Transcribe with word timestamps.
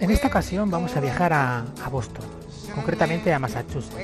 En 0.00 0.10
esta 0.10 0.28
ocasión 0.28 0.70
vamos 0.70 0.96
a 0.96 1.00
viajar 1.00 1.32
a, 1.32 1.64
Boston, 1.90 2.24
concretamente 2.74 3.32
a 3.32 3.38
Massachusetts. 3.38 3.96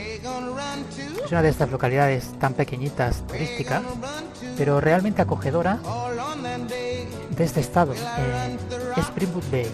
Es 1.24 1.30
una 1.30 1.42
de 1.42 1.48
estas 1.48 1.70
localidades 1.70 2.32
tan 2.38 2.54
pequeñitas 2.54 3.26
turísticas, 3.26 3.82
pero 4.56 4.80
realmente 4.80 5.22
acogedora 5.22 5.78
de 7.30 7.44
este 7.44 7.60
estado. 7.60 7.94
Eh, 7.94 8.56
Springwood 8.96 9.44
Bay, 9.50 9.66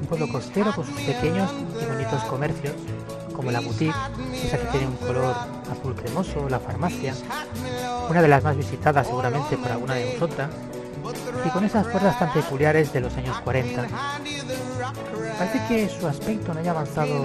un 0.00 0.06
pueblo 0.06 0.28
costero 0.28 0.74
con 0.74 0.84
sus 0.84 1.00
pequeños 1.00 1.50
y 1.80 1.84
bonitos 1.84 2.22
comercios, 2.24 2.74
como 3.34 3.50
la 3.50 3.60
boutique, 3.60 3.94
esa 4.34 4.58
que 4.58 4.66
tiene 4.66 4.86
un 4.86 4.96
color 4.96 5.34
azul 5.70 5.94
cremoso, 5.94 6.48
la 6.48 6.58
farmacia, 6.58 7.14
una 8.10 8.20
de 8.20 8.28
las 8.28 8.42
más 8.42 8.56
visitadas 8.56 9.06
seguramente 9.06 9.56
por 9.56 9.70
alguna 9.70 9.94
de 9.94 10.12
vosotras, 10.12 10.50
y 11.44 11.50
con 11.50 11.64
esas 11.64 11.86
puertas 11.86 12.18
tan 12.18 12.32
peculiares 12.32 12.92
de 12.92 13.00
los 13.00 13.16
años 13.16 13.40
40. 13.40 13.86
Parece 15.38 15.62
que 15.68 15.88
su 15.88 16.06
aspecto 16.08 16.52
no 16.52 16.58
haya 16.58 16.72
avanzado 16.72 17.24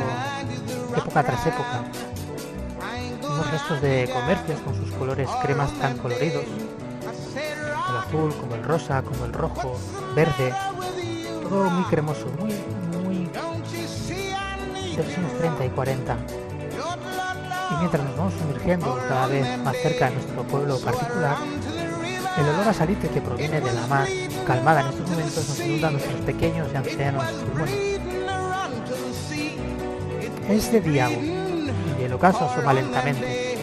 época 0.95 1.23
tras 1.23 1.47
época. 1.47 1.83
Unos 3.23 3.51
restos 3.51 3.81
de 3.81 4.07
comercios 4.13 4.59
con 4.61 4.75
sus 4.75 4.91
colores 4.91 5.27
cremas 5.41 5.71
tan 5.79 5.97
coloridos, 5.97 6.45
el 6.45 7.97
azul, 7.97 8.31
como 8.39 8.53
el 8.53 8.63
rosa, 8.63 9.01
como 9.01 9.25
el 9.25 9.33
rojo, 9.33 9.75
verde, 10.15 10.53
todo 11.49 11.71
muy 11.71 11.83
cremoso, 11.85 12.27
muy, 12.39 12.53
muy 13.03 13.25
de 14.95 15.03
los 15.03 15.17
años 15.17 15.37
30 15.39 15.65
y 15.65 15.69
40. 15.69 16.17
Y 17.71 17.75
mientras 17.77 18.03
nos 18.03 18.15
vamos 18.15 18.33
sumergiendo 18.39 18.99
cada 19.07 19.25
vez 19.25 19.57
más 19.63 19.75
cerca 19.77 20.09
de 20.09 20.15
nuestro 20.15 20.43
pueblo 20.43 20.77
particular, 20.79 21.37
el 22.37 22.49
olor 22.49 22.67
a 22.67 22.73
salite 22.73 23.09
que 23.09 23.21
proviene 23.21 23.59
de 23.59 23.73
la 23.73 23.87
mar, 23.87 24.07
calmada 24.45 24.81
en 24.81 24.87
estos 24.87 25.09
momentos, 25.09 25.49
nos 25.49 25.59
inunda 25.59 25.89
nuestros 25.89 26.21
pequeños 26.21 26.67
y 26.71 26.77
ancianos 26.77 27.23
pulmones. 27.25 27.92
Es 30.49 30.71
de 30.71 30.81
día 30.81 31.09
y 31.09 32.03
el 32.03 32.13
ocaso 32.13 32.45
asoma 32.45 32.73
lentamente. 32.73 33.57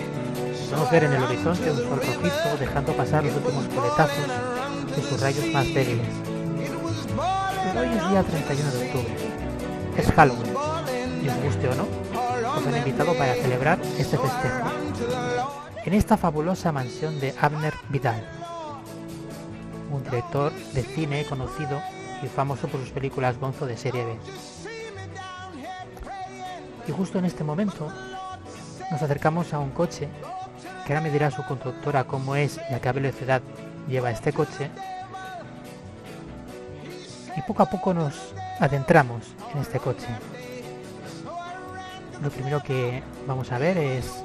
Podemos 0.70 0.90
ver 0.90 1.04
en 1.04 1.12
el 1.12 1.22
horizonte 1.22 1.70
un 1.70 1.76
sol 1.76 2.00
rojizo 2.00 2.56
dejando 2.58 2.92
pasar 2.94 3.24
los 3.24 3.34
últimos 3.36 3.66
coletazos 3.68 4.96
de 4.96 5.02
sus 5.02 5.20
rayos 5.20 5.46
más 5.52 5.66
débiles. 5.66 6.08
Hoy 7.78 7.86
es 7.86 8.08
día 8.10 8.22
31 8.22 8.70
de 8.70 8.86
octubre. 8.86 9.16
Es 9.96 10.12
Halloween. 10.12 10.54
Y 11.22 11.28
os 11.28 11.36
guste 11.42 11.68
o 11.68 11.74
no, 11.74 11.86
os 12.56 12.66
han 12.66 12.76
invitado 12.76 13.14
para 13.14 13.34
celebrar 13.34 13.78
este 13.98 14.16
festejo. 14.16 14.70
En 15.84 15.94
esta 15.94 16.16
fabulosa 16.16 16.72
mansión 16.72 17.20
de 17.20 17.34
Abner 17.40 17.74
Vidal, 17.90 18.26
un 19.92 20.02
director 20.04 20.52
de 20.72 20.82
cine 20.82 21.24
conocido 21.24 21.80
y 22.22 22.26
famoso 22.26 22.68
por 22.68 22.80
sus 22.80 22.90
películas 22.90 23.38
gonzo 23.38 23.66
de 23.66 23.76
serie 23.76 24.04
B. 24.04 24.16
Y 26.86 26.92
justo 26.92 27.18
en 27.18 27.24
este 27.24 27.44
momento 27.44 27.92
nos 28.90 29.02
acercamos 29.02 29.52
a 29.52 29.58
un 29.58 29.70
coche 29.70 30.08
que 30.86 30.92
ahora 30.92 31.02
me 31.02 31.10
dirá 31.10 31.30
su 31.30 31.44
conductora 31.44 32.04
cómo 32.04 32.34
es 32.34 32.58
y 32.70 32.74
a 32.74 32.80
qué 32.80 32.92
velocidad 32.92 33.42
lleva 33.88 34.10
este 34.10 34.32
coche. 34.32 34.70
Y 37.36 37.42
poco 37.42 37.62
a 37.62 37.70
poco 37.70 37.94
nos 37.94 38.34
adentramos 38.58 39.34
en 39.54 39.60
este 39.60 39.78
coche. 39.78 40.08
Lo 42.22 42.30
primero 42.30 42.62
que 42.62 43.02
vamos 43.26 43.50
a 43.52 43.58
ver 43.58 43.78
es 43.78 44.22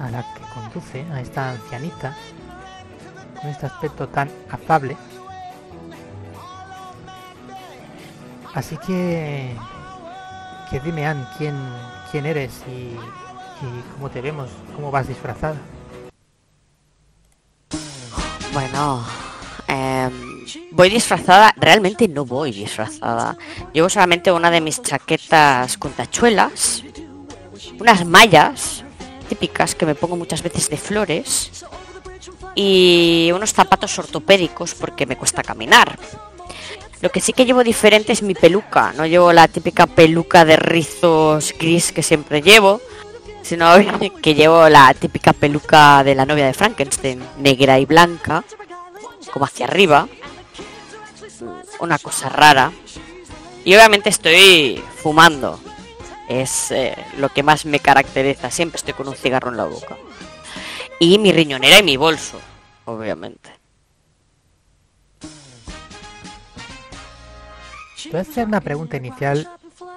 a 0.00 0.10
la 0.10 0.22
que 0.34 0.40
conduce, 0.52 1.04
a 1.12 1.20
esta 1.20 1.50
ancianita, 1.50 2.16
con 3.40 3.50
este 3.50 3.66
aspecto 3.66 4.08
tan 4.08 4.30
afable. 4.50 4.96
Así 8.54 8.76
que, 8.78 9.54
dime, 10.80 11.06
Ann, 11.06 11.26
quién, 11.38 11.56
quién 12.10 12.26
eres 12.26 12.62
y, 12.68 12.96
y 13.64 13.82
cómo 13.94 14.10
te 14.10 14.20
vemos, 14.20 14.50
cómo 14.74 14.90
vas 14.90 15.08
disfrazada. 15.08 15.56
Bueno, 18.52 19.04
em, 19.68 20.46
voy 20.70 20.88
disfrazada, 20.88 21.52
realmente 21.56 22.08
no 22.08 22.24
voy 22.24 22.52
disfrazada. 22.52 23.36
Llevo 23.72 23.88
solamente 23.88 24.32
una 24.32 24.50
de 24.50 24.60
mis 24.60 24.80
chaquetas 24.80 25.76
con 25.76 25.92
tachuelas, 25.92 26.82
unas 27.78 28.06
mallas 28.06 28.82
típicas 29.28 29.74
que 29.74 29.86
me 29.86 29.94
pongo 29.94 30.16
muchas 30.16 30.42
veces 30.42 30.70
de 30.70 30.76
flores 30.76 31.64
y 32.54 33.30
unos 33.34 33.52
zapatos 33.52 33.98
ortopédicos 33.98 34.74
porque 34.74 35.04
me 35.04 35.16
cuesta 35.16 35.42
caminar. 35.42 35.98
Lo 37.00 37.10
que 37.10 37.20
sí 37.20 37.32
que 37.32 37.44
llevo 37.44 37.62
diferente 37.62 38.12
es 38.12 38.22
mi 38.22 38.34
peluca. 38.34 38.92
No 38.96 39.06
llevo 39.06 39.32
la 39.32 39.48
típica 39.48 39.86
peluca 39.86 40.44
de 40.44 40.56
rizos 40.56 41.54
gris 41.58 41.92
que 41.92 42.02
siempre 42.02 42.40
llevo, 42.40 42.80
sino 43.42 43.74
que 44.22 44.34
llevo 44.34 44.68
la 44.68 44.92
típica 44.94 45.32
peluca 45.32 46.02
de 46.02 46.14
la 46.14 46.24
novia 46.24 46.46
de 46.46 46.54
Frankenstein, 46.54 47.22
negra 47.38 47.78
y 47.78 47.84
blanca, 47.84 48.44
como 49.32 49.44
hacia 49.44 49.66
arriba. 49.66 50.08
Una 51.80 51.98
cosa 51.98 52.30
rara. 52.30 52.72
Y 53.64 53.74
obviamente 53.74 54.08
estoy 54.08 54.82
fumando. 55.02 55.60
Es 56.28 56.70
eh, 56.70 56.96
lo 57.18 57.28
que 57.28 57.42
más 57.42 57.66
me 57.66 57.78
caracteriza. 57.78 58.50
Siempre 58.50 58.78
estoy 58.78 58.94
con 58.94 59.08
un 59.08 59.14
cigarro 59.14 59.50
en 59.50 59.58
la 59.58 59.64
boca. 59.64 59.96
Y 60.98 61.18
mi 61.18 61.30
riñonera 61.30 61.78
y 61.80 61.82
mi 61.82 61.96
bolso, 61.98 62.40
obviamente. 62.86 63.55
Te 68.06 68.12
voy 68.12 68.18
a 68.20 68.22
hacer 68.22 68.46
una 68.46 68.60
pregunta 68.60 68.96
inicial 68.96 69.50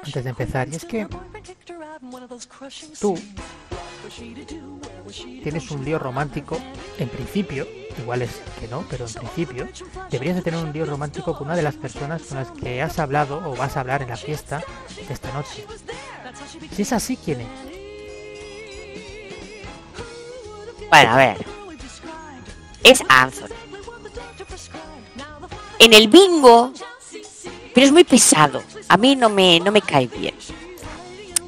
antes 0.03 0.23
de 0.23 0.29
empezar. 0.31 0.67
Y 0.67 0.75
es 0.75 0.85
que 0.85 1.07
tú 2.99 3.15
tienes 5.43 5.69
un 5.69 5.85
lío 5.85 5.99
romántico, 5.99 6.57
en 6.97 7.07
principio, 7.07 7.67
igual 7.99 8.23
es 8.23 8.41
que 8.59 8.67
no, 8.67 8.83
pero 8.89 9.05
en 9.05 9.13
principio, 9.13 9.67
deberías 10.09 10.37
de 10.37 10.41
tener 10.41 10.63
un 10.63 10.73
lío 10.73 10.85
romántico 10.85 11.37
con 11.37 11.47
una 11.47 11.55
de 11.55 11.61
las 11.61 11.75
personas 11.75 12.23
con 12.23 12.37
las 12.37 12.49
que 12.49 12.81
has 12.81 12.97
hablado 12.97 13.43
o 13.45 13.55
vas 13.55 13.77
a 13.77 13.81
hablar 13.81 14.01
en 14.01 14.09
la 14.09 14.17
fiesta 14.17 14.63
de 15.07 15.13
esta 15.13 15.31
noche. 15.31 15.65
Si 16.71 16.81
es 16.81 16.91
así, 16.91 17.15
¿quién 17.15 17.41
es? 17.41 17.47
Bueno, 20.89 21.11
a 21.11 21.15
ver. 21.15 21.45
Es 22.83 23.03
Anthony. 23.07 23.53
En 25.77 25.93
el 25.93 26.07
bingo, 26.07 26.73
es 27.85 27.91
muy 27.91 28.03
pesado. 28.03 28.63
A 28.87 28.97
mí 28.97 29.15
no 29.15 29.29
me, 29.29 29.59
no 29.59 29.71
me 29.71 29.81
cae 29.81 30.07
bien. 30.07 30.35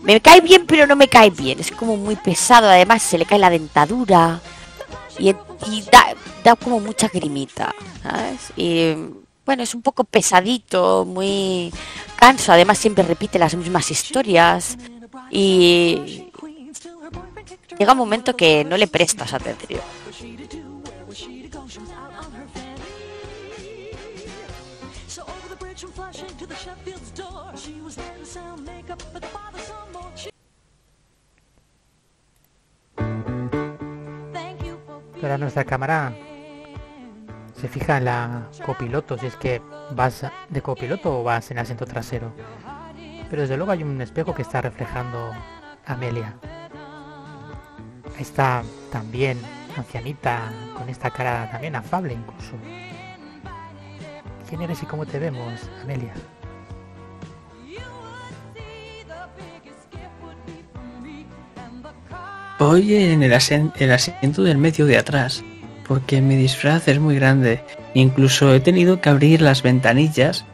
Me 0.04 0.20
cae 0.20 0.42
bien, 0.42 0.66
pero 0.66 0.88
no 0.88 0.96
me 0.96 1.08
cae 1.08 1.30
bien. 1.30 1.60
Es 1.60 1.72
como 1.72 1.98
muy 1.98 2.16
pesado. 2.16 2.68
Además, 2.68 3.02
se 3.02 3.18
le 3.18 3.26
cae 3.26 3.40
la 3.40 3.50
dentadura. 3.50 4.40
Y, 5.20 5.34
da, 5.92 6.16
da 6.44 6.56
como 6.56 6.80
mucha 6.80 7.08
grimita. 7.08 7.74
Y 8.56 8.94
bueno, 9.46 9.64
es 9.64 9.76
un 9.76 9.82
poco 9.82 10.04
pesadito, 10.04 11.06
muy 11.06 11.72
canso. 12.16 12.52
Además, 12.52 12.78
siempre 12.78 13.04
repite 13.04 13.38
las 13.38 13.56
mismas 13.56 13.92
historias. 13.92 14.78
Y 15.30 16.32
llega 17.78 17.92
un 17.92 17.98
momento 17.98 18.36
que 18.36 18.64
no 18.64 18.78
le 18.78 18.88
prestas 18.88 19.34
atención. 19.34 19.82
Pero 35.22 35.38
nuestra 35.38 35.64
cámara 35.64 36.14
se 37.54 37.68
fija 37.68 37.98
en 37.98 38.06
la 38.06 38.50
copiloto, 38.66 39.18
si 39.18 39.28
es 39.28 39.36
que 39.36 39.62
vas 39.92 40.26
de 40.50 40.62
copiloto 40.62 41.20
o 41.20 41.24
vas 41.24 41.52
en 41.52 41.60
asiento 41.60 41.86
trasero. 41.86 42.34
Pero 43.30 43.44
desde 43.44 43.56
luego 43.56 43.72
hay 43.72 43.84
un 43.84 44.02
espejo 44.02 44.34
que 44.34 44.42
está 44.42 44.62
reflejando 44.62 45.32
a 45.86 45.94
Amelia. 45.94 46.36
Ahí 48.16 48.24
está 48.24 48.64
también 48.92 49.40
ancianita, 49.78 50.52
con 50.76 50.90
esta 50.90 51.12
cara 51.12 51.50
también 51.52 51.76
afable 51.76 52.14
incluso. 52.14 52.56
¿Quién 54.50 54.64
eres 54.64 54.82
y 54.84 54.86
cómo 54.86 55.06
te 55.06 55.20
vemos, 55.20 55.70
Amelia? 55.84 56.14
Voy 62.62 62.94
en 62.94 63.24
el, 63.24 63.34
asiento 63.34 64.44
del 64.44 64.60
medio 64.60 64.86
de 64.86 64.96
atrás, 64.96 65.44
porque 65.88 66.22
mi 66.22 66.36
disfraz 66.36 66.88
es 66.88 67.00
muy 67.00 67.16
grande. 67.16 67.64
Incluso 67.96 68.54
he 68.54 68.60
tenido 68.60 69.02
que 69.02 69.10
abrir 69.10 69.42
las 69.42 69.64
ventanillas, 69.64 70.46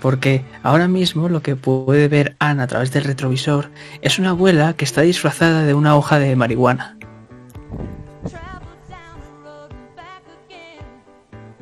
porque 0.00 0.44
ahora 0.62 0.86
mismo 0.86 1.28
lo 1.28 1.42
que 1.42 1.56
puede 1.56 2.06
ver 2.06 2.36
Anne 2.38 2.62
a 2.62 2.68
través 2.68 2.92
del 2.92 3.02
retrovisor 3.02 3.70
es 4.02 4.20
una 4.20 4.30
abuela 4.30 4.74
que 4.74 4.84
está 4.84 5.00
disfrazada 5.00 5.64
de 5.64 5.74
una 5.74 5.96
hoja 5.96 6.20
de 6.20 6.36
marihuana. 6.36 6.96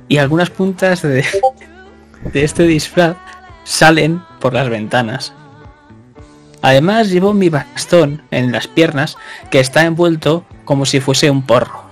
Y 0.09 0.19
algunas 0.19 0.51
puntas 0.51 1.01
de 1.01 1.25
este 2.35 2.65
disfraz 2.65 3.17
salen 3.65 4.21
por 4.41 4.53
las 4.53 4.69
ventanas. 4.69 5.33
Además 6.63 7.11
llevo 7.11 7.33
mi 7.33 7.49
bastón 7.49 8.23
en 8.31 8.53
las 8.53 8.67
piernas 8.67 9.17
que 9.51 9.61
está 9.61 9.85
envuelto 9.85 10.45
como 10.65 10.85
si 10.85 11.01
fuese 11.01 11.31
un 11.31 11.43
porro. 11.43 11.91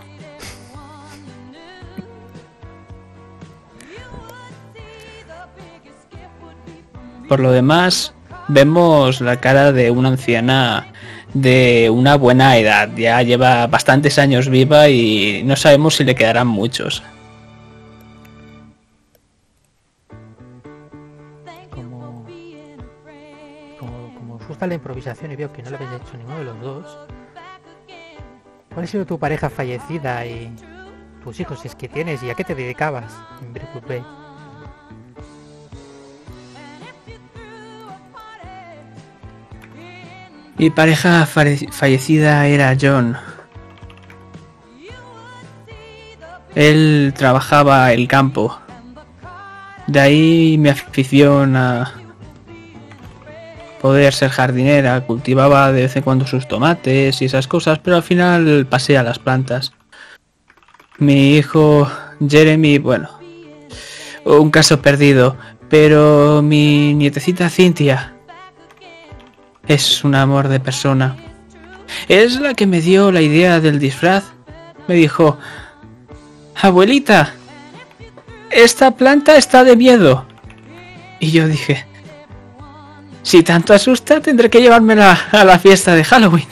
Por 7.29 7.41
lo 7.41 7.53
demás, 7.53 8.15
vemos 8.49 9.21
la 9.21 9.39
cara 9.39 9.73
de 9.73 9.91
una 9.91 10.09
anciana 10.09 10.87
de 11.35 11.91
una 11.93 12.17
buena 12.17 12.57
edad. 12.57 12.89
Ya 12.97 13.23
lleva 13.23 13.67
bastantes 13.67 14.19
años 14.19 14.49
viva 14.49 14.89
y 14.89 15.43
no 15.45 15.57
sabemos 15.57 15.97
si 15.97 16.05
le 16.05 16.15
quedarán 16.15 16.47
muchos. 16.47 17.03
La 24.67 24.75
improvisación 24.75 25.33
y 25.33 25.37
veo 25.37 25.53
que 25.53 25.63
no 25.63 25.71
lo 25.71 25.77
habéis 25.77 25.93
hecho 25.93 26.17
ninguno 26.17 26.39
de 26.39 26.45
los 26.45 26.61
dos, 26.61 26.99
¿cuál 28.73 28.85
ha 28.85 28.87
sido 28.87 29.07
tu 29.07 29.19
pareja 29.19 29.49
fallecida 29.51 30.27
y 30.27 30.55
tus 31.23 31.41
hijos, 31.41 31.65
es 31.65 31.75
que 31.75 31.89
tienes, 31.89 32.23
y 32.23 32.31
a 32.31 32.35
qué 32.35 32.45
te 32.45 32.55
dedicabas? 32.55 33.13
Mi 40.57 40.71
pareja 40.71 41.25
fallecida 41.27 42.47
era 42.47 42.77
John. 42.81 43.17
Él 46.57 47.15
trabajaba 47.17 47.93
el 47.93 48.09
campo. 48.09 48.59
De 49.87 50.01
ahí 50.01 50.57
mi 50.59 50.69
afición 50.71 51.55
a 51.55 51.98
poder 53.81 54.13
ser 54.15 54.31
jardinera. 54.31 55.01
Cultivaba 55.07 55.73
de 55.73 55.83
vez 55.83 55.97
en 55.97 56.03
cuando 56.03 56.27
sus 56.27 56.49
tomates 56.49 57.23
y 57.23 57.25
esas 57.25 57.47
cosas, 57.49 57.79
pero 57.79 57.97
al 57.97 58.03
final 58.03 58.67
pasé 58.69 58.99
a 58.99 59.03
las 59.03 59.19
plantas. 59.19 59.73
Mi 60.99 61.37
hijo 61.37 61.91
Jeremy, 62.27 62.79
bueno, 62.79 63.09
un 64.25 64.51
caso 64.51 64.83
perdido, 64.83 65.37
pero 65.69 66.43
mi 66.43 66.95
nietecita 66.95 67.49
Cynthia 67.51 68.15
es 69.67 70.03
un 70.03 70.15
amor 70.15 70.49
de 70.49 70.61
persona. 70.61 71.17
Es 72.09 72.41
la 72.41 72.55
que 72.55 72.67
me 72.67 72.81
dio 72.81 73.13
la 73.13 73.21
idea 73.21 73.61
del 73.61 73.79
disfraz. 73.79 74.25
Me 74.87 74.95
dijo, 74.95 75.39
abuelita, 76.61 77.35
esta 78.51 78.93
planta 78.93 79.37
está 79.37 79.65
de 79.65 79.77
miedo. 79.77 80.27
Y 81.21 81.31
yo 81.31 81.47
dije, 81.47 81.87
si 83.29 83.43
tanto 83.43 83.75
asusta, 83.75 84.23
tendré 84.23 84.49
que 84.49 84.63
llevármela 84.63 85.13
a 85.33 85.45
la 85.45 85.59
fiesta 85.59 85.95
de 85.95 86.03
Halloween. 86.03 86.47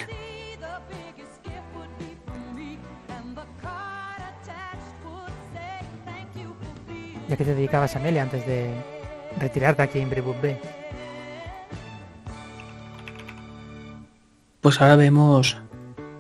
¿Y 7.27 7.33
a 7.33 7.37
qué 7.39 7.45
te 7.45 7.55
dedicabas, 7.55 7.97
Amelia, 7.97 8.25
antes 8.25 8.47
de 8.47 8.69
retirarte 9.41 9.81
aquí 9.81 10.01
en 10.01 10.11
Breakwood 10.11 10.37
Bay? 10.43 10.59
Pues 14.61 14.79
ahora 14.83 14.97
vemos 14.97 15.57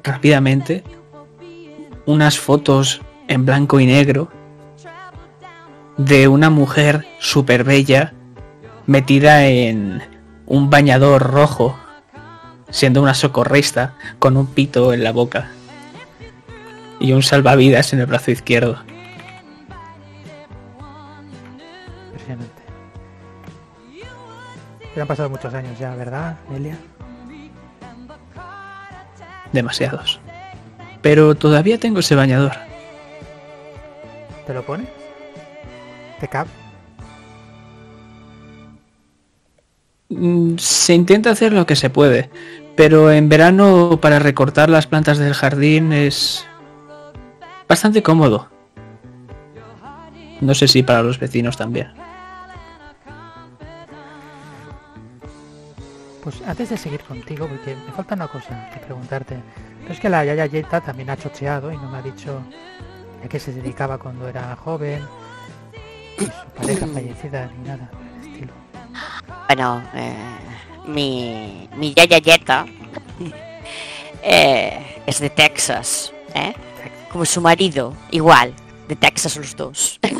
rápidamente 0.02 0.84
unas 2.06 2.38
fotos 2.38 3.02
en 3.28 3.44
blanco 3.44 3.78
y 3.78 3.84
negro 3.84 4.30
de 5.98 6.28
una 6.28 6.48
mujer 6.48 7.06
súper 7.18 7.62
bella 7.62 8.14
metida 8.86 9.46
en 9.46 10.15
un 10.46 10.70
bañador 10.70 11.22
rojo, 11.22 11.78
siendo 12.70 13.02
una 13.02 13.14
socorrista 13.14 13.94
con 14.19 14.37
un 14.37 14.46
pito 14.46 14.93
en 14.93 15.02
la 15.04 15.12
boca 15.12 15.50
y 16.98 17.12
un 17.12 17.22
salvavidas 17.22 17.93
en 17.93 18.00
el 18.00 18.06
brazo 18.06 18.31
izquierdo. 18.31 18.78
Impresionante. 22.06 22.62
Pero 24.94 25.02
han 25.02 25.08
pasado 25.08 25.31
muchos 25.31 25.52
años 25.52 25.78
ya, 25.78 25.94
¿verdad, 25.94 26.37
Amelia? 26.49 26.78
Demasiados. 29.52 30.20
Pero 31.02 31.34
todavía 31.34 31.78
tengo 31.78 32.00
ese 32.00 32.14
bañador. 32.14 32.52
¿Te 34.46 34.54
lo 34.54 34.64
pones? 34.64 34.88
¿Te 36.20 36.28
cap? 36.28 36.46
Se 40.08 40.94
intenta 40.94 41.30
hacer 41.30 41.52
lo 41.52 41.66
que 41.66 41.74
se 41.74 41.90
puede, 41.90 42.30
pero 42.76 43.10
en 43.10 43.28
verano 43.28 43.98
para 44.00 44.18
recortar 44.20 44.70
las 44.70 44.86
plantas 44.86 45.18
del 45.18 45.34
jardín 45.34 45.92
es 45.92 46.46
bastante 47.68 48.02
cómodo. 48.02 48.48
No 50.40 50.54
sé 50.54 50.68
si 50.68 50.82
para 50.82 51.02
los 51.02 51.18
vecinos 51.18 51.56
también. 51.56 51.92
Pues 56.22 56.42
antes 56.46 56.70
de 56.70 56.76
seguir 56.76 57.00
contigo, 57.00 57.46
porque 57.46 57.74
me 57.74 57.92
falta 57.92 58.14
una 58.14 58.28
cosa 58.28 58.68
que 58.72 58.80
preguntarte. 58.80 59.36
Pero 59.82 59.94
es 59.94 60.00
que 60.00 60.08
la 60.08 60.24
Yaya 60.24 60.46
Yeta 60.46 60.80
también 60.80 61.10
ha 61.10 61.16
chocheado 61.16 61.72
y 61.72 61.76
no 61.76 61.88
me 61.88 61.98
ha 61.98 62.02
dicho 62.02 62.42
a 63.24 63.28
qué 63.28 63.38
se 63.38 63.52
dedicaba 63.52 63.98
cuando 63.98 64.28
era 64.28 64.54
joven, 64.56 65.02
su 66.18 66.50
pareja 66.56 66.86
fallecida, 66.86 67.50
ni 67.56 67.68
nada. 67.68 67.90
Bueno, 69.46 69.82
eh, 69.94 70.14
mi, 70.87 71.69
mi 71.76 71.94
yaya 71.94 72.19
Yeta 72.19 72.66
eh, 74.22 75.02
es 75.06 75.20
de 75.20 75.31
Texas, 75.31 76.12
¿eh? 76.34 76.52
Como 77.12 77.25
su 77.25 77.40
marido, 77.40 77.94
igual, 78.10 78.52
de 78.88 78.96
Texas 78.96 79.37
los 79.37 79.54
dos. 79.56 80.00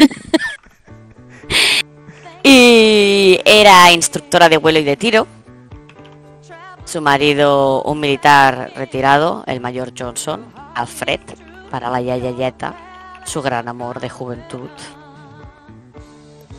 y 2.43 3.41
era 3.45 3.93
instructora 3.93 4.49
de 4.49 4.57
vuelo 4.59 4.79
y 4.79 4.85
de 4.85 4.97
tiro. 4.97 5.27
Su 6.85 7.01
marido, 7.01 7.83
un 7.83 7.99
militar 7.99 8.73
retirado, 8.77 9.43
el 9.49 9.61
mayor 9.61 9.93
Johnson, 9.99 10.47
Alfred, 10.77 11.21
para 11.69 11.91
la 11.91 12.01
Yaya 12.01 12.31
Yeta, 12.31 12.77
su 13.25 13.43
gran 13.43 13.67
amor 13.67 13.99
de 13.99 14.09
juventud. 14.09 14.71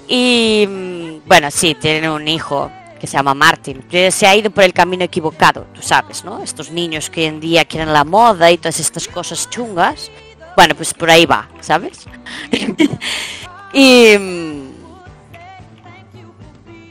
Y 0.08 0.66
mm, 0.68 1.28
bueno, 1.28 1.52
sí, 1.52 1.76
tienen 1.76 2.10
un 2.10 2.28
hijo 2.28 2.72
que 3.00 3.08
se 3.08 3.18
llama 3.18 3.34
Martin, 3.34 3.84
se 4.10 4.26
ha 4.26 4.36
ido 4.36 4.50
por 4.50 4.64
el 4.64 4.74
camino 4.74 5.04
equivocado, 5.04 5.68
tú 5.74 5.84
sabes, 5.84 6.24
¿no? 6.24 6.42
Estos 6.42 6.72
niños 6.72 7.12
que 7.12 7.22
hoy 7.22 7.28
en 7.28 7.40
día 7.40 7.64
quieren 7.66 7.94
la 7.94 8.04
moda 8.04 8.50
y 8.50 8.58
todas 8.58 8.80
estas 8.80 9.08
cosas 9.08 9.50
chungas. 9.50 10.10
Bueno, 10.56 10.74
pues 10.74 10.96
por 10.96 11.12
ahí 11.12 11.28
va, 11.28 11.48
¿sabes? 11.62 12.08
y, 13.74 14.18
mm, 14.18 14.68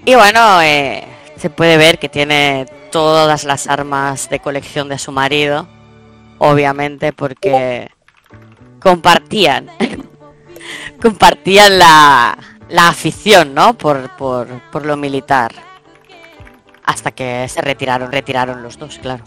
y 0.05 0.15
bueno, 0.15 0.63
eh, 0.63 1.05
se 1.37 1.51
puede 1.51 1.77
ver 1.77 1.99
que 1.99 2.09
tiene 2.09 2.67
todas 2.93 3.43
las 3.45 3.67
armas 3.67 4.31
de 4.31 4.39
colección 4.39 4.89
de 4.89 4.99
su 4.99 5.11
marido, 5.11 5.67
obviamente 6.39 7.13
porque 7.13 7.91
compartían, 8.81 9.69
compartían 11.03 11.79
la, 11.81 12.39
la 12.69 12.89
afición, 12.89 13.55
¿no? 13.55 13.77
Por, 13.77 14.15
por, 14.17 14.49
por 14.71 14.85
lo 14.87 14.97
militar. 14.97 15.53
Hasta 16.85 17.11
que 17.11 17.49
se 17.49 17.61
retiraron, 17.61 18.13
retiraron 18.13 18.63
los 18.63 18.79
dos, 18.79 18.99
claro. 18.99 19.25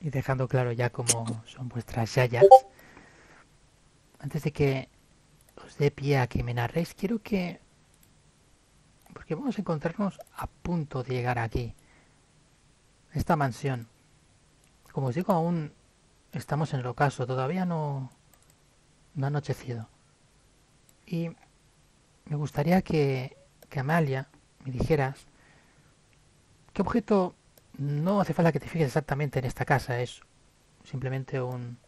Y 0.00 0.10
dejando 0.10 0.48
claro 0.48 0.72
ya 0.72 0.90
cómo 0.90 1.42
son 1.44 1.68
vuestras 1.68 2.14
yayas, 2.14 2.46
antes 4.20 4.42
de 4.42 4.52
que 4.52 4.88
os 5.64 5.76
dé 5.76 5.90
pie 5.90 6.18
a 6.18 6.26
que 6.26 6.42
me 6.42 6.54
narréis, 6.54 6.94
quiero 6.94 7.20
que... 7.20 7.60
Porque 9.12 9.34
vamos 9.34 9.58
a 9.58 9.60
encontrarnos 9.60 10.18
a 10.36 10.46
punto 10.46 11.02
de 11.02 11.14
llegar 11.14 11.38
aquí, 11.38 11.74
esta 13.12 13.36
mansión. 13.36 13.88
Como 14.92 15.08
os 15.08 15.14
digo, 15.14 15.32
aún 15.32 15.72
estamos 16.32 16.74
en 16.74 16.80
el 16.80 16.86
ocaso, 16.86 17.26
todavía 17.26 17.64
no, 17.64 18.10
no 19.14 19.26
ha 19.26 19.28
anochecido. 19.28 19.88
Y 21.06 21.30
me 22.26 22.36
gustaría 22.36 22.82
que, 22.82 23.36
que 23.68 23.80
Amalia 23.80 24.28
me 24.64 24.72
dijeras 24.72 25.26
qué 26.72 26.82
objeto 26.82 27.34
no 27.78 28.20
hace 28.20 28.34
falta 28.34 28.52
que 28.52 28.60
te 28.60 28.68
fijes 28.68 28.88
exactamente 28.88 29.38
en 29.38 29.44
esta 29.44 29.64
casa, 29.64 30.00
es 30.00 30.20
simplemente 30.84 31.40
un, 31.40 31.78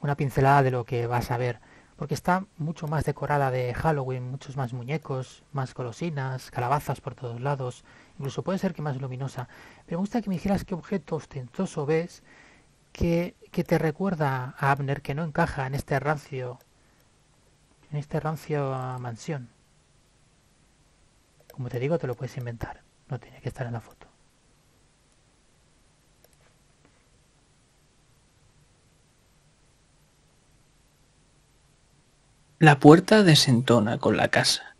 una 0.00 0.16
pincelada 0.16 0.62
de 0.62 0.70
lo 0.70 0.84
que 0.84 1.06
vas 1.06 1.30
a 1.30 1.36
ver, 1.36 1.60
porque 1.96 2.14
está 2.14 2.46
mucho 2.58 2.86
más 2.88 3.04
decorada 3.04 3.50
de 3.50 3.74
Halloween, 3.74 4.30
muchos 4.30 4.56
más 4.56 4.72
muñecos, 4.72 5.44
más 5.52 5.74
golosinas, 5.74 6.50
calabazas 6.50 7.00
por 7.00 7.14
todos 7.14 7.40
lados, 7.40 7.84
incluso 8.18 8.42
puede 8.42 8.58
ser 8.58 8.74
que 8.74 8.82
más 8.82 9.00
luminosa. 9.00 9.48
Pero 9.86 9.98
me 9.98 10.02
gusta 10.02 10.22
que 10.22 10.28
me 10.28 10.36
dijeras 10.36 10.64
qué 10.64 10.74
objeto 10.74 11.16
ostentoso 11.16 11.86
ves 11.86 12.22
que, 12.92 13.36
que 13.50 13.64
te 13.64 13.78
recuerda 13.78 14.54
a 14.58 14.70
Abner 14.70 15.02
que 15.02 15.14
no 15.14 15.24
encaja 15.24 15.66
en 15.66 15.74
este 15.74 15.98
rancio, 16.00 16.58
en 17.90 17.98
este 17.98 18.20
rancio 18.20 18.70
mansión. 18.98 19.50
Como 21.52 21.68
te 21.68 21.78
digo, 21.78 21.98
te 21.98 22.06
lo 22.06 22.14
puedes 22.14 22.36
inventar. 22.36 22.82
No 23.08 23.20
tiene 23.20 23.40
que 23.40 23.48
estar 23.48 23.66
en 23.66 23.74
la 23.74 23.80
foto. 23.80 24.01
La 32.62 32.78
puerta 32.78 33.24
desentona 33.24 33.98
con 33.98 34.16
la 34.16 34.28
casa. 34.28 34.76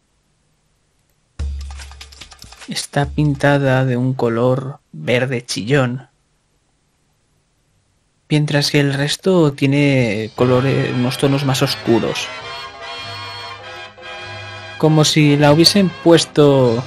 Está 2.69 3.07
pintada 3.07 3.85
de 3.85 3.97
un 3.97 4.15
color 4.15 4.79
verde 4.93 5.45
chillón, 5.45 6.07
mientras 8.29 8.71
que 8.71 8.79
el 8.79 8.95
resto 8.95 9.53
tiene 9.55 10.31
colores, 10.37 10.93
unos 10.95 11.19
tonos 11.19 11.45
más 11.45 11.61
oscuros. 11.61 12.29
Como 14.79 15.05
si 15.05 15.37
la 15.37 15.51
hubiesen 15.51 15.91
puesto 16.05 16.85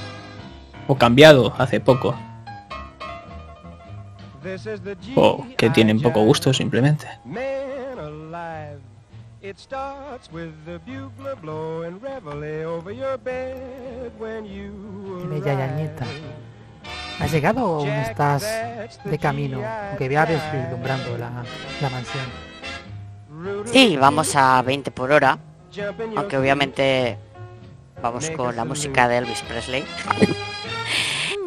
o 0.87 0.95
cambiado 0.97 1.53
hace 1.57 1.81
poco. 1.81 2.17
O 5.17 5.45
que 5.57 5.69
tienen 5.71 6.01
poco 6.01 6.21
gusto 6.21 6.53
simplemente. 6.53 7.05
It 9.45 9.59
starts 9.59 10.27
with 10.31 10.53
the 10.65 10.79
bugler 10.79 11.35
blowing 11.35 11.99
reveille 11.99 12.65
over 12.65 12.91
your 12.91 13.15
bed 13.19 14.11
when 14.17 14.43
you 14.43 15.19
Dime, 15.21 15.39
Yayañeta, 15.39 16.07
¿has 17.19 17.31
llegado 17.31 17.63
o 17.63 17.79
aún 17.81 17.89
estás 17.89 18.43
de 19.03 19.19
camino? 19.19 19.61
Aunque 19.63 20.09
ya 20.09 20.25
ves 20.25 20.41
vislumbrando 20.51 21.15
la, 21.19 21.45
la 21.79 21.89
mansión. 21.91 22.25
Sí, 23.65 23.95
vamos 23.97 24.35
a 24.35 24.63
20 24.63 24.89
por 24.89 25.11
hora. 25.11 25.37
Aunque 26.17 26.37
obviamente 26.39 27.19
vamos 28.01 28.31
con 28.31 28.55
la 28.55 28.65
música 28.65 29.07
de 29.07 29.17
Elvis 29.19 29.43
Presley. 29.43 29.85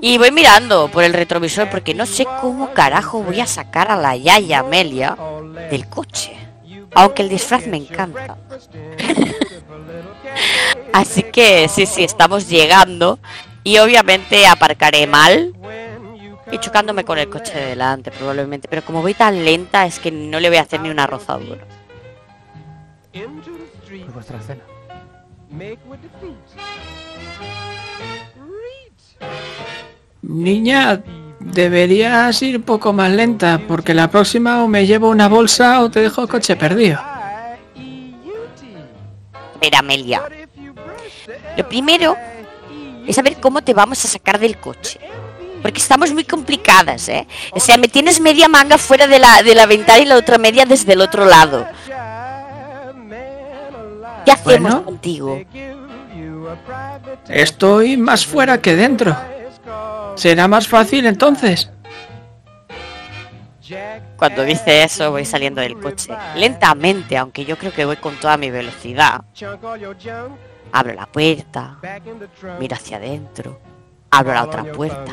Y 0.00 0.19
voy 0.19 0.31
mirando 0.31 0.87
por 0.87 1.02
el 1.02 1.14
retrovisor 1.14 1.69
porque 1.69 1.95
no 1.95 2.07
sé 2.07 2.25
cómo 2.40 2.73
carajo 2.73 3.25
voy 3.25 3.40
a 3.40 3.47
sacar 3.49 3.90
a 3.90 3.97
la 3.97 4.14
Yaya 4.14 4.61
Amelia 4.61 5.17
del 5.69 5.88
coche 5.88 6.48
aunque 6.95 7.23
el 7.23 7.28
disfraz 7.28 7.66
me 7.66 7.76
encanta. 7.76 8.37
Así 10.92 11.23
que 11.23 11.68
sí, 11.68 11.87
sí, 11.87 12.04
estamos 12.04 12.49
llegando 12.49 13.18
y 13.62 13.78
obviamente 13.78 14.47
aparcaré 14.47 15.07
mal 15.07 15.54
y 16.50 16.59
chocándome 16.59 17.04
con 17.04 17.18
el 17.18 17.28
coche 17.28 17.59
de 17.59 17.66
delante 17.66 18.11
probablemente, 18.11 18.68
pero 18.68 18.83
como 18.83 19.02
voy 19.02 19.14
tan 19.14 19.45
lenta 19.45 19.87
es 19.87 19.99
que 19.99 20.11
no 20.11 20.40
le 20.40 20.49
voy 20.49 20.59
a 20.59 20.62
hacer 20.62 20.80
ni 20.80 20.88
una 20.88 21.07
rozadura. 21.07 21.64
vuestra 24.12 24.40
cena. 24.40 24.62
Niña, 30.23 31.02
Deberías 31.52 32.43
ir 32.43 32.57
un 32.57 32.62
poco 32.62 32.93
más 32.93 33.11
lenta, 33.11 33.61
porque 33.67 33.95
la 33.95 34.09
próxima 34.11 34.62
o 34.62 34.69
me 34.69 34.87
llevo 34.87 35.09
una 35.09 35.28
bolsa 35.28 35.83
o 35.83 35.90
te 35.90 36.00
dejo 36.00 36.23
el 36.23 36.28
coche 36.28 36.57
perdido. 36.57 37.00
Mira, 39.61 39.81
Amelia. 39.81 40.23
Lo 41.57 41.69
primero 41.69 42.17
es 43.07 43.17
saber 43.17 43.38
cómo 43.40 43.62
te 43.62 43.75
vamos 43.75 44.05
a 44.05 44.09
sacar 44.09 44.38
del 44.38 44.59
coche. 44.59 45.00
Porque 45.62 45.81
estamos 45.81 46.12
muy 46.12 46.25
complicadas, 46.25 47.09
¿eh? 47.09 47.26
O 47.52 47.59
sea, 47.59 47.76
me 47.76 47.88
tienes 47.88 48.21
media 48.21 48.49
manga 48.49 48.78
fuera 48.78 49.09
de 49.09 49.19
la, 49.19 49.43
de 49.43 49.55
la 49.57 49.67
ventana 49.67 49.99
y 49.99 50.05
la 50.05 50.17
otra 50.17 50.38
media 50.38 50.64
desde 50.64 50.93
el 50.93 51.00
otro 51.00 51.25
lado. 51.25 51.67
¿Qué 54.25 54.31
hacemos 54.31 54.83
contigo? 54.83 55.40
Estoy 57.28 57.97
más 57.97 58.25
fuera 58.25 58.61
que 58.61 58.76
dentro. 58.76 59.17
Será 60.18 60.48
más 60.48 60.66
fácil 60.66 61.06
entonces. 61.06 61.70
Cuando 64.16 64.42
dice 64.42 64.82
eso 64.82 65.12
voy 65.12 65.25
saliendo 65.25 65.60
del 65.60 65.78
coche, 65.78 66.10
lentamente, 66.34 67.16
aunque 67.16 67.44
yo 67.44 67.56
creo 67.56 67.72
que 67.72 67.84
voy 67.84 67.96
con 67.98 68.16
toda 68.16 68.37
mi 68.37 68.50
velocidad. 68.50 69.22
Abro 70.72 70.94
la 70.94 71.06
puerta, 71.06 71.78
miro 72.58 72.75
hacia 72.75 72.96
adentro, 72.96 73.60
abro 74.10 74.34
la 74.34 74.42
otra 74.42 74.64
puerta. 74.64 75.12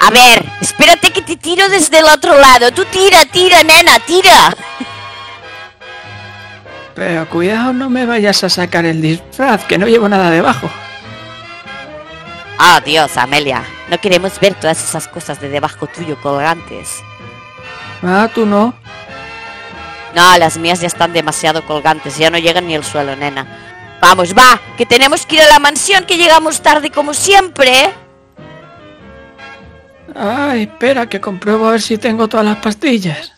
A 0.00 0.10
ver, 0.10 0.44
espérate 0.60 1.10
que 1.10 1.22
te 1.22 1.36
tiro 1.36 1.68
desde 1.68 1.98
el 1.98 2.04
otro 2.04 2.38
lado. 2.38 2.70
Tú 2.70 2.84
tira, 2.84 3.26
tira, 3.26 3.60
nena, 3.64 3.98
tira. 4.06 4.54
Pero 6.94 7.28
cuidado, 7.28 7.72
no 7.72 7.90
me 7.90 8.06
vayas 8.06 8.44
a 8.44 8.48
sacar 8.48 8.84
el 8.84 9.02
disfraz, 9.02 9.64
que 9.64 9.78
no 9.78 9.88
llevo 9.88 10.08
nada 10.08 10.30
debajo. 10.30 10.70
Ah, 12.58 12.80
Dios, 12.84 13.16
Amelia. 13.16 13.64
No 13.90 14.00
queremos 14.00 14.38
ver 14.38 14.54
todas 14.54 14.82
esas 14.82 15.08
cosas 15.08 15.40
de 15.40 15.48
debajo 15.48 15.86
tuyo 15.86 16.20
colgantes. 16.20 17.02
Ah, 18.02 18.28
tú 18.32 18.46
no. 18.46 18.74
No, 20.14 20.38
las 20.38 20.56
mías 20.58 20.80
ya 20.80 20.86
están 20.86 21.12
demasiado 21.12 21.64
colgantes, 21.66 22.16
ya 22.16 22.30
no 22.30 22.38
llegan 22.38 22.68
ni 22.68 22.76
al 22.76 22.84
suelo, 22.84 23.16
nena. 23.16 23.46
Vamos, 24.00 24.34
va, 24.34 24.60
que 24.76 24.86
tenemos 24.86 25.26
que 25.26 25.36
ir 25.36 25.42
a 25.42 25.48
la 25.48 25.58
mansión, 25.58 26.04
que 26.04 26.16
llegamos 26.16 26.60
tarde 26.60 26.90
como 26.90 27.14
siempre. 27.14 27.90
Ay, 30.14 30.62
espera, 30.62 31.08
que 31.08 31.20
compruebo 31.20 31.66
a 31.66 31.72
ver 31.72 31.82
si 31.82 31.98
tengo 31.98 32.28
todas 32.28 32.46
las 32.46 32.58
pastillas. 32.58 33.32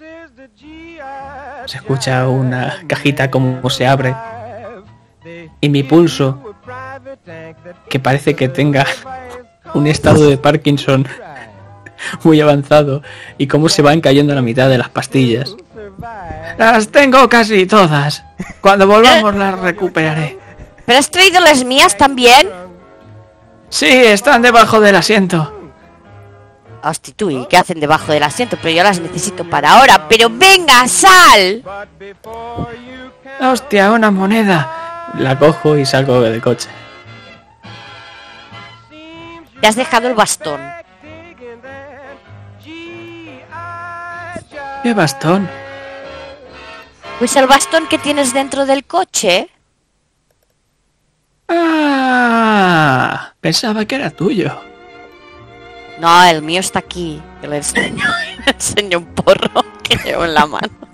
Se 1.64 1.78
escucha 1.78 2.28
una 2.28 2.82
cajita 2.86 3.30
como 3.30 3.70
se 3.70 3.86
abre. 3.86 4.14
Y 5.60 5.68
mi 5.68 5.82
pulso 5.82 6.55
que 7.88 8.00
parece 8.00 8.34
que 8.34 8.48
tenga 8.48 8.86
un 9.74 9.86
estado 9.86 10.28
de 10.28 10.38
Parkinson 10.38 11.06
muy 12.22 12.40
avanzado 12.40 13.02
y 13.38 13.46
cómo 13.46 13.68
se 13.68 13.82
van 13.82 14.00
cayendo 14.00 14.34
la 14.34 14.42
mitad 14.42 14.68
de 14.68 14.78
las 14.78 14.88
pastillas. 14.88 15.56
Las 16.58 16.88
tengo 16.88 17.28
casi 17.28 17.66
todas. 17.66 18.24
Cuando 18.60 18.86
volvamos 18.86 19.34
las 19.34 19.58
recuperaré. 19.58 20.38
¿Pero 20.84 20.98
has 20.98 21.10
traído 21.10 21.40
las 21.40 21.64
mías 21.64 21.96
también? 21.96 22.48
Sí, 23.68 23.88
están 23.88 24.42
debajo 24.42 24.80
del 24.80 24.96
asiento. 24.96 25.52
Hostia, 26.82 27.14
tú, 27.16 27.30
¿y 27.30 27.46
qué 27.46 27.56
hacen 27.56 27.80
debajo 27.80 28.12
del 28.12 28.22
asiento? 28.22 28.56
Pero 28.62 28.76
yo 28.76 28.82
las 28.84 29.00
necesito 29.00 29.44
para 29.44 29.72
ahora. 29.72 30.06
¡Pero 30.08 30.30
venga, 30.30 30.86
sal! 30.86 31.64
Hostia, 33.40 33.90
una 33.90 34.12
moneda. 34.12 35.08
La 35.18 35.36
cojo 35.36 35.76
y 35.76 35.84
salgo 35.84 36.20
del 36.20 36.40
coche. 36.40 36.68
Te 39.60 39.66
has 39.66 39.76
dejado 39.76 40.08
el 40.08 40.14
bastón. 40.14 40.60
¿Qué 44.82 44.94
bastón? 44.94 45.48
Pues 47.18 47.34
el 47.36 47.46
bastón 47.46 47.88
que 47.88 47.98
tienes 47.98 48.32
dentro 48.34 48.66
del 48.66 48.84
coche. 48.84 49.50
Ah, 51.48 53.32
pensaba 53.40 53.84
que 53.84 53.94
era 53.94 54.10
tuyo. 54.10 54.60
No, 55.98 56.24
el 56.24 56.42
mío 56.42 56.60
está 56.60 56.80
aquí. 56.80 57.22
Le 57.42 57.56
enseño, 57.56 58.04
le 58.46 58.52
enseño 58.52 58.98
un 58.98 59.06
porro 59.06 59.64
que 59.82 59.96
llevo 59.96 60.24
en 60.24 60.34
la 60.34 60.46
mano. 60.46 60.85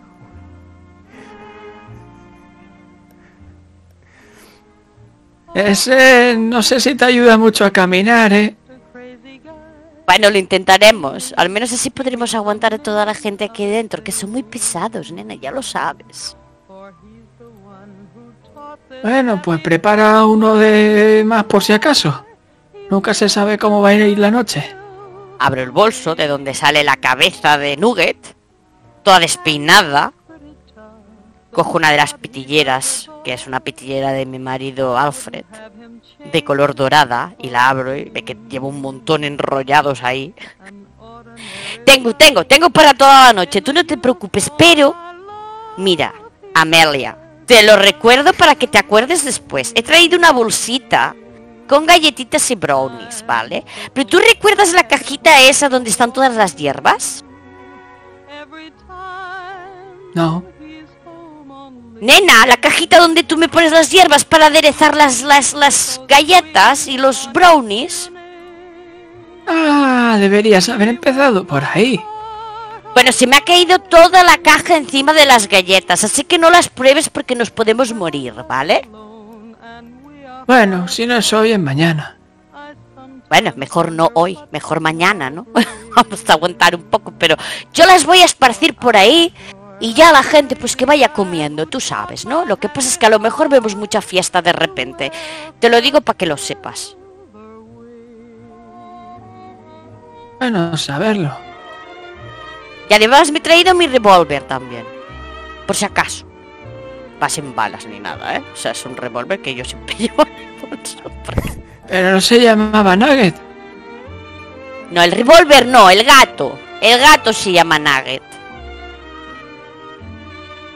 Ese 5.55 6.37
no 6.39 6.63
sé 6.63 6.81
si 6.81 6.95
te 6.95 7.05
ayuda 7.05 7.37
mucho 7.37 7.65
a 7.65 7.71
caminar, 7.71 8.33
¿eh? 8.33 8.57
Bueno, 10.07 10.31
lo 10.31 10.39
intentaremos. 10.39 11.33
Al 11.37 11.49
menos 11.49 11.73
así 11.73 11.91
podremos 11.91 12.35
aguantar 12.35 12.75
a 12.75 12.79
toda 12.79 13.05
la 13.05 13.15
gente 13.15 13.45
aquí 13.45 13.67
dentro, 13.67 14.03
que 14.03 14.13
son 14.13 14.31
muy 14.31 14.43
pesados, 14.43 15.13
nena, 15.13 15.35
ya 15.35 15.51
lo 15.51 15.63
sabes. 15.63 16.37
Bueno, 19.03 19.41
pues 19.43 19.61
prepara 19.61 20.25
uno 20.25 20.57
de 20.57 21.23
más 21.25 21.45
por 21.45 21.63
si 21.63 21.73
acaso. 21.73 22.25
Nunca 22.91 23.15
se 23.15 23.29
sabe 23.29 23.59
cómo 23.59 23.81
va 23.81 23.91
a 23.91 23.95
ir 23.95 24.19
la 24.19 24.31
noche. 24.31 24.77
Abro 25.39 25.63
el 25.63 25.71
bolso 25.71 26.15
de 26.15 26.29
donde 26.29 26.55
sale 26.55 26.85
la 26.85 26.97
cabeza 26.97 27.59
de 27.59 27.77
Nugget, 27.77 28.37
toda 29.03 29.19
despeinada. 29.19 30.13
Cojo 31.53 31.77
una 31.77 31.91
de 31.91 31.99
las 31.99 32.15
pitilleras, 32.15 33.11
que 33.25 33.35
es 33.35 33.47
una 33.47 33.61
pitillera 33.61 34.13
de 34.13 34.25
mi 34.25 34.39
marido 34.39 34.97
Alfred, 34.97 35.45
de 36.33 36.45
color 36.45 36.75
dorada, 36.75 37.35
y 37.39 37.51
la 37.51 37.69
abro 37.69 37.95
y 37.95 38.05
ve 38.05 38.25
que 38.25 38.37
llevo 38.49 38.69
un 38.69 38.81
montón 38.81 39.25
enrollados 39.25 40.03
ahí. 40.03 40.35
Tengo, 41.85 42.15
tengo, 42.15 42.45
tengo 42.45 42.71
para 42.71 42.95
toda 42.95 43.27
la 43.27 43.33
noche, 43.33 43.63
tú 43.63 43.73
no 43.73 43.85
te 43.85 43.99
preocupes, 43.99 44.51
pero... 44.57 44.95
Mira, 45.77 46.15
Amelia, 46.55 47.17
te 47.47 47.63
lo 47.63 47.77
recuerdo 47.77 48.33
para 48.33 48.55
que 48.55 48.67
te 48.67 48.79
acuerdes 48.79 49.25
después. 49.25 49.73
He 49.75 49.83
traído 49.83 50.19
una 50.19 50.33
bolsita 50.33 51.15
con 51.69 51.87
galletitas 51.87 52.51
y 52.51 52.55
brownies, 52.55 53.25
¿vale? 53.27 53.65
Pero 53.93 54.07
tú 54.07 54.19
recuerdas 54.19 54.73
la 54.73 54.87
cajita 54.87 55.41
esa 55.41 55.69
donde 55.69 55.91
están 55.91 56.13
todas 56.13 56.35
las 56.35 56.57
hierbas? 56.57 57.25
No. 60.15 60.45
Nena, 62.03 62.47
la 62.47 62.57
cajita 62.57 62.99
donde 62.99 63.23
tú 63.23 63.37
me 63.37 63.49
pones 63.49 63.71
las 63.71 63.93
hierbas 63.93 64.25
para 64.25 64.47
aderezar 64.47 64.97
las, 64.97 65.23
las, 65.23 65.55
las 65.55 66.01
galletas 66.09 66.89
y 66.89 66.99
los 66.99 67.33
brownies. 67.33 68.11
Ah, 69.47 70.17
deberías 70.19 70.69
haber 70.69 70.89
empezado 70.89 71.47
por 71.47 71.63
ahí. 71.63 72.03
Bueno, 72.93 73.13
se 73.13 73.29
me 73.29 73.37
ha 73.37 73.45
caído 73.45 73.79
toda 73.79 74.25
la 74.25 74.39
caja 74.39 74.77
encima 74.77 75.13
de 75.13 75.27
las 75.27 75.49
galletas, 75.49 76.03
así 76.03 76.25
que 76.25 76.39
no 76.39 76.51
las 76.51 76.69
pruebes 76.69 77.09
porque 77.09 77.37
nos 77.37 77.53
podemos 77.53 77.95
morir, 77.95 78.35
¿vale? 78.49 78.89
Bueno, 80.49 80.89
si 80.89 81.07
no 81.07 81.15
es 81.15 81.33
hoy, 81.33 81.53
es 81.53 81.61
mañana. 81.61 82.19
Bueno, 83.29 83.53
mejor 83.55 83.93
no 83.93 84.11
hoy, 84.15 84.37
mejor 84.51 84.81
mañana, 84.81 85.31
¿no? 85.31 85.47
Vamos 85.95 86.29
a 86.29 86.33
aguantar 86.33 86.75
un 86.75 86.83
poco, 86.83 87.15
pero 87.17 87.37
yo 87.73 87.87
las 87.87 88.05
voy 88.05 88.19
a 88.19 88.25
esparcir 88.25 88.75
por 88.75 88.97
ahí 88.97 89.33
y 89.83 89.95
ya 89.95 90.13
la 90.13 90.23
gente 90.23 90.55
pues 90.55 90.77
que 90.77 90.87
vaya 90.87 91.13
comiendo, 91.13 91.67
tú 91.67 91.81
sabes, 91.81 92.25
¿no? 92.25 92.45
Lo 92.45 92.57
que 92.57 92.69
pasa 92.69 92.89
es 92.89 92.97
que 92.97 93.07
a 93.07 93.11
lo 93.11 93.19
mejor 93.19 93.49
vemos 93.49 93.75
mucha 93.75 94.01
fiesta 94.01 94.41
de 94.41 94.53
repente. 94.53 95.11
Te 95.59 95.69
lo 95.69 95.81
digo 95.81 96.01
para 96.01 96.17
que 96.17 96.25
lo 96.25 96.37
sepas. 96.37 96.97
Bueno, 100.39 100.77
saberlo. 100.77 101.37
Y 102.89 102.95
además 102.95 103.33
me 103.33 103.39
he 103.39 103.43
traído 103.43 103.75
mi 103.75 103.89
revólver 103.89 104.45
también. 104.45 104.85
Por 105.67 105.75
si 105.75 105.85
acaso. 105.85 106.27
Va 107.21 107.29
sin 107.29 107.53
balas 107.53 107.85
ni 107.85 107.99
nada, 107.99 108.37
¿eh? 108.37 108.43
O 108.53 108.57
sea, 108.57 108.71
es 108.71 108.87
un 108.87 108.97
revólver 108.97 109.43
que 109.43 109.53
yo 109.53 109.65
siempre 109.65 109.95
llevo 109.99 110.23
en 110.23 110.81
Pero 111.89 112.13
no 112.13 112.21
se 112.21 112.41
llamaba 112.41 112.95
Nugget. 112.95 113.35
No, 114.93 115.03
el 115.03 115.11
revólver 115.11 115.67
no, 115.67 115.91
el 115.91 116.05
gato. 116.05 116.57
El 116.81 117.01
gato 117.01 117.33
se 117.33 117.51
llama 117.51 117.81
Nugget. 117.81 118.32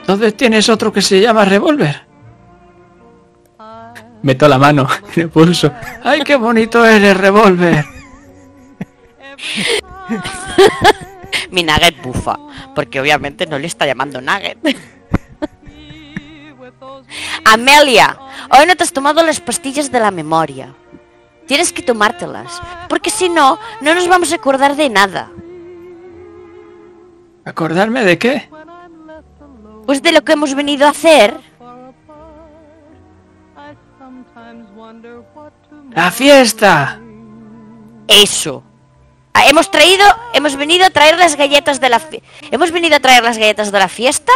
Entonces 0.07 0.37
tienes 0.37 0.69
otro 0.69 0.93
que 0.93 1.03
se 1.03 1.21
llama 1.21 1.45
revólver. 1.45 2.07
Meto 4.23 4.47
la 4.47 4.57
mano 4.57 4.87
en 5.17 5.23
el 5.23 5.31
pulso. 5.31 5.73
¡Ay, 6.05 6.23
qué 6.23 6.37
bonito 6.37 6.87
eres, 6.87 7.17
revólver! 7.17 7.81
Mi 11.51 11.65
Nugget 11.65 12.01
bufa. 12.01 12.39
Porque 12.73 13.01
obviamente 13.01 13.47
no 13.47 13.59
le 13.59 13.67
está 13.67 13.85
llamando 13.85 14.21
Nugget. 14.21 14.59
Amelia, 17.45 18.17
hoy 18.57 18.65
no 18.65 18.77
te 18.77 18.85
has 18.85 18.93
tomado 18.93 19.25
las 19.25 19.41
pastillas 19.41 19.91
de 19.91 19.99
la 19.99 20.13
memoria. 20.13 20.73
Tienes 21.49 21.73
que 21.73 21.83
tomártelas. 21.83 22.63
Porque 22.89 23.11
si 23.11 23.29
no, 23.29 23.59
no 23.81 23.93
nos 23.93 24.07
vamos 24.07 24.31
a 24.31 24.37
acordar 24.37 24.77
de 24.77 24.89
nada. 24.89 25.33
¿Acordarme 27.45 28.05
de 28.05 28.19
qué? 28.19 28.49
Pues 29.87 30.03
de 30.03 30.13
lo 30.13 30.23
que 30.25 30.33
hemos 30.33 30.55
venido 30.55 30.87
a 30.87 30.91
hacer. 30.91 31.39
¡La 35.95 36.11
fiesta! 36.11 37.01
Eso. 38.09 38.63
Ah, 39.33 39.47
Hemos 39.47 39.71
traído, 39.71 40.05
hemos 40.35 40.57
venido 40.57 40.85
a 40.87 40.91
traer 40.91 41.19
las 41.19 41.37
galletas 41.37 41.81
de 41.81 41.89
la 41.89 41.99
fi- 41.99 42.23
Hemos 42.51 42.71
venido 42.73 42.97
a 42.97 43.01
traer 43.01 43.23
las 43.23 43.39
galletas 43.39 43.71
de 43.71 43.79
la 43.79 43.89
fiesta. 43.89 44.33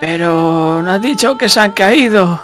Pero 0.00 0.82
no 0.82 0.90
has 0.90 1.02
dicho 1.02 1.36
que 1.38 1.48
se 1.48 1.60
han 1.60 1.72
caído. 1.72 2.40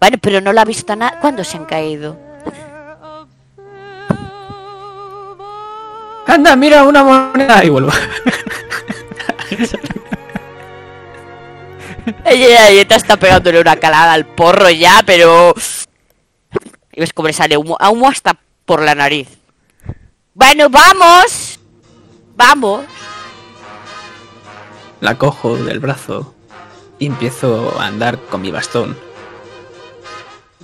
Bueno, 0.00 0.18
pero 0.20 0.40
no 0.40 0.52
la 0.52 0.62
ha 0.62 0.64
visto 0.64 0.94
nada. 0.96 1.18
¿Cuándo 1.20 1.44
se 1.44 1.56
han 1.56 1.64
caído? 1.64 2.16
Anda, 6.34 6.56
mira 6.56 6.82
una 6.82 7.04
moneda 7.04 7.64
y 7.64 7.68
vuelvo. 7.68 7.92
Ella 12.24 12.62
galleta 12.64 12.96
está 12.96 13.16
pegándole 13.16 13.60
una 13.60 13.76
calada 13.76 14.14
al 14.14 14.26
porro 14.26 14.68
ya, 14.68 15.04
pero... 15.06 15.54
Y 16.92 17.00
ves 17.00 17.12
cómo 17.12 17.28
le 17.28 17.34
sale 17.34 17.56
humo, 17.56 17.76
a 17.78 17.90
humo 17.90 18.08
hasta 18.08 18.36
por 18.64 18.82
la 18.82 18.96
nariz. 18.96 19.28
Bueno, 20.34 20.68
vamos. 20.68 21.60
Vamos. 22.34 22.84
La 25.00 25.16
cojo 25.16 25.56
del 25.56 25.78
brazo 25.78 26.34
y 26.98 27.06
empiezo 27.06 27.78
a 27.78 27.86
andar 27.86 28.18
con 28.18 28.42
mi 28.42 28.50
bastón. 28.50 28.98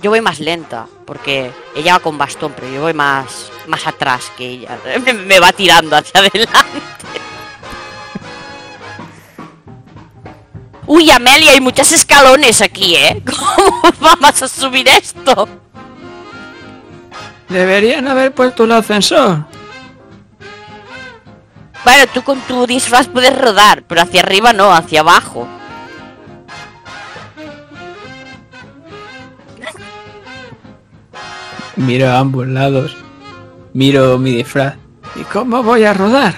Yo 0.01 0.09
voy 0.09 0.21
más 0.21 0.39
lenta, 0.39 0.87
porque 1.05 1.51
ella 1.75 1.93
va 1.93 1.99
con 1.99 2.17
bastón, 2.17 2.53
pero 2.55 2.67
yo 2.69 2.81
voy 2.81 2.93
más, 2.93 3.51
más 3.67 3.85
atrás 3.85 4.31
que 4.35 4.47
ella. 4.47 4.79
Me, 5.05 5.13
me 5.13 5.39
va 5.39 5.51
tirando 5.53 5.95
hacia 5.95 6.21
adelante. 6.21 6.81
Uy, 10.87 11.09
Amelia, 11.09 11.51
hay 11.51 11.61
muchos 11.61 11.91
escalones 11.91 12.61
aquí, 12.61 12.95
¿eh? 12.95 13.21
¿Cómo 13.55 13.93
vamos 13.99 14.41
a 14.41 14.47
subir 14.47 14.87
esto? 14.89 15.47
Deberían 17.47 18.07
haber 18.07 18.33
puesto 18.33 18.63
el 18.63 18.71
ascensor. 18.71 19.45
Bueno, 21.83 22.05
tú 22.13 22.23
con 22.23 22.39
tu 22.41 22.67
disfraz 22.67 23.07
puedes 23.07 23.37
rodar, 23.37 23.83
pero 23.83 24.01
hacia 24.01 24.21
arriba 24.21 24.53
no, 24.53 24.73
hacia 24.73 24.99
abajo. 24.99 25.47
Miro 31.75 32.09
a 32.09 32.19
ambos 32.19 32.47
lados. 32.47 32.97
Miro 33.73 34.17
mi 34.17 34.31
disfraz. 34.31 34.75
¿Y 35.15 35.23
cómo 35.23 35.63
voy 35.63 35.83
a 35.83 35.93
rodar? 35.93 36.35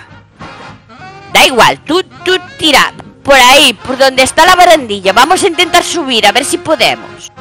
Da 1.34 1.46
igual, 1.46 1.80
tú, 1.84 2.04
tú 2.24 2.36
tira 2.58 2.94
por 3.24 3.36
ahí, 3.36 3.74
por 3.74 3.98
donde 3.98 4.24
está 4.24 4.46
la 4.46 4.56
barandilla. 4.56 5.14
Vamos 5.14 5.44
a 5.44 5.48
intentar 5.48 5.84
subir, 5.84 6.26
a 6.26 6.32
ver 6.32 6.46
si 6.46 6.58
podemos. 6.58 7.32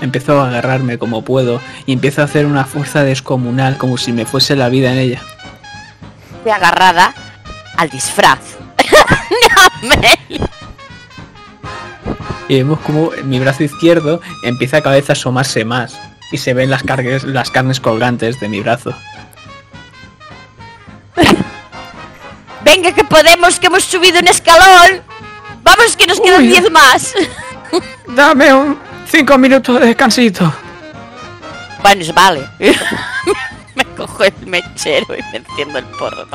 Empiezo 0.00 0.40
a 0.40 0.48
agarrarme 0.48 0.98
como 0.98 1.22
puedo 1.22 1.60
y 1.86 1.92
empiezo 1.92 2.22
a 2.22 2.24
hacer 2.24 2.46
una 2.46 2.64
fuerza 2.64 3.04
descomunal 3.04 3.78
como 3.78 3.96
si 3.96 4.12
me 4.12 4.26
fuese 4.26 4.56
la 4.56 4.68
vida 4.68 4.92
en 4.92 4.98
ella. 4.98 5.20
Estoy 6.38 6.50
agarrada 6.50 7.14
al 7.76 7.88
disfraz. 7.88 8.40
Y 12.48 12.56
vemos 12.56 12.80
como 12.80 13.10
mi 13.24 13.38
brazo 13.38 13.64
izquierdo 13.64 14.20
empieza 14.42 14.82
cada 14.82 14.96
vez 14.96 15.08
a 15.10 15.12
asomarse 15.14 15.64
más 15.64 15.98
y 16.32 16.38
se 16.38 16.54
ven 16.54 16.70
las, 16.70 16.82
cargues, 16.82 17.24
las 17.24 17.50
carnes 17.50 17.80
colgantes 17.80 18.40
de 18.40 18.48
mi 18.48 18.60
brazo. 18.60 18.94
Venga, 22.64 22.92
que 22.92 23.04
podemos, 23.04 23.60
que 23.60 23.66
hemos 23.66 23.84
subido 23.84 24.18
un 24.18 24.28
escalón. 24.28 25.02
Vamos, 25.62 25.96
que 25.96 26.06
nos 26.06 26.20
quedan 26.20 26.42
Uy. 26.42 26.48
10 26.48 26.70
más. 26.70 27.14
Dame 28.08 28.52
un 28.54 28.92
cinco 29.12 29.36
minutos 29.36 29.78
de 29.78 29.86
descansito. 29.88 30.50
Bueno, 31.82 32.00
es 32.00 32.14
vale. 32.14 32.48
me 33.74 33.84
cojo 33.96 34.24
el 34.24 34.46
mechero 34.46 35.14
y 35.14 35.22
me 35.30 35.38
enciendo 35.38 35.78
el 35.78 35.84
porro. 35.84 36.26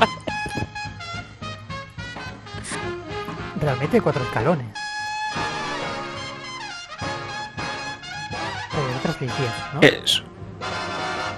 Realmente 3.59 3.99
cuatro 3.99 4.23
escalones. 4.23 4.76
Eso. 9.81 10.23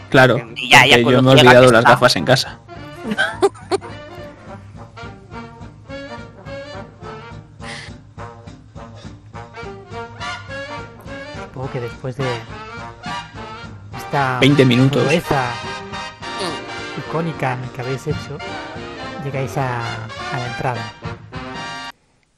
Claro, 0.10 0.38
Ya, 0.70 0.86
ya, 0.86 0.98
yo 0.98 1.22
me 1.22 1.30
he 1.32 1.34
olvidado 1.36 1.72
las 1.72 1.80
está. 1.82 1.92
gafas 1.92 2.15
en 2.15 2.26
casa. 2.26 2.60
Supongo 11.44 11.72
que 11.72 11.80
después 11.80 12.18
de 12.18 12.26
esta 13.98 14.39
20 14.39 14.65
minutos. 14.65 15.08
icónica 16.98 17.58
que 17.76 17.82
habéis 17.82 18.08
hecho, 18.08 18.38
llegáis 19.24 19.58
a, 19.58 19.80
a 19.84 20.38
la 20.38 20.48
entrada. 20.48 20.94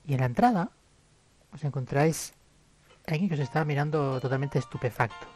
Y 0.06 0.13
en 0.13 0.19
la 0.21 0.25
entrada 0.25 0.69
os 1.54 1.63
encontráis 1.63 2.34
alguien 3.07 3.29
que 3.29 3.35
os 3.35 3.41
está 3.41 3.63
mirando 3.65 4.19
totalmente 4.19 4.59
estupefacto. 4.59 5.27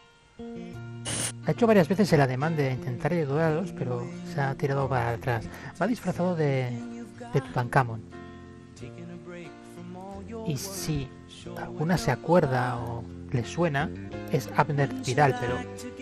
Ha 1.46 1.52
hecho 1.52 1.68
varias 1.68 1.88
veces 1.88 2.12
el 2.14 2.22
ademán 2.22 2.56
de 2.56 2.72
intentar 2.72 3.14
ayudaros, 3.14 3.72
pero 3.72 4.06
se 4.34 4.42
ha 4.42 4.56
tirado 4.56 4.90
para 4.90 5.12
atrás. 5.12 5.48
Va 5.80 5.88
disfrazado 5.88 6.36
de, 6.36 6.72
de. 7.34 7.42
Y 10.48 10.58
si 10.58 11.08
alguna 11.58 11.98
se 11.98 12.12
acuerda 12.12 12.78
o 12.78 13.04
le 13.32 13.46
suena, 13.46 13.90
es 14.32 14.50
Abner 14.56 14.94
Vidal, 15.06 15.36
pero 15.40 15.58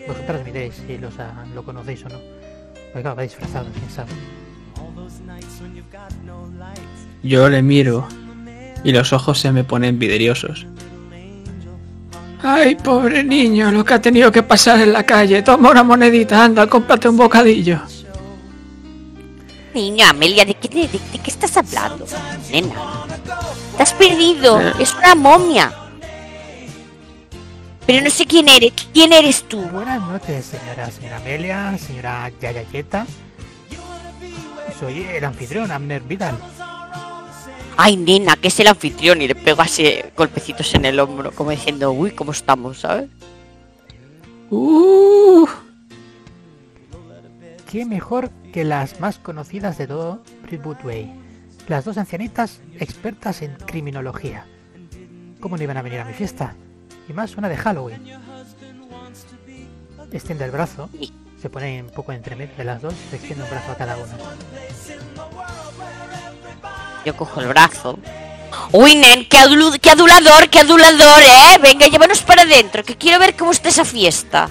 vosotras 0.07 0.45
miréis 0.45 0.75
si 0.75 0.97
los, 0.97 1.13
lo 1.53 1.63
conocéis 1.63 2.05
o 2.05 2.09
no. 2.09 2.19
Porque 2.91 3.01
claro, 3.01 3.15
va 3.15 3.23
disfrazado, 3.23 3.67
quién 3.71 3.89
sabe. 3.89 4.11
Yo 7.21 7.49
le 7.49 7.61
miro 7.61 8.07
y 8.83 8.91
los 8.91 9.13
ojos 9.13 9.39
se 9.39 9.51
me 9.51 9.63
ponen 9.63 9.99
vidriosos. 9.99 10.67
Ay, 12.45 12.75
pobre 12.75 13.23
niño, 13.23 13.71
lo 13.71 13.85
que 13.85 13.93
ha 13.93 14.01
tenido 14.01 14.29
que 14.29 14.43
pasar 14.43 14.81
en 14.81 14.91
la 14.91 15.03
calle. 15.03 15.41
Toma 15.41 15.71
una 15.71 15.81
monedita, 15.81 16.43
anda, 16.43 16.67
cómprate 16.67 17.07
un 17.07 17.15
bocadillo. 17.15 17.79
Niña, 19.73 20.09
Amelia, 20.09 20.43
¿de 20.43 20.53
qué, 20.55 20.67
de, 20.67 20.87
de 20.87 21.19
qué 21.19 21.31
estás 21.31 21.55
hablando? 21.55 22.05
Nena, 22.51 22.75
te 23.77 23.83
has 23.83 23.93
perdido. 23.93 24.59
Es 24.77 24.93
una 24.93 25.15
momia. 25.15 25.73
Pero 27.85 28.03
no 28.03 28.09
sé 28.09 28.25
quién 28.25 28.49
eres. 28.49 28.73
¿Quién 28.93 29.13
eres 29.13 29.43
tú? 29.43 29.61
Buenas 29.61 30.01
noches, 30.01 30.45
señora, 30.45 30.91
señora 30.91 31.17
Amelia, 31.17 31.77
señora 31.77 32.29
Yayayeta. 32.41 33.05
Soy 34.79 35.03
el 35.03 35.23
anfitrión, 35.23 35.71
Abner 35.71 36.01
Vidal. 36.01 36.37
Ay, 37.77 37.97
nena, 37.97 38.35
que 38.35 38.49
es 38.49 38.59
el 38.59 38.67
anfitrión. 38.67 39.21
Y 39.21 39.27
le 39.27 39.35
pego 39.35 39.61
así 39.61 40.01
golpecitos 40.15 40.73
en 40.75 40.85
el 40.85 40.99
hombro, 40.99 41.31
como 41.31 41.51
diciendo, 41.51 41.91
uy, 41.91 42.11
¿cómo 42.11 42.31
estamos, 42.31 42.79
sabes? 42.79 43.09
Uh, 44.49 45.47
¿Qué 47.71 47.85
mejor 47.85 48.29
que 48.51 48.63
las 48.63 48.99
más 48.99 49.17
conocidas 49.17 49.77
de 49.77 49.87
todo 49.87 50.21
Brentwood 50.43 50.77
Way? 50.83 51.11
Las 51.67 51.85
dos 51.85 51.97
ancianitas 51.97 52.61
expertas 52.79 53.41
en 53.41 53.55
criminología. 53.55 54.45
¿Cómo 55.39 55.57
no 55.57 55.63
iban 55.63 55.77
a 55.77 55.81
venir 55.81 55.99
a 55.99 56.05
mi 56.05 56.13
fiesta? 56.13 56.55
Y 57.09 57.13
más 57.13 57.35
una 57.35 57.49
de 57.49 57.57
Halloween. 57.57 58.03
Extiende 60.11 60.45
el 60.45 60.51
brazo, 60.51 60.89
se 61.41 61.49
pone 61.49 61.81
un 61.81 61.89
poco 61.89 62.11
entre 62.11 62.35
medio 62.35 62.55
de 62.55 62.63
las 62.63 62.81
dos 62.81 62.93
se 63.09 63.15
extiende 63.15 63.43
un 63.43 63.49
brazo 63.49 63.71
a 63.71 63.75
cada 63.75 63.97
una. 63.97 64.17
Yo 67.05 67.15
cojo 67.15 67.41
el 67.41 67.47
brazo. 67.47 67.99
Uy, 68.71 68.95
nen, 68.95 69.27
qué, 69.27 69.37
qué 69.81 69.89
adulador, 69.89 70.49
qué 70.49 70.59
adulador, 70.59 71.21
¿eh? 71.21 71.59
Venga, 71.61 71.87
llévanos 71.87 72.21
para 72.21 72.43
adentro, 72.43 72.83
que 72.83 72.95
quiero 72.95 73.19
ver 73.19 73.35
cómo 73.35 73.51
está 73.51 73.69
esa 73.69 73.83
fiesta. 73.85 74.49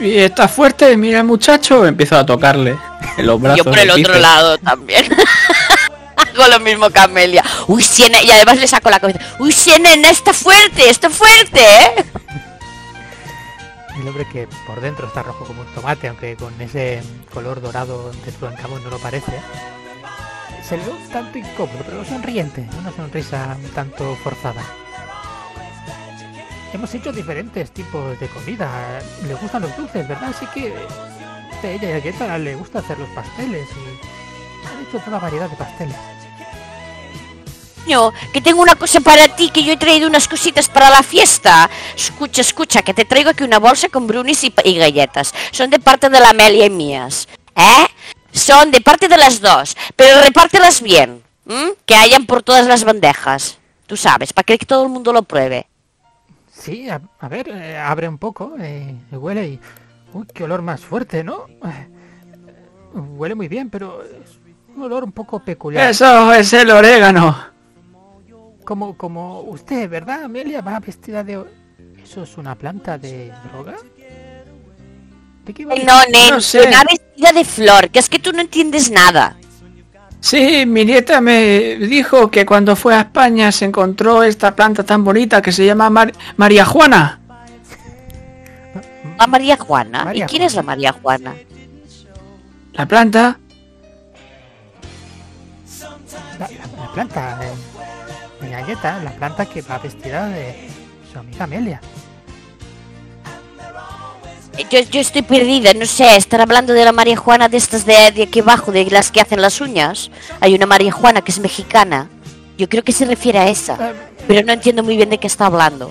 y 0.00 0.16
está 0.18 0.48
fuerte, 0.48 0.96
mira 0.96 1.22
muchacho. 1.22 1.84
Empiezo 1.86 2.16
a 2.16 2.24
tocarle 2.26 2.76
en 3.16 3.26
los 3.26 3.40
brazos. 3.40 3.58
Yo 3.58 3.64
por 3.64 3.78
el 3.78 3.90
otro 3.90 4.18
lado 4.18 4.58
también. 4.58 5.06
Hago 6.16 6.48
lo 6.48 6.60
mismo 6.60 6.88
que 6.88 6.98
Amelia. 6.98 7.44
Uy, 7.66 7.82
sí, 7.82 8.04
nena, 8.04 8.22
y 8.22 8.30
además 8.30 8.58
le 8.58 8.66
saco 8.66 8.88
la 8.90 9.00
cabeza. 9.00 9.20
Uy, 9.38 9.52
sí, 9.52 9.72
nena, 9.78 10.10
está 10.10 10.32
fuerte, 10.32 10.88
está 10.88 11.10
fuerte, 11.10 11.60
¿eh? 11.60 12.04
El 14.00 14.08
hombre 14.08 14.26
que 14.32 14.48
por 14.66 14.80
dentro 14.80 15.06
está 15.06 15.22
rojo 15.22 15.44
como 15.44 15.60
un 15.60 15.66
tomate, 15.74 16.08
aunque 16.08 16.36
con 16.36 16.58
ese 16.60 17.02
color 17.34 17.60
dorado 17.60 18.10
de 18.24 18.32
Tutankamón 18.32 18.82
no 18.82 18.90
lo 18.90 18.98
parece. 18.98 19.32
Se 20.72 20.78
le 20.78 20.84
tanto 21.12 21.36
incómodo, 21.36 21.84
pero 21.84 22.02
sonriente, 22.02 22.66
una 22.78 22.90
sonrisa 22.90 23.58
un 23.62 23.70
tanto 23.72 24.16
forzada. 24.24 24.64
Hemos 26.72 26.94
hecho 26.94 27.12
diferentes 27.12 27.72
tipos 27.72 28.18
de 28.18 28.26
comida. 28.28 28.70
Le 29.26 29.34
gustan 29.34 29.60
los 29.60 29.76
dulces, 29.76 30.08
¿verdad? 30.08 30.30
Así 30.30 30.46
que 30.46 30.72
ella 31.62 31.98
y 31.98 32.22
a 32.22 32.38
le 32.38 32.54
gusta 32.54 32.78
hacer 32.78 32.98
los 32.98 33.10
pasteles 33.10 33.68
y 33.68 34.66
han 34.66 34.86
hecho 34.88 34.98
toda 35.04 35.18
variedad 35.18 35.50
de 35.50 35.56
pasteles. 35.56 35.96
Niño, 37.84 38.10
que 38.32 38.40
tengo 38.40 38.62
una 38.62 38.76
cosa 38.76 39.00
para 39.00 39.28
ti, 39.28 39.50
que 39.50 39.64
yo 39.64 39.74
he 39.74 39.76
traído 39.76 40.08
unas 40.08 40.26
cositas 40.26 40.70
para 40.70 40.88
la 40.88 41.02
fiesta. 41.02 41.68
Escucha, 41.94 42.40
escucha, 42.40 42.80
que 42.80 42.94
te 42.94 43.04
traigo 43.04 43.28
aquí 43.28 43.44
una 43.44 43.58
bolsa 43.58 43.90
con 43.90 44.06
brunis 44.06 44.42
y 44.42 44.78
galletas. 44.78 45.34
Son 45.50 45.68
de 45.68 45.78
parte 45.78 46.08
de 46.08 46.18
la 46.18 46.30
Amelia 46.30 46.64
y 46.64 46.70
mías. 46.70 47.28
¿Eh? 47.54 47.86
Son 48.32 48.70
de 48.70 48.80
parte 48.80 49.08
de 49.08 49.16
las 49.16 49.40
dos, 49.40 49.76
pero 49.94 50.20
repártelas 50.22 50.82
bien. 50.82 51.22
¿m? 51.46 51.72
Que 51.86 51.94
hayan 51.94 52.26
por 52.26 52.42
todas 52.42 52.66
las 52.66 52.84
bandejas. 52.84 53.58
Tú 53.86 53.96
sabes, 53.96 54.32
para 54.32 54.44
que 54.44 54.58
todo 54.58 54.84
el 54.84 54.88
mundo 54.88 55.12
lo 55.12 55.22
pruebe. 55.22 55.66
Sí, 56.50 56.88
a, 56.88 57.00
a 57.20 57.28
ver, 57.28 57.48
eh, 57.48 57.76
abre 57.76 58.08
un 58.08 58.18
poco, 58.18 58.54
eh, 58.58 58.94
huele 59.10 59.48
y... 59.48 59.60
Uy, 60.14 60.26
qué 60.32 60.44
olor 60.44 60.62
más 60.62 60.80
fuerte, 60.80 61.24
¿no? 61.24 61.46
Eh, 61.64 61.88
huele 62.94 63.34
muy 63.34 63.48
bien, 63.48 63.70
pero 63.70 64.02
es 64.02 64.38
un 64.74 64.82
olor 64.82 65.04
un 65.04 65.12
poco 65.12 65.40
peculiar. 65.40 65.90
Eso 65.90 66.32
es 66.32 66.52
el 66.52 66.70
orégano. 66.70 67.36
Como, 68.64 68.96
como 68.96 69.40
usted, 69.40 69.88
¿verdad, 69.88 70.24
Amelia? 70.24 70.60
Va 70.60 70.78
vestida 70.80 71.24
de... 71.24 71.44
¿Eso 72.02 72.22
es 72.22 72.36
una 72.36 72.54
planta 72.54 72.98
de 72.98 73.32
droga? 73.50 73.76
¿De 75.44 75.52
qué 75.54 75.64
va? 75.64 75.74
No, 75.74 76.00
nen, 76.10 76.30
No 76.30 76.40
sé. 76.40 76.62
una 76.68 76.82
vestida 76.84 77.32
de 77.32 77.44
flor, 77.44 77.90
que 77.90 77.98
es 77.98 78.08
que 78.08 78.18
tú 78.18 78.32
no 78.32 78.40
entiendes 78.40 78.90
nada. 78.90 79.36
Sí, 80.20 80.64
mi 80.66 80.84
nieta 80.84 81.20
me 81.20 81.76
dijo 81.76 82.30
que 82.30 82.46
cuando 82.46 82.76
fue 82.76 82.94
a 82.94 83.00
España 83.00 83.50
se 83.50 83.64
encontró 83.64 84.22
esta 84.22 84.54
planta 84.54 84.84
tan 84.84 85.02
bonita 85.02 85.42
que 85.42 85.50
se 85.50 85.66
llama 85.66 85.90
Mar- 85.90 86.12
María 86.36 86.64
Juana. 86.64 87.18
La 89.18 89.26
María 89.26 89.56
Juana. 89.56 90.04
María 90.04 90.24
¿Y 90.24 90.28
quién 90.28 90.42
es 90.42 90.54
la 90.54 90.62
María 90.62 90.92
Juana? 90.92 91.34
La 92.74 92.86
planta. 92.86 93.38
La, 96.38 96.48
la- 96.48 96.82
la 96.84 96.92
planta 96.92 97.38
de, 97.38 98.46
de 98.46 98.52
galleta, 98.52 99.00
la 99.02 99.10
planta 99.10 99.46
que 99.46 99.62
va 99.62 99.78
vestida 99.78 100.28
de 100.28 100.68
su 101.12 101.18
amiga 101.18 101.44
Amelia. 101.44 101.80
Yo, 104.70 104.80
yo 104.80 105.00
estoy 105.00 105.22
perdida, 105.22 105.72
no 105.74 105.86
sé, 105.86 106.16
estar 106.16 106.40
hablando 106.40 106.72
de 106.72 106.84
la 106.84 106.92
María 106.92 107.16
Juana 107.16 107.48
de 107.48 107.56
estas 107.56 107.84
de, 107.86 108.10
de 108.12 108.24
aquí 108.24 108.40
abajo, 108.40 108.70
de 108.70 108.84
las 108.90 109.10
que 109.10 109.20
hacen 109.20 109.40
las 109.40 109.60
uñas. 109.60 110.10
Hay 110.40 110.54
una 110.54 110.66
María 110.66 110.92
Juana 110.92 111.22
que 111.22 111.30
es 111.32 111.38
mexicana. 111.40 112.08
Yo 112.58 112.68
creo 112.68 112.82
que 112.82 112.92
se 112.92 113.04
refiere 113.06 113.38
a 113.38 113.48
esa, 113.48 113.74
Eh, 113.90 113.94
pero 114.28 114.44
no 114.46 114.52
entiendo 114.52 114.82
muy 114.82 114.96
bien 114.96 115.08
de 115.10 115.18
qué 115.18 115.26
está 115.26 115.46
hablando. 115.46 115.90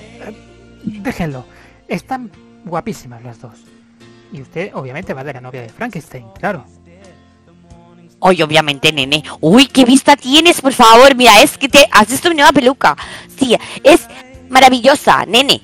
déjenlo. 0.84 1.43
Están 1.88 2.32
guapísimas 2.63 3.24
las 3.24 3.41
dos. 3.41 3.56
Y 4.32 4.41
usted, 4.41 4.71
obviamente, 4.76 5.13
va 5.13 5.24
de 5.24 5.34
la 5.34 5.41
novia 5.41 5.62
de 5.63 5.69
Frankenstein, 5.69 6.26
claro. 6.39 6.63
Oye, 8.19 8.43
obviamente, 8.43 8.93
nene. 8.93 9.24
Uy, 9.41 9.65
qué 9.67 9.84
vista 9.84 10.15
tienes, 10.15 10.62
por 10.62 10.71
favor. 10.74 11.15
Mira, 11.15 11.41
es 11.41 11.58
que 11.58 11.67
te 11.67 11.86
has 11.91 12.08
visto 12.08 12.30
mi 12.30 12.36
nueva 12.36 12.52
peluca. 12.52 12.95
Tía, 13.36 13.60
es 13.84 14.02
maravillosa, 14.50 15.26
nene. 15.26 15.60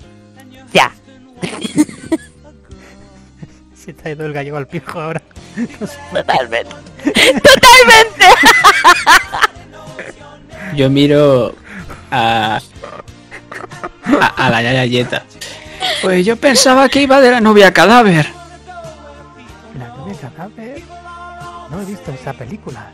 Ya. 0.73 0.91
Se 3.87 3.93
te 3.93 4.09
ha 4.09 4.11
ido 4.11 4.25
el 4.25 4.33
gallego 4.33 4.57
al 4.57 4.67
pijo 4.67 4.99
ahora. 4.99 5.21
Totalmente. 6.13 6.75
Totalmente. 7.41 8.25
Yo 10.75 10.89
miro 10.89 11.55
a, 12.11 12.59
a, 14.03 14.27
a 14.45 14.49
la 14.49 14.61
Yaya 14.61 14.83
Yeta. 14.83 15.23
Pues 16.01 16.25
yo 16.25 16.35
pensaba 16.35 16.89
que 16.89 17.01
iba 17.01 17.21
de 17.21 17.31
la 17.31 17.39
novia 17.39 17.71
cadáver. 17.71 18.27
La 19.79 19.87
novia 19.95 20.15
cadáver. 20.19 20.83
No 21.71 21.81
he 21.81 21.85
visto 21.85 22.11
esa 22.11 22.33
película. 22.33 22.91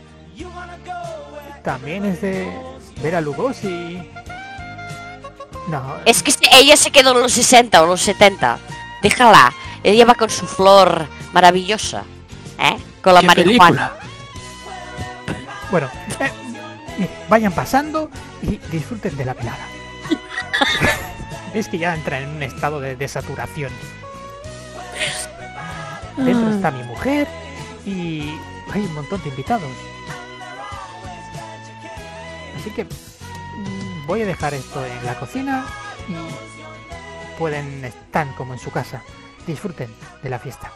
También 1.64 2.04
es 2.04 2.20
de 2.20 2.56
Vera 3.02 3.20
Lugosi. 3.20 4.00
No, 5.68 5.96
Es 6.04 6.22
que 6.22 6.32
ella 6.52 6.76
se 6.76 6.92
quedó 6.92 7.16
en 7.16 7.22
los 7.22 7.32
60 7.32 7.82
o 7.82 7.86
los 7.86 8.00
70. 8.02 8.58
Déjala. 9.02 9.52
Ella 9.84 10.06
va 10.06 10.14
con 10.14 10.30
su 10.30 10.46
flor 10.46 11.06
maravillosa. 11.34 12.04
¿Eh? 12.58 12.76
Con 13.02 13.12
la 13.14 13.20
¿Qué 13.20 13.26
marihuana. 13.26 13.92
película? 13.92 14.04
bueno, 15.70 15.90
eh, 16.98 17.08
vayan 17.28 17.52
pasando 17.52 18.10
y 18.42 18.56
disfruten 18.70 19.14
de 19.16 19.24
la 19.26 19.34
velada. 19.34 19.66
es 21.54 21.68
que 21.68 21.78
ya 21.78 21.94
entra 21.94 22.20
en 22.20 22.30
un 22.30 22.42
estado 22.42 22.80
de 22.80 22.96
desaturación. 22.96 23.72
Dentro 26.16 26.48
está 26.50 26.70
mi 26.70 26.82
mujer 26.84 27.28
y 27.84 28.38
hay 28.72 28.82
un 28.82 28.94
montón 28.94 29.22
de 29.22 29.28
invitados. 29.28 29.70
Así 32.58 32.70
que 32.70 32.84
mm, 32.84 34.06
voy 34.06 34.22
a 34.22 34.26
dejar 34.26 34.54
esto 34.54 34.82
en 34.86 35.04
la 35.04 35.18
cocina 35.18 35.66
y 36.08 37.36
pueden 37.38 37.84
estar 37.84 38.32
como 38.36 38.54
en 38.54 38.60
su 38.60 38.70
casa. 38.70 39.02
Disfruten 39.46 39.90
de 40.22 40.30
la 40.30 40.38
fiesta. 40.38 40.72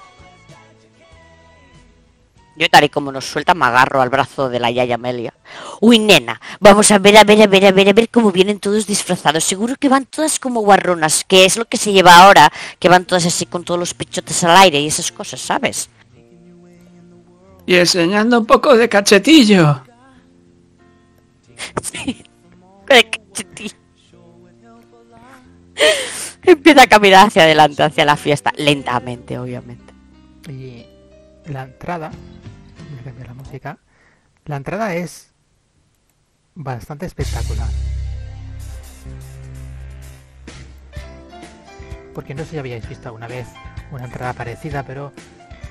Yo 2.59 2.69
tal 2.69 2.85
y 2.85 2.89
como 2.89 3.13
nos 3.13 3.25
suelta 3.25 3.55
me 3.55 3.67
agarro 3.67 4.03
al 4.03 4.11
brazo 4.11 4.49
de 4.49 4.59
la 4.59 4.71
Yaya 4.73 4.97
Amelia. 4.97 5.33
Uy, 5.81 6.01
nena, 6.01 6.41
vamos 6.59 6.91
a 6.91 6.99
ver, 6.99 7.17
a 7.17 7.23
ver, 7.23 7.41
a 7.41 7.47
ver, 7.47 7.67
a 7.67 7.71
ver, 7.71 7.89
a 7.89 7.93
ver 7.93 8.09
cómo 8.09 8.33
vienen 8.33 8.59
todos 8.59 8.85
disfrazados. 8.85 9.45
Seguro 9.45 9.77
que 9.77 9.89
van 9.89 10.07
todas 10.07 10.41
como 10.41 10.63
guarronas, 10.63 11.23
que 11.23 11.45
es 11.45 11.57
lo 11.57 11.67
que 11.67 11.77
se 11.77 11.93
lleva 11.93 12.17
ahora, 12.17 12.53
que 12.81 12.89
van 12.89 13.05
todas 13.05 13.27
así 13.27 13.47
con 13.47 13.63
todos 13.63 13.79
los 13.79 13.95
pechotes 13.95 14.43
al 14.43 14.57
aire 14.57 14.81
y 14.81 14.89
esas 14.89 15.13
cosas, 15.13 15.41
¿sabes? 15.41 15.89
Y 17.65 17.77
enseñando 17.77 18.41
un 18.41 18.47
poco 18.47 18.77
de 18.77 18.89
cachetillo. 18.89 19.83
Eh, 22.91 23.05
cachetín. 23.05 23.73
Empieza 26.49 26.85
a 26.85 26.87
caminar 26.87 27.27
hacia 27.27 27.43
adelante, 27.43 27.83
hacia 27.83 28.07
la 28.07 28.17
fiesta, 28.17 28.51
lentamente, 28.57 29.39
obviamente. 29.39 29.93
Y 30.49 30.87
la 31.45 31.65
entrada, 31.65 32.07
a 32.09 33.05
cambiar 33.05 33.29
la 33.29 33.35
música, 33.35 33.79
la 34.47 34.57
entrada 34.57 34.95
es 34.95 35.31
bastante 36.55 37.05
espectacular. 37.05 37.69
Porque 42.15 42.35
no 42.35 42.45
sé 42.45 42.53
si 42.53 42.59
habíais 42.59 42.89
visto 42.89 43.09
alguna 43.09 43.29
vez 43.29 43.47
una 43.93 44.07
entrada 44.07 44.33
parecida, 44.33 44.85
pero 44.85 45.13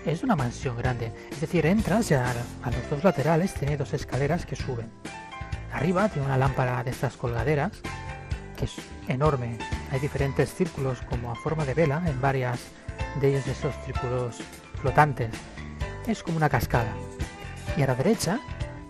es 0.05 0.21
una 0.21 0.35
mansión 0.35 0.77
grande. 0.77 1.11
Es 1.31 1.41
decir, 1.41 1.65
entras 1.65 2.11
y 2.11 2.13
a, 2.13 2.29
a 2.29 2.69
los 2.69 2.87
dos 2.87 3.03
laterales 3.03 3.55
tiene 3.55 3.77
dos 3.77 3.95
escaleras 3.95 4.45
que 4.45 4.55
suben. 4.55 4.91
Arriba 5.73 6.07
tiene 6.09 6.27
una 6.27 6.37
lámpara 6.37 6.83
de 6.83 6.91
estas 6.91 7.17
colgaderas 7.17 7.81
que 8.57 8.65
es 8.65 8.75
enorme. 9.07 9.57
Hay 9.91 9.99
diferentes 9.99 10.53
círculos 10.53 10.99
como 11.09 11.31
a 11.31 11.35
forma 11.35 11.63
de 11.63 11.73
vela 11.73 12.03
en 12.05 12.19
varias 12.19 12.59
de 13.21 13.29
ellos 13.29 13.47
esos 13.47 13.73
círculos 13.85 14.37
flotantes. 14.81 15.29
Es 16.05 16.23
como 16.23 16.37
una 16.37 16.49
cascada. 16.49 16.93
Y 17.77 17.81
a 17.83 17.87
la 17.87 17.95
derecha 17.95 18.39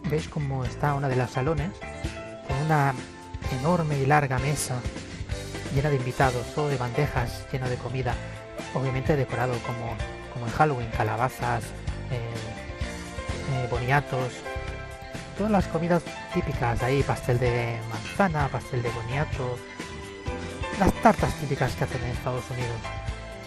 veis 0.10 0.28
como 0.28 0.66
está 0.66 0.94
una 0.96 1.10
de 1.10 1.16
las 1.16 1.32
salones 1.32 1.72
con 2.48 2.58
una 2.66 2.94
enorme 3.60 4.00
y 4.00 4.06
larga 4.06 4.40
mesa 4.40 4.80
llena 5.76 5.90
de 5.90 5.98
invitados, 5.98 6.54
todo 6.56 6.70
de 6.70 6.78
bandejas, 6.78 7.46
lleno 7.52 7.70
de 7.70 7.76
comida, 7.76 8.16
obviamente 8.74 9.16
decorado 9.16 9.54
como, 9.66 9.96
como 10.34 10.46
en 10.46 10.52
Halloween, 10.54 10.90
calabazas, 10.96 11.64
eh, 12.10 12.20
eh, 13.54 13.68
boniatos, 13.70 14.34
todas 15.38 15.52
las 15.52 15.68
comidas 15.68 16.04
típicas 16.34 16.82
ahí, 16.84 17.04
pastel 17.04 17.40
de 17.40 17.80
manzana, 17.90 18.48
pastel 18.50 18.82
de 18.82 18.90
boniato, 18.90 19.58
las 20.80 20.92
tartas 21.02 21.34
típicas 21.36 21.76
que 21.76 21.84
hacen 21.84 22.04
en 22.04 22.12
Estados 22.12 22.44
Unidos. 22.50 22.78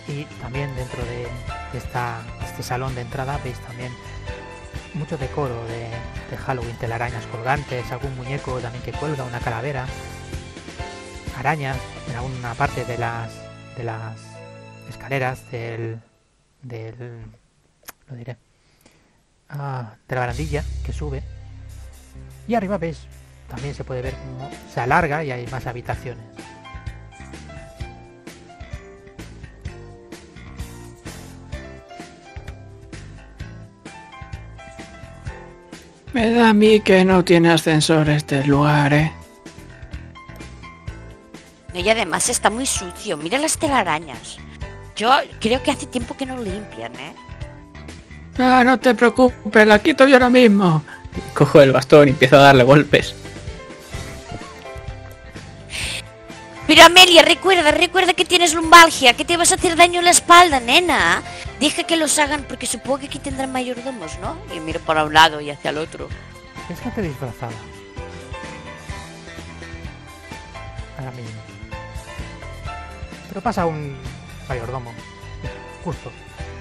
Y 0.08 0.24
también 0.40 0.74
dentro 0.76 1.02
de, 1.04 1.28
de 1.72 1.78
este 2.46 2.62
salón 2.62 2.94
de 2.94 3.02
entrada 3.02 3.38
veis 3.44 3.58
también 3.60 3.92
mucho 4.94 5.18
decoro 5.18 5.64
de, 5.66 5.88
de 6.30 6.36
Halloween, 6.36 6.76
telarañas 6.76 7.26
colgantes, 7.26 7.90
algún 7.92 8.16
muñeco 8.16 8.58
también 8.60 8.82
que 8.82 8.92
cuelga, 8.92 9.24
una 9.24 9.40
calavera, 9.40 9.86
arañas 11.38 11.76
en 12.08 12.16
alguna 12.16 12.54
parte 12.54 12.84
de 12.84 12.98
las 12.98 13.32
de 13.76 13.84
las 13.84 14.16
escaleras 14.88 15.50
del 15.50 16.00
del 16.62 17.24
lo 18.08 18.16
diré 18.16 18.36
ah, 19.48 19.94
de 20.06 20.14
la 20.14 20.20
barandilla 20.20 20.64
que 20.84 20.92
sube 20.92 21.22
y 22.46 22.54
arriba 22.54 22.78
veis 22.78 22.98
también 23.48 23.74
se 23.74 23.84
puede 23.84 24.02
ver 24.02 24.14
cómo 24.14 24.48
se 24.72 24.80
alarga 24.80 25.24
y 25.24 25.32
hay 25.32 25.46
más 25.48 25.66
habitaciones 25.66 26.24
Me 36.12 36.32
da 36.32 36.50
a 36.50 36.54
mí 36.54 36.80
que 36.80 37.04
no 37.04 37.24
tiene 37.24 37.52
ascensor 37.52 38.08
este 38.08 38.44
lugar, 38.44 38.92
¿eh? 38.92 39.12
No, 41.72 41.78
y 41.78 41.88
además 41.88 42.28
está 42.28 42.50
muy 42.50 42.66
sucio. 42.66 43.16
Mira 43.16 43.38
las 43.38 43.56
telarañas. 43.56 44.38
Yo 44.96 45.12
creo 45.40 45.62
que 45.62 45.70
hace 45.70 45.86
tiempo 45.86 46.16
que 46.16 46.26
no 46.26 46.36
limpian, 46.36 46.94
¿eh? 46.96 47.14
Ah, 48.38 48.64
no 48.64 48.78
te 48.80 48.94
preocupes, 48.94 49.66
la 49.66 49.78
quito 49.78 50.06
yo 50.08 50.16
ahora 50.16 50.30
mismo. 50.30 50.82
Cojo 51.34 51.60
el 51.60 51.72
bastón 51.72 52.08
y 52.08 52.10
empiezo 52.12 52.36
a 52.36 52.40
darle 52.40 52.64
golpes. 52.64 53.14
Pero 56.66 56.84
Amelia, 56.84 57.22
recuerda, 57.22 57.72
recuerda 57.72 58.12
que 58.14 58.24
tienes 58.24 58.54
lumbalgia, 58.54 59.14
que 59.14 59.24
te 59.24 59.36
vas 59.36 59.50
a 59.50 59.56
hacer 59.56 59.74
daño 59.74 59.98
en 59.98 60.04
la 60.04 60.12
espalda, 60.12 60.60
nena. 60.60 61.22
Deja 61.58 61.82
que 61.82 61.96
los 61.96 62.18
hagan 62.18 62.44
porque 62.44 62.66
supongo 62.66 62.98
que 62.98 63.06
aquí 63.06 63.18
tendrán 63.18 63.50
mayordomos, 63.50 64.18
¿no? 64.20 64.36
Y 64.54 64.60
miro 64.60 64.80
para 64.80 65.04
un 65.04 65.12
lado 65.12 65.40
y 65.40 65.50
hacia 65.50 65.70
el 65.70 65.78
otro. 65.78 66.08
es 66.70 66.80
gente 66.80 67.02
disfrazada 67.02 67.52
ahora 71.00 71.10
mismo 71.12 71.40
pero 73.28 73.40
pasa 73.40 73.66
un 73.66 73.96
mayordomo 74.48 74.92
justo 75.84 76.10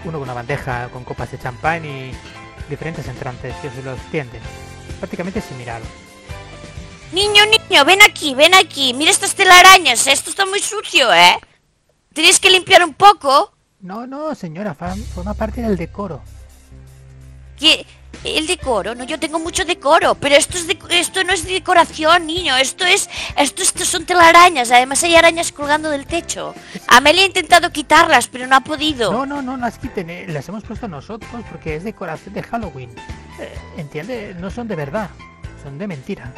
uno 0.05 0.13
con 0.13 0.21
una 0.21 0.33
bandeja 0.33 0.88
con 0.89 1.03
copas 1.03 1.31
de 1.31 1.39
champán 1.39 1.85
y 1.85 2.12
diferentes 2.69 3.08
entrantes 3.08 3.55
que 3.58 3.69
se 3.69 3.82
los 3.84 3.99
tienden 4.12 4.41
prácticamente 4.99 5.41
sin 5.41 5.58
mirarlo 5.58 5.88
Niño, 7.12 7.41
niño, 7.47 7.86
ven 7.86 8.03
aquí, 8.03 8.36
ven 8.36 8.53
aquí. 8.53 8.93
Mira 8.93 9.10
estas 9.10 9.34
telarañas, 9.34 10.05
esto 10.05 10.29
está 10.29 10.45
muy 10.45 10.60
sucio, 10.60 11.12
¿eh? 11.12 11.39
Tenéis 12.13 12.39
que 12.39 12.51
limpiar 12.51 12.84
un 12.84 12.93
poco. 12.93 13.51
no 13.79 14.05
no 14.05 14.36
señora 14.36 14.75
forma 14.75 15.34
parte 15.34 15.62
del 15.62 15.75
decoro 15.77 16.21
¿Qué? 17.58 17.86
El 18.23 18.47
decoro, 18.47 18.95
no, 18.95 19.05
yo 19.05 19.17
tengo 19.17 19.39
mucho 19.39 19.63
decoro, 19.63 20.13
pero 20.15 20.36
esto 20.36 20.58
es 20.58 20.67
de- 20.67 20.77
esto 20.89 21.23
no 21.23 21.32
es 21.32 21.45
de 21.45 21.53
decoración, 21.53 22.27
niño, 22.27 22.58
esto 22.58 22.84
es, 22.86 23.10
esto, 23.38 23.62
esto 23.62 23.86
son 23.86 24.05
telarañas, 24.05 24.71
además 24.71 25.01
hay 25.03 25.15
arañas 25.15 25.53
colgando 25.53 25.89
del 25.89 26.05
techo. 26.05 26.53
Amelia 26.89 27.23
ha 27.23 27.27
intentado 27.27 27.71
quitarlas, 27.71 28.27
pero 28.27 28.45
no 28.45 28.58
ha 28.58 28.60
podido. 28.62 29.12
No, 29.13 29.25
no, 29.25 29.41
no 29.41 29.55
las 29.55 29.79
quiten, 29.79 30.10
eh, 30.10 30.25
las 30.27 30.49
hemos 30.49 30.63
puesto 30.65 30.89
nosotros 30.89 31.32
porque 31.49 31.77
es 31.77 31.86
decoración 31.86 32.34
de 32.34 32.43
Halloween. 32.43 32.89
Eh, 33.39 33.58
¿Entiende? 33.77 34.36
No 34.38 34.51
son 34.51 34.67
de 34.67 34.75
verdad, 34.75 35.10
son 35.63 35.77
de 35.77 35.88
mentira. 35.88 36.34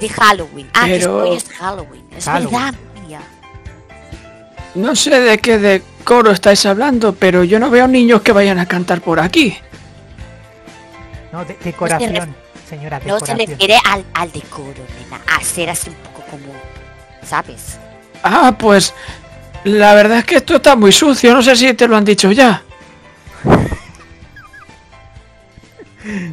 De 0.00 0.08
Halloween. 0.08 0.70
Ah, 0.72 0.84
Pero- 0.86 1.22
que 1.22 1.28
hoy 1.30 1.36
es 1.36 1.44
Halloween. 1.50 2.06
Es 2.16 2.24
Halloween. 2.24 2.50
verdad. 2.52 2.74
No 4.74 4.94
sé 4.94 5.18
de 5.20 5.38
qué 5.38 5.58
decoro 5.58 6.30
estáis 6.30 6.64
hablando, 6.66 7.14
pero 7.14 7.44
yo 7.44 7.58
no 7.58 7.70
veo 7.70 7.88
niños 7.88 8.22
que 8.22 8.32
vayan 8.32 8.58
a 8.58 8.66
cantar 8.66 9.00
por 9.00 9.20
aquí. 9.20 9.56
No, 11.32 11.44
de- 11.44 11.56
decoración, 11.62 12.34
señora, 12.68 12.98
No 12.98 13.18
se 13.18 13.24
decoración. 13.34 13.38
refiere 13.48 13.76
al, 13.84 14.04
al 14.14 14.32
decoro, 14.32 14.82
nena, 15.02 15.20
a 15.36 15.42
ser 15.42 15.70
así 15.70 15.90
un 15.90 15.96
poco 15.96 16.22
como, 16.30 16.52
¿sabes? 17.24 17.78
Ah, 18.22 18.54
pues 18.58 18.94
la 19.64 19.94
verdad 19.94 20.18
es 20.18 20.24
que 20.24 20.36
esto 20.36 20.56
está 20.56 20.76
muy 20.76 20.92
sucio, 20.92 21.34
no 21.34 21.42
sé 21.42 21.56
si 21.56 21.72
te 21.74 21.86
lo 21.88 21.96
han 21.96 22.04
dicho 22.04 22.30
ya. 22.32 22.62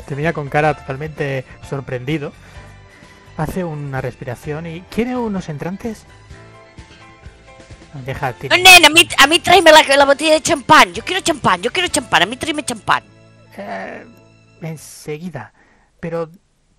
Te 0.07 0.15
mira 0.15 0.33
con 0.33 0.49
cara 0.49 0.73
totalmente 0.75 1.45
sorprendido. 1.69 2.31
Hace 3.35 3.63
una 3.63 4.01
respiración 4.01 4.65
y 4.65 4.81
quiere 4.89 5.15
unos 5.15 5.49
entrantes. 5.49 6.03
Deja, 8.05 8.33
No, 8.49 8.57
nena, 8.57 8.87
a 8.87 8.89
mí, 8.89 9.07
a 9.17 9.27
mí 9.27 9.39
tráeme 9.39 9.71
la, 9.71 9.83
la 9.95 10.05
botella 10.05 10.33
de 10.33 10.41
champán. 10.41 10.93
Yo 10.93 11.03
quiero 11.03 11.21
champán, 11.21 11.61
yo 11.61 11.71
quiero 11.71 11.87
champán, 11.89 12.23
a 12.23 12.25
mí 12.25 12.35
tráeme 12.37 12.63
champán. 12.63 13.03
Eh, 13.57 14.05
enseguida. 14.61 15.53
Pero 15.99 16.29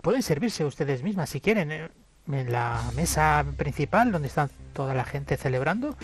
pueden 0.01 0.21
servirse 0.23 0.63
ustedes 0.65 1.03
mismas 1.03 1.29
si 1.29 1.41
quieren. 1.41 1.71
eh, 1.71 1.89
En 2.31 2.51
la 2.51 2.81
mesa 2.95 3.43
principal, 3.57 4.11
donde 4.11 4.27
está 4.27 4.49
toda 4.73 4.93
la 4.93 5.03
gente 5.03 5.35
celebrando, 5.35 5.97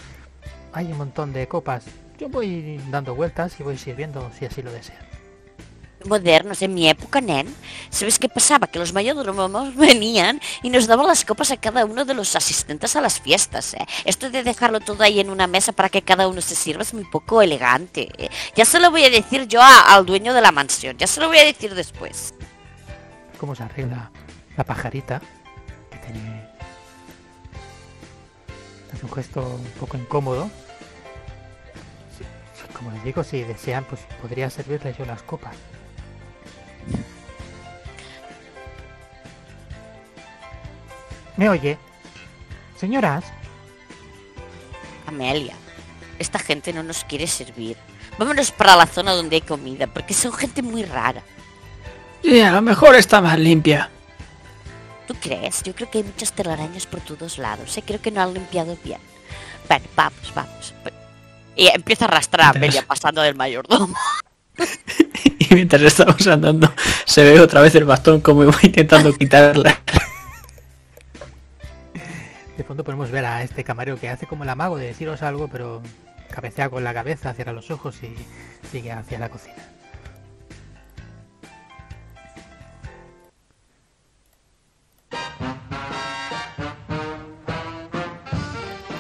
hay 0.74 0.92
un 0.92 0.98
montón 0.98 1.34
de 1.34 1.48
copas. 1.48 1.86
Yo 2.18 2.30
voy 2.30 2.82
dando 2.90 3.14
vueltas 3.16 3.60
y 3.60 3.64
voy 3.64 3.78
sirviendo 3.78 4.32
si 4.38 4.46
así 4.46 4.62
lo 4.62 4.72
desean. 4.72 5.00
Modernos 6.06 6.62
en 6.62 6.74
mi 6.74 6.90
época, 6.90 7.22
nen, 7.22 7.54
¿sabes 7.90 8.20
qué 8.20 8.30
pasaba? 8.30 8.68
Que 8.68 8.80
los 8.80 8.94
mayordomos 8.94 9.76
venían 9.76 10.40
y 10.64 10.70
nos 10.70 10.88
daban 10.88 11.08
las 11.08 11.26
copas 11.26 11.52
a 11.52 11.58
cada 11.58 11.86
uno 11.86 12.06
de 12.06 12.14
los 12.14 12.36
asistentes 12.36 12.96
a 12.96 13.02
las 13.02 13.20
fiestas. 13.20 13.74
¿eh? 13.74 13.86
Esto 14.06 14.30
de 14.30 14.44
dejarlo 14.44 14.80
todo 14.80 15.04
ahí 15.04 15.20
en 15.20 15.30
una 15.30 15.48
mesa 15.48 15.72
para 15.72 15.90
que 15.90 16.02
cada 16.02 16.28
uno 16.28 16.42
se 16.42 16.56
sirva 16.56 16.84
es 16.84 16.94
muy 16.94 17.06
poco 17.06 17.42
elegante. 17.42 18.10
¿eh? 18.18 18.30
Ya 18.56 18.66
se 18.66 18.80
lo 18.80 18.92
voy 18.92 19.04
a 19.04 19.10
decir 19.10 19.48
yo 19.48 19.62
al 19.62 20.06
dueño 20.06 20.34
de 20.34 20.42
la 20.42 20.52
mansión, 20.52 20.98
ya 20.98 21.08
se 21.08 21.20
lo 21.20 21.28
voy 21.28 21.38
a 21.38 21.46
decir 21.46 21.74
después. 21.76 22.34
Cómo 23.40 23.56
se 23.56 23.64
arregla 23.64 24.12
la 24.58 24.64
pajarita, 24.64 25.22
que 25.92 25.98
tiene... 25.98 26.56
Un 29.04 29.12
gesto 29.12 29.42
un 29.42 29.80
poco 29.80 29.98
incómodo. 29.98 30.50
Como 32.76 32.92
les 32.92 33.04
digo, 33.04 33.24
si 33.24 33.44
desean, 33.44 33.84
pues 33.86 34.02
podría 34.22 34.50
servirles 34.50 34.98
yo 34.98 35.06
las 35.06 35.22
copas. 35.22 35.56
¿Me 41.38 41.50
oye? 41.50 41.78
Señoras, 42.78 43.26
Amelia, 45.06 45.56
esta 46.20 46.40
gente 46.40 46.74
no 46.74 46.84
nos 46.84 47.04
quiere 47.04 47.28
servir. 47.28 47.78
Vámonos 48.18 48.52
para 48.52 48.76
la 48.76 48.86
zona 48.86 49.12
donde 49.12 49.36
hay 49.38 49.42
comida, 49.42 49.88
porque 49.88 50.14
son 50.14 50.34
gente 50.34 50.62
muy 50.62 50.84
rara. 50.84 51.24
Sí, 52.24 52.40
a 52.42 52.52
lo 52.52 52.62
mejor 52.62 52.96
está 52.96 53.22
más 53.22 53.38
limpia. 53.38 53.90
¿Tú 55.08 55.14
crees? 55.16 55.62
Yo 55.64 55.76
creo 55.76 55.92
que 55.92 56.00
hay 56.00 56.04
muchas 56.04 56.32
telarañas 56.32 56.88
por 56.88 57.02
todos 57.02 57.38
lados. 57.38 57.78
¿eh? 57.78 57.84
Creo 57.86 58.02
que 58.02 58.12
no 58.12 58.22
han 58.22 58.34
limpiado 58.34 58.78
bien. 58.84 59.00
Bueno, 59.68 59.86
vamos, 59.96 60.34
vamos. 60.34 60.74
Y 61.56 61.68
empieza 61.68 62.06
a 62.06 62.08
arrastrar 62.08 62.48
a 62.48 62.50
Amelia 62.50 62.84
pasando 62.86 63.22
del 63.22 63.36
mayordomo. 63.36 63.96
Y 65.38 65.54
mientras 65.54 65.82
estamos 65.82 66.26
andando, 66.28 66.72
se 67.06 67.24
ve 67.24 67.40
otra 67.40 67.62
vez 67.62 67.76
el 67.76 67.86
bastón 67.86 68.22
como 68.22 68.44
iba 68.44 68.56
intentando 68.64 69.14
quitarla. 69.14 69.80
de 72.58 72.64
fondo 72.64 72.84
podemos 72.84 73.12
ver 73.12 73.26
a 73.26 73.44
este 73.44 73.64
camarero 73.64 74.00
que 74.00 74.10
hace 74.10 74.26
como 74.26 74.44
el 74.44 74.50
amago 74.50 74.78
de 74.78 74.88
deciros 74.88 75.22
algo, 75.22 75.48
pero 75.48 75.82
cabecea 76.32 76.70
con 76.70 76.84
la 76.84 76.94
cabeza, 76.94 77.34
cierra 77.34 77.54
los 77.54 77.70
ojos 77.72 77.98
y 78.04 78.16
sigue 78.72 78.92
hacia 78.92 79.20
la 79.20 79.30
cocina. 79.30 79.56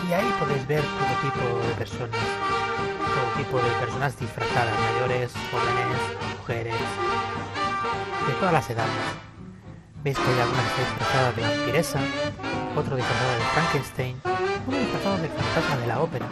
Y 0.08 0.14
ahí 0.14 0.34
podéis 0.40 0.68
ver 0.68 0.82
todo 0.82 1.32
tipo 1.32 1.68
de 1.68 1.74
personas. 1.76 2.55
Tipo 3.38 3.58
de 3.58 3.70
personas 3.80 4.18
disfrazadas, 4.18 4.74
mayores, 4.80 5.32
jóvenes, 5.52 6.00
mujeres, 6.40 6.76
de 8.28 8.34
todas 8.40 8.54
las 8.54 8.70
edades. 8.70 8.92
Veis 10.04 10.18
que 10.18 10.24
hay 10.24 10.40
algunas 10.40 10.64
que 10.64 10.82
está 10.82 10.94
disfrazada 10.94 11.32
de 11.32 11.42
vampiresa, 11.42 12.00
otro 12.76 12.96
disfrazado 12.96 13.32
de 13.32 13.46
Frankenstein, 13.54 14.22
uno 14.68 14.78
disfrazado 14.78 15.18
del 15.18 15.32
fantasma 15.32 15.78
de 15.78 15.88
la 15.88 16.00
ópera. 16.00 16.26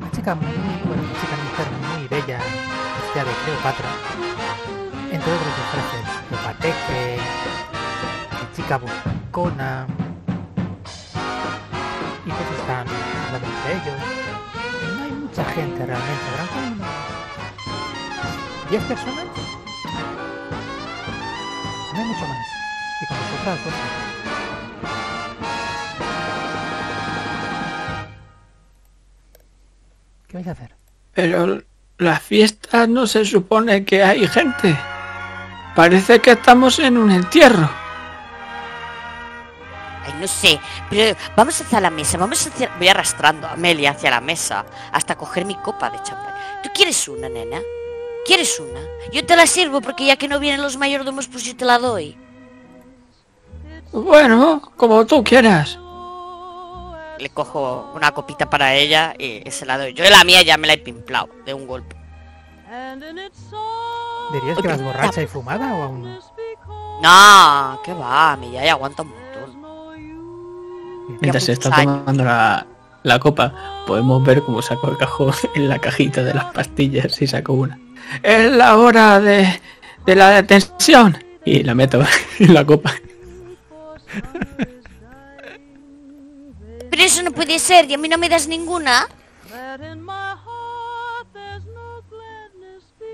Una 0.00 0.10
chica 0.12 0.34
muy, 0.34 0.46
bueno, 0.86 1.02
una 1.02 1.20
chica 1.20 1.36
mujer 1.36 1.66
muy 1.84 2.08
bella, 2.08 2.38
vestida 2.38 3.24
de 3.24 3.32
Cleopatra, 3.44 3.88
entre 5.12 5.32
otros 5.32 5.52
disfraces 5.60 6.04
de 6.30 6.36
pateque, 6.36 7.18
de 8.40 8.56
chica 8.56 8.78
buscona, 8.78 9.86
gente 15.56 15.86
realmente, 15.86 16.24
¿verdad? 16.32 16.48
Como 16.52 16.66
unos 16.66 16.86
10 18.70 18.82
personas. 18.84 19.24
No 21.94 21.98
hay 21.98 22.04
mucho 22.04 22.26
más. 22.26 22.46
¿Qué 30.28 30.36
vais 30.36 30.46
a 30.46 30.50
hacer? 30.50 30.74
Pero 31.14 31.62
la 31.96 32.20
fiesta 32.20 32.86
no 32.86 33.06
se 33.06 33.24
supone 33.24 33.86
que 33.86 34.02
hay 34.02 34.28
gente. 34.28 34.76
Parece 35.74 36.18
que 36.20 36.32
estamos 36.32 36.78
en 36.80 36.98
un 36.98 37.10
entierro. 37.10 37.85
No 40.20 40.26
sé, 40.26 40.58
pero 40.88 41.16
vamos 41.36 41.60
hacia 41.60 41.80
la 41.80 41.90
mesa, 41.90 42.18
vamos 42.18 42.46
hacia... 42.46 42.70
Voy 42.78 42.88
arrastrando 42.88 43.46
a 43.46 43.52
Amelia 43.52 43.90
hacia 43.90 44.10
la 44.10 44.20
mesa 44.20 44.64
hasta 44.92 45.16
coger 45.16 45.44
mi 45.44 45.54
copa 45.56 45.90
de 45.90 46.02
champán. 46.02 46.34
¿Tú 46.62 46.70
quieres 46.74 47.06
una, 47.08 47.28
nena? 47.28 47.60
¿Quieres 48.24 48.58
una? 48.58 48.80
Yo 49.12 49.24
te 49.24 49.36
la 49.36 49.46
sirvo 49.46 49.80
porque 49.80 50.06
ya 50.06 50.16
que 50.16 50.28
no 50.28 50.40
vienen 50.40 50.62
los 50.62 50.76
mayordomos, 50.76 51.28
pues 51.28 51.44
yo 51.44 51.56
te 51.56 51.64
la 51.64 51.78
doy. 51.78 52.16
Bueno, 53.92 54.72
como 54.76 55.06
tú 55.06 55.22
quieras. 55.22 55.78
Le 57.18 57.30
cojo 57.30 57.92
una 57.94 58.12
copita 58.12 58.50
para 58.50 58.74
ella 58.74 59.14
y 59.18 59.48
se 59.50 59.64
la 59.64 59.78
doy. 59.78 59.94
Yo 59.94 60.04
la 60.10 60.24
mía 60.24 60.42
ya 60.42 60.56
me 60.56 60.66
la 60.66 60.74
he 60.74 60.78
pimplado 60.78 61.28
de 61.44 61.54
un 61.54 61.66
golpe. 61.66 61.96
¿Dirías 64.32 64.58
que 64.58 64.68
vas 64.68 64.82
borracha 64.82 65.22
y 65.22 65.26
fumada 65.26 65.72
o 65.74 65.82
aún 65.84 66.02
no? 66.02 66.18
No, 67.00 67.80
que 67.82 67.92
va, 67.94 68.36
mi 68.36 68.50
ya 68.50 68.72
aguanta 68.72 69.02
un. 69.02 69.25
Mientras 71.20 71.44
se 71.44 71.52
está 71.52 71.74
años. 71.74 72.00
tomando 72.00 72.24
la, 72.24 72.66
la 73.02 73.18
copa, 73.18 73.54
podemos 73.86 74.24
ver 74.24 74.42
cómo 74.42 74.62
sacó 74.62 74.90
el 74.90 74.96
cajón 74.96 75.32
en 75.54 75.68
la 75.68 75.78
cajita 75.78 76.22
de 76.22 76.34
las 76.34 76.46
pastillas 76.46 77.20
y 77.22 77.26
sacó 77.26 77.52
una. 77.54 77.78
Es 78.22 78.50
la 78.52 78.76
hora 78.76 79.20
de, 79.20 79.60
de 80.04 80.14
la 80.16 80.30
detención. 80.30 81.16
Y 81.44 81.62
la 81.62 81.74
meto 81.74 82.00
en 82.40 82.54
la 82.54 82.64
copa. 82.64 82.92
Pero 86.90 87.02
eso 87.02 87.22
no 87.22 87.30
puede 87.30 87.58
ser, 87.58 87.90
y 87.90 87.94
a 87.94 87.98
mí 87.98 88.08
no 88.08 88.18
me 88.18 88.28
das 88.28 88.48
ninguna. 88.48 89.06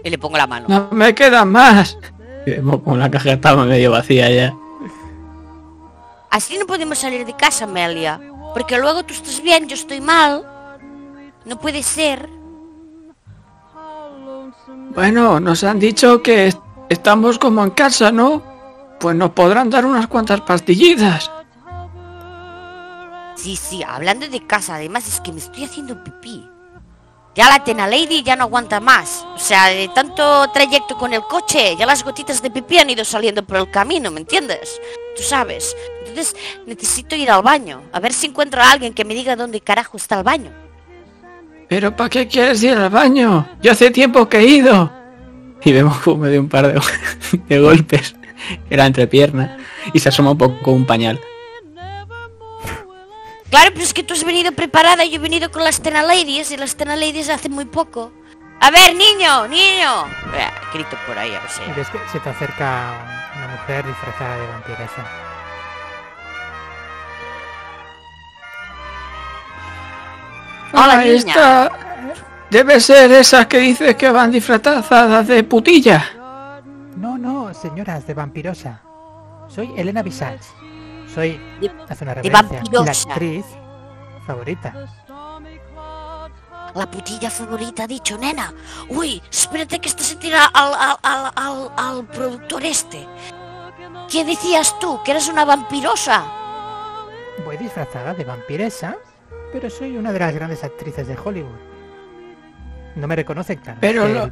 Y 0.05 0.11
le 0.11 0.19
pongo 0.19 0.37
la 0.37 0.47
mano. 0.47 0.67
No 0.69 0.89
me 0.93 1.15
quedan 1.15 1.51
más. 1.51 1.99
Y 2.47 2.51
vemos 2.53 2.83
como 2.83 2.97
la 2.97 3.11
caja 3.11 3.33
estaba 3.33 3.65
medio 3.65 3.91
vacía 3.91 4.31
ya. 4.31 4.55
Así 6.33 6.57
no 6.59 6.67
podemos 6.67 6.99
salir 6.99 7.25
de 7.25 7.37
casa, 7.37 7.65
Amelia. 7.65 8.19
Porque 8.55 8.79
luego 8.79 9.05
tú 9.05 9.15
estás 9.15 9.41
bien, 9.41 9.69
yo 9.69 9.75
estoy 9.75 10.01
mal. 10.01 10.45
No 11.45 11.59
puede 11.61 11.83
ser. 11.83 12.29
Bueno, 14.95 15.41
nos 15.41 15.63
han 15.65 15.79
dicho 15.79 16.23
que 16.23 16.47
est- 16.49 16.59
estamos 16.89 17.39
como 17.39 17.63
en 17.63 17.71
casa, 17.71 18.11
¿no? 18.13 18.43
Pues 18.99 19.15
nos 19.17 19.31
podrán 19.31 19.71
dar 19.71 19.85
unas 19.87 20.07
cuantas 20.07 20.41
pastillitas. 20.43 21.31
Sí, 23.37 23.57
sí, 23.57 23.83
hablando 23.83 24.29
de 24.29 24.47
casa, 24.47 24.77
además 24.77 25.09
es 25.09 25.21
que 25.21 25.33
me 25.33 25.39
estoy 25.39 25.65
haciendo 25.65 26.03
pipí. 26.05 26.49
Ya 27.35 27.49
la 27.49 27.65
Tena 27.65 27.87
Lady 27.89 28.23
ya 28.23 28.37
no 28.37 28.45
aguanta 28.45 28.79
más. 28.79 29.27
O 29.35 29.39
sea, 29.39 29.67
de 29.69 29.89
tanto 29.89 30.49
trayecto 30.53 30.97
con 30.99 31.13
el 31.15 31.23
coche, 31.23 31.75
ya 31.77 31.87
las 31.87 32.05
gotitas 32.05 32.43
de 32.43 32.51
pipí 32.51 32.79
han 32.79 32.91
ido 32.91 33.05
saliendo 33.05 33.43
por 33.45 33.57
el 33.57 33.71
camino, 33.71 34.11
¿me 34.11 34.21
entiendes? 34.21 34.79
Tú 35.17 35.23
sabes. 35.23 35.75
Entonces 36.13 36.37
necesito 36.67 37.17
ir 37.17 37.31
al 37.31 37.43
baño. 37.43 37.83
A 37.93 38.01
ver 38.01 38.13
si 38.13 38.27
encuentro 38.27 38.61
a 38.61 38.71
alguien 38.71 38.93
que 38.93 39.05
me 39.05 39.15
diga 39.15 39.35
dónde 39.35 39.61
carajo 39.61 39.97
está 39.97 40.19
el 40.19 40.25
baño. 40.25 40.51
¿Pero 41.69 41.97
para 41.97 42.11
qué 42.11 42.29
quieres 42.29 42.63
ir 42.63 42.75
al 42.75 42.91
baño? 42.91 43.49
Yo 43.63 43.73
hace 43.73 43.91
tiempo 43.91 44.29
que 44.29 44.39
he 44.39 44.47
ido. 44.47 44.93
Y 45.65 45.73
vemos 45.73 45.99
como 45.99 46.25
me 46.25 46.31
dio 46.31 46.41
un 46.41 46.49
par 46.49 46.67
de, 46.67 46.81
de 47.49 47.59
golpes 47.59 48.15
en 48.69 48.77
la 48.77 48.87
entrepierna 48.87 49.57
y 49.93 50.01
se 50.01 50.11
asoma 50.11 50.33
un 50.33 50.39
poco 50.39 50.73
un 50.73 50.85
pañal. 50.85 51.19
Claro, 53.49 53.71
pero 53.73 53.85
es 53.85 53.95
que 53.95 54.03
tú 54.03 54.15
has 54.15 54.25
venido 54.25 54.53
preparada 54.53 55.05
y 55.05 55.11
yo 55.11 55.17
he 55.17 55.19
venido 55.19 55.51
con 55.51 55.65
las 55.65 55.81
Tena 55.81 56.03
Ladies 56.03 56.51
y 56.51 56.57
las 56.57 56.77
Tena 56.77 56.97
Ladies 56.97 57.29
hace 57.29 57.49
muy 57.49 57.65
poco. 57.65 58.13
A 58.61 58.71
ver, 58.71 58.95
niño, 58.95 59.49
niño. 59.49 60.07
Grito 60.73 60.97
por 61.07 61.19
ahí, 61.19 61.35
a 61.35 61.41
ver 61.41 61.51
si... 61.51 61.61
Ves 61.75 61.89
que 61.89 61.99
se 62.13 62.21
te 62.21 62.31
acerca 62.31 63.31
una 63.37 63.49
mujer 63.49 63.87
disfrazada 63.87 64.37
de 64.37 64.47
vampiresa. 64.47 65.32
Hola, 70.73 70.95
Ah, 70.99 71.05
niña. 71.05 71.15
esta 71.17 71.71
debe 72.51 72.81
ser 72.81 73.11
esas 73.13 73.47
que 73.47 73.59
dices 73.59 73.95
que 73.97 74.11
van 74.11 74.31
disfrazadas 74.31 75.27
de 75.27 75.45
putilla. 75.45 76.05
No, 76.97 77.19
no, 77.19 77.53
señoras 77.55 78.07
de 78.07 78.15
vampirosa. 78.15 78.81
Soy 79.49 79.73
Elena 79.77 80.03
Visage. 80.03 80.41
Soy, 81.15 81.39
De- 81.61 81.71
hace 81.89 82.05
una 82.05 82.15
de 82.15 82.23
referencia, 82.23 82.63
la 82.85 82.91
actriz 82.93 83.45
favorita. 84.27 84.75
La 86.75 86.91
putilla 86.91 87.29
favorita 87.31 87.83
ha 87.83 87.87
dicho, 87.87 88.17
nena. 88.17 88.55
Uy, 88.89 89.23
espérate 89.31 89.79
que 89.79 89.89
este 89.91 90.03
se 90.03 90.17
tira 90.17 90.47
al, 90.47 90.73
al, 90.73 90.97
al, 91.03 91.33
al, 91.37 91.71
al 91.77 92.05
productor 92.07 92.65
este. 92.65 93.07
¿Qué 94.11 94.25
decías 94.25 94.79
tú? 94.79 94.99
¿Que 95.05 95.11
eres 95.11 95.29
una 95.29 95.45
vampirosa? 95.45 96.25
Voy 97.45 97.59
disfrazada 97.59 98.15
de 98.15 98.25
vampiresa, 98.25 98.97
pero 99.53 99.69
soy 99.71 99.97
una 99.97 100.13
de 100.13 100.19
las 100.19 100.35
grandes 100.35 100.65
actrices 100.65 101.07
de 101.07 101.17
Hollywood. 101.23 101.51
No 102.97 103.07
me 103.07 103.17
reconocen, 103.17 103.59
claro. 103.59 103.79
Pero 103.81 104.09
lo- 104.09 104.31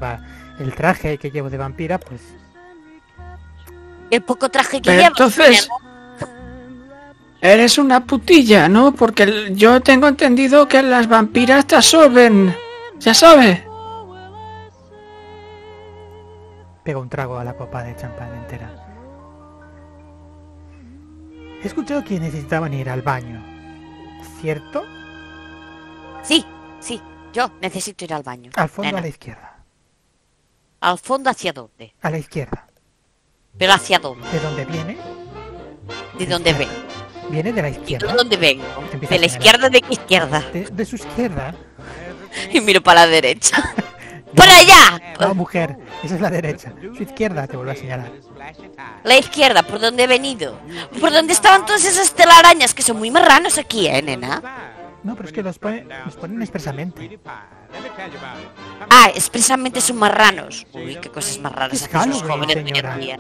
el, 0.59 0.75
traje 0.75 1.19
que 1.19 1.31
llevo 1.31 1.49
de 1.49 1.57
vampira, 1.57 1.99
pues 1.99 2.21
El 4.11 4.23
poco 4.23 4.49
traje 4.51 4.83
que 4.83 4.91
Pero 4.91 5.03
llevas, 5.03 5.11
entonces 5.11 5.69
eres 7.41 7.79
una 7.79 8.05
putilla, 8.05 8.69
¿no? 8.69 8.93
Porque 8.93 9.51
yo 9.55 9.81
tengo 9.81 10.09
entendido 10.09 10.69
que 10.69 10.83
las 10.83 11.09
vampiras 11.09 11.67
te 11.67 11.77
absorben. 11.77 12.55
Ya 12.99 13.15
sabes. 13.15 13.63
pego 16.83 17.01
un 17.01 17.09
trago 17.09 17.39
a 17.39 17.45
la 17.45 17.55
copa 17.55 17.83
de 17.83 17.95
champán 17.95 18.35
entera. 18.35 18.71
He 21.63 21.67
escuchado 21.67 22.03
que 22.03 22.19
necesitaban 22.19 22.73
ir 22.75 22.89
al 22.89 23.03
baño. 23.03 23.41
¿Cierto? 24.41 24.83
Sí, 26.23 26.45
sí. 26.81 27.01
Yo 27.33 27.51
necesito 27.61 28.05
ir 28.05 28.13
al 28.15 28.23
baño. 28.23 28.51
Al 28.57 28.69
fondo 28.69 28.87
nena. 28.89 28.99
a 28.99 29.03
la 29.03 29.09
izquierda. 29.09 29.57
¿Al 30.81 30.99
fondo 30.99 31.31
hacia 31.31 31.53
dónde? 31.53 31.95
A 32.03 32.11
la 32.11 32.19
izquierda. 32.19 32.67
¿Pero 33.57 33.73
hacia 33.73 33.99
dónde? 33.99 34.29
¿De 34.31 34.41
dónde 34.41 34.65
viene? 34.65 34.97
¿De 36.19 36.27
dónde 36.27 36.53
vengo? 36.55 36.73
Viene 37.29 37.53
de 37.53 37.63
la 37.63 37.69
¿De 37.71 37.75
izquierda. 37.79 38.13
dónde 38.15 38.37
vengo? 38.37 38.65
¿De 39.09 39.19
la 39.19 39.27
izquierda 39.27 39.69
de 39.69 39.81
qué 39.81 39.93
izquierda? 39.93 40.41
De, 40.53 40.65
de 40.65 40.85
su 40.85 40.97
izquierda. 40.97 41.55
Y 42.53 42.61
miro 42.61 42.81
para 42.81 43.01
la 43.01 43.07
derecha. 43.09 43.57
¡Para 44.37 44.59
allá! 44.59 45.03
No, 45.19 45.35
mujer. 45.35 45.77
Esa 46.05 46.15
es 46.15 46.21
la 46.21 46.31
derecha. 46.31 46.73
Su 46.97 47.03
izquierda 47.03 47.49
te 47.49 47.57
vuelvo 47.57 47.73
a 47.73 47.75
señalar. 47.75 48.13
La 49.03 49.17
izquierda, 49.19 49.65
¿por 49.65 49.81
dónde 49.81 50.05
he 50.05 50.07
venido? 50.07 50.57
¿Por 51.01 51.13
dónde 51.13 51.33
estaban 51.33 51.67
todas 51.67 51.85
esas 51.85 52.13
telarañas 52.15 52.73
que 52.73 52.83
son 52.83 52.99
muy 52.99 53.11
marranos 53.11 53.59
aquí, 53.59 53.89
eh, 53.89 54.01
nena? 54.01 54.41
No, 55.03 55.17
pero 55.17 55.29
es 55.29 55.33
que 55.33 55.43
los, 55.43 55.59
pone- 55.59 55.87
los 56.05 56.17
ponen 56.17 56.43
expresamente. 56.43 57.19
Ah, 58.91 59.09
expresamente 59.15 59.81
son 59.81 59.97
marranos. 59.99 60.67
Uy, 60.75 60.97
qué 60.97 61.09
cosas 61.11 61.39
más 61.39 61.53
raras 61.53 61.83
hacen 61.93 62.11
los 62.11 62.23
jóvenes 62.23 62.55
de 62.57 62.61
hoy 62.63 62.69
señora. 62.69 62.95
en 62.95 63.01
día. 63.01 63.19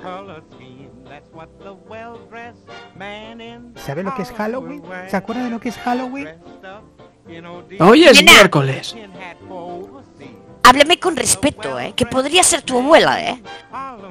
¿Sabe 3.76 4.02
lo 4.02 4.14
que 4.14 4.22
es 4.22 4.32
Halloween? 4.32 4.82
¿Se 5.08 5.16
acuerda 5.16 5.44
de 5.44 5.50
lo 5.50 5.60
que 5.60 5.68
es 5.70 5.78
Halloween? 5.78 6.28
Hoy 7.80 8.04
es 8.04 8.22
miércoles. 8.24 8.94
Háblame 10.62 10.98
con 11.00 11.16
respeto, 11.16 11.80
¿eh? 11.80 11.94
Que 11.96 12.06
podría 12.06 12.42
ser 12.44 12.62
tu 12.62 12.78
abuela, 12.78 13.20
¿eh? 13.20 13.42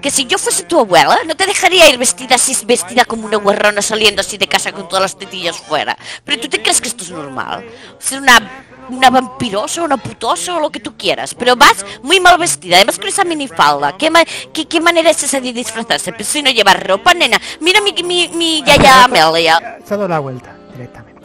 Que 0.01 0.09
si 0.11 0.25
yo 0.25 0.37
fuese 0.37 0.63
tu 0.63 0.79
abuela, 0.79 1.17
no 1.25 1.35
te 1.35 1.45
dejaría 1.45 1.87
ir 1.89 1.97
vestida 1.97 2.35
así, 2.35 2.55
vestida 2.65 3.05
como 3.05 3.25
una 3.25 3.37
guarrona 3.37 3.81
saliendo 3.81 4.21
así 4.21 4.37
de 4.37 4.47
casa 4.47 4.71
con 4.71 4.87
todas 4.87 5.01
las 5.03 5.17
tetillas 5.17 5.57
fuera. 5.57 5.97
Pero 6.25 6.41
tú 6.41 6.49
te 6.49 6.61
crees 6.61 6.81
que 6.81 6.87
esto 6.87 7.03
es 7.03 7.11
normal. 7.11 7.65
Ser 7.99 8.21
una, 8.21 8.65
una 8.89 9.09
vampirosa, 9.09 9.83
una 9.83 9.97
putosa 9.97 10.55
o 10.55 10.59
lo 10.59 10.69
que 10.71 10.79
tú 10.79 10.97
quieras. 10.97 11.33
Pero 11.35 11.55
vas 11.55 11.85
muy 12.01 12.19
mal 12.19 12.37
vestida, 12.37 12.77
además 12.77 12.97
con 12.97 13.07
esa 13.07 13.23
minifalda. 13.23 13.95
¿Qué, 13.97 14.09
ma- 14.09 14.23
qué, 14.53 14.67
qué 14.67 14.81
manera 14.81 15.11
es 15.11 15.21
esa 15.23 15.39
de 15.39 15.53
disfrazarse? 15.53 16.11
Pero 16.11 16.23
si 16.25 16.41
no 16.41 16.49
llevas 16.51 16.81
ropa, 16.81 17.13
nena. 17.13 17.39
Mira 17.59 17.79
mi, 17.81 17.93
mi, 18.03 18.27
mi 18.29 18.63
yaya 18.63 19.03
Amelia. 19.05 19.79
Se 19.85 19.93
ha 19.93 19.97
dado 19.97 20.09
la 20.09 20.19
vuelta 20.19 20.55
directamente. 20.73 21.21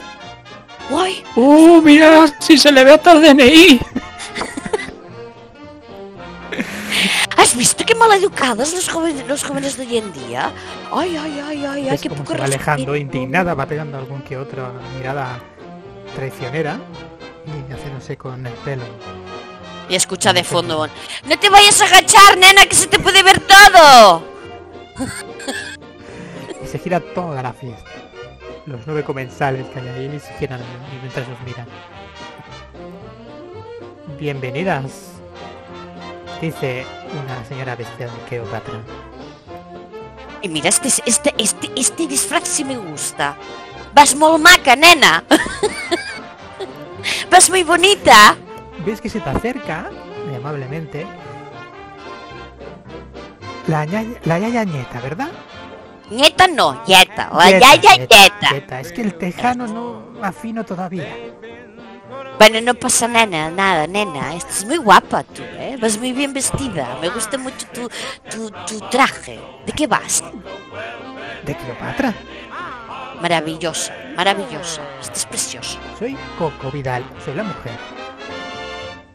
Uy, 0.90 1.24
¡Uh, 1.36 1.80
mira! 1.80 2.26
Si 2.40 2.58
se 2.58 2.70
le 2.70 2.84
ve 2.84 2.92
hasta 2.92 3.12
el 3.12 3.22
DNI. 3.22 3.80
¿Has 7.36 7.56
visto 7.56 7.84
qué 7.84 7.94
maleducados 7.94 8.72
los 8.72 8.88
jóvenes, 8.88 9.26
los 9.26 9.44
jóvenes 9.44 9.76
de 9.76 9.84
hoy 9.84 9.98
en 9.98 10.12
día? 10.12 10.52
Ay, 10.92 11.16
ay, 11.16 11.40
ay, 11.44 11.64
ay, 11.64 11.88
ay, 11.90 11.98
qué 11.98 12.10
poco 12.10 12.32
se 12.32 12.38
va 12.38 12.44
alejando, 12.44 12.96
indignada, 12.96 13.54
va 13.54 13.66
pegando 13.66 13.98
algún 13.98 14.22
que 14.22 14.36
otro 14.36 14.72
mirada 14.96 15.40
traicionera 16.14 16.78
y 17.46 17.72
haciéndose 17.72 18.16
con 18.16 18.46
el 18.46 18.52
pelo. 18.54 18.84
Y 19.88 19.94
escucha 19.94 20.32
de 20.32 20.44
fondo, 20.44 20.88
no 21.26 21.38
te 21.38 21.50
vayas 21.50 21.80
a 21.82 21.86
agachar, 21.86 22.38
nena, 22.38 22.64
que 22.66 22.74
se 22.74 22.86
te 22.86 22.98
puede 22.98 23.22
ver 23.22 23.40
todo. 23.40 24.22
Y 26.62 26.66
se 26.66 26.78
gira 26.78 26.98
toda 26.98 27.42
la 27.42 27.52
fiesta. 27.52 27.90
Los 28.64 28.86
nueve 28.86 29.04
comensales 29.04 29.66
que 29.66 29.80
hay 29.80 29.88
ahí 29.88 30.18
se 30.18 30.32
giran 30.38 30.60
y 30.60 30.98
mientras 31.02 31.28
os 31.28 31.38
miran. 31.44 31.66
Bienvenidas, 34.18 35.13
dice 36.44 36.84
una 37.12 37.44
señora 37.46 37.76
vestida 37.76 38.06
de 38.06 38.28
Cleopatra. 38.28 38.74
Y 40.42 40.48
mira, 40.48 40.68
este, 40.68 40.88
este, 40.88 41.34
este, 41.38 41.70
este 41.76 42.06
disfraz 42.06 42.46
sí 42.46 42.64
me 42.64 42.76
gusta. 42.76 43.36
Vas 43.94 44.14
muy 44.14 44.38
maca, 44.38 44.76
nena. 44.76 45.24
Vas 47.30 47.48
muy 47.50 47.62
bonita. 47.62 48.36
¿Ves 48.84 49.00
que 49.00 49.08
se 49.08 49.20
te 49.20 49.30
acerca, 49.30 49.90
amablemente, 50.36 51.06
la, 53.66 53.86
ñaya- 53.86 54.20
la 54.24 54.38
yaya 54.38 54.64
nieta, 54.64 55.00
¿verdad? 55.00 55.30
Nieta 56.10 56.46
no, 56.46 56.84
yeta. 56.84 57.30
La 57.32 57.50
yaya 57.50 57.96
yeta. 57.96 58.50
yeta. 58.52 58.80
Es 58.80 58.92
que 58.92 59.00
el 59.00 59.14
tejano 59.14 59.66
no 59.66 60.02
afino 60.22 60.64
todavía. 60.64 61.08
Bueno, 62.38 62.60
no 62.60 62.74
pasa 62.74 63.08
nada, 63.08 63.50
nada, 63.50 63.86
nena. 63.86 64.34
Estás 64.34 64.64
muy 64.64 64.76
guapa 64.76 65.22
tú, 65.22 65.42
¿eh? 65.42 65.76
Vas 65.80 65.98
muy 65.98 66.12
bien 66.12 66.32
vestida. 66.32 66.98
Me 67.00 67.08
gusta 67.08 67.38
mucho 67.38 67.66
tu, 67.72 67.88
tu, 68.30 68.50
tu 68.66 68.80
traje. 68.90 69.40
¿De 69.64 69.72
qué 69.72 69.86
vas? 69.86 70.22
¿De 71.44 71.54
Cleopatra? 71.54 72.14
Maravillosa, 73.20 73.94
maravillosa. 74.16 74.82
Estás 75.00 75.26
preciosa. 75.26 75.78
Soy 75.98 76.16
Coco 76.38 76.70
Vidal, 76.70 77.04
soy 77.24 77.34
la 77.34 77.44
mujer. 77.44 77.72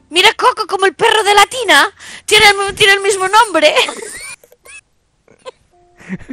Mira 0.09 0.29
Coco 0.33 0.65
como 0.65 0.85
el 0.85 0.95
perro 0.95 1.23
de 1.23 1.35
Latina. 1.35 1.89
Tiene 2.25 2.45
el, 2.47 2.75
tiene 2.75 2.93
el 2.93 3.01
mismo 3.01 3.27
nombre. 3.27 3.73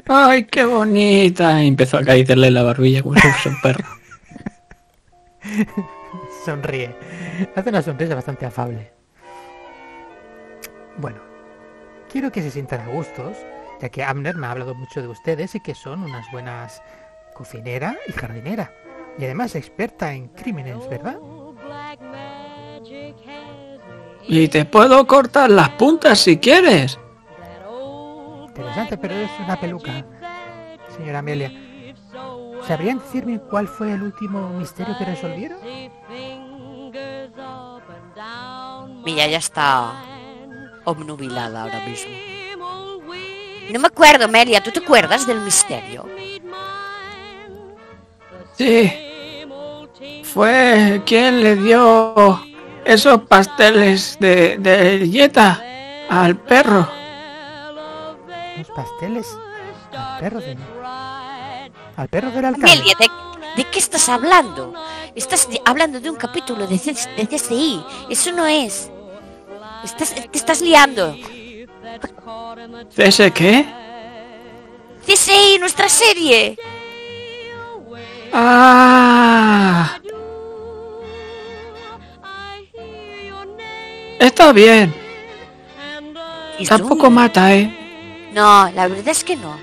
¡Ay, 0.09 0.45
qué 0.45 0.65
bonita! 0.65 1.63
Y 1.63 1.69
empezó 1.69 1.99
a 1.99 2.01
acariciarle 2.01 2.51
la 2.51 2.63
barbilla 2.63 3.03
como 3.03 3.17
si 3.17 3.21
fuese 3.21 3.49
un 3.51 3.61
perro. 3.61 3.85
Sonríe. 6.47 6.97
Hace 7.57 7.71
una 7.71 7.83
sonrisa 7.83 8.15
bastante 8.15 8.47
afable. 8.47 8.93
Bueno, 10.97 11.19
quiero 12.09 12.31
que 12.31 12.41
se 12.41 12.53
sientan 12.53 12.81
a 12.83 12.87
gustos, 12.87 13.37
ya 13.81 13.89
que 13.89 14.05
Abner 14.05 14.37
me 14.37 14.47
ha 14.47 14.53
hablado 14.53 14.75
mucho 14.75 15.03
de 15.03 15.09
ustedes 15.09 15.57
y 15.57 15.61
que 15.61 15.75
son 15.75 16.05
unas 16.05 16.31
buenas 16.31 16.83
cocinera 17.35 17.97
y 18.07 18.13
jardinera. 18.13 18.73
Y 19.19 19.25
además 19.25 19.57
experta 19.57 20.13
en 20.13 20.29
crímenes, 20.29 20.89
¿verdad? 20.89 21.19
Y 24.29 24.49
te 24.49 24.65
puedo 24.65 25.05
cortar 25.07 25.51
las 25.51 25.71
puntas 25.71 26.21
si 26.21 26.39
quieres. 26.39 26.99
Interesante, 28.47 28.97
pero 28.97 29.15
es 29.15 29.31
una 29.45 29.59
peluca, 29.61 30.05
señora 30.97 31.19
Amelia. 31.19 31.51
¿Sabrían 32.67 32.99
decirme 32.99 33.41
cuál 33.41 33.69
fue 33.69 33.93
el 33.93 34.03
último 34.03 34.49
misterio 34.51 34.97
que 34.97 35.05
resolvieron? 35.05 35.59
Mira, 39.07 39.27
ya 39.29 39.39
está 39.39 39.93
obnubilada 40.85 41.63
ahora 41.63 41.81
mismo. 41.87 42.13
No 43.71 43.81
me 43.81 43.87
acuerdo, 43.87 44.29
Melia. 44.29 44.61
¿Tú 44.63 44.71
te 44.73 44.81
acuerdas 44.81 45.27
del 45.27 45.41
misterio? 45.41 46.07
Sí. 48.59 48.93
Fue 50.25 51.03
quien 51.07 51.41
le 51.43 51.57
dio 51.57 52.41
esos 52.85 53.23
pasteles 53.23 54.17
de, 54.21 54.59
de 54.59 55.09
yeta 55.09 55.63
al 56.11 56.37
perro. 56.37 56.89
Los 58.59 58.69
pasteles 58.71 59.27
al 59.97 60.19
perro 60.19 60.41
de... 60.41 60.59
Al 61.97 62.09
perro 62.09 62.31
del 62.33 62.45
alcalde. 62.45 62.73
Amelia, 62.73 62.95
¿de, 62.99 63.09
de 63.63 63.71
qué 63.71 63.79
estás 63.79 64.09
hablando? 64.09 64.75
Estás 65.15 65.49
hablando 65.65 65.99
de 66.01 66.11
un 66.11 66.17
capítulo 66.17 66.67
de, 66.67 66.77
C- 66.79 66.93
de 67.17 67.27
CSI. 67.27 67.83
Eso 68.11 68.33
no 68.33 68.45
es. 68.47 68.91
Estás, 69.85 70.15
te 70.15 70.39
estás 70.39 70.61
liando. 70.61 71.17
¿Ese 72.97 73.31
qué? 73.31 73.67
CSI, 75.07 75.59
nuestra 75.59 75.89
serie. 75.89 76.57
Ah. 78.33 79.99
Está 84.19 84.53
bien. 84.53 84.95
¿Y? 86.59 86.67
Tampoco 86.67 87.11
mata, 87.11 87.55
¿eh? 87.55 88.29
No, 88.33 88.71
la 88.75 88.89
verdad 88.89 89.09
es 89.09 89.23
que 89.23 89.37
no. 89.37 89.57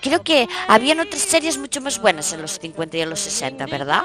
Creo 0.00 0.22
que 0.22 0.48
habían 0.68 1.00
otras 1.00 1.22
series 1.22 1.58
mucho 1.58 1.80
más 1.80 2.00
buenas 2.00 2.32
en 2.32 2.40
los 2.40 2.58
50 2.58 2.96
y 2.96 3.00
en 3.00 3.10
los 3.10 3.20
60, 3.20 3.66
¿verdad? 3.66 4.02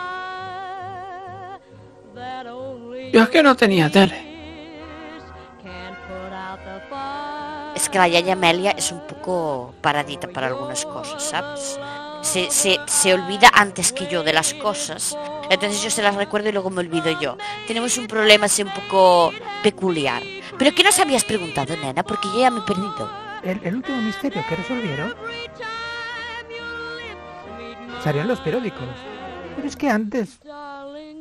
Yo 3.14 3.24
es 3.24 3.30
que 3.30 3.44
no 3.44 3.56
tenía 3.56 3.90
tele. 3.90 4.31
Es 7.82 7.90
que 7.90 7.98
la 7.98 8.08
Yaya 8.08 8.34
Amelia 8.34 8.72
es 8.78 8.92
un 8.92 9.00
poco 9.08 9.74
paradita 9.82 10.28
para 10.28 10.46
algunas 10.48 10.86
cosas, 10.86 11.24
¿sabes? 11.24 11.80
Se, 12.22 12.52
se, 12.52 12.78
se 12.86 13.14
olvida 13.16 13.50
antes 13.52 13.92
que 13.92 14.06
yo 14.06 14.24
de 14.24 14.34
las 14.34 14.54
cosas. 14.54 15.18
Entonces 15.50 15.82
yo 15.82 15.90
se 15.90 16.04
las 16.04 16.14
recuerdo 16.14 16.50
y 16.50 16.52
luego 16.52 16.70
me 16.70 16.82
olvido 16.82 17.20
yo. 17.20 17.38
Tenemos 17.66 17.98
un 17.98 18.06
problema 18.06 18.46
así 18.46 18.62
un 18.62 18.70
poco 18.70 19.32
peculiar. 19.64 20.22
¿Pero 20.60 20.76
qué 20.76 20.84
nos 20.84 21.00
habías 21.00 21.26
preguntado, 21.26 21.76
nena? 21.76 22.04
Porque 22.04 22.28
yo 22.28 22.42
ya 22.42 22.52
me 22.52 22.60
he 22.60 22.64
perdido. 22.64 23.12
El, 23.42 23.76
último 23.76 23.98
misterio 23.98 24.44
que 24.48 24.56
resolvieron 24.56 25.16
salió 28.04 28.22
en 28.22 28.28
los 28.28 28.40
periódicos. 28.42 28.90
Pero 29.56 29.68
es 29.68 29.76
que 29.76 29.90
antes 29.90 30.40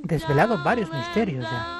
desvelado 0.02 0.62
varios 0.62 0.92
misterios 0.92 1.46
ya. 1.50 1.79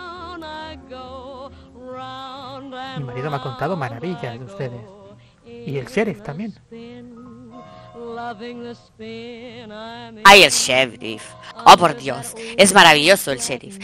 Mi 2.99 3.05
marido 3.05 3.31
me 3.31 3.37
ha 3.37 3.43
contado 3.43 3.77
maravillas 3.77 4.39
de 4.39 4.45
ustedes. 4.45 4.81
Y 5.45 5.79
el 5.79 5.87
sheriff 5.87 6.23
también. 6.23 6.55
Ay, 10.25 10.43
el 10.43 10.51
sheriff. 10.51 11.23
Oh, 11.67 11.77
por 11.77 11.97
Dios. 11.97 12.35
Es 12.57 12.73
maravilloso 12.73 13.33
el 13.33 13.39
sheriff. 13.39 13.79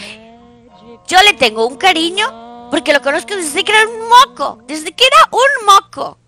Yo 1.06 1.22
le 1.22 1.34
tengo 1.34 1.66
un 1.66 1.76
cariño 1.76 2.68
porque 2.70 2.92
lo 2.92 3.00
conozco 3.00 3.36
desde 3.36 3.64
que 3.64 3.72
era 3.72 3.88
un 3.88 4.08
moco. 4.08 4.62
Desde 4.66 4.92
que 4.92 5.04
era 5.04 5.28
un 5.30 5.66
moco. 5.66 6.18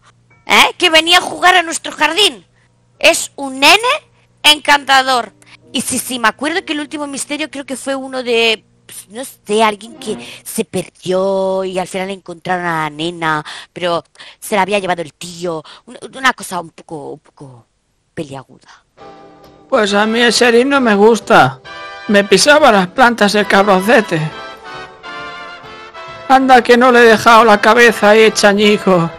¿Eh? 0.46 0.74
Que 0.78 0.90
venía 0.90 1.18
a 1.18 1.22
jugar 1.22 1.54
a 1.54 1.62
nuestro 1.62 1.92
jardín. 1.92 2.46
Es 2.98 3.32
un 3.36 3.60
nene 3.60 3.78
encantador. 4.42 5.32
Y 5.72 5.82
sí, 5.82 5.98
sí, 5.98 6.18
me 6.18 6.28
acuerdo 6.28 6.64
que 6.64 6.72
el 6.72 6.80
último 6.80 7.06
misterio 7.06 7.50
creo 7.50 7.66
que 7.66 7.76
fue 7.76 7.94
uno 7.94 8.22
de... 8.22 8.64
No 9.08 9.22
sé, 9.24 9.62
alguien 9.62 9.94
que 9.94 10.18
se 10.44 10.66
perdió 10.66 11.64
y 11.64 11.78
al 11.78 11.88
final 11.88 12.10
encontraron 12.10 12.66
a 12.66 12.82
la 12.84 12.90
nena, 12.90 13.44
pero 13.72 14.04
se 14.38 14.54
la 14.54 14.62
había 14.62 14.78
llevado 14.78 15.00
el 15.00 15.14
tío. 15.14 15.62
Una, 15.86 16.34
cosa 16.34 16.60
un 16.60 16.70
poco, 16.70 17.12
un 17.12 17.18
poco 17.18 17.66
peliaguda. 18.12 18.84
Pues 19.68 19.94
a 19.94 20.04
mí 20.04 20.20
el 20.20 20.30
sheriff 20.30 20.66
no 20.66 20.80
me 20.80 20.94
gusta. 20.94 21.60
Me 22.08 22.24
pisaba 22.24 22.70
las 22.70 22.88
plantas 22.88 23.34
el 23.34 23.46
cabroncete. 23.46 24.20
Anda 26.28 26.62
que 26.62 26.76
no 26.76 26.92
le 26.92 27.00
he 27.00 27.04
dejado 27.04 27.44
la 27.46 27.58
cabeza 27.60 28.10
ahí 28.10 28.30
chañico. 28.32 29.10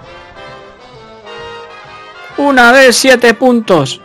Una 2.37 2.71
vez 2.71 2.95
siete 2.95 3.33
puntos. 3.33 3.99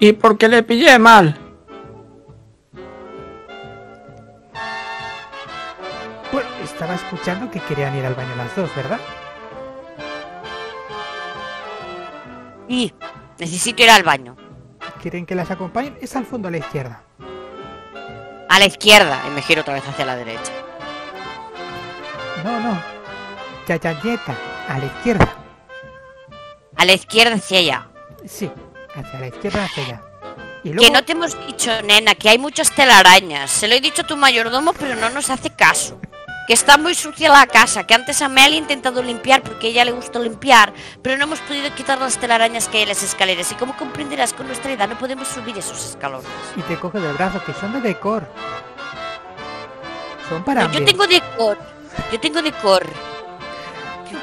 Y 0.00 0.12
porque 0.12 0.48
le 0.48 0.64
pillé 0.64 0.98
mal. 0.98 1.41
Estaba 6.82 6.96
escuchando 6.96 7.48
que 7.48 7.60
querían 7.60 7.96
ir 7.96 8.04
al 8.04 8.16
baño 8.16 8.34
las 8.34 8.56
dos, 8.56 8.74
¿verdad? 8.74 8.98
Y 12.66 12.92
necesito 13.38 13.84
ir 13.84 13.90
al 13.90 14.02
baño. 14.02 14.36
¿Quieren 15.00 15.24
que 15.24 15.36
las 15.36 15.52
acompañen? 15.52 15.96
Es 16.00 16.16
al 16.16 16.26
fondo 16.26 16.48
a 16.48 16.50
la 16.50 16.56
izquierda. 16.56 17.04
A 18.48 18.58
la 18.58 18.64
izquierda. 18.64 19.22
Y 19.28 19.30
me 19.30 19.42
giro 19.42 19.60
otra 19.60 19.74
vez 19.74 19.84
hacia 19.86 20.04
la 20.04 20.16
derecha. 20.16 20.52
No, 22.42 22.58
no. 22.58 22.82
Yayayeta, 23.68 24.34
a 24.68 24.78
la 24.78 24.86
izquierda. 24.86 25.34
A 26.74 26.84
la 26.84 26.94
izquierda 26.94 27.36
hacia 27.36 27.58
allá. 27.60 27.88
Sí, 28.26 28.50
hacia 28.96 29.20
la 29.20 29.28
izquierda, 29.28 29.64
hacia 29.66 29.84
allá. 29.84 30.02
Y 30.64 30.70
Que 30.70 30.74
luego, 30.74 30.94
no 30.94 31.04
te 31.04 31.12
hemos 31.12 31.46
dicho, 31.46 31.70
nena, 31.82 32.16
que 32.16 32.28
hay 32.28 32.38
muchas 32.38 32.72
telarañas. 32.74 33.52
Se 33.52 33.68
lo 33.68 33.74
he 33.76 33.80
dicho 33.80 34.02
a 34.02 34.06
tu 34.06 34.16
mayordomo, 34.16 34.72
pero 34.72 34.96
no 34.96 35.10
nos 35.10 35.30
hace 35.30 35.50
caso. 35.50 36.00
Que 36.46 36.54
está 36.54 36.76
muy 36.76 36.94
sucia 36.94 37.30
la 37.30 37.46
casa, 37.46 37.84
que 37.84 37.94
antes 37.94 38.20
Amelia 38.20 38.56
ha 38.56 38.62
intentado 38.62 39.02
limpiar 39.02 39.42
porque 39.42 39.68
a 39.68 39.70
ella 39.70 39.84
le 39.84 39.92
gusta 39.92 40.18
limpiar, 40.18 40.72
pero 41.00 41.16
no 41.16 41.24
hemos 41.24 41.38
podido 41.40 41.72
quitar 41.74 42.00
las 42.00 42.18
telarañas 42.18 42.68
que 42.68 42.78
hay 42.78 42.82
en 42.82 42.88
las 42.88 43.02
escaleras. 43.02 43.52
Y 43.52 43.54
como 43.54 43.76
comprenderás, 43.76 44.32
con 44.32 44.46
nuestra 44.48 44.72
edad 44.72 44.88
no 44.88 44.98
podemos 44.98 45.28
subir 45.28 45.56
esos 45.56 45.90
escalones. 45.90 46.28
y 46.56 46.62
te 46.62 46.76
coge 46.78 46.98
del 46.98 47.14
brazo, 47.14 47.42
que 47.44 47.52
son 47.52 47.72
de 47.72 47.80
decor. 47.80 48.26
Son 50.28 50.42
para 50.44 50.64
No, 50.64 50.72
yo 50.72 50.84
tengo 50.84 51.06
decor. 51.06 51.58
Yo 52.10 52.20
tengo 52.20 52.42
decor. 52.42 52.86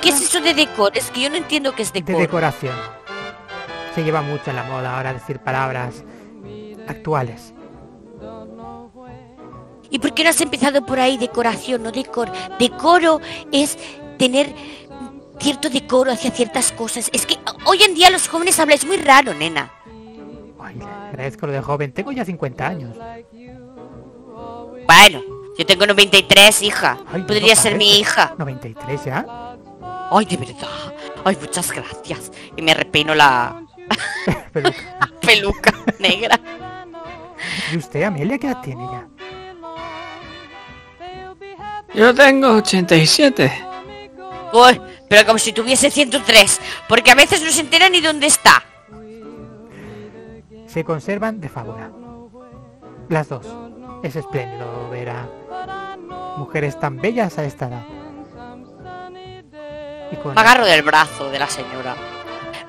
¿Qué 0.02 0.10
es 0.10 0.22
eso 0.22 0.42
de 0.42 0.54
decor? 0.54 0.92
Es 0.96 1.12
que 1.12 1.22
yo 1.22 1.30
no 1.30 1.36
entiendo 1.36 1.74
qué 1.74 1.84
es 1.84 1.94
de 1.94 2.02
decor. 2.02 2.22
decoración. 2.22 2.76
Se 3.96 4.04
lleva 4.04 4.22
mucho 4.22 4.50
en 4.50 4.56
la 4.56 4.64
moda 4.64 4.96
ahora 4.98 5.14
decir 5.14 5.40
palabras 5.40 6.04
actuales. 6.88 7.54
¿Y 9.90 10.00
por 10.00 10.14
qué 10.14 10.24
no 10.24 10.30
has 10.30 10.42
empezado 10.42 10.86
por 10.86 11.00
ahí? 11.00 11.18
Decoración, 11.18 11.84
no 11.84 11.92
decor. 11.92 12.32
Decoro 12.60 13.20
es 13.52 13.78
tener 14.18 14.54
cierto 15.40 15.70
decoro 15.70 16.12
hacia 16.12 16.32
ciertas 16.32 16.72
cosas. 16.72 17.10
Es 17.14 17.26
que 17.26 17.38
hoy 17.66 17.82
en 17.84 17.96
día 17.96 18.10
los 18.10 18.28
jóvenes 18.28 18.60
habláis 18.60 18.86
muy 18.86 18.98
raro, 18.98 19.34
nena. 19.34 19.72
Ay, 20.60 20.80
agradezco 21.10 21.48
lo 21.48 21.54
de 21.54 21.62
joven. 21.62 21.92
Tengo 21.92 22.12
ya 22.12 22.26
50 22.26 22.68
años. 22.68 22.96
Bueno, 24.86 25.22
yo 25.58 25.66
tengo 25.66 25.86
93, 25.86 26.62
hija. 26.64 27.00
Ay, 27.12 27.22
no 27.22 27.28
Podría 27.28 27.56
ser 27.56 27.76
mi 27.76 28.00
hija. 28.00 28.36
93 28.38 29.06
ya. 29.06 29.26
Ay, 30.12 30.26
de 30.26 30.38
verdad. 30.38 30.94
Ay, 31.24 31.38
muchas 31.40 31.72
gracias. 31.72 32.32
Y 32.56 32.62
me 32.62 32.74
repeino 32.74 33.16
la 33.16 33.64
Pero, 34.54 34.72
peluca 35.22 35.74
negra. 36.00 36.40
¿Y 37.72 37.78
usted, 37.78 38.04
Amelia, 38.04 38.38
qué 38.38 38.48
edad 38.48 38.62
tiene 38.62 38.84
ya? 38.84 39.08
Yo 41.94 42.14
tengo 42.14 42.50
87. 42.56 43.66
Uy, 44.54 44.82
pero 45.08 45.26
como 45.26 45.40
si 45.40 45.54
tuviese 45.54 45.90
103. 45.90 46.60
Porque 46.88 47.12
a 47.12 47.16
veces 47.16 47.42
no 47.42 47.52
se 47.52 47.62
entera 47.62 47.90
ni 47.90 48.02
dónde 48.02 48.28
está. 48.28 48.64
Se 50.68 50.84
conservan 50.84 51.42
de 51.42 51.50
fábula. 51.50 51.92
Las 53.10 53.30
dos. 53.30 53.46
Es 54.04 54.16
espléndido 54.16 54.90
ver 54.90 55.10
a 55.10 55.28
mujeres 56.38 56.80
tan 56.80 56.98
bellas 56.98 57.38
a 57.38 57.44
esta 57.44 57.68
edad. 57.68 57.84
Y 60.12 60.16
con... 60.18 60.36
Me 60.36 60.42
agarro 60.42 60.66
del 60.66 60.84
brazo 60.84 61.30
de 61.30 61.40
la 61.40 61.48
señora. 61.48 61.96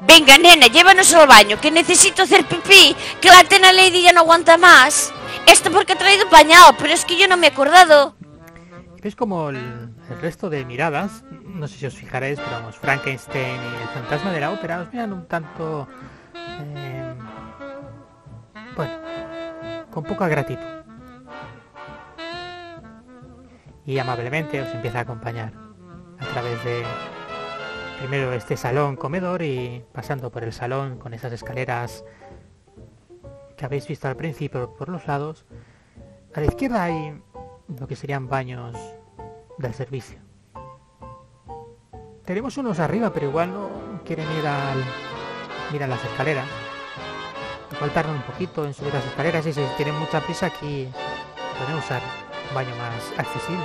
Venga, 0.03 0.39
nena, 0.39 0.67
llévanos 0.67 1.13
al 1.13 1.29
baño, 1.29 1.61
que 1.61 1.71
necesito 1.71 2.23
hacer 2.23 2.47
pipí, 2.47 2.97
que 3.21 3.29
la 3.29 3.45
Tena 3.45 3.71
Lady 3.71 4.03
ya 4.03 4.13
no 4.13 4.21
aguanta 4.21 4.57
más. 4.57 5.13
Esto 5.47 5.71
porque 5.71 5.93
ha 5.93 5.99
traído 5.99 6.29
pañal, 6.29 6.75
pero 6.79 6.93
es 6.93 7.05
que 7.05 7.19
yo 7.19 7.29
no 7.29 7.37
me 7.37 7.49
he 7.49 7.51
acordado. 7.51 8.17
¿Ves 9.03 9.17
como 9.17 9.49
el, 9.49 9.57
el 10.11 10.21
resto 10.21 10.51
de 10.51 10.65
miradas? 10.65 11.25
No 11.45 11.67
sé 11.69 11.79
si 11.79 11.87
os 11.87 11.95
fijaréis, 11.95 12.39
pero 12.39 12.51
vamos, 12.51 12.77
Frankenstein 12.77 13.57
y 13.57 13.83
el 13.83 13.89
fantasma 13.89 14.31
de 14.31 14.41
la 14.41 14.51
ópera 14.51 14.81
os 14.81 14.93
miran 14.93 15.13
un 15.13 15.27
tanto... 15.27 15.89
eh, 16.35 17.15
bueno, 18.77 18.93
con 19.91 20.05
poca 20.05 20.29
gratitud. 20.29 20.63
Y 23.87 23.99
amablemente 23.99 24.61
os 24.61 24.69
empieza 24.75 24.99
a 24.99 25.03
acompañar 25.03 25.55
a 26.19 26.27
través 26.27 26.63
de 26.65 26.85
primero 28.01 28.33
este 28.35 28.57
salón 28.57 28.97
comedor 28.97 29.41
y 29.41 29.83
pasando 29.93 30.31
por 30.31 30.45
el 30.45 30.53
salón 30.53 30.99
con 30.99 31.15
esas 31.15 31.33
escaleras 31.33 32.05
que 33.57 33.65
habéis 33.65 33.89
visto 33.89 34.09
al 34.09 34.17
principio 34.17 34.75
por 34.77 34.91
los 34.91 35.07
lados. 35.07 35.47
A 36.35 36.41
la 36.41 36.47
izquierda 36.47 36.85
hay 36.85 37.21
lo 37.79 37.87
que 37.87 37.97
serían 37.97 38.29
baños 38.29 38.77
del 39.59 39.75
servicio. 39.75 40.19
Tenemos 42.25 42.57
unos 42.59 42.79
arriba, 42.79 43.13
pero 43.13 43.29
igual 43.29 43.53
no 43.53 43.69
quieren 44.05 44.27
ir 44.39 44.47
al 44.47 44.79
ir 45.75 45.83
a 45.83 45.87
las 45.87 46.05
escaleras. 46.05 46.47
Igual 47.73 47.93
tardan 47.93 48.17
un 48.17 48.23
poquito 48.23 48.65
en 48.67 48.75
subir 48.75 48.93
las 48.93 49.05
escaleras 49.07 49.47
y 49.47 49.53
si 49.53 49.61
tienen 49.77 49.95
mucha 49.99 50.21
prisa 50.21 50.47
aquí 50.47 50.89
pueden 51.59 51.77
usar 51.77 52.03
un 52.49 52.55
baño 52.55 52.71
más 52.77 53.19
accesible. 53.19 53.65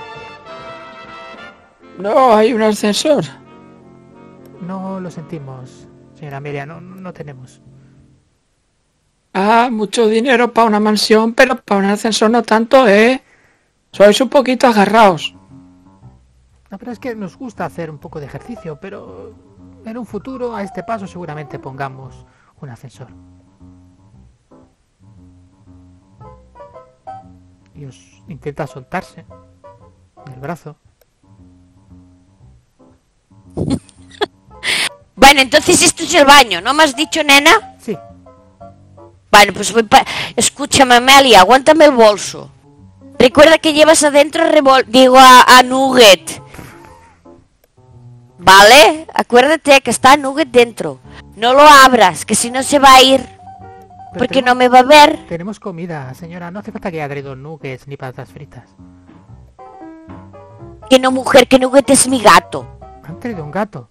No, 1.98 2.36
hay 2.36 2.54
un 2.54 2.62
ascensor. 2.62 3.24
No 4.62 5.00
lo 5.00 5.10
sentimos, 5.12 5.88
señora 6.14 6.38
Amelia, 6.38 6.66
no, 6.66 6.82
no 6.82 7.14
tenemos. 7.14 7.62
Ah, 9.34 9.70
mucho 9.72 10.08
dinero 10.08 10.54
para 10.54 10.68
una 10.68 10.80
mansión, 10.80 11.34
pero 11.34 11.58
para 11.58 11.80
un 11.80 11.86
ascensor 11.86 12.30
no 12.30 12.42
tanto, 12.42 12.88
¿eh? 12.88 13.22
Sois 13.96 14.20
un 14.20 14.28
poquito 14.28 14.68
agarrados. 14.68 15.34
No, 16.70 16.78
pero 16.78 16.92
es 16.92 17.00
que 17.00 17.16
nos 17.16 17.38
gusta 17.38 17.64
hacer 17.64 17.90
un 17.90 17.98
poco 17.98 18.20
de 18.20 18.26
ejercicio, 18.26 18.78
pero 18.78 19.34
en 19.86 19.98
un 19.98 20.06
futuro 20.06 20.54
a 20.54 20.64
este 20.64 20.84
paso 20.84 21.08
seguramente 21.08 21.60
pongamos 21.60 22.26
un 22.60 22.70
ascensor. 22.70 23.08
Y 27.74 27.86
os 27.86 28.22
intenta 28.28 28.68
soltarse 28.68 29.24
del 30.26 30.40
brazo. 30.42 30.76
Bueno, 35.18 35.40
entonces 35.40 35.82
esto 35.82 36.04
es 36.04 36.14
el 36.14 36.26
baño, 36.26 36.60
¿no 36.60 36.74
me 36.74 36.84
has 36.84 36.94
dicho, 36.94 37.24
nena? 37.24 37.78
Sí, 37.80 37.98
Bueno, 39.32 39.54
pues 39.54 39.72
voy 39.72 39.84
pa... 39.84 40.06
Escúchame, 40.36 40.96
Amelia, 40.96 41.40
aguántame 41.40 41.86
el 41.86 41.92
bolso. 41.92 42.52
Recuerda 43.20 43.58
que 43.58 43.74
llevas 43.74 44.04
adentro 44.04 44.44
revol... 44.50 44.84
Digo, 44.88 45.18
a, 45.18 45.44
a 45.58 45.64
Nugget. 45.64 46.42
¿Vale? 48.38 49.08
Acuérdate 49.14 49.82
que 49.82 49.90
está 49.90 50.18
Nugget 50.18 50.50
dentro. 50.50 51.00
No 51.36 51.54
lo 51.54 51.62
abras, 51.62 52.26
que 52.26 52.36
si 52.36 52.52
no 52.52 52.62
se 52.64 52.80
va 52.80 52.94
a 52.96 53.02
ir. 53.02 53.22
pero 53.22 54.20
Porque 54.20 54.42
tenemos, 54.42 54.50
no 54.50 54.56
me 54.56 54.68
va 54.70 54.80
a 54.80 54.84
ver. 54.84 55.26
tenemos 55.28 55.60
comida, 55.60 56.14
señora. 56.14 56.52
No 56.52 56.60
hace 56.60 56.72
falta 56.72 56.92
que 56.92 56.98
haya 57.02 57.10
traído 57.10 57.36
nuggets 57.36 57.88
ni 57.88 57.98
patatas 57.98 58.30
fritas. 58.30 58.70
Que 60.90 61.00
no, 61.00 61.12
mujer, 61.12 61.48
que 61.48 61.58
Nugget 61.58 61.90
es 61.90 62.08
mi 62.08 62.20
gato. 62.22 62.68
Han 63.04 63.20
traído 63.20 63.44
un 63.44 63.52
gato. 63.52 63.90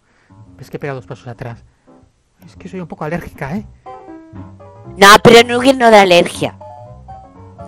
Es 0.61 0.71
que 0.71 0.79
pega 0.79 0.95
dos 0.95 1.07
pasos 1.07 1.27
atrás. 1.27 1.65
Es 2.47 2.55
que 2.57 2.69
soy 2.69 2.81
un 2.81 2.87
poco 2.87 3.05
alérgica, 3.05 3.57
¿eh? 3.57 3.67
No, 4.97 5.09
pero 5.23 5.43
Nugget 5.49 5.77
no 5.77 5.91
da 5.91 6.03
alergia. 6.03 6.57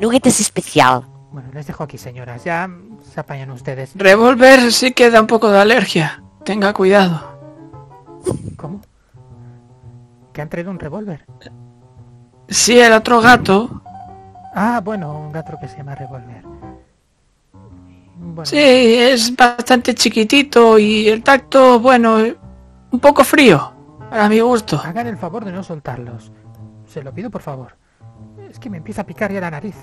Nugget 0.01 0.27
es 0.27 0.41
especial. 0.41 1.05
Bueno, 1.37 1.51
les 1.53 1.67
dejo 1.67 1.85
aquí, 1.85 1.99
señoras. 1.99 2.45
Ya 2.45 2.67
se 3.13 3.21
apañan 3.21 3.51
ustedes. 3.51 3.93
Revolver 3.95 4.73
sí 4.73 4.93
que 4.93 5.11
da 5.11 5.21
un 5.21 5.27
poco 5.27 5.51
de 5.51 5.59
alergia. 5.59 6.23
Tenga 6.47 6.73
cuidado. 6.73 7.21
¿Cómo? 8.57 8.81
¿Que 10.33 10.41
han 10.41 10.49
traído 10.49 10.71
un 10.71 10.79
revólver? 10.79 11.27
Sí, 12.49 12.81
el 12.81 12.95
otro 12.95 13.21
gato. 13.21 13.83
Ah, 14.55 14.81
bueno, 14.83 15.13
un 15.13 15.31
gato 15.31 15.59
que 15.61 15.69
se 15.69 15.77
llama 15.77 15.95
revólver. 15.95 16.43
Bueno, 18.17 18.47
Sí, 18.47 18.57
es 18.59 19.37
bastante 19.37 19.95
chiquitito 19.95 20.79
y 20.79 21.07
el 21.07 21.23
tacto, 21.23 21.79
bueno, 21.79 22.17
un 22.93 22.99
poco 22.99 23.25
frío. 23.25 23.75
Para 24.09 24.31
mi 24.31 24.41
gusto. 24.41 24.81
hagan 24.83 25.07
el 25.07 25.19
favor 25.19 25.45
de 25.45 25.53
no 25.53 25.63
soltarlos. 25.63 26.33
Se 26.87 27.03
lo 27.03 27.13
pido, 27.13 27.29
por 27.29 27.43
favor. 27.43 27.77
Es 28.51 28.59
que 28.59 28.71
me 28.71 28.79
empieza 28.79 29.03
a 29.03 29.05
picar 29.07 29.31
ya 29.31 29.43
la 29.43 29.51
nariz. 29.51 29.77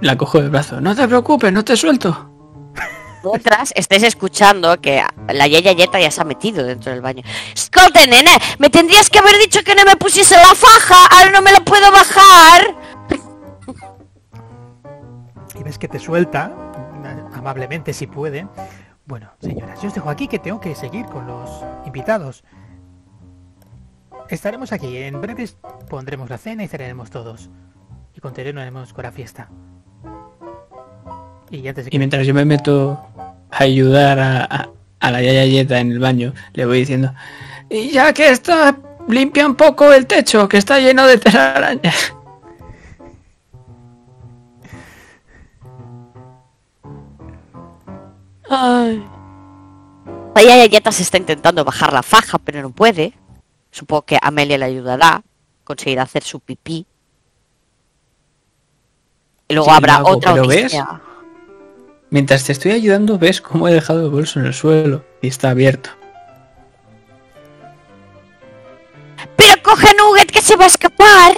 La 0.00 0.16
cojo 0.16 0.40
del 0.40 0.50
brazo. 0.50 0.80
No 0.80 0.94
te 0.94 1.06
preocupes, 1.08 1.52
no 1.52 1.64
te 1.64 1.76
suelto. 1.76 2.32
Vosotras 3.22 3.72
estáis 3.74 4.02
escuchando 4.04 4.80
que 4.80 5.02
la 5.32 5.46
Yaya 5.48 5.72
Yeta 5.72 5.98
ya 5.98 6.10
se 6.10 6.20
ha 6.20 6.24
metido 6.24 6.62
dentro 6.62 6.92
del 6.92 7.00
baño. 7.00 7.22
Escolta, 7.52 8.06
nene, 8.06 8.38
me 8.58 8.70
tendrías 8.70 9.10
que 9.10 9.18
haber 9.18 9.36
dicho 9.38 9.62
que 9.64 9.74
no 9.74 9.84
me 9.84 9.96
pusiese 9.96 10.36
la 10.36 10.54
faja, 10.54 11.06
ahora 11.10 11.30
no 11.30 11.42
me 11.42 11.50
la 11.50 11.60
puedo 11.64 11.90
bajar. 11.90 12.76
Y 15.58 15.62
ves 15.62 15.78
que 15.78 15.88
te 15.88 15.98
suelta, 15.98 16.52
amablemente 17.34 17.92
si 17.92 18.06
puede. 18.06 18.46
Bueno, 19.06 19.32
señoras, 19.40 19.80
yo 19.80 19.88
os 19.88 19.94
dejo 19.94 20.10
aquí 20.10 20.28
que 20.28 20.38
tengo 20.38 20.60
que 20.60 20.74
seguir 20.74 21.06
con 21.06 21.26
los 21.26 21.64
invitados. 21.84 22.44
Estaremos 24.28 24.72
aquí, 24.72 24.98
en 24.98 25.20
breves 25.20 25.56
pondremos 25.88 26.28
la 26.28 26.38
cena 26.38 26.62
y 26.64 26.68
cenaremos 26.68 27.10
todos. 27.10 27.50
Y 28.14 28.20
continuaremos 28.20 28.92
con 28.92 29.02
la 29.04 29.12
fiesta. 29.12 29.48
Y 31.50 31.98
mientras 31.98 32.26
yo 32.26 32.34
me 32.34 32.44
meto 32.44 32.98
a 33.50 33.62
ayudar 33.62 34.18
a, 34.18 34.44
a- 34.44 34.68
a 35.00 35.10
la 35.10 35.22
Yaya 35.22 35.44
Yeta 35.44 35.78
en 35.78 35.92
el 35.92 35.98
baño, 35.98 36.32
le 36.54 36.66
voy 36.66 36.80
diciendo, 36.80 37.12
Y 37.70 37.90
ya 37.90 38.12
que 38.12 38.30
está, 38.30 38.76
limpia 39.08 39.46
un 39.46 39.54
poco 39.54 39.92
el 39.92 40.06
techo, 40.06 40.48
que 40.48 40.56
está 40.58 40.78
lleno 40.80 41.06
de 41.06 41.18
telarañas. 41.18 42.12
Ay. 48.48 49.04
Vaya 50.34 50.56
Galleta 50.56 50.92
se 50.92 51.02
está 51.02 51.16
intentando 51.18 51.64
bajar 51.64 51.92
la 51.92 52.02
faja, 52.02 52.38
pero 52.38 52.62
no 52.62 52.70
puede. 52.70 53.14
Supongo 53.70 54.02
que 54.02 54.18
Amelia 54.20 54.58
le 54.58 54.66
ayudará. 54.66 55.22
Conseguirá 55.64 56.02
hacer 56.02 56.22
su 56.22 56.40
pipí. 56.40 56.86
Y 59.48 59.54
luego 59.54 59.70
Sí, 59.70 59.76
habrá 59.76 59.96
hago, 59.96 60.10
otra 60.10 60.32
pero 60.34 60.46
¿ves? 60.46 60.76
Mientras 62.10 62.44
te 62.44 62.52
estoy 62.52 62.72
ayudando, 62.72 63.18
ves 63.18 63.40
cómo 63.40 63.68
he 63.68 63.72
dejado 63.72 64.04
el 64.04 64.10
bolso 64.10 64.38
en 64.38 64.46
el 64.46 64.54
suelo 64.54 65.04
y 65.20 65.28
está 65.28 65.50
abierto. 65.50 65.90
Pero 69.36 69.62
coge 69.62 69.88
Nugget 69.94 70.30
que 70.30 70.40
se 70.40 70.56
va 70.56 70.64
a 70.64 70.68
escapar. 70.68 71.36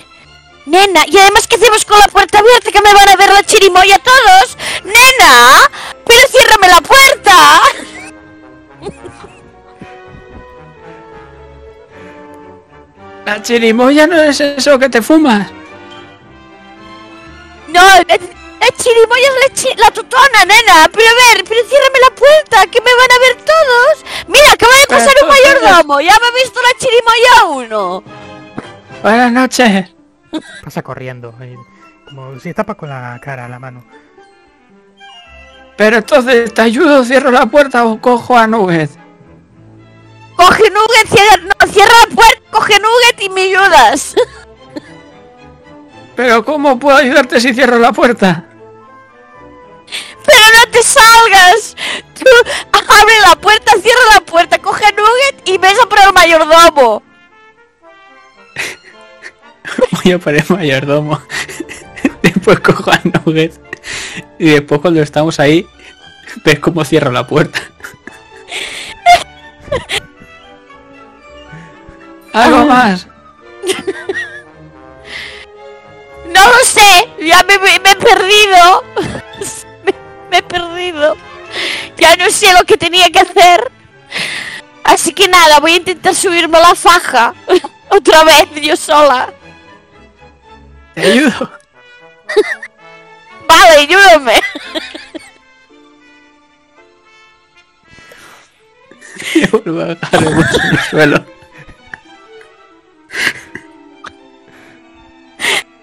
Nena, 0.66 1.04
y 1.06 1.16
además 1.16 1.46
¿qué 1.46 1.56
hacemos 1.56 1.84
con 1.86 1.98
la 1.98 2.08
puerta 2.08 2.40
abierta 2.40 2.70
que 2.70 2.82
me 2.82 2.92
van 2.92 3.08
a 3.08 3.16
ver 3.16 3.32
la 3.32 3.42
chirimoya 3.42 3.98
todos? 3.98 4.58
Nena, 4.84 5.70
pero 6.06 6.20
ciérrame 6.28 6.68
la 6.68 6.80
puerta. 6.82 7.60
La 13.24 13.42
chirimoya 13.42 14.06
no 14.06 14.16
es 14.22 14.40
eso 14.40 14.78
que 14.78 14.90
te 14.90 15.00
fumas. 15.00 15.50
No, 17.68 17.82
la, 18.60 18.66
chirimoya 18.76 19.28
es 19.28 19.48
la, 19.48 19.54
chi- 19.54 19.76
la 19.76 19.90
tutona, 19.90 20.44
nena. 20.44 20.88
Pero 20.92 21.08
a 21.08 21.34
ver, 21.34 21.44
pero 21.48 21.60
ciérrame 21.68 21.98
la 22.00 22.14
puerta, 22.14 22.66
que 22.70 22.80
me 22.80 22.90
van 22.94 23.10
a 23.12 23.18
ver 23.18 23.36
todos. 23.44 24.04
Mira, 24.28 24.52
acaba 24.52 24.72
de 24.80 24.86
pasar 24.86 25.14
un 25.22 25.28
mayordomo. 25.28 26.00
Ya 26.00 26.16
me 26.20 26.26
ha 26.26 26.42
visto 26.42 26.60
la 26.62 26.78
chirimoya 26.78 27.44
uno. 27.66 28.02
Buenas 29.02 29.32
noches. 29.32 29.90
Pasa 30.64 30.82
corriendo, 30.82 31.34
eh, 31.40 31.56
como 32.08 32.38
si 32.40 32.52
tapa 32.52 32.74
con 32.74 32.88
la 32.88 33.18
cara, 33.22 33.48
la 33.48 33.58
mano. 33.58 33.84
Pero 35.76 35.98
entonces, 35.98 36.52
¿te 36.52 36.60
ayudo, 36.62 37.04
cierro 37.04 37.30
la 37.30 37.46
puerta 37.46 37.84
o 37.84 38.00
cojo 38.00 38.36
a 38.36 38.46
Nugget? 38.48 38.90
Coge 40.36 40.70
Nugget, 40.70 41.08
cierra, 41.08 41.36
no, 41.44 41.72
cierra 41.72 41.92
la 42.08 42.14
puerta, 42.14 42.40
coge 42.50 42.74
Nugget 42.80 43.22
y 43.22 43.28
me 43.30 43.42
ayudas. 43.42 44.14
Pero 46.16 46.44
¿cómo 46.44 46.78
puedo 46.80 46.96
ayudarte 46.96 47.40
si 47.40 47.54
cierro 47.54 47.78
la 47.78 47.92
puerta? 47.92 48.44
Te 50.78 50.84
salgas. 50.84 51.74
Tú 52.14 52.24
abre 52.72 53.14
la 53.28 53.34
puerta, 53.34 53.72
cierra 53.82 54.00
la 54.14 54.20
puerta, 54.20 54.58
coge 54.58 54.84
Nugget 54.92 55.48
y 55.48 55.58
besa 55.58 55.88
por 55.88 55.98
el 55.98 56.12
mayordomo. 56.12 57.02
Voy 60.04 60.12
a 60.12 60.18
poner 60.20 60.48
mayordomo. 60.48 61.20
después 62.22 62.60
cojo 62.60 62.92
a 62.92 63.00
Nugget. 63.02 63.60
Y 64.38 64.50
después 64.50 64.80
cuando 64.80 65.02
estamos 65.02 65.40
ahí, 65.40 65.66
ves 66.44 66.60
cómo 66.60 66.84
cierro 66.84 67.10
la 67.10 67.26
puerta. 67.26 67.60
¿Algo 72.32 72.66
más? 72.66 73.08
No 76.32 76.46
lo 76.46 76.58
sé, 76.64 77.08
ya 77.20 77.42
me, 77.48 77.58
me- 77.58 77.80
me 77.80 77.90
he 77.90 77.96
perdido. 77.96 78.84
Me, 80.30 80.38
he 80.38 80.42
perdido. 80.42 81.16
Ya 81.96 82.16
no 82.16 82.30
sé 82.30 82.52
lo 82.52 82.64
que 82.64 82.76
tenía 82.76 83.10
que 83.10 83.20
hacer. 83.20 83.70
Así 84.84 85.12
que 85.12 85.28
nada, 85.28 85.60
voy 85.60 85.72
a 85.72 85.76
intentar 85.76 86.14
subirme 86.14 86.58
a 86.58 86.68
la 86.68 86.74
faja. 86.74 87.34
Otra 87.90 88.24
vez, 88.24 88.48
yo 88.62 88.76
sola. 88.76 89.32
Te 90.94 91.02
ayudo. 91.02 91.52
Vale, 93.48 93.76
ayúdame. 93.80 94.40
Y 99.34 99.46
vuelvo 99.46 99.80
a 99.80 99.86
dejar 99.86 100.22
el 100.22 100.34
bolso 100.34 100.60
en 100.62 100.70
el 100.70 100.78
suelo. 100.78 101.16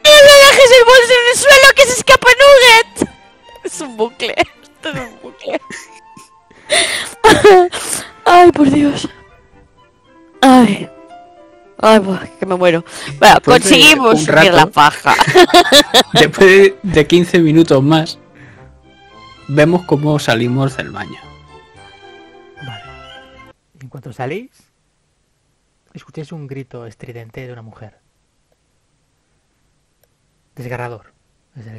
¡No 0.04 0.12
me 0.12 0.34
dejes 0.46 0.72
el 0.80 0.86
bolso 0.86 1.14
en 1.14 1.30
el 1.32 1.38
suelo 1.38 1.74
que 1.76 1.84
se 1.84 1.91
escapa 1.93 2.30
Nugget! 2.30 3.05
Es 3.66 3.82
un 3.82 3.97
bucle. 3.97 4.34
Esto 4.63 4.89
es 4.89 4.95
un 4.95 5.20
bucle. 5.22 5.59
Ay, 8.26 8.51
por 8.51 8.70
Dios. 8.70 9.09
Ay. 10.41 10.89
Ay, 11.80 11.99
buah, 11.99 12.26
que 12.39 12.45
me 12.45 12.55
muero. 12.55 12.86
Bueno, 13.20 13.36
Después 13.36 13.63
de 13.63 13.70
conseguimos 13.70 14.24
subir 14.24 14.53
la 14.53 14.66
paja. 14.68 15.13
Después 16.13 16.47
de- 16.47 16.78
de 16.84 17.07
15 17.07 17.39
minutos 17.39 17.84
más, 17.84 18.18
vemos 19.47 19.84
cómo 19.86 20.18
salimos 20.20 20.78
del 20.78 20.91
baño. 20.91 21.20
Vale. 22.66 22.84
En 23.82 23.89
cuanto 23.89 24.13
salís, 24.13 24.51
escucháis 25.93 26.32
un 26.32 26.47
grito 26.47 26.86
estridente 26.86 27.45
de 27.45 27.51
una 27.53 27.61
mujer. 27.61 27.99
Desgarrador. 30.55 31.14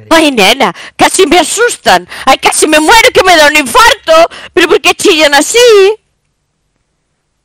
Ay, 0.09 0.31
nena, 0.31 0.73
casi 0.95 1.27
me 1.27 1.39
asustan. 1.39 2.07
Ay, 2.25 2.37
casi 2.39 2.67
me 2.67 2.79
muero 2.79 3.09
que 3.13 3.23
me 3.23 3.35
da 3.35 3.47
un 3.47 3.57
infarto. 3.57 4.13
¿Pero 4.53 4.67
por 4.67 4.81
qué 4.81 4.95
chillan 4.95 5.33
así? 5.35 5.59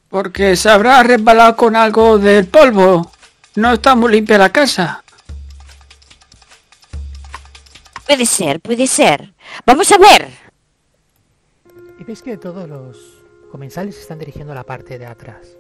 Porque 0.08 0.56
se 0.56 0.70
habrá 0.70 1.02
resbalado 1.02 1.56
con 1.56 1.76
algo 1.76 2.18
del 2.18 2.46
polvo. 2.46 3.10
No 3.56 3.74
está 3.74 3.94
muy 3.94 4.12
limpia 4.12 4.38
la 4.38 4.50
casa. 4.50 5.04
Puede 8.06 8.26
ser, 8.26 8.60
puede 8.60 8.86
ser. 8.86 9.32
Vamos 9.66 9.90
a 9.92 9.98
ver. 9.98 10.28
Y 11.98 12.04
veis 12.04 12.22
que 12.22 12.36
todos 12.36 12.68
los 12.68 13.22
comensales 13.50 13.94
se 13.94 14.02
están 14.02 14.18
dirigiendo 14.18 14.52
a 14.52 14.56
la 14.56 14.64
parte 14.64 14.98
de 14.98 15.06
atrás 15.06 15.56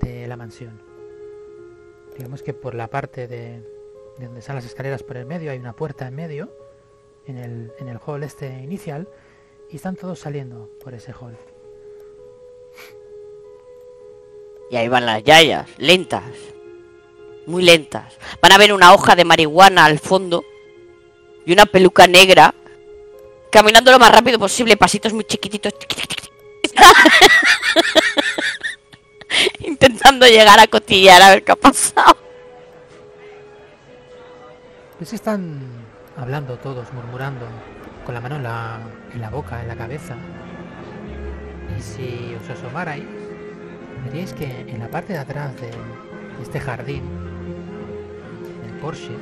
de 0.00 0.26
la 0.26 0.36
mansión. 0.36 0.80
Digamos 2.16 2.42
que 2.42 2.54
por 2.54 2.74
la 2.74 2.86
parte 2.86 3.26
de, 3.26 3.62
de 4.18 4.26
donde 4.26 4.40
están 4.40 4.56
las 4.56 4.64
escaleras 4.64 5.02
por 5.02 5.16
el 5.16 5.26
medio 5.26 5.50
hay 5.50 5.58
una 5.58 5.74
puerta 5.74 6.06
en 6.06 6.14
medio, 6.14 6.50
en 7.26 7.38
el, 7.38 7.72
en 7.78 7.88
el 7.88 7.98
hall 8.04 8.22
este 8.22 8.48
inicial, 8.62 9.08
y 9.70 9.76
están 9.76 9.96
todos 9.96 10.18
saliendo 10.18 10.70
por 10.82 10.94
ese 10.94 11.12
hall. 11.12 11.36
Y 14.70 14.76
ahí 14.76 14.88
van 14.88 15.06
las 15.06 15.22
yayas, 15.22 15.68
lentas. 15.78 16.24
Muy 17.46 17.62
lentas. 17.62 18.14
Van 18.40 18.52
a 18.52 18.58
ver 18.58 18.72
una 18.72 18.92
hoja 18.92 19.14
de 19.14 19.24
marihuana 19.24 19.84
al 19.84 20.00
fondo. 20.00 20.44
Y 21.44 21.52
una 21.52 21.66
peluca 21.66 22.08
negra. 22.08 22.54
Caminando 23.50 23.92
lo 23.92 23.98
más 23.98 24.10
rápido 24.10 24.38
posible, 24.38 24.76
pasitos 24.76 25.12
muy 25.12 25.24
chiquititos. 25.24 25.72
Intentando 29.60 30.26
llegar 30.26 30.58
a 30.58 30.66
cotillar 30.66 31.22
a 31.22 31.30
ver 31.30 31.44
qué 31.44 31.52
ha 31.52 31.56
pasado. 31.56 32.15
Pues 34.98 35.12
están 35.12 35.60
hablando 36.16 36.56
todos, 36.56 36.90
murmurando, 36.94 37.44
con 38.06 38.14
la 38.14 38.20
mano 38.22 38.36
en 38.36 38.42
la, 38.42 39.30
boca, 39.30 39.60
en 39.60 39.68
la 39.68 39.76
cabeza. 39.76 40.16
Y 41.76 41.82
si 41.82 42.34
os 42.34 42.48
asomarais, 42.48 43.04
veríais 44.06 44.32
que 44.32 44.60
en 44.60 44.78
la 44.78 44.88
parte 44.88 45.12
de 45.12 45.18
atrás 45.18 45.54
de, 45.56 45.66
de 45.68 46.42
este 46.42 46.60
jardín, 46.60 47.02
del 48.64 48.80
Porsche, 48.80 49.12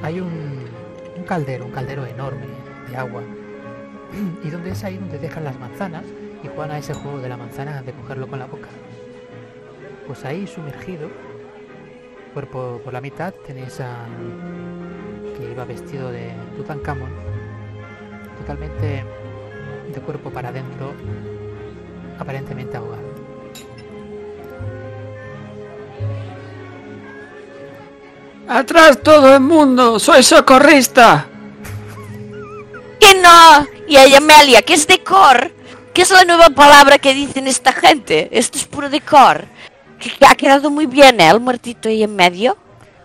hay 0.00 0.20
un, 0.20 0.60
un 1.16 1.24
caldero, 1.24 1.64
un 1.64 1.72
caldero 1.72 2.06
enorme 2.06 2.46
de 2.88 2.96
agua. 2.96 3.22
Y 4.44 4.50
donde 4.50 4.70
es 4.70 4.84
ahí 4.84 4.96
donde 4.96 5.18
dejan 5.18 5.42
las 5.42 5.58
manzanas 5.58 6.04
y 6.44 6.46
juegan 6.46 6.70
a 6.70 6.78
ese 6.78 6.94
juego 6.94 7.18
de 7.18 7.28
la 7.28 7.36
manzana 7.36 7.82
de 7.82 7.92
cogerlo 7.92 8.28
con 8.28 8.38
la 8.38 8.46
boca. 8.46 8.68
Pues 10.06 10.24
ahí 10.24 10.46
sumergido, 10.46 11.08
cuerpo 12.32 12.80
por 12.82 12.92
la 12.92 13.00
mitad, 13.00 13.32
tenéis 13.46 13.80
a 13.80 14.06
que 15.36 15.50
iba 15.50 15.64
vestido 15.64 16.10
de 16.10 16.32
Tutankamón, 16.56 17.10
totalmente 18.38 19.04
de 19.92 20.00
cuerpo 20.00 20.30
para 20.30 20.48
adentro, 20.48 20.94
aparentemente 22.18 22.76
ahogado. 22.76 23.12
¡Atrás 28.48 28.98
todo 29.02 29.34
el 29.34 29.40
mundo! 29.40 29.98
¡Soy 29.98 30.22
socorrista! 30.22 31.26
¡Que 32.98 33.14
no! 33.14 33.66
Y 33.88 33.96
a 33.96 34.18
Amelia, 34.18 34.62
que 34.62 34.74
es 34.74 34.86
decor. 34.86 35.50
¿Qué 35.94 36.02
es 36.02 36.10
la 36.10 36.24
nueva 36.24 36.50
palabra 36.50 36.98
que 36.98 37.14
dicen 37.14 37.46
esta 37.46 37.72
gente? 37.72 38.28
Esto 38.32 38.58
es 38.58 38.64
puro 38.64 38.88
decor. 38.88 39.46
Que 40.02 40.26
ha 40.26 40.34
quedado 40.34 40.70
muy 40.70 40.86
bien, 40.86 41.20
¿eh? 41.20 41.30
El 41.30 41.40
muertito 41.40 41.88
ahí 41.88 42.02
en 42.02 42.14
medio. 42.16 42.56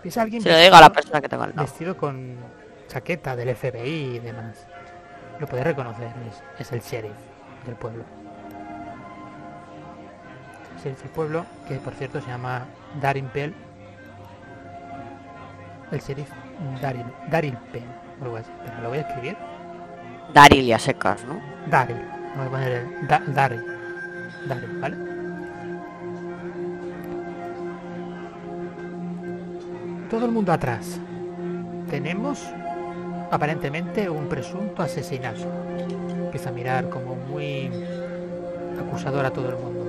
¿Veis 0.02 0.16
a 0.18 0.22
alguien 0.22 0.42
Se 0.42 0.48
lo 0.50 0.58
digo 0.58 0.74
a 0.74 0.80
la 0.80 0.90
persona 0.92 1.20
que 1.20 1.28
tengo 1.28 1.44
al 1.44 1.50
lado. 1.50 1.62
vestido 1.62 1.96
con 1.96 2.36
chaqueta 2.88 3.36
del 3.36 3.54
FBI 3.54 4.16
y 4.16 4.18
demás? 4.18 4.66
Lo 5.38 5.46
podéis 5.46 5.66
reconocer, 5.66 6.08
es, 6.58 6.66
es 6.66 6.72
el 6.72 6.80
sheriff 6.80 7.12
del 7.66 7.76
pueblo. 7.76 8.04
sheriff 10.82 11.02
del 11.02 11.10
pueblo, 11.12 11.44
que 11.68 11.74
por 11.76 11.92
cierto 11.94 12.20
se 12.20 12.26
llama 12.28 12.66
Darin 13.00 13.28
Pell. 13.28 13.54
El 15.90 16.00
sheriff 16.00 16.28
Daryl, 16.82 17.04
Daryl 17.30 17.56
Pell, 17.72 17.84
o 18.20 18.24
algo 18.24 18.36
así, 18.36 18.50
pero 18.64 18.82
lo 18.82 18.88
voy 18.88 18.98
a 18.98 19.00
escribir. 19.02 19.36
Daryl 20.34 20.64
y 20.64 20.72
a 20.72 20.78
secas, 20.78 21.24
¿no? 21.24 21.40
Daryl, 21.70 21.96
voy 22.36 22.46
a 22.46 22.50
poner 22.50 22.72
el 22.72 23.08
da, 23.08 23.22
Daryl, 23.28 23.64
Daryl, 24.46 24.80
¿vale? 24.80 24.96
Todo 30.10 30.24
el 30.24 30.32
mundo 30.32 30.52
atrás. 30.52 30.98
Tenemos 31.90 32.42
aparentemente 33.30 34.08
un 34.08 34.28
presunto 34.28 34.82
asesinato. 34.82 35.44
Empieza 36.24 36.48
a 36.48 36.52
mirar 36.52 36.88
como 36.88 37.14
muy 37.14 37.70
acusador 38.80 39.26
a 39.26 39.30
todo 39.30 39.50
el 39.50 39.56
mundo. 39.56 39.84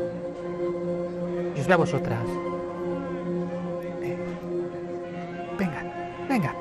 Yo 1.55 1.61
os 1.61 1.67
veo 1.67 1.75
a 1.75 1.77
vosotras. 1.77 2.23
Eh, 4.01 4.17
venga, 5.57 5.83
venga. 6.27 6.55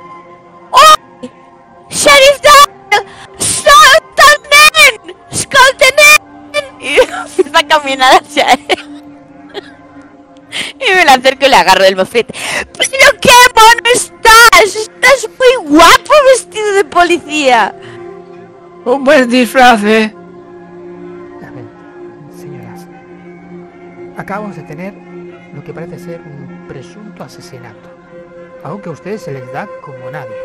Sheriff 1.90 2.40
Daryl! 2.42 3.06
¡Soltanen! 3.38 5.16
¡Escoltanen! 5.30 6.18
Y 6.80 6.96
empieza 7.00 7.58
a 7.58 7.66
caminar 7.66 8.22
hacia 8.22 8.52
él. 8.52 9.18
Y 10.80 10.94
me 10.94 11.04
la 11.04 11.14
acerco 11.14 11.46
y 11.46 11.48
le 11.48 11.56
agarro 11.56 11.82
del 11.82 11.96
moflete. 11.96 12.32
¡Pero 12.72 13.20
qué 13.20 13.37
estás! 13.94 14.76
¡Estás 14.76 15.28
muy 15.38 15.68
guapo 15.70 16.12
vestido 16.32 16.72
de 16.72 16.84
policía! 16.84 17.74
Un 18.84 19.04
buen 19.04 19.28
disfraz, 19.28 19.82
¿eh? 19.84 20.14
A 21.42 21.50
ver, 21.50 21.64
señoras. 22.36 22.86
Acabamos 24.16 24.56
de 24.56 24.62
tener 24.62 24.94
lo 25.54 25.62
que 25.62 25.72
parece 25.72 25.98
ser 25.98 26.20
un 26.20 26.66
presunto 26.68 27.24
asesinato. 27.24 27.90
Algo 28.64 28.80
que 28.82 28.88
a 28.88 28.92
ustedes 28.92 29.22
se 29.22 29.32
les 29.32 29.52
da 29.52 29.68
como 29.82 30.10
nadie. 30.10 30.36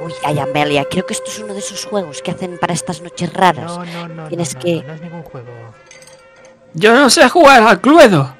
Uy, 0.00 0.12
ay, 0.24 0.38
Amelia, 0.38 0.84
creo 0.88 1.04
que 1.06 1.14
esto 1.14 1.28
es 1.30 1.38
uno 1.40 1.54
de 1.54 1.58
esos 1.60 1.84
juegos 1.84 2.22
que 2.22 2.30
hacen 2.30 2.56
para 2.58 2.72
estas 2.72 3.00
noches 3.02 3.32
raras. 3.32 3.64
No, 3.78 3.84
no, 3.84 4.08
no, 4.08 4.28
Tienes 4.28 4.54
no, 4.54 4.60
no, 4.60 4.64
que- 4.64 4.76
no, 4.82 4.88
no 4.88 4.94
es 4.94 5.00
ningún 5.00 5.22
juego. 5.22 5.48
Yo 6.74 6.94
no 6.94 7.10
sé 7.10 7.28
jugar 7.28 7.62
al 7.62 7.80
cluedo. 7.80 8.36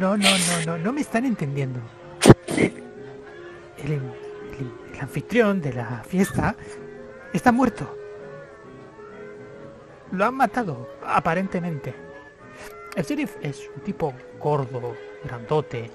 No, 0.00 0.16
no, 0.16 0.30
no, 0.30 0.64
no, 0.64 0.78
no 0.78 0.92
me 0.94 1.02
están 1.02 1.26
entendiendo. 1.26 1.78
El, 3.76 4.00
anfitrión 4.98 5.60
de 5.60 5.74
la 5.74 6.02
fiesta 6.04 6.56
está 7.34 7.52
muerto. 7.52 7.98
Lo 10.12 10.24
han 10.24 10.34
matado, 10.36 10.88
aparentemente. 11.04 11.94
El 12.96 13.04
sheriff 13.04 13.36
es 13.42 13.68
un 13.76 13.82
tipo 13.82 14.14
gordo, 14.38 14.96
grandote, 15.22 15.90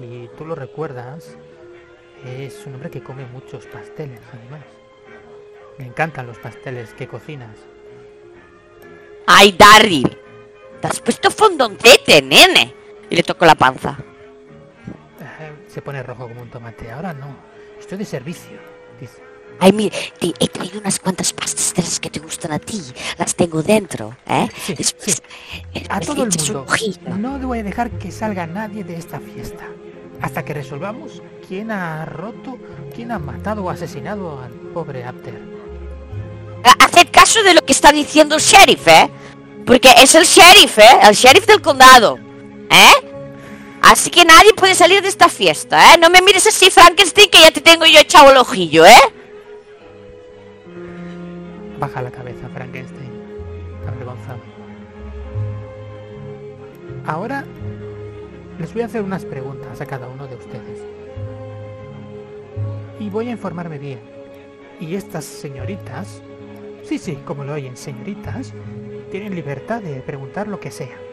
y 0.00 0.26
tú 0.38 0.46
lo 0.46 0.54
recuerdas. 0.54 1.36
Es 2.24 2.64
un 2.64 2.76
hombre 2.76 2.88
que 2.88 3.02
come 3.02 3.26
muchos 3.26 3.66
pasteles, 3.66 4.20
además. 4.32 4.64
Me 5.76 5.84
encantan 5.84 6.26
los 6.26 6.38
pasteles 6.38 6.94
que 6.94 7.06
cocinas. 7.06 7.58
¡Ay, 9.26 9.52
Daryl! 9.52 10.18
Te 10.80 10.86
has 10.86 11.00
puesto 11.00 11.30
fondoncete, 11.30 12.22
nene. 12.22 12.79
Y 13.10 13.16
le 13.16 13.22
toco 13.22 13.44
la 13.44 13.54
panza. 13.54 13.98
Se 15.68 15.82
pone 15.82 16.02
rojo 16.02 16.28
como 16.28 16.42
un 16.42 16.50
tomate. 16.50 16.90
Ahora 16.90 17.12
no. 17.12 17.26
Estoy 17.78 17.98
de 17.98 18.04
servicio, 18.04 18.58
dice. 19.00 19.22
Ay, 19.58 19.72
mira, 19.72 19.94
te 20.18 20.32
he 20.38 20.48
traído 20.48 20.80
unas 20.80 20.98
cuantas 20.98 21.32
pastas 21.32 21.74
de 21.74 21.82
las 21.82 22.00
que 22.00 22.08
te 22.08 22.20
gustan 22.20 22.52
a 22.52 22.58
ti. 22.58 22.80
Las 23.18 23.34
tengo 23.34 23.62
dentro, 23.62 24.16
¿eh? 24.26 24.48
Sí, 24.64 24.74
Después, 24.74 25.22
sí. 25.74 25.82
A 25.88 26.00
todo 26.00 26.24
el 26.24 26.30
mundo. 26.30 26.66
No 27.18 27.38
voy 27.46 27.58
a 27.58 27.62
dejar 27.62 27.90
que 27.90 28.10
salga 28.10 28.46
nadie 28.46 28.84
de 28.84 28.96
esta 28.96 29.20
fiesta. 29.20 29.64
Hasta 30.22 30.44
que 30.44 30.54
resolvamos 30.54 31.22
quién 31.46 31.70
ha 31.70 32.04
roto, 32.04 32.58
quién 32.94 33.10
ha 33.12 33.18
matado 33.18 33.64
o 33.64 33.70
asesinado 33.70 34.40
al 34.40 34.50
pobre 34.72 35.04
Abder. 35.04 35.40
Ha- 36.64 36.84
Haced 36.84 37.08
caso 37.10 37.42
de 37.42 37.54
lo 37.54 37.62
que 37.64 37.72
está 37.72 37.90
diciendo 37.92 38.36
el 38.36 38.40
sheriff, 38.40 38.86
¿eh? 38.88 39.10
Porque 39.66 39.92
es 39.96 40.14
el 40.14 40.24
sheriff, 40.24 40.78
¿eh? 40.78 40.98
El 41.02 41.14
sheriff 41.14 41.46
del 41.46 41.60
condado, 41.62 42.18
¿eh? 42.70 43.10
Así 43.82 44.10
que 44.10 44.24
nadie 44.24 44.52
puede 44.54 44.74
salir 44.74 45.02
de 45.02 45.08
esta 45.08 45.28
fiesta, 45.28 45.94
¿eh? 45.94 45.98
No 45.98 46.10
me 46.10 46.22
mires 46.22 46.46
así, 46.46 46.70
Frankenstein, 46.70 47.30
que 47.30 47.40
ya 47.40 47.50
te 47.50 47.60
tengo 47.60 47.86
yo 47.86 47.98
echado 47.98 48.30
el 48.30 48.36
ojillo, 48.36 48.86
¿eh? 48.86 49.00
Baja 51.78 52.02
la 52.02 52.10
cabeza, 52.10 52.48
Frankenstein. 52.52 53.10
Avergonzado. 53.88 54.40
Ahora 57.06 57.44
les 58.58 58.72
voy 58.74 58.82
a 58.82 58.86
hacer 58.86 59.02
unas 59.02 59.24
preguntas 59.24 59.80
a 59.80 59.86
cada 59.86 60.06
uno 60.08 60.26
de 60.26 60.36
ustedes. 60.36 60.80
Y 63.00 63.08
voy 63.08 63.28
a 63.28 63.32
informarme 63.32 63.78
bien. 63.78 63.98
Y 64.78 64.94
estas 64.94 65.24
señoritas, 65.24 66.22
sí, 66.84 66.98
sí, 66.98 67.18
como 67.24 67.44
lo 67.44 67.54
oyen, 67.54 67.76
señoritas, 67.76 68.52
tienen 69.10 69.34
libertad 69.34 69.80
de 69.80 70.00
preguntar 70.02 70.46
lo 70.46 70.60
que 70.60 70.70
sea. 70.70 71.09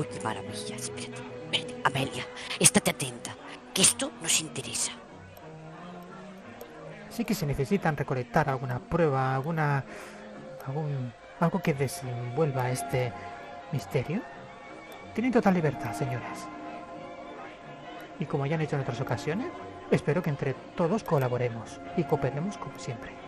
Uy, 0.00 0.06
qué 0.06 0.18
maravilla. 0.24 0.76
Espérate. 0.76 1.76
Amelia, 1.84 2.24
estate 2.58 2.90
atenta, 2.90 3.32
que 3.74 3.82
esto 3.82 4.12
nos 4.22 4.40
interesa. 4.40 4.92
Así 7.06 7.22
que 7.26 7.34
si 7.34 7.44
necesitan 7.44 7.98
recolectar 7.98 8.48
alguna 8.48 8.78
prueba, 8.78 9.34
alguna. 9.34 9.84
algún. 10.66 11.12
algo 11.38 11.60
que 11.60 11.74
desenvuelva 11.74 12.70
este 12.70 13.12
misterio, 13.72 14.22
tienen 15.12 15.32
total 15.32 15.52
libertad, 15.52 15.92
señoras. 15.92 16.48
Y 18.18 18.24
como 18.24 18.46
ya 18.46 18.54
han 18.54 18.62
hecho 18.62 18.76
en 18.76 18.82
otras 18.82 19.02
ocasiones, 19.02 19.48
espero 19.90 20.22
que 20.22 20.30
entre 20.30 20.54
todos 20.76 21.04
colaboremos 21.04 21.78
y 21.98 22.04
cooperemos 22.04 22.56
como 22.56 22.78
siempre. 22.78 23.19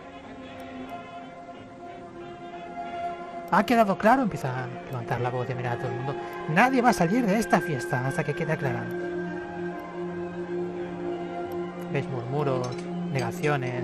¿Ha 3.55 3.63
quedado 3.67 3.95
claro? 3.99 4.23
Empieza 4.23 4.63
a 4.63 4.67
levantar 4.87 5.21
la 5.21 5.29
voz 5.29 5.47
y 5.47 5.51
a 5.51 5.55
mirar 5.55 5.73
a 5.73 5.77
todo 5.77 5.89
el 5.89 5.97
mundo. 5.97 6.15
Nadie 6.49 6.81
va 6.81 6.89
a 6.89 6.93
salir 6.93 7.23
de 7.23 7.37
esta 7.37 7.61
fiesta 7.61 8.07
hasta 8.07 8.23
que 8.23 8.33
quede 8.33 8.53
aclarado. 8.53 8.87
¿Veis 11.91 12.09
murmuros, 12.09 12.67
negaciones? 13.11 13.83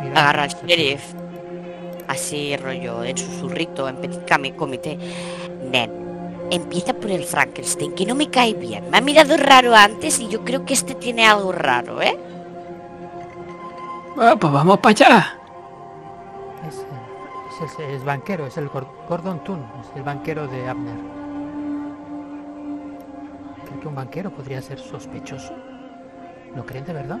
Mirad, 0.00 0.16
Agarra 0.16 0.42
al 0.44 0.48
sheriff. 0.48 1.02
Así 2.06 2.56
rollo, 2.56 3.04
en 3.04 3.18
susurrito, 3.18 3.86
en 3.86 3.96
petit 3.96 4.56
comité. 4.56 4.98
Nen, 5.70 5.90
empieza 6.50 6.94
por 6.94 7.10
el 7.10 7.24
Frankenstein, 7.24 7.94
que 7.94 8.06
no 8.06 8.14
me 8.14 8.30
cae 8.30 8.54
bien. 8.54 8.88
Me 8.88 8.96
ha 8.96 9.02
mirado 9.02 9.36
raro 9.36 9.76
antes 9.76 10.20
y 10.20 10.28
yo 10.28 10.42
creo 10.42 10.64
que 10.64 10.72
este 10.72 10.94
tiene 10.94 11.26
algo 11.26 11.52
raro, 11.52 12.00
¿eh? 12.00 12.16
Bueno, 14.16 14.38
pues 14.38 14.52
vamos 14.54 14.78
para 14.78 14.90
allá. 14.92 15.37
Es, 17.64 17.76
es, 17.80 18.04
banquero, 18.04 18.46
es 18.46 18.56
el 18.56 18.68
Gor- 18.70 18.86
Gordon 19.08 19.42
Toon, 19.42 19.60
es 19.80 19.96
el 19.96 20.02
banquero 20.02 20.46
de 20.46 20.68
Abner. 20.68 20.94
¿Creen 23.64 23.80
que 23.80 23.88
un 23.88 23.94
banquero 23.96 24.30
podría 24.30 24.62
ser 24.62 24.78
sospechoso? 24.78 25.52
¿Lo 26.54 26.64
creen 26.64 26.84
de 26.84 26.92
verdad? 26.92 27.18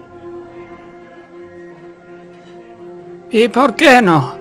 ¿Y 3.30 3.48
por 3.48 3.74
qué 3.74 4.00
no? 4.00 4.36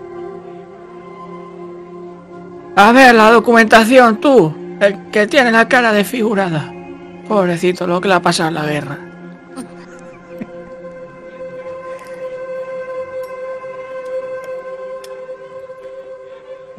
A 2.76 2.92
ver 2.92 3.16
la 3.16 3.32
documentación, 3.32 4.18
tú, 4.18 4.54
el 4.80 5.10
que 5.10 5.26
tiene 5.26 5.52
la 5.52 5.68
cara 5.68 5.92
desfigurada. 5.92 6.72
Pobrecito, 7.28 7.88
lo 7.88 8.00
que 8.00 8.08
le 8.08 8.14
ha 8.14 8.22
pasado 8.22 8.50
en 8.50 8.56
la 8.56 8.66
guerra. 8.66 8.98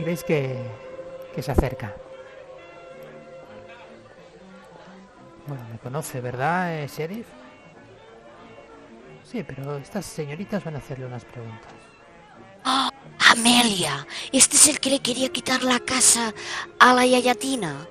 Veis 0.09 0.25
que, 0.25 0.57
que 1.35 1.43
se 1.43 1.53
acerca. 1.53 1.95
Bueno, 5.47 5.63
me 5.71 5.79
conoce, 5.79 6.23
¿verdad, 6.23 6.83
eh, 6.83 6.89
sheriff? 6.89 7.27
Sí, 9.31 9.45
pero 9.47 9.77
estas 9.77 10.07
señoritas 10.07 10.65
van 10.65 10.77
a 10.77 10.79
hacerle 10.79 11.05
unas 11.05 11.25
preguntas. 11.27 11.73
Amelia, 13.31 14.07
este 14.33 14.57
es 14.57 14.69
el 14.69 14.81
que 14.81 14.89
le 14.89 15.01
quería 15.01 15.29
quitar 15.29 15.63
la 15.63 15.79
casa 15.81 16.33
a 16.79 16.95
la 16.95 17.05
Yayatina. 17.05 17.87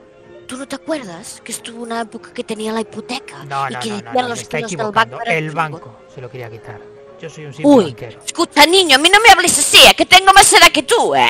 ¿Tú 0.47 0.57
no 0.57 0.67
te 0.67 0.75
acuerdas? 0.75 1.39
Que 1.43 1.51
estuvo 1.51 1.83
una 1.83 2.01
época 2.01 2.33
que 2.33 2.43
tenía 2.43 2.71
la 2.73 2.81
hipoteca 2.81 3.43
No, 3.45 3.69
y 3.69 3.75
que 3.75 3.89
no, 3.89 3.95
decían 3.95 4.05
no, 4.05 4.21
no, 4.21 4.27
los 4.29 4.41
está 4.41 4.57
del 4.57 5.27
El 5.27 5.51
banco 5.51 5.99
se 6.13 6.21
lo 6.21 6.31
quería 6.31 6.49
quitar. 6.49 6.81
Yo 7.21 7.29
soy 7.29 7.45
un 7.45 7.53
simple 7.53 7.71
Uy, 7.71 7.83
banquero. 7.85 8.19
escucha 8.25 8.65
niño, 8.65 8.95
a 8.95 8.99
mí 8.99 9.09
no 9.09 9.19
me 9.19 9.29
hables 9.29 9.57
así, 9.59 9.77
¿eh? 9.77 9.93
que 9.95 10.05
tengo 10.05 10.31
más 10.33 10.51
edad 10.53 10.71
que 10.71 10.83
tú, 10.83 11.13
¿eh? 11.15 11.29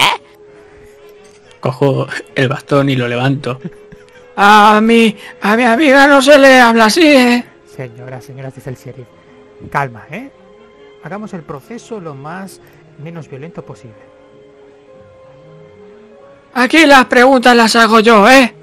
Cojo 1.60 2.08
el 2.36 2.48
bastón 2.48 2.90
y 2.90 2.96
lo 2.96 3.08
levanto. 3.08 3.60
A 4.40 4.80
mi, 4.82 5.18
a 5.42 5.58
mi 5.58 5.64
amiga 5.64 6.06
no 6.06 6.22
se 6.22 6.38
le 6.38 6.60
habla 6.60 6.86
así, 6.86 7.08
¿eh? 7.08 7.44
Señoras, 7.76 8.24
señoras, 8.24 8.54
dice 8.54 8.70
el 8.70 8.76
sheriff. 8.76 9.08
Calma, 9.72 10.06
¿eh? 10.12 10.30
Hagamos 11.04 11.34
el 11.34 11.42
proceso 11.42 12.00
lo 12.00 12.14
más 12.14 12.62
menos 13.00 13.28
violento 13.28 13.66
posible. 13.66 13.98
Aquí 16.54 16.86
las 16.86 17.06
preguntas 17.06 17.56
las 17.56 17.76
hago 17.76 18.00
yo, 18.00 18.30
¿eh? 18.30 18.54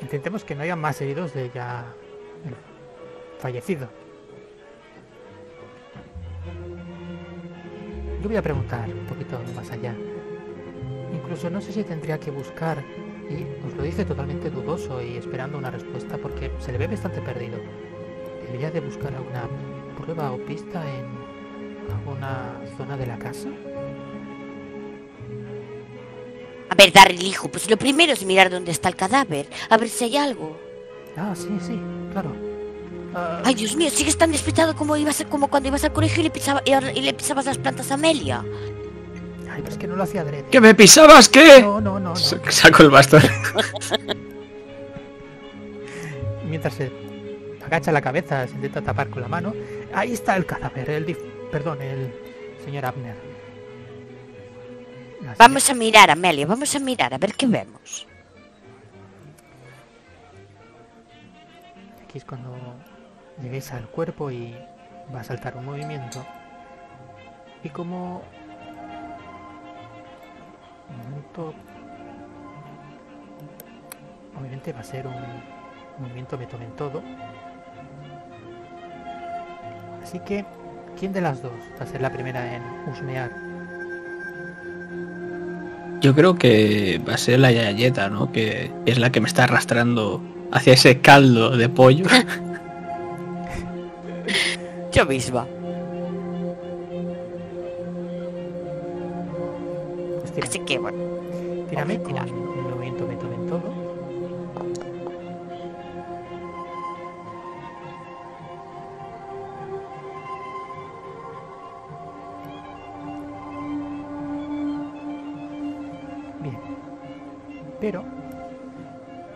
Intentemos 0.00 0.42
que 0.42 0.56
no 0.56 0.62
haya 0.62 0.74
más 0.74 1.00
heridos 1.00 1.34
de 1.34 1.52
ya 1.54 1.84
el 2.44 2.54
fallecido. 3.40 3.88
Yo 8.24 8.28
voy 8.28 8.38
a 8.38 8.42
preguntar 8.42 8.88
un 8.88 9.04
poquito 9.04 9.38
más 9.54 9.70
allá. 9.70 9.94
Incluso 11.12 11.50
no 11.50 11.60
sé 11.60 11.74
si 11.74 11.84
tendría 11.84 12.18
que 12.18 12.30
buscar, 12.30 12.82
y 13.28 13.66
os 13.66 13.76
lo 13.76 13.82
dice 13.82 14.06
totalmente 14.06 14.48
dudoso 14.48 15.02
y 15.02 15.18
esperando 15.18 15.58
una 15.58 15.70
respuesta 15.70 16.16
porque 16.16 16.50
se 16.58 16.72
le 16.72 16.78
ve 16.78 16.86
bastante 16.86 17.20
perdido. 17.20 17.58
¿Debería 18.46 18.70
de 18.70 18.80
buscar 18.80 19.14
alguna 19.14 19.46
prueba 19.98 20.32
o 20.32 20.38
pista 20.38 20.82
en 20.88 21.04
alguna 21.92 22.62
zona 22.78 22.96
de 22.96 23.06
la 23.08 23.18
casa? 23.18 23.50
A 26.70 26.74
ver, 26.76 26.92
Darryl, 26.92 27.22
hijo, 27.22 27.48
pues 27.48 27.68
lo 27.68 27.76
primero 27.76 28.14
es 28.14 28.24
mirar 28.24 28.48
dónde 28.48 28.70
está 28.70 28.88
el 28.88 28.96
cadáver, 28.96 29.48
a 29.68 29.76
ver 29.76 29.90
si 29.90 30.04
hay 30.04 30.16
algo. 30.16 30.56
Ah, 31.14 31.34
sí, 31.36 31.50
sí, 31.60 31.78
claro. 32.10 32.53
Ay, 33.44 33.54
Dios 33.54 33.76
mío, 33.76 33.90
sigues 33.90 34.16
tan 34.18 34.32
despistado 34.32 34.74
como 34.74 34.96
ibas 34.96 35.24
como 35.30 35.48
cuando 35.48 35.68
ibas 35.68 35.84
al 35.84 35.92
colegio 35.92 36.20
y 36.20 36.24
le, 36.24 36.30
pisaba- 36.32 36.62
y 36.66 37.00
le 37.00 37.14
pisabas 37.14 37.46
las 37.46 37.58
plantas 37.58 37.90
a 37.90 37.94
Amelia. 37.94 38.44
ay, 39.50 39.60
pero 39.62 39.68
es 39.68 39.78
que 39.78 39.86
no 39.86 39.96
lo 39.96 40.02
hacía 40.02 40.22
adrede. 40.22 40.46
¿Que 40.50 40.60
me 40.60 40.74
pisabas 40.74 41.28
qué? 41.28 41.60
No, 41.62 41.80
no, 41.80 42.00
no, 42.00 42.10
no. 42.10 42.16
Saco 42.16 42.82
el 42.82 42.90
bastón. 42.90 43.22
Mientras 46.48 46.74
se 46.74 46.90
agacha 47.64 47.92
la 47.92 48.00
cabeza, 48.02 48.46
se 48.46 48.54
intenta 48.54 48.82
tapar 48.82 49.08
con 49.10 49.22
la 49.22 49.28
mano. 49.28 49.54
Ahí 49.94 50.12
está 50.12 50.36
el 50.36 50.44
cadáver, 50.46 50.90
el 50.90 51.06
dif- 51.06 51.50
perdón, 51.50 51.80
el 51.82 52.12
señor 52.64 52.84
Abner. 52.86 53.16
Así 55.28 55.36
Vamos 55.38 55.70
a 55.70 55.74
mirar, 55.74 56.10
Amelia, 56.10 56.46
vamos 56.46 56.74
a 56.74 56.78
mirar, 56.80 57.14
a 57.14 57.18
ver 57.18 57.34
qué 57.34 57.46
vemos. 57.46 58.06
Aquí 62.04 62.18
es 62.18 62.24
cuando 62.24 62.50
lleguéis 63.42 63.72
al 63.72 63.86
cuerpo 63.88 64.30
y 64.30 64.54
va 65.14 65.20
a 65.20 65.24
saltar 65.24 65.56
un 65.56 65.64
movimiento. 65.64 66.24
Y 67.62 67.68
como... 67.70 68.22
Un 70.90 71.10
momento... 71.10 71.54
Obviamente 74.38 74.72
va 74.72 74.80
a 74.80 74.84
ser 74.84 75.06
un 75.06 75.14
movimiento 75.98 76.36
me 76.36 76.46
tomen 76.46 76.70
todo. 76.76 77.02
Así 80.02 80.18
que, 80.20 80.44
¿quién 80.98 81.12
de 81.12 81.20
las 81.20 81.42
dos 81.42 81.52
va 81.78 81.84
a 81.84 81.86
ser 81.86 82.00
la 82.00 82.12
primera 82.12 82.54
en 82.54 82.62
husmear? 82.88 83.30
Yo 86.00 86.14
creo 86.14 86.34
que 86.34 87.00
va 87.08 87.14
a 87.14 87.18
ser 87.18 87.40
la 87.40 87.50
Yayeta, 87.50 88.10
¿no? 88.10 88.30
Que 88.30 88.70
es 88.84 88.98
la 88.98 89.10
que 89.10 89.20
me 89.20 89.28
está 89.28 89.44
arrastrando 89.44 90.20
hacia 90.52 90.74
ese 90.74 91.00
caldo 91.00 91.56
de 91.56 91.68
pollo. 91.68 92.04
Yo 94.94 95.04
misma. 95.04 95.44
Pues 100.20 100.48
Así 100.48 100.60
que 100.60 100.78
bueno. 100.78 100.96
tírame 101.68 102.00
con 102.00 102.16
el 102.16 102.32
movimiento 102.32 103.04
me 103.04 103.16
tomen 103.16 103.46
todo. 103.48 103.62
Bien. 116.40 116.56
Pero, 117.80 118.02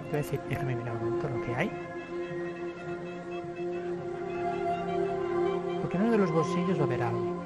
voy 0.05 0.13
a 0.13 0.17
decir, 0.19 0.41
déjame 0.49 0.77
mirar 0.77 0.95
un 0.99 1.05
momento 1.05 1.29
lo 1.29 1.45
que 1.45 1.55
hay. 1.57 1.88
Los 6.19 6.33
bolsillos 6.33 6.81
haber 6.81 7.03
algo. 7.03 7.39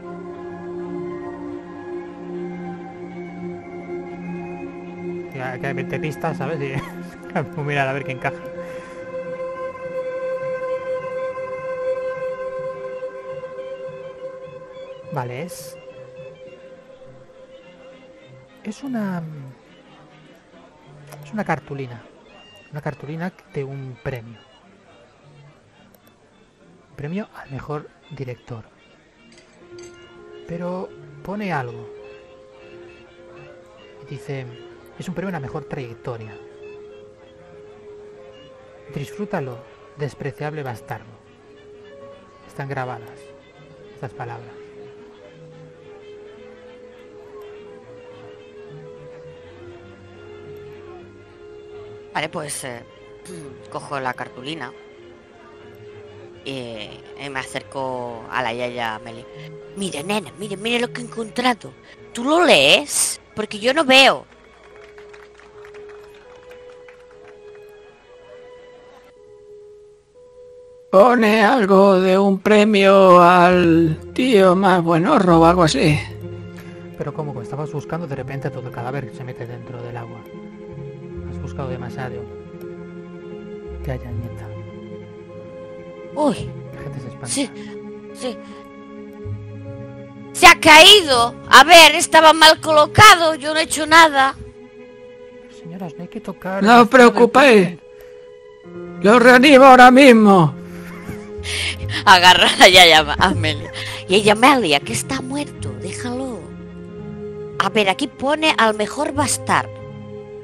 Ya 5.35 5.59
que 5.59 5.66
hay 5.66 5.75
20 5.75 6.01
pistas, 6.01 6.39
¿sabes? 6.39 6.59
Y 6.61 7.61
mirar 7.61 7.89
a 7.89 7.93
ver 7.93 8.05
qué 8.05 8.12
encaja. 8.12 8.37
Vale, 15.12 15.43
es... 15.43 15.77
Es 18.64 18.83
una... 18.83 19.23
Es 21.23 21.33
una 21.33 21.45
cartulina. 21.45 22.03
Una 22.70 22.81
cartulina 22.81 23.33
de 23.53 23.64
un 23.64 23.99
premio. 24.03 24.39
Premio 26.97 27.29
al 27.35 27.51
mejor 27.51 27.89
director. 28.13 28.65
Pero 30.47 30.89
pone 31.23 31.53
algo. 31.53 31.89
Dice, 34.09 34.47
es 34.99 35.09
un 35.09 35.15
premio 35.15 35.35
a 35.35 35.41
mejor 35.41 35.65
trayectoria. 35.65 36.37
Disfrútalo, 38.95 39.59
despreciable 39.97 40.63
bastardo. 40.63 41.13
Están 42.47 42.69
grabadas 42.69 43.19
estas 43.95 44.13
palabras. 44.13 44.53
Vale, 52.13 52.29
pues 52.29 52.65
eh, 52.65 52.83
cojo 53.71 53.99
la 53.99 54.13
cartulina 54.13 54.71
y, 56.45 57.01
y 57.24 57.30
me 57.30 57.40
acerco 57.40 58.24
a 58.30 58.43
la 58.43 58.53
Yaya 58.53 58.99
Meli. 59.05 59.24
Mire, 59.76 60.03
nena, 60.03 60.30
mire, 60.38 60.57
mire 60.57 60.80
lo 60.80 60.93
que 60.93 61.01
he 61.01 61.05
encontrado. 61.05 61.72
¿Tú 62.12 62.24
lo 62.24 62.45
lees? 62.45 63.20
Porque 63.34 63.59
yo 63.59 63.72
no 63.72 63.84
veo. 63.84 64.26
Pone 70.90 71.43
algo 71.43 71.99
de 72.01 72.18
un 72.18 72.38
premio 72.38 73.18
al 73.22 74.12
tío 74.12 74.55
más 74.55 74.82
bueno 74.82 75.16
o 75.16 75.45
algo 75.47 75.62
así. 75.62 75.99
Pero 76.99 77.14
como 77.14 77.40
estabas 77.40 77.72
buscando, 77.72 78.07
de 78.07 78.14
repente 78.14 78.51
todo 78.51 78.68
el 78.68 78.74
cadáver 78.74 79.11
se 79.16 79.24
mete 79.24 79.47
dentro 79.47 79.82
del 79.82 79.97
agua. 79.97 80.18
Has 81.30 81.40
buscado 81.40 81.70
demasiado. 81.70 82.22
Ya, 83.86 83.97
ya, 83.97 84.11
nieta. 84.11 84.52
Uy, 86.15 86.51
La 86.75 86.81
gente 86.83 87.01
se 87.01 87.07
espanta. 87.09 87.27
sí, 87.27 87.51
sí. 88.15 88.37
Se 90.33 90.47
ha 90.47 90.59
caído. 90.59 91.35
A 91.51 91.63
ver, 91.65 91.95
estaba 91.95 92.33
mal 92.33 92.61
colocado. 92.61 93.35
Yo 93.35 93.53
no 93.53 93.61
he 93.61 93.65
hecho 93.65 93.87
nada. 93.87 94.35
Señoras, 95.63 95.93
no 95.97 96.03
hay 96.03 96.09
que 96.09 96.21
tocar. 96.21 96.63
No 96.63 96.83
os 96.83 96.89
preocupéis. 96.89 97.79
Lo 99.03 99.19
reanimo 99.19 99.65
ahora 99.65 99.91
mismo. 99.91 100.55
Agarra 102.05 102.49
a 102.55 102.59
la 102.59 102.69
Yaya 102.69 103.15
Amelia. 103.19 103.73
Y 104.09 104.15
ella, 104.17 104.33
Amelia, 104.33 104.81
que 104.81 104.93
está 104.93 105.21
muerto. 105.21 105.71
Déjalo. 105.81 106.41
A 107.59 107.69
ver, 107.69 107.89
aquí 107.91 108.07
pone 108.09 108.55
al 108.59 108.75
mejor 108.75 109.13
bastardo. 109.13 109.73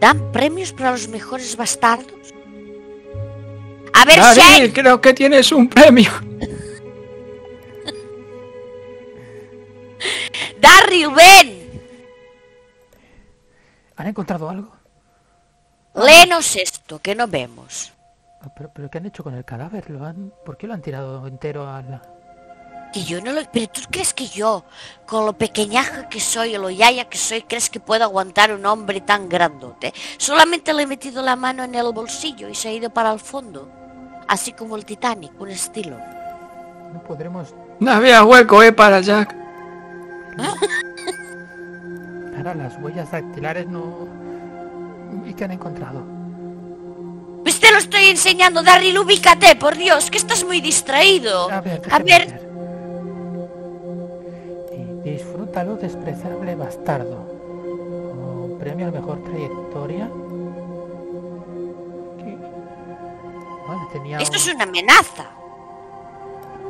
¿Dan 0.00 0.30
premios 0.32 0.72
para 0.72 0.92
los 0.92 1.08
mejores 1.08 1.56
bastardos? 1.56 2.34
A 3.92 4.04
ver, 4.04 4.22
si 4.34 4.40
hay... 4.40 4.60
Daryl, 4.60 4.72
creo 4.72 5.00
que 5.00 5.14
tienes 5.14 5.52
un 5.52 5.68
premio. 5.68 6.10
Darryl, 10.60 11.08
ven. 11.14 11.82
¿Han 13.96 14.06
encontrado 14.06 14.48
algo? 14.48 14.72
Léenos 15.94 16.56
esto, 16.56 17.00
que 17.00 17.14
no 17.14 17.26
vemos. 17.26 17.92
Ah, 18.40 18.52
¿Pero, 18.56 18.70
pero 18.72 18.90
qué 18.90 18.98
han 18.98 19.06
hecho 19.06 19.24
con 19.24 19.34
el 19.34 19.44
cadáver? 19.44 19.90
¿Lo 19.90 20.04
han... 20.04 20.32
¿Por 20.44 20.56
qué 20.56 20.66
lo 20.66 20.74
han 20.74 20.82
tirado 20.82 21.26
entero 21.26 21.68
a 21.68 21.82
la... 21.82 22.02
Que 22.92 23.04
yo 23.04 23.20
no 23.20 23.32
lo... 23.32 23.42
Pero 23.52 23.68
tú 23.68 23.82
crees 23.90 24.14
que 24.14 24.26
yo, 24.26 24.64
con 25.06 25.26
lo 25.26 25.34
pequeñaja 25.34 26.08
que 26.08 26.20
soy, 26.20 26.56
o 26.56 26.58
lo 26.58 26.70
yaya 26.70 27.04
que 27.08 27.18
soy, 27.18 27.42
crees 27.42 27.68
que 27.68 27.80
puedo 27.80 28.04
aguantar 28.04 28.52
un 28.52 28.64
hombre 28.64 29.00
tan 29.00 29.28
grandote. 29.28 29.92
Solamente 30.16 30.72
le 30.72 30.84
he 30.84 30.86
metido 30.86 31.22
la 31.22 31.36
mano 31.36 31.64
en 31.64 31.74
el 31.74 31.92
bolsillo 31.92 32.48
y 32.48 32.54
se 32.54 32.68
ha 32.68 32.72
ido 32.72 32.90
para 32.90 33.12
el 33.12 33.20
fondo. 33.20 33.68
Así 34.26 34.52
como 34.52 34.76
el 34.76 34.84
Titanic, 34.84 35.32
un 35.40 35.50
estilo. 35.50 35.98
No 36.92 37.02
podremos... 37.06 37.54
No 37.80 37.92
había 37.92 38.24
hueco, 38.24 38.62
eh, 38.62 38.72
para 38.72 39.00
Jack. 39.00 39.34
Ahora 42.36 42.54
las 42.54 42.76
huellas 42.80 43.10
dactilares 43.10 43.66
no... 43.66 44.08
¿Y 45.26 45.34
qué 45.34 45.44
han 45.44 45.52
encontrado? 45.52 46.04
Pues 47.42 47.60
te 47.60 47.70
lo 47.70 47.78
estoy 47.78 48.04
enseñando, 48.06 48.62
Darryl, 48.62 48.98
ubícate, 48.98 49.56
por 49.56 49.76
Dios, 49.76 50.10
que 50.10 50.18
estás 50.18 50.44
muy 50.44 50.60
distraído. 50.60 51.50
A 51.50 51.60
ver, 51.60 51.82
A 51.90 51.98
ver, 51.98 52.47
disfrútalo, 55.04 55.76
despreciable 55.76 56.54
bastardo. 56.54 57.18
O 58.20 58.58
premio 58.58 58.88
a 58.88 58.90
mejor 58.90 59.18
trayectoria. 59.22 60.08
¿Qué? 62.18 62.36
Vale, 63.68 63.80
tenía 63.92 64.18
esto 64.18 64.36
un- 64.36 64.42
es 64.42 64.54
una 64.54 64.64
amenaza. 64.64 65.24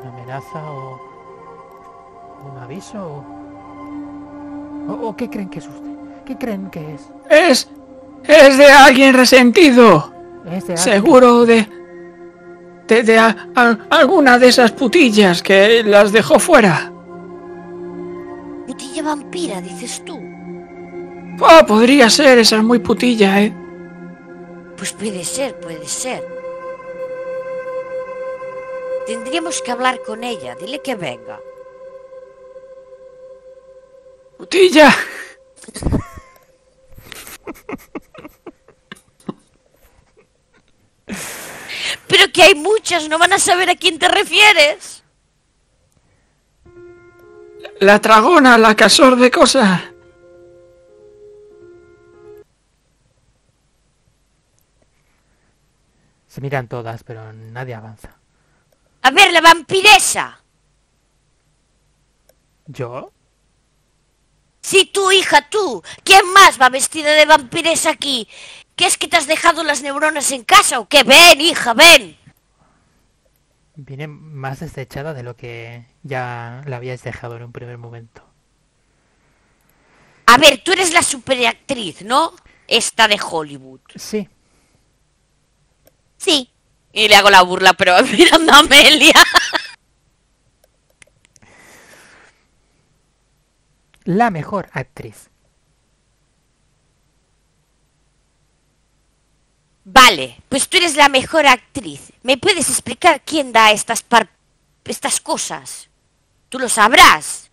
una 0.01 0.09
amenaza 0.13 0.71
o 0.71 1.01
un 2.53 2.59
aviso 2.63 2.99
o... 4.89 4.93
o... 4.93 5.09
o 5.09 5.17
qué 5.17 5.29
creen 5.31 5.49
que 5.49 5.59
es 5.61 5.67
usted? 5.67 5.89
¿Qué 6.25 6.37
creen 6.37 6.71
que 6.71 6.95
es? 6.95 7.09
Es... 7.31 7.69
Es 8.25 8.59
de 8.59 8.67
alguien 8.67 9.15
resentido. 9.15 10.11
¿Es 10.45 10.67
de 10.67 10.75
alguien? 10.75 10.77
Seguro 10.77 11.47
de... 11.47 11.67
De, 12.89 13.03
de 13.03 13.19
a- 13.19 13.49
a- 13.55 13.79
alguna 13.91 14.39
de 14.39 14.49
esas 14.49 14.73
putillas 14.73 15.43
que 15.43 15.83
las 15.85 16.11
dejó 16.13 16.39
fuera. 16.39 16.91
Vampira, 19.03 19.61
dices 19.61 20.05
tú. 20.05 20.21
Oh, 21.41 21.67
podría 21.67 22.11
ser, 22.11 22.39
esa 22.39 22.57
es 22.57 22.63
muy 22.63 22.79
putilla, 22.81 23.41
¿eh? 23.43 23.53
Pues 24.77 24.93
puede 24.93 25.25
ser, 25.25 25.59
puede 25.61 25.87
ser. 25.87 26.27
Tendríamos 29.07 29.63
que 29.63 29.71
hablar 29.71 30.03
con 30.03 30.23
ella, 30.25 30.55
dile 30.57 30.81
que 30.83 30.95
venga. 30.95 31.41
Putilla. 34.37 34.95
Pero 42.07 42.33
que 42.33 42.43
hay 42.43 42.55
muchas, 42.55 43.09
no 43.09 43.19
van 43.19 43.33
a 43.33 43.39
saber 43.39 43.71
a 43.71 43.77
quién 43.77 43.99
te 43.99 44.09
refieres. 44.09 44.98
La 47.81 48.01
tragona, 48.01 48.59
la 48.59 48.75
casor 48.75 49.17
de 49.17 49.31
cosas. 49.31 49.83
Se 56.27 56.41
miran 56.41 56.69
todas, 56.69 57.05
pero 57.05 57.33
nadie 57.33 57.75
avanza. 57.75 58.17
A 59.03 59.11
ver, 59.11 59.33
la 59.33 59.41
vampiresa. 59.41 60.41
¿Yo? 62.67 63.13
Sí, 64.61 64.91
tú, 64.93 65.11
hija, 65.11 65.49
tú. 65.49 65.83
¿Quién 66.05 66.31
más 66.33 66.61
va 66.61 66.69
vestida 66.69 67.13
de 67.13 67.25
vampiresa 67.25 67.91
aquí? 67.91 68.29
¿Qué 68.77 68.87
es 68.87 68.99
que 68.99 69.09
te 69.09 69.17
has 69.17 69.27
dejado 69.27 69.65
las 69.65 69.83
neuronas 69.83 70.31
en 70.33 70.45
casa 70.45 70.79
o 70.79 70.89
qué? 70.89 71.05
Ven, 71.05 71.41
hija, 71.41 71.75
ven. 71.75 72.17
Viene 73.77 74.09
más 74.09 74.61
deshechada 74.61 75.15
de 75.15 75.23
lo 75.23 75.37
que 75.37 75.87
ya 76.09 76.63
la 76.67 76.77
habíais 76.77 77.03
dejado 77.03 77.37
en 77.37 77.45
un 77.45 77.53
primer 77.53 77.79
momento. 77.79 78.25
A 80.27 80.37
ver, 80.39 80.63
tú 80.65 80.73
eres 80.73 80.93
la 80.93 81.03
superactriz, 81.03 82.03
¿no? 82.03 82.33
Esta 82.67 83.09
de 83.09 83.19
Hollywood. 83.23 83.81
Sí, 83.95 84.29
Sí. 86.19 86.51
Y 86.93 87.09
le 87.09 87.15
hago 87.15 87.31
la 87.31 87.43
burla, 87.43 87.73
pero 87.75 87.95
mirando 88.13 88.53
a 88.53 88.59
Amelia. 88.59 89.15
la 94.05 94.31
mejor 94.31 94.69
actriz. 94.73 95.31
Vale, 99.85 100.43
pues 100.49 100.69
tú 100.69 100.77
eres 100.77 100.97
la 100.97 101.09
mejor 101.09 101.47
actriz. 101.47 102.13
¿Me 102.23 102.37
puedes 102.37 102.69
explicar 102.69 103.23
quién 103.25 103.53
da 103.53 103.71
estas 103.71 104.03
par... 104.03 104.29
estas 104.85 105.21
cosas? 105.21 105.88
Tú 106.49 106.59
lo 106.59 106.69
sabrás. 106.69 107.51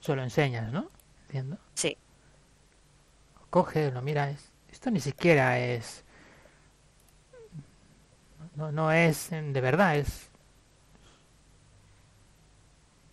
Solo 0.00 0.22
enseñas, 0.22 0.72
¿no? 0.72 0.88
Entiendo. 1.22 1.58
Sí. 1.74 1.96
Coge, 3.50 3.90
lo 3.90 4.00
mira. 4.02 4.30
es- 4.30 4.50
Esto 4.70 4.90
ni 4.90 5.00
siquiera 5.00 5.58
es... 5.58 6.04
No, 8.54 8.72
no 8.72 8.90
es 8.92 9.30
de 9.30 9.60
verdad, 9.60 9.96
es... 9.96 10.28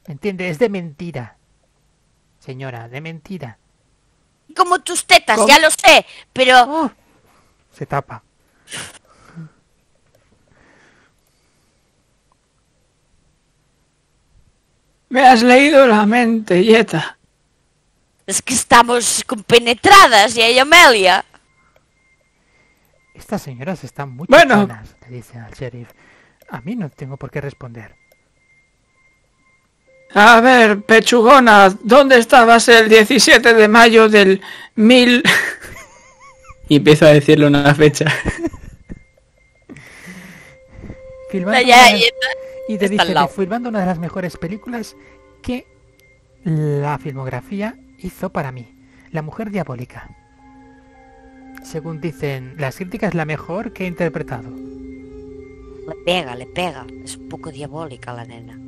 ¿Entiende? 0.06 0.50
Es 0.50 0.60
de 0.60 0.70
mentira. 0.70 1.38
Señora, 2.40 2.88
de 2.88 3.02
mentira. 3.02 3.58
Como 4.56 4.80
tus 4.80 5.06
tetas, 5.08 5.38
¿Cómo? 5.38 5.48
ya 5.48 5.60
lo 5.60 5.70
sé, 5.72 6.06
pero... 6.32 6.62
¡Oh! 6.68 6.92
Se 7.74 7.86
tapa. 7.86 8.22
Me 15.10 15.22
has 15.26 15.44
leído 15.44 15.88
la 15.88 16.06
mente, 16.06 16.64
Yeta. 16.64 17.18
Es 18.26 18.42
que 18.42 18.54
estamos 18.54 19.24
compenetradas, 19.26 20.36
y 20.36 20.42
ahí 20.42 20.58
Amelia. 20.60 21.24
Estas 23.14 23.42
señoras 23.44 23.84
están 23.84 24.10
muy 24.12 24.26
Bueno. 24.28 24.56
chichonas, 24.64 24.96
le 25.08 25.16
dice 25.16 25.38
al 25.38 25.52
sheriff. 25.54 25.90
A 26.50 26.62
mí 26.62 26.76
no 26.76 26.90
tengo 26.90 27.18
por 27.18 27.32
qué 27.32 27.40
responder. 27.42 27.96
A 30.14 30.40
ver, 30.42 30.82
pechugona, 30.84 31.70
¿dónde 31.82 32.18
estabas 32.18 32.68
el 32.70 32.90
17 32.90 33.54
de 33.54 33.68
mayo 33.68 34.10
del 34.10 34.42
mil... 34.76 35.24
y 36.70 36.78
empiezo 36.78 37.06
a 37.06 37.10
decirle 37.10 37.48
una 37.48 37.74
fecha. 37.76 38.06
Filmando 41.30 41.62
Ya, 41.68 41.76
una 41.84 41.92
de- 41.94 42.00
ya, 42.00 42.06
y 42.68 42.78
lado. 43.14 43.28
que 43.28 43.34
filmando 43.34 43.70
una 43.70 43.80
de 43.80 43.86
las 43.86 44.00
mejores 44.00 44.38
películas 44.38 44.96
que 45.42 45.68
la 46.44 46.98
filmografía 46.98 47.78
hizo 48.00 48.32
para 48.32 48.52
mí. 48.52 48.68
La 49.12 49.22
mujer 49.22 49.52
diabólica. 49.52 50.10
Según 51.64 52.02
dicen 52.02 52.56
las 52.58 52.76
críticas, 52.78 53.14
la 53.14 53.26
mejor 53.26 53.74
que 53.74 53.86
he 53.86 53.88
interpretado. 53.88 54.50
Le 54.50 55.96
pega, 56.06 56.36
le 56.36 56.46
pega. 56.48 56.86
Es 57.04 57.18
un 57.18 57.30
poco 57.30 57.52
diabólica 57.52 58.14
la 58.14 58.26
nena. 58.26 58.60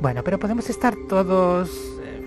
Bueno, 0.00 0.24
pero 0.24 0.38
podemos 0.38 0.68
estar 0.70 0.96
todos 1.08 1.70
eh, 2.02 2.22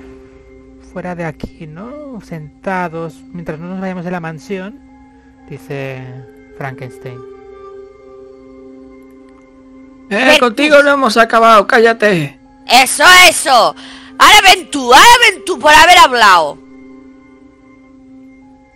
fuera 0.92 1.16
de 1.16 1.26
aquí, 1.26 1.66
¿no? 1.66 2.22
Sentados 2.22 3.22
mientras 3.34 3.60
no 3.60 3.68
nos 3.68 3.82
vayamos 3.82 4.06
de 4.06 4.12
la 4.12 4.20
mansión, 4.20 4.80
dice 5.50 6.43
Frankenstein. 6.58 7.20
Eh, 10.10 10.38
contigo 10.40 10.82
no 10.84 10.92
hemos 10.92 11.18
acabado, 11.18 11.66
cállate. 11.66 12.40
¡Eso, 12.68 13.04
eso! 13.28 13.76
Ahora 14.20 14.42
ven 14.44 14.70
tú, 14.70 14.94
ahora 14.94 15.06
ven 15.30 15.44
tú 15.46 15.58
por 15.60 15.74
haber 15.74 15.98
hablado. 15.98 16.58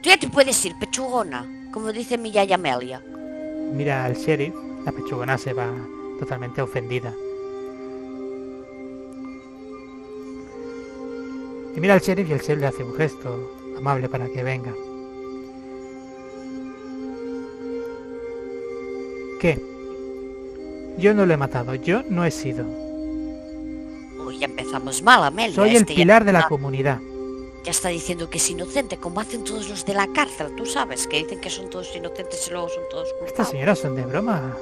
Tú 0.02 0.10
ya 0.10 0.18
te 0.18 0.28
puedes 0.28 0.66
ir, 0.66 0.74
pechugona, 0.80 1.46
como 1.72 1.92
dice 1.92 2.18
mi 2.18 2.32
yaya 2.32 2.56
Amelia. 2.56 3.02
Mira 3.72 4.06
al 4.06 4.16
sheriff, 4.16 4.56
la 4.86 4.92
pechugona 4.92 5.38
se 5.38 5.54
va 5.54 5.70
totalmente 6.20 6.62
ofendida. 6.62 7.14
Y 11.76 11.80
mira 11.80 11.94
al 11.94 12.02
sheriff 12.02 12.30
y 12.30 12.34
el 12.34 12.40
sheriff 12.40 12.62
le 12.62 12.68
hace 12.68 12.84
un 12.84 12.96
gesto 12.96 13.54
amable 13.78 14.10
para 14.10 14.28
que 14.28 14.44
venga. 14.44 14.74
¿Qué? 19.40 19.60
Yo 20.98 21.14
no 21.14 21.26
lo 21.26 21.34
he 21.34 21.38
matado, 21.38 21.76
yo 21.76 22.02
no 22.10 22.26
he 22.26 22.32
sido. 22.32 22.66
Uy, 24.26 24.40
ya 24.40 24.46
empezamos 24.46 25.02
mal, 25.04 25.24
Amelia. 25.24 25.56
Soy 25.56 25.70
el 25.72 25.76
este 25.78 25.94
pilar 25.96 26.26
de 26.26 26.34
la 26.34 26.40
está- 26.40 26.50
comunidad. 26.50 27.00
Ya 27.64 27.72
está 27.72 27.90
diciendo 27.90 28.30
que 28.30 28.38
es 28.38 28.50
inocente, 28.50 28.98
como 28.98 29.20
hacen 29.20 29.44
todos 29.44 29.68
los 29.70 29.86
de 29.86 29.94
la 29.94 30.08
cárcel, 30.08 30.48
tú 30.56 30.66
sabes, 30.66 31.06
que 31.06 31.18
dicen 31.18 31.42
que 31.42 31.50
son 31.50 31.70
todos 31.70 31.94
inocentes 31.96 32.48
y 32.48 32.52
luego 32.52 32.70
son 32.70 32.84
todos 32.90 33.08
Estas 33.10 33.20
culpables. 33.28 33.50
señoras 33.52 33.80
son 33.80 33.96
de 33.96 34.04
broma. 34.04 34.58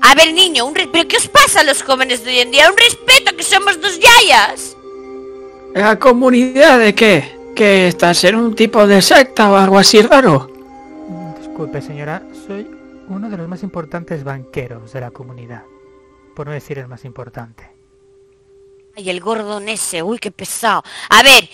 A 0.00 0.14
ver, 0.16 0.34
niño, 0.34 0.66
un 0.66 0.74
¿pero 0.74 1.06
qué 1.08 1.16
os 1.16 1.28
pasa 1.28 1.60
a 1.60 1.64
los 1.64 1.82
jóvenes 1.82 2.24
de 2.24 2.32
hoy 2.32 2.38
en 2.40 2.50
día? 2.50 2.68
Un 2.68 2.76
respeto, 2.76 3.36
que 3.36 3.42
somos 3.44 3.80
dos 3.80 3.98
yayas. 4.00 4.76
¿La 5.74 5.98
comunidad 5.98 6.80
de 6.80 6.94
qué? 6.94 7.24
¿Que 7.54 7.86
estás 7.86 8.24
en 8.24 8.34
un 8.34 8.54
tipo 8.56 8.84
de 8.86 9.00
secta 9.00 9.50
o 9.50 9.56
algo 9.56 9.78
así 9.78 10.02
raro? 10.02 10.50
Disculpe, 11.38 11.80
señora, 11.80 12.22
soy 12.46 12.66
uno 13.08 13.28
de 13.28 13.36
los 13.36 13.48
más 13.48 13.62
importantes 13.62 14.24
banqueros 14.24 14.92
de 14.92 15.00
la 15.00 15.10
comunidad. 15.10 15.64
Por 16.34 16.46
no 16.46 16.52
decir 16.52 16.78
el 16.78 16.88
más 16.88 17.04
importante. 17.04 17.70
Ay, 18.96 19.10
el 19.10 19.20
Gordon 19.20 19.68
ese, 19.68 20.02
uy, 20.02 20.18
qué 20.18 20.30
pesado. 20.30 20.82
A 21.10 21.22
ver, 21.22 21.48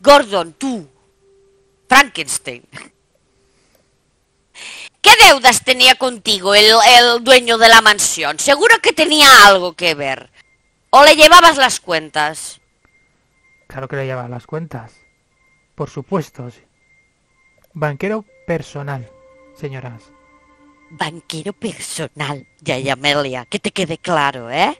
Gordon, 0.00 0.54
tú, 0.54 0.88
Frankenstein. 1.88 2.64
¿Qué 5.00 5.10
deudas 5.26 5.64
tenía 5.64 5.94
contigo 5.94 6.54
el, 6.54 6.66
el 6.66 7.24
dueño 7.24 7.56
de 7.58 7.68
la 7.68 7.80
mansión? 7.80 8.38
Seguro 8.38 8.74
que 8.82 8.92
tenía 8.92 9.46
algo 9.46 9.74
que 9.74 9.94
ver. 9.94 10.30
¿O 10.90 11.04
le 11.04 11.16
llevabas 11.16 11.56
las 11.56 11.80
cuentas? 11.80 12.60
Claro 13.66 13.88
que 13.88 13.96
le 13.96 14.06
lleva 14.06 14.28
las 14.28 14.46
cuentas. 14.46 14.94
Por 15.74 15.90
supuesto. 15.90 16.50
sí. 16.50 16.60
Banquero 17.74 18.24
personal, 18.46 19.08
señoras. 19.54 20.10
Banquero 20.90 21.52
personal, 21.52 22.46
Yaya 22.60 22.94
Amelia, 22.94 23.44
que 23.46 23.58
te 23.58 23.70
quede 23.70 23.98
claro, 23.98 24.50
¿eh? 24.50 24.76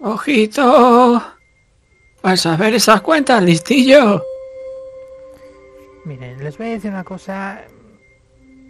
¡Ojito! 0.00 1.22
Vas 2.22 2.46
a 2.46 2.56
ver 2.56 2.74
esas 2.74 3.00
cuentas, 3.00 3.42
listillo. 3.42 4.24
Miren, 6.04 6.42
les 6.42 6.56
voy 6.56 6.68
a 6.68 6.70
decir 6.70 6.90
una 6.90 7.04
cosa. 7.04 7.62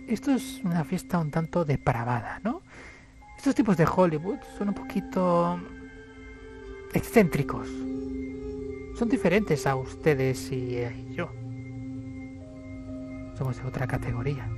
Esto 0.09 0.33
es 0.33 0.61
una 0.65 0.85
fiesta 0.85 1.19
un 1.19 1.31
tanto 1.31 1.65
depravada, 1.65 2.41
¿no? 2.43 2.63
Estos 3.37 3.55
tipos 3.55 3.77
de 3.77 3.87
Hollywood 3.87 4.39
son 4.57 4.71
un 4.71 4.75
poquito 4.75 5.61
excéntricos. 6.93 7.69
Son 8.99 9.09
diferentes 9.09 9.67
a 9.67 9.77
ustedes 9.77 10.51
y 10.51 10.79
a 10.83 10.91
yo. 11.11 11.31
Somos 13.37 13.57
de 13.59 13.69
otra 13.69 13.87
categoría. 13.87 14.49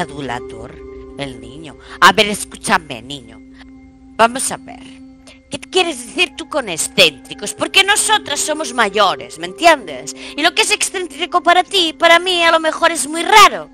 Adulador, 0.00 0.76
el 1.18 1.40
niño. 1.40 1.76
A 2.00 2.12
ver, 2.12 2.28
escúchame, 2.28 3.02
niño. 3.02 3.40
Vamos 4.16 4.50
a 4.52 4.56
ver. 4.56 4.82
¿Qué 5.50 5.58
quieres 5.58 6.04
decir 6.06 6.34
tú 6.36 6.48
con 6.48 6.68
excéntricos? 6.68 7.54
Porque 7.54 7.84
nosotras 7.84 8.40
somos 8.40 8.74
mayores, 8.74 9.38
¿me 9.38 9.46
entiendes? 9.46 10.14
Y 10.36 10.42
lo 10.42 10.54
que 10.54 10.62
es 10.62 10.70
excéntrico 10.72 11.42
para 11.42 11.62
ti, 11.62 11.94
para 11.96 12.18
mí 12.18 12.42
a 12.42 12.50
lo 12.50 12.58
mejor 12.58 12.90
es 12.90 13.06
muy 13.06 13.22
raro. 13.22 13.68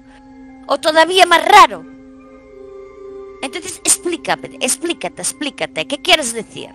O 0.66 0.78
todavía 0.78 1.24
más 1.24 1.42
raro. 1.44 1.84
Entonces, 3.42 3.80
explícame, 3.82 4.58
explícate, 4.60 5.22
explícate. 5.22 5.86
¿Qué 5.86 5.98
quieres 5.98 6.34
decir? 6.34 6.68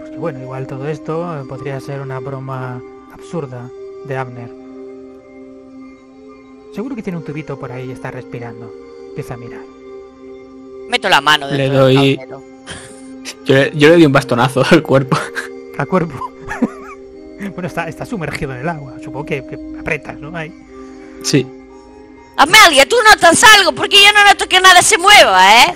Pues 0.00 0.18
bueno, 0.18 0.40
igual 0.42 0.66
todo 0.66 0.88
esto 0.88 1.40
eh, 1.40 1.44
podría 1.48 1.80
ser 1.80 2.00
una 2.00 2.20
broma 2.20 2.82
absurda 3.12 3.70
de 4.04 4.16
Abner. 4.16 4.65
Seguro 6.76 6.94
que 6.94 7.02
tiene 7.02 7.16
un 7.18 7.24
tubito 7.24 7.58
por 7.58 7.72
ahí 7.72 7.88
y 7.88 7.92
está 7.92 8.10
respirando. 8.10 8.70
Empieza 9.08 9.32
a 9.32 9.36
mirar. 9.38 9.62
Meto 10.90 11.08
la 11.08 11.22
mano 11.22 11.48
Le 11.50 11.56
dentro 11.56 11.86
del 11.86 11.96
doy-. 11.96 12.20
Yo, 13.46 13.54
le- 13.54 13.72
yo 13.74 13.88
le 13.88 13.96
di 13.96 14.04
un 14.04 14.12
bastonazo 14.12 14.62
al 14.70 14.82
cuerpo. 14.82 15.16
A 15.78 15.86
cuerpo. 15.86 16.32
bueno, 17.54 17.66
está, 17.66 17.88
está 17.88 18.04
sumergido 18.04 18.52
en 18.52 18.60
el 18.60 18.68
agua. 18.68 18.96
Supongo 19.02 19.24
que, 19.24 19.42
que 19.46 19.58
apretas, 19.80 20.18
¿no? 20.20 20.36
Ahí. 20.36 20.52
Sí. 21.22 21.46
Amelia, 22.36 22.86
tú 22.86 22.96
notas 23.10 23.42
algo, 23.56 23.72
porque 23.72 23.96
yo 23.96 24.12
no 24.12 24.24
noto 24.28 24.46
que 24.46 24.60
nada 24.60 24.82
se 24.82 24.98
mueva, 24.98 25.42
¿eh? 25.62 25.74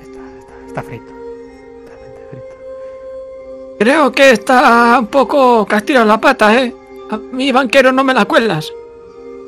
Está, 0.00 0.20
está, 0.40 0.66
está 0.68 0.82
frito. 0.84 1.04
Totalmente 1.06 2.26
frito. 2.30 3.76
Creo 3.80 4.12
que 4.12 4.30
está 4.30 4.98
un 5.00 5.08
poco 5.08 5.66
castigado 5.66 6.06
la 6.06 6.20
pata, 6.20 6.54
¿eh? 6.56 6.72
A 7.10 7.16
mi 7.16 7.50
banquero 7.50 7.90
no 7.90 8.04
me 8.04 8.14
la 8.14 8.26
cuelas. 8.26 8.72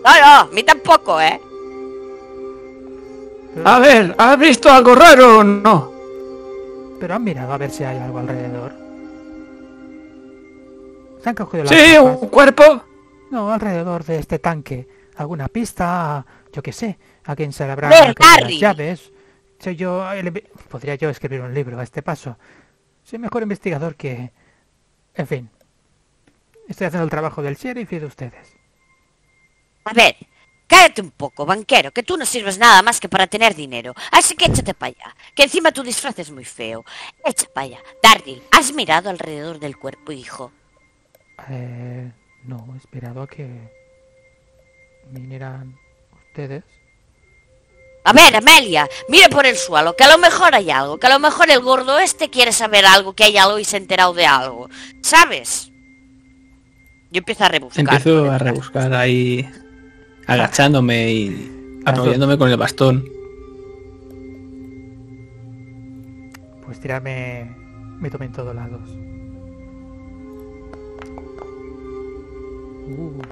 No, 0.05 0.21
no, 0.21 0.27
a 0.27 0.47
mí 0.53 0.63
tampoco, 0.63 1.21
¿eh? 1.21 1.41
A 3.65 3.79
ver, 3.79 4.15
¿has 4.19 4.39
visto 4.39 4.71
algo 4.71 4.95
raro 4.95 5.39
o 5.39 5.45
no? 5.45 5.93
pero 6.99 7.15
han 7.17 7.25
mirado 7.25 7.53
a 7.53 7.59
ver 7.59 7.69
si 7.71 7.83
hay 7.83 7.99
algo 7.99 8.19
alrededor. 8.21 8.73
Se 11.21 11.29
han 11.29 11.35
cogido 11.35 11.65
las 11.65 11.73
Sí, 11.73 11.95
gafas. 11.95 12.19
un 12.23 12.29
cuerpo. 12.29 12.85
No, 13.33 13.51
alrededor 13.53 14.05
de 14.05 14.19
este 14.21 14.39
tanque. 14.39 14.87
¿Alguna 15.17 15.49
pista? 15.49 16.25
Yo 16.53 16.63
qué 16.63 16.73
sé. 16.73 16.97
¿A 17.25 17.35
quién 17.35 17.53
se 17.53 17.65
le 17.67 17.73
habrá 17.73 17.91
las 17.91 18.15
llaves? 18.57 19.11
Soy 19.59 19.75
yo... 19.75 20.13
el 20.13 20.31
Podría 20.69 20.95
yo 20.95 21.09
escribir 21.11 21.41
un 21.41 21.53
libro 21.53 21.77
a 21.81 21.83
este 21.83 22.03
paso. 22.03 22.37
Soy 23.03 23.19
mejor 23.19 23.43
investigador 23.43 23.97
que... 23.97 24.31
En 25.17 25.27
fin. 25.27 25.51
Estoy 26.69 26.87
haciendo 26.87 27.03
el 27.05 27.11
trabajo 27.11 27.43
del 27.43 27.57
sheriff 27.57 27.93
y 27.93 27.99
de 27.99 28.07
ustedes. 28.07 28.55
A 29.85 29.93
ver, 29.93 30.17
cállate 30.67 31.03
un 31.03 31.11
poco, 31.11 31.45
banquero, 31.45 31.93
que 31.93 32.03
tú 32.03 32.17
no 32.17 32.25
sirves 32.25 32.59
nada 32.59 32.83
más 32.83 33.01
que 33.01 33.09
para 33.09 33.27
tener 33.27 33.55
dinero. 33.55 33.95
Así 34.11 34.35
que 34.35 34.47
échate 34.47 34.75
para 34.75 34.95
allá, 34.97 35.17
que 35.35 35.45
encima 35.45 35.73
tu 35.73 35.83
disfraz 35.83 36.19
es 36.19 36.31
muy 36.31 36.45
feo. 36.45 36.85
Echa 37.25 37.47
para 37.53 37.67
allá. 37.67 37.79
Darryl, 38.03 38.43
¿has 38.51 38.73
mirado 38.73 39.11
alrededor 39.11 39.59
del 39.59 39.77
cuerpo, 39.77 40.13
hijo? 40.13 40.53
Eh, 41.51 42.11
no, 42.45 42.69
he 42.75 42.79
esperado 42.79 43.23
a 43.23 43.27
que 43.27 43.49
vinieran 45.11 45.77
ustedes. 46.29 46.65
A 48.05 48.13
ver, 48.13 48.35
Amelia, 48.35 48.89
mire 49.09 49.29
por 49.29 49.47
el 49.47 49.57
suelo, 49.57 49.95
que 49.95 50.03
a 50.03 50.11
lo 50.11 50.19
mejor 50.19 50.55
hay 50.55 50.71
algo, 50.71 50.99
que 50.99 51.07
a 51.07 51.11
lo 51.11 51.21
mejor 51.21 51.51
el 51.51 51.61
gordo 51.61 51.99
este 52.01 52.31
quiere 52.31 52.53
saber 52.53 52.85
algo, 52.85 53.13
que 53.13 53.25
hay 53.25 53.37
algo 53.37 53.59
y 53.61 53.65
se 53.65 53.77
ha 53.77 53.79
enterado 53.79 54.13
de 54.13 54.27
algo. 54.27 54.69
¿Sabes? 55.03 55.71
Yo 57.13 57.19
empiezo 57.19 57.45
a 57.45 57.49
rebuscar. 57.49 57.81
Empiezo 57.81 58.31
a 58.31 58.39
rebuscar 58.39 58.95
ahí, 58.95 59.49
agachándome 60.27 61.13
y 61.13 61.83
apoyándome 61.85 62.39
con 62.39 62.51
el 62.51 62.57
bastón. 62.57 63.05
Pues 66.65 66.81
tirarme... 66.81 67.57
Me 68.01 68.11
tomé 68.11 68.27
en 68.27 68.33
todos 68.33 68.55
lados. 68.55 68.81
Uh, 72.89 73.23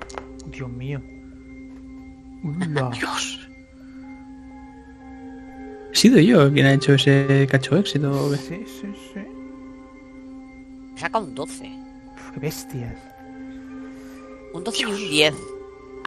Dios 0.51 0.71
mío. 0.71 1.01
Ula. 2.45 2.91
Dios. 2.91 3.49
¿He 5.93 5.97
sido 5.97 6.21
yo 6.21 6.53
quien 6.53 6.67
ha 6.67 6.75
hecho 6.75 6.95
ese 6.95 7.49
cacho 7.51 7.77
éxito? 7.77 8.35
Sí, 8.37 8.65
sí, 8.65 8.93
sí. 9.13 9.21
Saca 10.95 11.19
un 11.19 11.35
12. 11.35 11.65
Uf, 12.15 12.31
qué 12.33 12.41
bestias. 12.41 12.97
Un 14.55 14.63
12 14.63 14.83
y 14.83 14.85
un 14.85 14.97
10. 14.97 15.35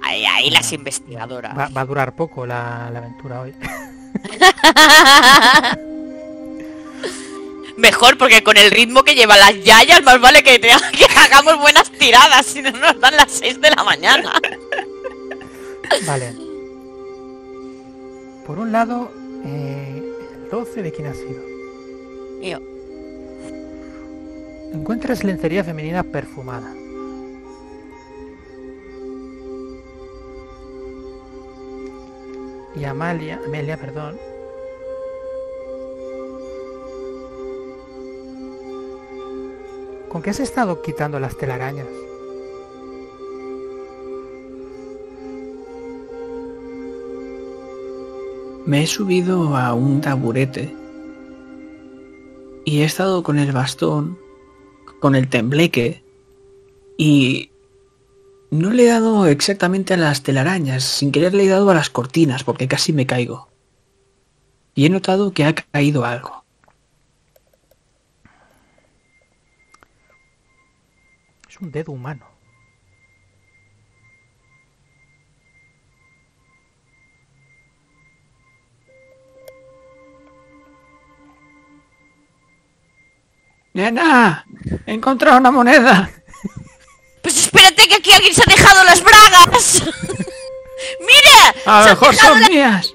Ahí, 0.03 0.25
ahí 0.25 0.49
las 0.51 0.71
investigadoras. 0.73 1.57
Va, 1.57 1.69
va 1.69 1.81
a 1.81 1.85
durar 1.85 2.13
poco 2.15 2.45
la, 2.45 2.89
la 2.91 2.99
aventura 2.99 3.41
hoy. 3.41 3.53
Mejor 7.77 8.17
porque 8.17 8.43
con 8.43 8.57
el 8.57 8.69
ritmo 8.69 9.03
que 9.03 9.15
lleva 9.15 9.35
las 9.37 9.63
yayas, 9.63 10.03
más 10.03 10.19
vale 10.21 10.43
que, 10.43 10.59
te- 10.59 10.67
que 10.97 11.05
hagamos 11.19 11.57
buenas 11.59 11.89
tiradas, 11.91 12.45
si 12.45 12.61
no 12.61 12.71
nos 12.71 12.99
dan 12.99 13.15
las 13.15 13.31
6 13.31 13.59
de 13.61 13.69
la 13.71 13.83
mañana. 13.83 14.33
Vale. 16.07 16.33
Por 18.47 18.57
un 18.59 18.71
lado, 18.71 19.11
eh, 19.45 20.01
el 20.43 20.49
12 20.49 20.81
de 20.81 20.91
quién 20.91 21.07
ha 21.07 21.13
sido. 21.13 21.41
Mío. 22.39 22.59
Encuentras 24.73 25.23
lencería 25.23 25.63
femenina 25.63 26.03
perfumada. 26.03 26.73
Y 32.75 32.83
Amalia, 32.85 33.39
Amelia, 33.45 33.77
perdón. 33.77 34.17
¿Con 40.09 40.21
qué 40.21 40.29
has 40.29 40.39
estado 40.39 40.81
quitando 40.81 41.19
las 41.19 41.35
telarañas? 41.37 41.87
Me 48.65 48.83
he 48.83 48.87
subido 48.87 49.57
a 49.57 49.73
un 49.73 50.01
taburete 50.01 50.73
y 52.63 52.81
he 52.81 52.85
estado 52.85 53.23
con 53.23 53.37
el 53.37 53.51
bastón, 53.51 54.17
con 54.99 55.15
el 55.15 55.27
tembleque 55.29 56.01
y 56.95 57.49
no 58.53 58.69
le 58.69 58.83
he 58.83 58.87
dado 58.87 59.25
exactamente 59.25 59.95
a 59.95 59.97
las 59.97 60.21
telarañas, 60.21 60.83
sin 60.83 61.11
querer 61.11 61.33
le 61.33 61.45
he 61.45 61.47
dado 61.47 61.69
a 61.71 61.73
las 61.73 61.89
cortinas 61.89 62.43
porque 62.43 62.67
casi 62.67 62.93
me 62.93 63.07
caigo. 63.07 63.49
Y 64.75 64.85
he 64.85 64.89
notado 64.89 65.33
que 65.33 65.45
ha 65.45 65.53
caído 65.55 66.05
algo. 66.05 66.43
Es 71.49 71.59
un 71.59 71.71
dedo 71.71 71.91
humano. 71.91 72.27
¡Nena! 83.73 84.45
¡He 84.85 84.93
encontrado 84.93 85.39
una 85.39 85.51
moneda! 85.51 86.22
Pues 87.23 87.37
espérate 87.37 87.87
que 87.87 87.95
aquí 87.95 88.11
alguien 88.11 88.33
se 88.35 88.41
ha 88.41 88.53
dejado 88.53 88.83
las 88.83 89.01
bragas. 89.01 89.81
¡Mira! 90.99 91.55
A 91.65 91.81
lo 91.83 91.89
mejor 91.89 92.15
son 92.15 92.39
las- 92.41 92.49
mías. 92.49 92.93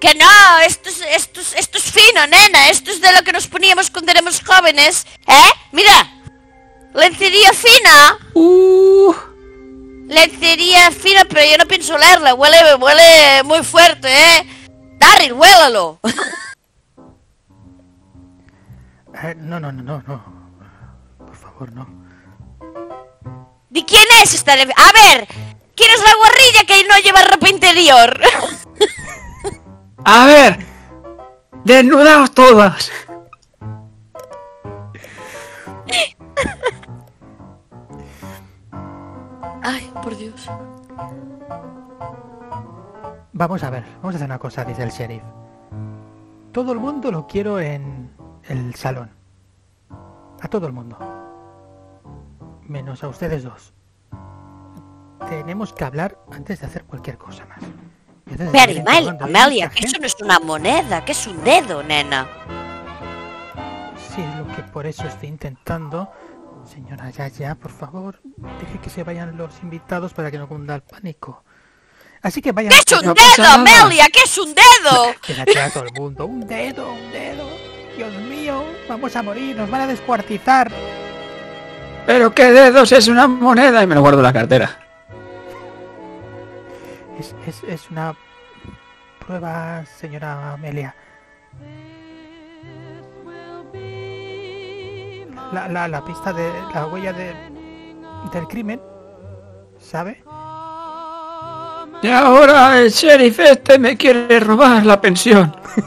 Que 0.00 0.14
no, 0.14 0.58
esto 0.66 0.88
es, 0.90 1.00
esto, 1.00 1.40
es, 1.40 1.54
esto 1.54 1.78
es 1.78 1.84
fino, 1.84 2.26
nena. 2.26 2.68
Esto 2.70 2.90
es 2.90 3.00
de 3.00 3.12
lo 3.12 3.22
que 3.22 3.32
nos 3.32 3.46
poníamos 3.48 3.90
cuando 3.90 4.12
éramos 4.12 4.40
jóvenes. 4.44 5.06
¿Eh? 5.26 5.50
Mira. 5.72 6.12
Lencería 6.94 7.52
fina. 7.52 8.18
¡Uh! 8.34 9.14
lencería 10.08 10.90
fina, 10.90 11.24
pero 11.24 11.40
yo 11.48 11.56
no 11.56 11.66
pienso 11.66 11.96
leerla. 11.96 12.34
Huele, 12.34 12.74
huele 12.74 13.42
muy 13.44 13.62
fuerte, 13.62 14.08
¿eh? 14.12 14.46
Darryl, 14.98 15.32
huélalo. 15.34 16.00
Eh, 19.22 19.34
no, 19.38 19.60
no, 19.60 19.70
no, 19.70 19.82
no, 19.82 20.02
no. 20.06 20.24
Por 21.18 21.36
favor, 21.36 21.72
no. 21.72 21.99
¿De 23.70 23.84
quién 23.84 24.04
es 24.22 24.34
esta? 24.34 24.56
le- 24.56 24.62
A 24.62 24.92
ver, 24.92 25.26
¿quién 25.76 25.90
es 25.92 26.00
la 26.02 26.14
guarrilla 26.16 26.64
que 26.66 26.84
no 26.88 26.98
lleva 26.98 27.22
ropa 27.22 27.48
interior? 27.48 28.20
A 30.04 30.26
ver, 30.26 30.66
desnudaos 31.64 32.32
todas. 32.32 32.90
Ay, 39.62 39.90
por 40.02 40.16
Dios. 40.16 40.48
Vamos 43.32 43.62
a 43.62 43.70
ver, 43.70 43.84
vamos 44.02 44.14
a 44.14 44.16
hacer 44.16 44.26
una 44.26 44.38
cosa, 44.38 44.64
dice 44.64 44.82
el 44.82 44.90
sheriff. 44.90 45.22
Todo 46.52 46.72
el 46.72 46.78
mundo 46.78 47.10
lo 47.10 47.26
quiero 47.26 47.60
en 47.60 48.10
el 48.48 48.74
salón. 48.74 49.10
A 50.40 50.48
todo 50.48 50.66
el 50.66 50.72
mundo. 50.72 50.98
Menos 52.70 53.02
a 53.02 53.08
ustedes 53.08 53.42
dos. 53.42 53.74
Tenemos 55.28 55.72
que 55.72 55.82
hablar 55.82 56.16
antes 56.30 56.60
de 56.60 56.66
hacer 56.66 56.84
cualquier 56.84 57.18
cosa 57.18 57.44
más. 57.46 57.58
Pero 58.24 58.48
seguir 58.52 58.84
Amelia, 59.20 59.68
que 59.70 59.86
eso 59.86 59.98
no 59.98 60.06
es 60.06 60.14
una 60.20 60.38
moneda, 60.38 61.04
que 61.04 61.10
es 61.10 61.26
un 61.26 61.42
dedo, 61.42 61.82
nena. 61.82 62.28
Sí, 64.14 64.22
es 64.22 64.36
lo 64.36 64.46
que 64.54 64.62
por 64.62 64.86
eso 64.86 65.04
estoy 65.04 65.30
intentando. 65.30 66.12
Señora 66.64 67.10
Yaya, 67.10 67.56
por 67.56 67.72
favor, 67.72 68.20
deje 68.60 68.78
que 68.80 68.88
se 68.88 69.02
vayan 69.02 69.36
los 69.36 69.60
invitados 69.64 70.14
para 70.14 70.30
que 70.30 70.38
no 70.38 70.46
cunda 70.48 70.76
el 70.76 70.82
pánico. 70.82 71.42
Así 72.22 72.40
que 72.40 72.52
vayan 72.52 72.70
¿Qué 72.70 72.94
es 72.94 73.00
un 73.00 73.06
No 73.06 73.14
dedo. 73.14 73.48
Amelia? 73.48 74.06
¿Qué 74.12 74.20
es 74.24 74.38
un 74.38 74.54
dedo? 74.54 75.12
Quédate 75.26 75.60
a 75.60 75.70
todo 75.70 75.86
el 75.86 75.92
mundo. 75.94 76.24
Un 76.26 76.46
dedo, 76.46 76.92
un 76.92 77.10
dedo. 77.10 77.48
Dios 77.96 78.14
mío, 78.28 78.62
vamos 78.88 79.16
a 79.16 79.24
morir, 79.24 79.56
nos 79.56 79.68
van 79.68 79.80
a 79.80 79.86
descuartizar. 79.88 80.70
Pero 82.06 82.34
qué 82.34 82.52
dedos 82.52 82.92
es 82.92 83.08
una 83.08 83.28
moneda 83.28 83.82
y 83.82 83.86
me 83.86 83.94
lo 83.94 84.00
guardo 84.00 84.18
en 84.18 84.24
la 84.24 84.32
cartera. 84.32 84.78
Es, 87.18 87.34
es, 87.46 87.62
es 87.64 87.90
una 87.90 88.14
prueba, 89.24 89.84
señora 89.86 90.52
Amelia. 90.52 90.94
La, 95.52 95.68
la, 95.68 95.88
la 95.88 96.04
pista 96.04 96.32
de 96.32 96.50
la 96.72 96.86
huella 96.86 97.12
de, 97.12 97.34
del 98.32 98.46
crimen, 98.46 98.80
¿sabe? 99.78 100.22
Y 102.02 102.08
ahora 102.08 102.80
el 102.80 102.90
sheriff 102.90 103.40
este 103.40 103.78
me 103.78 103.96
quiere 103.96 104.40
robar 104.40 104.86
la 104.86 105.00
pensión. 105.00 105.54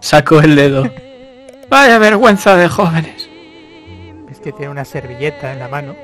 Saco 0.00 0.40
el 0.40 0.54
dedo. 0.54 0.84
Vaya 1.70 1.98
vergüenza 1.98 2.56
de 2.56 2.68
jóvenes. 2.68 3.27
Que 4.48 4.52
tiene 4.54 4.70
una 4.72 4.86
servilleta 4.86 5.52
en 5.52 5.58
la 5.58 5.68
mano. 5.68 5.94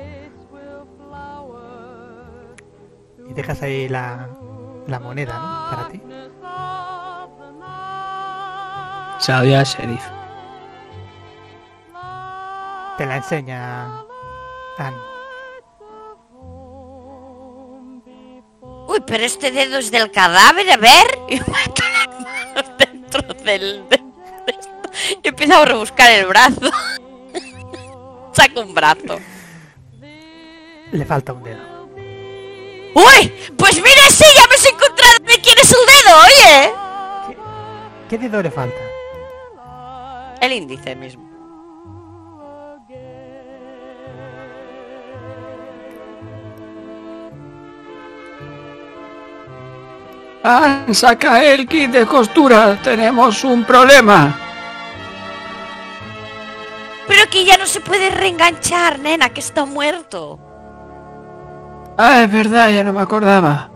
Y 3.27 3.33
dejas 3.33 3.59
ahí 3.63 3.89
la, 3.89 4.29
la 4.85 4.99
moneda, 4.99 5.33
¿no? 5.33 5.75
Para 5.75 5.87
ti. 5.89 5.99
Sabía 9.17 9.61
el 9.61 9.65
sheriff. 9.65 10.05
Te 12.99 13.05
la 13.07 13.15
enseña 13.17 13.85
Anne. 14.77 14.97
Uy, 18.87 19.03
pero 19.07 19.23
este 19.23 19.49
dedo 19.49 19.79
es 19.79 19.89
del 19.89 20.11
cadáver, 20.11 20.69
a 20.71 20.77
ver. 20.77 21.17
Y 21.29 21.39
meto 21.39 21.81
las 21.93 22.19
manos 22.19 22.77
dentro 22.77 23.21
del... 23.43 23.89
de- 23.89 23.97
de 24.45 24.51
esto. 24.51 24.89
Y 25.23 25.27
empiezo 25.29 25.55
a 25.55 25.65
rebuscar 25.65 26.11
el 26.11 26.27
brazo. 26.27 26.69
Saco 28.35 28.61
un 28.61 28.73
brazo. 28.73 29.19
Le 30.91 31.05
falta 31.05 31.31
un 31.31 31.43
dedo. 31.43 31.89
¡Uy! 32.93 33.33
Pues 33.57 33.75
mira, 33.77 34.09
sí, 34.09 34.25
ya 34.35 34.43
hemos 34.43 34.65
encontrado 34.65 35.19
de 35.25 35.39
quién 35.41 35.57
es 35.57 35.71
el 35.71 35.85
dedo, 35.93 36.17
oye. 36.25 36.73
¿Qué, 37.29 37.37
qué 38.09 38.17
dedo 38.17 38.41
le 38.41 38.51
falta? 38.51 38.75
El 40.41 40.51
índice 40.51 40.95
mismo. 40.95 41.23
Ah, 50.43 50.85
saca 50.91 51.43
el 51.43 51.67
kit 51.67 51.89
de 51.89 52.05
costura. 52.05 52.77
Tenemos 52.83 53.43
un 53.45 53.63
problema. 53.63 54.44
Pero 57.07 57.29
que 57.29 57.45
ya 57.45 57.57
no 57.57 57.65
se 57.67 57.81
puede 57.81 58.09
reenganchar, 58.09 58.99
nena, 58.99 59.29
que 59.29 59.39
está 59.39 59.65
muerto. 59.65 60.39
Ah, 61.97 62.23
es 62.23 62.31
verdad, 62.31 62.69
ya 62.71 62.83
no 62.83 62.93
me 62.93 63.01
acordaba. 63.01 63.69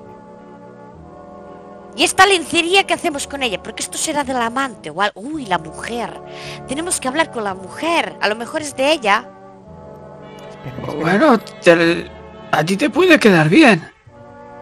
¿Y 1.96 2.04
esta 2.04 2.26
lencería 2.26 2.86
qué 2.86 2.94
hacemos 2.94 3.28
con 3.28 3.44
ella? 3.44 3.62
Porque 3.62 3.84
esto 3.84 3.98
será 3.98 4.24
del 4.24 4.38
amante 4.38 4.90
o 4.90 5.02
algo. 5.02 5.20
Uy, 5.22 5.46
la 5.46 5.58
mujer. 5.58 6.20
Tenemos 6.68 7.00
que 7.00 7.08
hablar 7.08 7.32
con 7.32 7.44
la 7.44 7.54
mujer. 7.54 8.18
A 8.22 8.28
lo 8.30 8.36
mejor 8.36 8.62
es 8.62 8.76
de 8.76 8.92
ella. 8.92 9.30
Bueno, 11.02 11.40
te- 11.40 12.10
a 12.52 12.64
ti 12.64 12.78
te 12.78 12.90
puede 12.90 13.20
quedar 13.20 13.50
bien. 13.50 13.92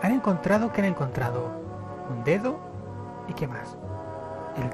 Han 0.02 0.14
encontrado, 0.14 0.72
¿qué 0.72 0.81
han 0.81 0.88
encontrado? 0.88 1.52
Un 2.10 2.23
dedo 2.23 2.60
y 3.27 3.34
qué 3.34 3.48
más. 3.48 3.76
El 4.57 4.69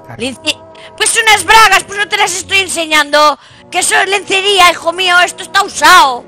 Pues 0.96 1.20
unas 1.22 1.44
bragas, 1.44 1.84
pues 1.84 1.98
no 1.98 2.08
te 2.08 2.16
las 2.16 2.34
estoy 2.34 2.58
enseñando. 2.58 3.38
Que 3.70 3.80
eso 3.80 3.94
es 3.96 4.08
lencería, 4.08 4.70
hijo 4.70 4.92
mío. 4.92 5.14
Esto 5.24 5.42
está 5.42 5.64
usado. 5.64 6.24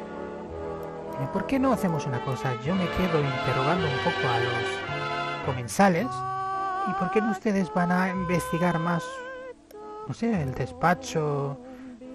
¿Por 1.32 1.46
qué 1.46 1.58
no 1.58 1.72
hacemos 1.72 2.06
una 2.06 2.20
cosa? 2.24 2.54
Yo 2.64 2.74
me 2.74 2.88
quedo 2.90 3.20
interrogando 3.20 3.86
un 3.86 3.98
poco 3.98 4.28
a 4.28 4.38
los 4.38 5.44
comensales. 5.46 6.06
¿Y 6.88 6.92
por 6.98 7.10
qué 7.10 7.20
no 7.20 7.30
ustedes 7.30 7.72
van 7.74 7.92
a 7.92 8.08
investigar 8.08 8.78
más? 8.78 9.02
No 10.06 10.14
sé, 10.14 10.42
el 10.42 10.54
despacho, 10.54 11.58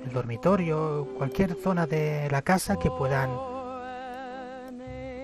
el 0.05 0.11
dormitorio, 0.11 1.07
cualquier 1.17 1.55
zona 1.55 1.85
de 1.85 2.29
la 2.31 2.41
casa 2.41 2.77
que 2.77 2.89
puedan 2.89 3.29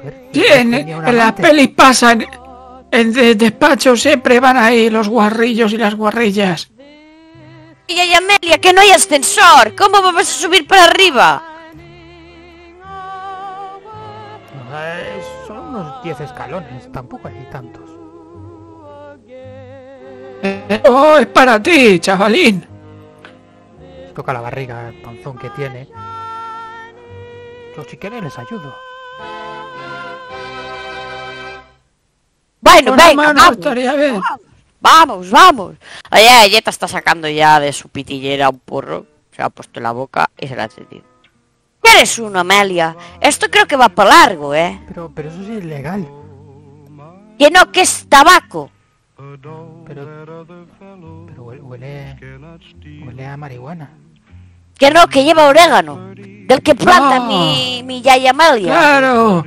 ver. 0.03 0.29
en, 0.33 0.73
en 0.73 1.17
las 1.17 1.33
pelis 1.33 1.69
pasan. 1.69 2.25
En 2.91 3.13
de 3.13 3.35
despacho 3.35 3.95
siempre 3.95 4.39
van 4.39 4.57
ahí 4.57 4.89
los 4.89 5.09
guarrillos 5.09 5.73
y 5.73 5.77
las 5.77 5.95
guarrillas. 5.95 6.71
Y 7.87 7.99
ay, 7.99 8.13
Amelia, 8.13 8.59
que 8.59 8.73
no 8.73 8.81
hay 8.81 8.91
ascensor. 8.91 9.73
¿Cómo 9.75 10.01
vamos 10.01 10.21
a 10.23 10.25
subir 10.25 10.67
para 10.67 10.85
arriba? 10.85 11.41
Eh, 14.73 15.21
son 15.47 15.59
unos 15.59 16.03
10 16.03 16.19
escalones, 16.21 16.91
tampoco 16.91 17.29
hay 17.29 17.47
tantos. 17.49 17.89
Eh, 20.43 20.81
oh, 20.89 21.17
es 21.17 21.27
para 21.27 21.61
ti, 21.63 21.99
chavalín. 21.99 22.65
Toca 24.13 24.33
la 24.33 24.41
barriga, 24.41 24.89
el 24.89 25.01
panzón 25.01 25.37
que 25.37 25.49
tiene. 25.51 25.87
Yo 27.75 27.83
si 27.85 27.97
quieren 27.97 28.23
les 28.23 28.37
ayudo. 28.37 28.75
Bueno, 32.59 32.93
Una 32.93 33.07
venga, 33.07 33.23
mano 33.23 33.39
vamos. 33.39 33.57
estaría 33.57 33.93
bien. 33.93 34.19
Vamos, 34.21 34.41
vamos. 34.81 35.77
Oye, 36.11 36.45
ella 36.45 36.61
te 36.61 36.69
está 36.69 36.87
sacando 36.87 37.27
ya 37.27 37.59
de 37.59 37.73
su 37.73 37.89
pitillera 37.89 38.49
un 38.49 38.59
porro. 38.59 39.05
Se 39.31 39.41
ha 39.43 39.49
puesto 39.49 39.79
en 39.79 39.83
la 39.83 39.91
boca 39.91 40.29
y 40.39 40.47
se 40.47 40.55
la 40.55 40.63
ha 40.63 40.65
encendido. 40.65 41.03
¿Qué 41.83 41.91
eres 41.91 42.17
uno, 42.19 42.39
Amelia? 42.39 42.95
Esto 43.21 43.47
creo 43.49 43.67
que 43.67 43.75
va 43.75 43.89
para 43.89 44.09
largo, 44.09 44.53
¿eh? 44.53 44.81
Pero, 44.87 45.11
pero 45.13 45.29
eso 45.29 45.41
es 45.41 45.63
ilegal. 45.63 46.07
Que 47.37 47.51
no, 47.51 47.71
que 47.71 47.81
es 47.81 48.07
tabaco. 48.09 48.71
Pero, 49.15 49.83
pero 49.85 50.45
huele, 51.43 52.17
huele 53.05 53.25
a 53.25 53.37
marihuana. 53.37 53.91
Que 54.77 54.91
no, 54.91 55.07
que 55.07 55.23
lleva 55.23 55.47
orégano. 55.47 56.13
Del 56.15 56.61
que 56.61 56.75
planta 56.75 57.19
No. 57.19 57.27
mi, 57.27 57.83
mi 57.83 58.01
yaya 58.01 58.29
Amelia. 58.31 58.71
Claro, 58.73 59.43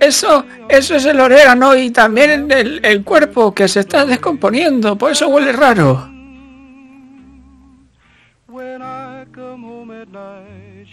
eso, 0.00 0.44
eso 0.68 0.94
es 0.94 1.04
el 1.04 1.18
orégano 1.20 1.74
y 1.76 1.90
también 1.90 2.50
el, 2.50 2.80
el 2.84 3.02
cuerpo 3.04 3.52
que 3.52 3.66
se 3.66 3.80
está 3.80 4.04
descomponiendo, 4.04 4.96
por 4.96 5.10
eso 5.12 5.28
huele 5.28 5.52
raro. 5.52 6.08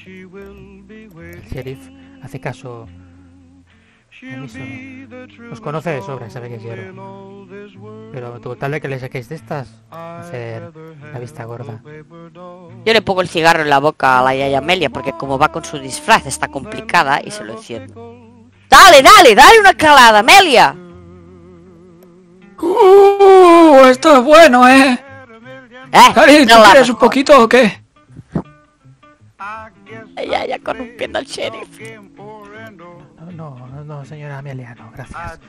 El 0.06 1.42
sheriff 1.52 1.90
hace 2.22 2.40
caso. 2.40 2.88
Os 5.52 5.62
conoce 5.62 5.92
de 5.92 6.02
sobra, 6.02 6.30
sabe 6.30 6.50
que 6.50 6.58
quiero. 6.58 7.46
Pero 8.12 8.40
tu 8.40 8.56
tal 8.56 8.72
de 8.72 8.82
que 8.82 8.88
le 8.88 9.00
saquéis 9.00 9.30
de 9.30 9.36
estas, 9.36 9.84
hacer 9.92 10.72
la 11.12 11.20
vista 11.20 11.44
gorda. 11.44 11.82
Yo 12.86 12.94
le 12.94 13.02
pongo 13.02 13.22
el 13.22 13.28
cigarro 13.28 13.62
en 13.62 13.70
la 13.70 13.80
boca 13.80 14.20
a 14.20 14.24
la 14.24 14.36
Yaya 14.36 14.60
Amelia 14.60 14.90
porque 14.90 15.12
como 15.14 15.38
va 15.38 15.52
con 15.52 15.66
su 15.66 15.80
disfraz 15.80 16.26
está 16.26 16.48
complicada 16.48 17.22
y 17.24 17.32
se 17.32 17.44
lo 17.44 17.54
enciendo. 17.54 18.16
Dale, 18.70 19.02
dale, 19.02 19.36
dale 19.36 19.60
una 19.60 19.74
calada, 19.74 20.20
Amelia. 20.20 20.76
¡Uh! 22.62 23.86
Esto 23.86 24.18
es 24.18 24.24
bueno, 24.24 24.68
¿eh? 24.68 24.98
Eh, 25.92 26.14
Cari, 26.14 26.46
¿tú 26.46 26.56
no 26.56 26.62
la 26.62 26.72
quieres 26.72 26.90
un 26.90 26.98
poquito 26.98 27.44
o 27.44 27.50
qué? 27.50 27.84
Ya, 30.30 30.46
ya 30.46 30.60
corrompiendo 30.60 31.20
al 31.20 31.26
sheriff. 31.26 31.80
No, 33.86 34.04
señora 34.04 34.40
Amelia, 34.40 34.74
no, 34.76 34.92
gracias. 34.92 35.40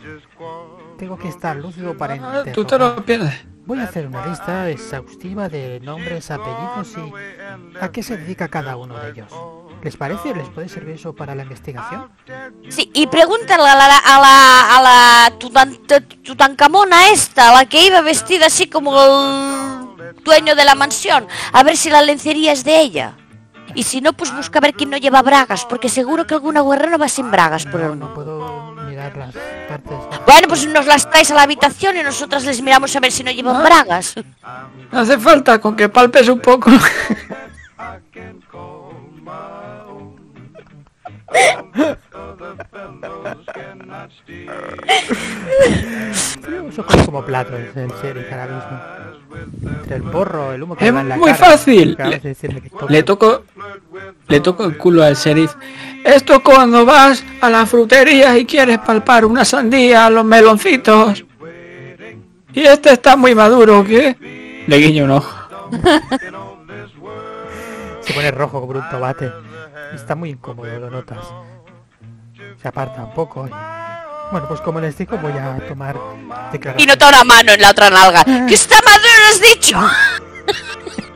Tengo 0.99 1.19
que 1.19 1.29
estar 1.29 1.57
lúcido 1.57 1.97
para 1.97 2.15
Ah, 2.15 2.45
Tú 2.53 2.65
te 2.65 2.79
lo 2.79 3.05
pierdes. 3.05 3.35
Voy 3.65 3.81
a 3.81 3.85
hacer 3.85 4.07
una 4.07 4.25
lista 4.27 4.69
exhaustiva 4.71 5.49
de 5.49 5.81
nombres, 5.81 6.31
apellidos 6.31 6.95
y 6.97 7.79
a 7.81 7.91
qué 7.91 8.03
se 8.03 8.17
dedica 8.17 8.47
cada 8.49 8.77
uno 8.77 8.97
de 8.99 9.11
ellos. 9.11 9.33
¿Les 9.83 9.97
parece? 9.97 10.35
¿Les 10.35 10.49
puede 10.51 10.69
servir 10.69 10.95
eso 10.95 11.15
para 11.15 11.35
la 11.35 11.43
investigación? 11.43 12.09
Sí, 12.69 12.91
y 12.95 13.07
pregúntale 13.09 13.63
a 13.69 13.75
la, 13.75 13.97
a 13.99 14.21
la, 14.21 14.77
a 14.79 14.83
la 14.83 15.39
Tutan- 15.39 15.79
Tutankamona 16.23 17.09
esta, 17.11 17.53
la 17.55 17.65
que 17.67 17.87
iba 17.87 18.01
vestida 18.03 18.47
así 18.47 18.69
como 18.69 18.93
el 19.03 20.23
dueño 20.23 20.55
de 20.55 20.65
la 20.65 20.75
mansión, 20.75 21.27
a 21.53 21.63
ver 21.63 21.77
si 21.77 21.91
la 21.91 22.03
lencería 22.03 22.53
es 22.53 22.63
de 22.65 22.81
ella. 22.81 23.17
Y 23.77 23.83
si 23.83 24.01
no, 24.01 24.13
pues 24.15 24.35
busca 24.35 24.59
a 24.59 24.63
ver 24.63 24.73
quién 24.75 24.91
no 24.91 24.97
lleva 24.97 25.21
bragas, 25.23 25.65
porque 25.67 25.89
seguro 25.89 26.27
que 26.27 26.35
alguna 26.35 26.63
guerrera 26.63 26.97
va 26.97 27.09
sin 27.09 27.31
bragas 27.31 27.67
por 27.67 27.81
el 27.81 27.89
no 27.89 28.07
mundo. 28.07 28.15
puedo 28.15 28.73
mirar 28.89 29.15
las 29.17 29.35
partes. 29.69 29.99
Bueno, 30.27 30.49
pues 30.49 30.67
nos 30.67 30.87
las 30.87 31.09
traes 31.11 31.31
a 31.31 31.35
la 31.35 31.43
habitación 31.43 31.97
y 31.97 32.03
nosotras 32.03 32.45
les 32.45 32.63
miramos 32.63 32.97
a 32.97 33.01
ver 33.01 33.13
si 33.13 33.23
no 33.23 33.31
llevan 33.31 33.63
bragas. 33.63 34.15
No 34.91 34.99
hace 34.99 35.19
falta 35.19 35.61
con 35.61 35.77
que 35.77 35.89
palpes 35.91 36.27
un 36.29 36.41
poco. 36.41 36.71
Eso 46.69 46.85
fue 46.85 47.05
como 47.05 47.25
platos 47.25 47.55
el 47.75 47.89
sheriff 48.03 48.33
ahora 48.33 48.47
mismo. 48.47 49.71
Entre 49.81 49.97
el 49.97 50.03
porro, 50.05 50.53
el 50.53 50.63
humo 50.63 50.77
que 50.77 50.87
Es 50.87 50.95
va 50.95 51.01
en 51.01 51.09
la 51.09 51.17
muy 51.17 51.33
cara, 51.33 51.37
fácil. 51.37 51.97
Le- 51.99 52.21
que 52.21 53.03
toco. 53.03 53.45
Le 54.29 54.41
toco 54.41 54.65
el 54.65 54.77
culo 54.77 55.03
al 55.03 55.15
sheriff. 55.15 55.55
Esto 56.05 56.43
cuando 56.43 56.85
vas 56.85 57.25
a 57.41 57.51
la 57.51 57.67
frutería 57.67 58.37
y 58.39 58.45
quieres 58.47 58.79
palpar 58.79 59.25
una 59.25 59.45
sandía, 59.45 60.09
los 60.11 60.25
meloncitos. 60.25 61.25
Y 62.53 62.61
este 62.63 62.93
está 62.93 63.17
muy 63.17 63.35
maduro, 63.35 63.85
¿qué? 63.85 64.65
Le 64.67 64.77
guiño 64.79 65.05
un 65.05 65.11
ojo. 65.13 65.37
Se 68.01 68.13
pone 68.15 68.31
rojo 68.31 68.61
como 68.61 68.79
un 68.79 68.89
tomate. 68.91 69.31
Está 69.95 70.15
muy 70.15 70.31
incómodo, 70.31 70.79
lo 70.79 70.91
notas. 70.91 71.19
Se 72.61 72.69
aparta 72.69 73.05
un 73.05 73.13
poco. 73.15 73.47
y- 73.47 73.51
Bueno, 74.33 74.49
pues 74.49 74.61
como 74.61 74.81
les 74.81 74.97
digo, 74.99 75.17
voy 75.19 75.33
a 75.33 75.57
tomar 75.69 75.97
Y 76.79 76.87
nota 76.87 77.09
una 77.09 77.23
mano 77.25 77.53
en 77.53 77.61
la 77.61 77.71
otra 77.71 77.91
nalga. 77.91 78.25
¡Que 78.25 78.55
está 78.55 78.77
maduro, 78.83 79.23
has 79.31 79.41
dicho! 79.41 79.79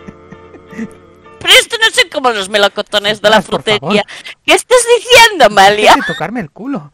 Pero 1.41 1.55
esto 1.55 1.77
no 1.81 1.91
son 1.91 2.09
como 2.13 2.31
los 2.31 2.49
melocotones 2.51 3.21
de 3.23 3.31
la 3.31 3.41
frutería. 3.43 4.05
¿Qué 4.45 4.53
estás 4.53 4.79
diciendo, 4.99 5.49
de 5.97 6.03
tocarme 6.07 6.41
el 6.41 6.51
culo. 6.51 6.93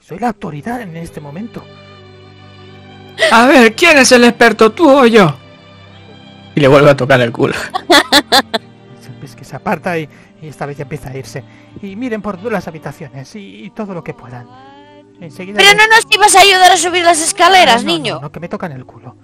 Soy 0.00 0.18
la 0.18 0.28
autoridad 0.28 0.80
en 0.80 0.96
este 0.96 1.20
momento. 1.20 1.62
A 3.30 3.46
ver, 3.46 3.74
¿quién 3.74 3.98
es 3.98 4.10
el 4.12 4.24
experto, 4.24 4.72
tú 4.72 4.88
o 4.90 5.04
yo? 5.06 5.36
Y 6.54 6.60
le 6.60 6.68
vuelvo 6.68 6.88
a 6.88 6.96
tocar 6.96 7.20
el 7.20 7.30
culo. 7.32 7.54
Es 9.22 9.36
que 9.36 9.44
se 9.44 9.56
aparta 9.56 9.98
y, 9.98 10.08
y 10.42 10.48
esta 10.48 10.66
vez 10.66 10.76
ya 10.78 10.82
empieza 10.82 11.10
a 11.10 11.16
irse. 11.16 11.44
Y 11.82 11.96
miren 11.96 12.22
por 12.22 12.36
todas 12.36 12.52
las 12.52 12.68
habitaciones 12.68 13.34
y, 13.36 13.64
y 13.64 13.70
todo 13.70 13.94
lo 13.94 14.02
que 14.04 14.14
puedan. 14.14 14.46
Enseguida... 15.20 15.56
Pero 15.58 15.70
les- 15.70 15.76
no 15.78 15.86
nos 15.94 16.06
ibas 16.14 16.34
a 16.36 16.40
ayudar 16.40 16.70
a 16.72 16.76
subir 16.76 17.04
las 17.04 17.20
escaleras, 17.20 17.82
No, 17.84 17.90
no, 17.90 17.96
niño. 17.96 18.14
No, 18.16 18.20
no, 18.22 18.32
que 18.32 18.40
me 18.40 18.48
tocan 18.48 18.72
el 18.72 18.84
culo. 18.84 19.16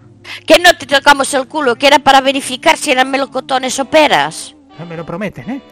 Que 0.47 0.59
no 0.59 0.77
te 0.77 0.87
tocamos 0.87 1.33
el 1.35 1.47
culo, 1.47 1.77
que 1.77 1.87
era 1.87 1.99
para 1.99 2.21
verificar 2.21 2.77
si 2.77 2.91
eran 2.91 3.11
melocotones 3.11 3.79
o 3.79 3.85
peras. 3.85 4.55
No 4.79 4.87
me 4.87 4.97
lo 4.97 5.05
prometen, 5.07 5.49
¿eh? 5.51 5.63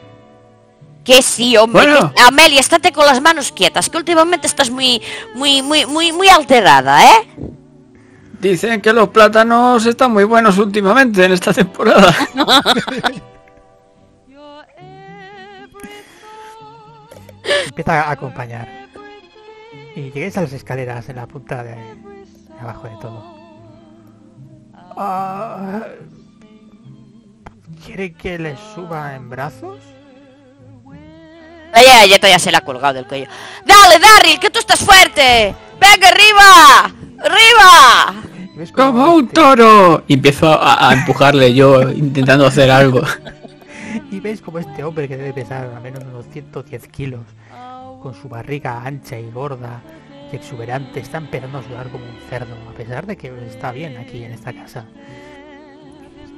Que 1.04 1.20
sí, 1.22 1.56
hombre. 1.56 1.82
Bueno. 1.90 2.12
que- 2.14 2.22
Amelia, 2.22 2.60
estate 2.60 2.92
con 2.92 3.04
las 3.06 3.20
manos 3.20 3.50
quietas, 3.50 3.90
que 3.90 3.96
últimamente 3.96 4.46
estás 4.46 4.70
muy, 4.70 5.02
muy, 5.34 5.60
muy, 5.62 5.84
muy, 5.86 6.12
muy 6.12 6.28
alterada, 6.28 7.02
¿eh? 7.04 7.28
Dicen 8.40 8.80
que 8.80 8.92
los 8.92 9.08
plátanos 9.08 9.84
están 9.86 10.12
muy 10.12 10.22
buenos 10.24 10.58
últimamente 10.58 11.24
en 11.24 11.32
esta 11.32 11.52
temporada. 11.52 12.14
Empieza 17.66 18.02
a 18.02 18.10
acompañar. 18.10 18.68
Y 19.94 20.10
lleguéis 20.10 20.36
a 20.36 20.42
las 20.42 20.52
escaleras 20.52 21.08
en 21.08 21.16
la 21.16 21.26
punta 21.26 21.62
de, 21.62 21.74
de 21.74 22.60
abajo 22.60 22.88
de 22.88 22.96
todo. 23.00 23.42
Ah, 24.96 25.82
¿Quiere 27.84 28.12
que 28.12 28.38
le 28.38 28.56
suba 28.74 29.14
en 29.16 29.28
brazos? 29.28 29.80
Ya, 31.74 32.28
ya 32.28 32.38
se 32.38 32.52
la 32.52 32.58
ha 32.58 32.60
colgado 32.60 32.94
del 32.94 33.06
cuello. 33.06 33.26
¡Dale, 33.64 33.98
Darryl, 33.98 34.38
que 34.38 34.50
tú 34.50 34.58
estás 34.58 34.80
fuerte! 34.80 35.54
¡Venga, 35.80 36.08
arriba! 36.08 36.84
¡Arriba! 37.24 38.22
¿Y 38.54 38.58
ves 38.58 38.72
cómo 38.72 38.92
¡Como 38.92 39.14
un 39.14 39.28
toro! 39.28 40.04
Y 40.06 40.14
empiezo 40.14 40.48
a, 40.48 40.88
a 40.88 40.92
empujarle 40.92 41.54
yo, 41.54 41.90
intentando 41.90 42.46
hacer 42.46 42.70
algo. 42.70 43.02
Y 44.10 44.20
veis 44.20 44.40
como 44.40 44.58
este 44.58 44.84
hombre 44.84 45.08
que 45.08 45.16
debe 45.16 45.32
pesar 45.32 45.66
al 45.66 45.82
menos 45.82 46.04
unos 46.04 46.26
110 46.28 46.88
kilos, 46.88 47.24
con 48.02 48.14
su 48.14 48.28
barriga 48.28 48.84
ancha 48.84 49.18
y 49.18 49.30
gorda 49.30 49.82
y 50.32 50.36
exuberante, 50.36 51.00
está 51.00 51.18
empezando 51.18 51.58
a 51.58 51.62
sudar 51.62 51.90
como 51.90 52.04
un 52.04 52.18
cerdo, 52.28 52.54
a 52.68 52.72
pesar 52.72 53.06
de 53.06 53.16
que 53.16 53.28
está 53.46 53.70
bien 53.72 53.96
aquí 53.96 54.24
en 54.24 54.32
esta 54.32 54.52
casa. 54.52 54.86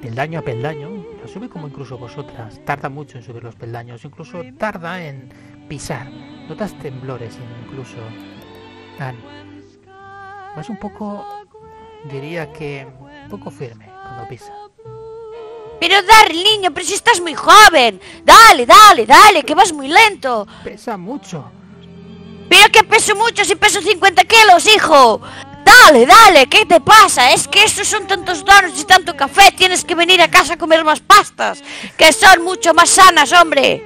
Peldaño 0.02 0.40
a 0.40 0.43
peldaño, 0.43 0.90
lo 0.90 1.28
sube 1.28 1.48
como 1.48 1.68
incluso 1.68 1.97
vosotras, 1.97 2.60
tarda 2.64 2.89
mucho 2.89 3.16
en 3.16 3.24
subir 3.24 3.43
los 3.43 3.55
peldaños, 3.55 4.05
incluso 4.05 4.43
tarda 4.59 5.02
en 5.02 5.31
pisar, 5.68 6.10
notas 6.48 6.74
temblores 6.78 7.39
incluso. 7.64 7.97
Dan, 8.98 9.16
vas 10.56 10.68
un 10.68 10.76
poco, 10.76 11.24
diría 12.10 12.52
que, 12.52 12.86
poco 13.31 13.51
firme 13.51 13.86
cuando 13.86 14.28
pisa. 14.28 14.52
Pero 15.86 16.01
Darryl, 16.02 16.43
niño, 16.43 16.70
pero 16.73 16.86
si 16.86 16.94
estás 16.94 17.20
muy 17.20 17.35
joven. 17.35 18.01
Dale, 18.24 18.65
dale, 18.65 19.05
dale, 19.05 19.43
que 19.43 19.55
vas 19.55 19.70
muy 19.70 19.86
lento. 19.86 20.48
Pesa 20.65 20.97
mucho. 20.97 21.44
Pero 22.48 22.73
que 22.73 22.85
peso 22.85 23.15
mucho 23.15 23.44
si 23.44 23.55
peso 23.55 23.82
50 23.82 24.24
kilos, 24.24 24.66
hijo. 24.66 25.20
Dale, 25.62 26.06
dale, 26.06 26.47
¿qué 26.47 26.65
te 26.65 26.81
pasa? 26.81 27.32
Es 27.32 27.47
que 27.47 27.65
estos 27.65 27.86
son 27.86 28.06
tantos 28.06 28.47
donuts 28.47 28.81
y 28.81 28.85
tanto 28.85 29.15
café. 29.15 29.52
Tienes 29.55 29.85
que 29.85 29.94
venir 29.94 30.23
a 30.23 30.31
casa 30.31 30.55
a 30.55 30.56
comer 30.56 30.85
más 30.85 31.01
pastas, 31.01 31.62
que 31.98 32.15
son 32.15 32.43
mucho 32.44 32.73
más 32.73 32.89
sanas, 32.89 33.31
hombre. 33.32 33.85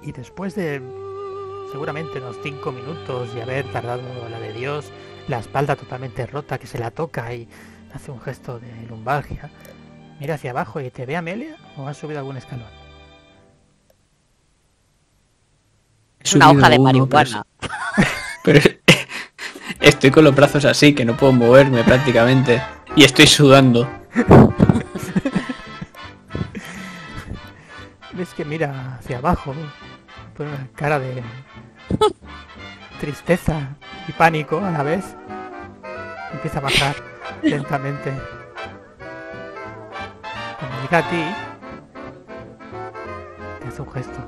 Y 0.00 0.12
después 0.12 0.54
de 0.54 0.80
seguramente 1.70 2.20
unos 2.20 2.38
5 2.42 2.72
minutos 2.72 3.34
de 3.34 3.42
haber 3.42 3.70
tardado 3.70 4.02
la 4.30 4.40
de 4.40 4.54
Dios, 4.54 4.86
la 5.26 5.40
espalda 5.40 5.76
totalmente 5.76 6.24
rota 6.24 6.56
que 6.56 6.66
se 6.66 6.78
la 6.78 6.90
toca 6.90 7.34
y 7.34 7.46
hace 7.94 8.10
un 8.10 8.20
gesto 8.20 8.58
de 8.58 8.86
lumbalgia, 8.88 9.50
mira 10.20 10.34
hacia 10.34 10.50
abajo 10.50 10.80
y 10.80 10.90
te 10.90 11.06
ve 11.06 11.16
Amelia 11.16 11.56
o 11.76 11.86
has 11.86 11.96
subido 11.96 12.18
algún 12.20 12.36
escalón. 12.36 12.68
Es 16.20 16.34
una 16.34 16.50
hoja 16.50 16.68
de 16.68 16.78
marihuana. 16.78 17.44
Pero, 18.42 18.60
pero 18.62 18.78
estoy 19.80 20.10
con 20.10 20.24
los 20.24 20.34
brazos 20.34 20.64
así, 20.64 20.94
que 20.94 21.04
no 21.04 21.16
puedo 21.16 21.32
moverme 21.32 21.84
prácticamente. 21.84 22.62
Y 22.96 23.04
estoy 23.04 23.26
sudando. 23.26 23.88
Ves 28.12 28.30
que 28.34 28.44
mira 28.44 28.96
hacia 28.98 29.18
abajo, 29.18 29.54
pone 30.36 30.50
una 30.50 30.68
cara 30.74 30.98
de 30.98 31.22
tristeza 32.98 33.76
y 34.08 34.12
pánico 34.12 34.58
a 34.58 34.72
la 34.72 34.82
vez. 34.82 35.04
Empieza 36.32 36.58
a 36.58 36.62
bajar 36.62 36.96
lentamente. 37.42 38.12
Cuando 40.58 40.82
llega 40.82 40.98
a 40.98 41.10
ti, 41.10 41.24
te 43.60 43.68
hace 43.68 43.82
un 43.82 43.92
gesto. 43.92 44.18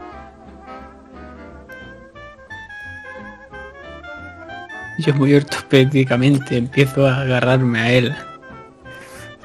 Yo 4.98 5.14
muy 5.14 5.34
ortopédicamente 5.34 6.56
empiezo 6.58 7.06
a 7.06 7.22
agarrarme 7.22 7.80
a 7.80 7.90
él. 7.90 8.14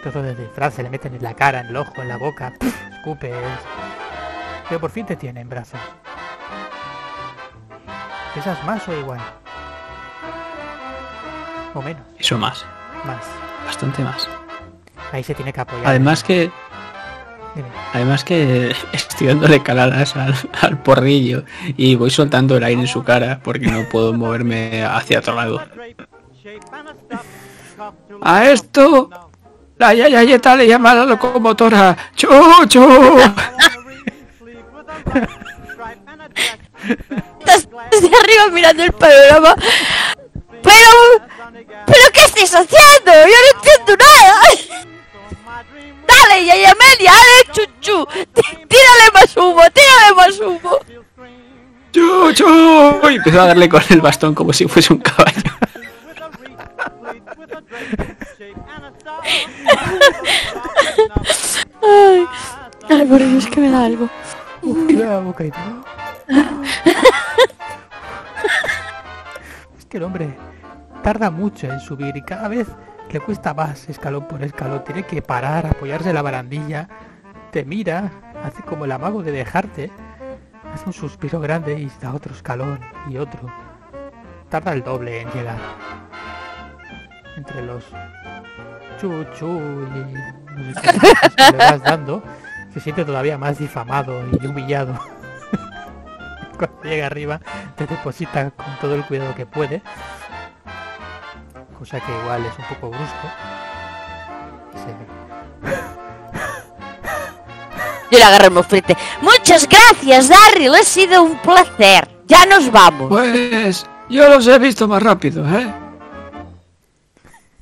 Trozo 0.01 0.21
de 0.21 0.35
disfraz 0.35 0.73
se 0.73 0.83
le 0.83 0.89
meten 0.89 1.15
en 1.15 1.23
la 1.23 1.33
cara, 1.33 1.61
en 1.61 1.67
el 1.67 1.77
ojo, 1.77 2.01
en 2.01 2.09
la 2.09 2.17
boca, 2.17 2.53
escupes. 2.91 3.33
Pero 4.67 4.81
por 4.81 4.91
fin 4.91 5.05
te 5.05 5.15
tiene 5.15 5.41
en 5.41 5.49
brazos. 5.49 5.79
¿Pesas 8.33 8.61
más 8.65 8.85
o 8.89 8.93
igual? 8.99 9.21
O 11.73 11.81
menos, 11.81 12.03
Eso 12.17 12.37
más. 12.37 12.65
más. 13.05 13.23
Bastante 13.65 14.03
más. 14.03 14.27
Ahí 15.11 15.23
se 15.23 15.33
tiene 15.33 15.51
que 15.51 15.61
apoyar. 15.61 15.87
Además 15.87 16.23
que 16.23 16.51
Dime. 17.55 17.69
Además 17.93 18.23
que 18.23 18.75
estoy 18.93 19.27
dándole 19.27 19.63
caladas 19.63 20.15
al, 20.15 20.35
al 20.61 20.81
porrillo 20.81 21.45
y 21.77 21.95
voy 21.95 22.09
soltando 22.09 22.57
el 22.57 22.63
aire 22.63 22.81
en 22.81 22.87
su 22.87 23.03
cara 23.03 23.39
porque 23.43 23.67
no 23.67 23.87
puedo 23.89 24.13
moverme 24.13 24.83
hacia 24.83 25.19
otro 25.19 25.35
lado. 25.35 25.61
A 28.21 28.45
esto 28.45 29.09
la 29.77 29.93
yayayeta 29.93 30.55
le 30.55 30.67
llama 30.67 30.91
a 30.91 30.95
la 30.95 31.05
locomotora 31.05 31.97
¡Chuchu! 32.15 32.79
Estás 37.39 37.67
desde 37.91 38.07
arriba 38.07 38.47
mirando 38.51 38.83
el 38.83 38.91
panorama. 38.93 39.55
Pero... 40.63 41.34
¿Pero 41.63 42.03
qué 42.13 42.21
estáis 42.25 42.53
haciendo? 42.53 43.11
Yo 43.11 43.37
no 43.43 43.49
entiendo 43.57 43.95
nada. 44.05 44.41
Dale, 46.07 46.45
Yaya 46.45 46.71
Amelia, 46.71 47.11
dale, 47.13 47.51
chuchu. 47.51 48.05
Tí- 48.33 48.65
Tírale 48.67 49.11
más 49.13 49.35
humo, 49.37 49.61
tírale 49.73 50.15
más 50.15 50.39
humo. 50.39 50.79
¡Chuchu! 51.91 53.09
Y 53.09 53.15
empezó 53.15 53.41
a 53.41 53.45
darle 53.47 53.69
con 53.69 53.81
el 53.89 54.01
bastón 54.01 54.35
como 54.35 54.51
si 54.53 54.67
fuese 54.67 54.93
un 54.93 54.99
caballo. 54.99 55.41
Ay, 61.81 62.25
ay, 62.89 63.05
por 63.05 63.19
Dios, 63.19 63.47
que 63.47 63.61
me 63.61 63.69
da 63.69 63.85
algo. 63.85 64.09
Cuidado, 64.61 65.21
bocadito. 65.23 65.57
es 69.77 69.85
que 69.85 69.97
el 69.97 70.03
hombre 70.03 70.35
tarda 71.05 71.29
mucho 71.29 71.71
en 71.71 71.79
subir 71.79 72.17
y 72.17 72.23
cada 72.23 72.47
vez 72.47 72.67
le 73.11 73.19
cuesta 73.19 73.53
más 73.53 73.87
escalón 73.87 74.27
por 74.27 74.41
escalón. 74.41 74.83
Tiene 74.83 75.03
que 75.03 75.21
parar, 75.21 75.67
apoyarse 75.67 76.09
en 76.09 76.15
la 76.15 76.23
barandilla, 76.23 76.89
te 77.51 77.63
mira, 77.63 78.11
hace 78.43 78.63
como 78.63 78.85
el 78.85 78.91
amago 78.91 79.21
de 79.21 79.31
dejarte, 79.31 79.91
hace 80.73 80.85
un 80.87 80.93
suspiro 80.93 81.39
grande 81.39 81.79
y 81.79 81.91
da 82.01 82.11
otro 82.11 82.33
escalón 82.33 82.79
y 83.07 83.17
otro. 83.17 83.53
Tarda 84.49 84.73
el 84.73 84.83
doble 84.83 85.21
en 85.21 85.29
llegar. 85.29 85.59
Entre 87.37 87.61
los 87.61 87.83
chuchu 88.99 89.87
y 90.57 91.51
le 91.51 91.57
vas 91.57 91.83
dando, 91.83 92.23
se 92.73 92.79
siente 92.79 93.05
todavía 93.05 93.37
más 93.37 93.59
difamado 93.59 94.23
y 94.41 94.47
humillado. 94.47 94.99
Cuando 96.57 96.81
llega 96.81 97.05
arriba, 97.05 97.41
te 97.75 97.85
deposita 97.85 98.49
con 98.49 98.75
todo 98.81 98.95
el 98.95 99.05
cuidado 99.05 99.35
que 99.35 99.45
puede. 99.45 99.83
Cosa 101.79 101.99
que 101.99 102.11
igual 102.21 102.45
es 102.45 102.53
un 102.57 102.65
poco 102.75 102.89
brusco. 102.89 103.27
Y 104.73 104.77
se- 104.77 104.95
Yo 108.11 108.17
le 108.19 108.23
agarré 108.23 108.45
el 108.45 108.51
moflete. 108.51 108.95
Muchas 109.21 109.67
gracias, 109.67 110.29
Darryl. 110.29 110.73
Ha 110.75 110.83
sido 110.83 111.23
un 111.23 111.37
placer. 111.39 112.07
Ya 112.27 112.45
nos 112.45 112.71
vamos. 112.71 113.09
Pues 113.09 113.85
yo 114.09 114.29
los 114.29 114.47
he 114.47 114.57
visto 114.59 114.87
más 114.87 115.01
rápido, 115.03 115.45
¿eh? 115.47 115.73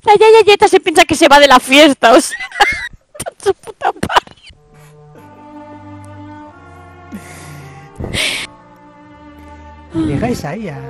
La 0.04 0.14
Yayayeta 0.16 0.68
se 0.68 0.80
piensa 0.80 1.04
que 1.04 1.14
se 1.14 1.28
va 1.28 1.38
de 1.40 1.48
la 1.48 1.58
fiesta. 1.60 2.12
O 2.12 2.20
sea, 2.20 2.36
su 3.42 3.52
puta 3.54 3.90
Llegáis 9.94 10.44
ahí 10.44 10.68
a- 10.68 10.80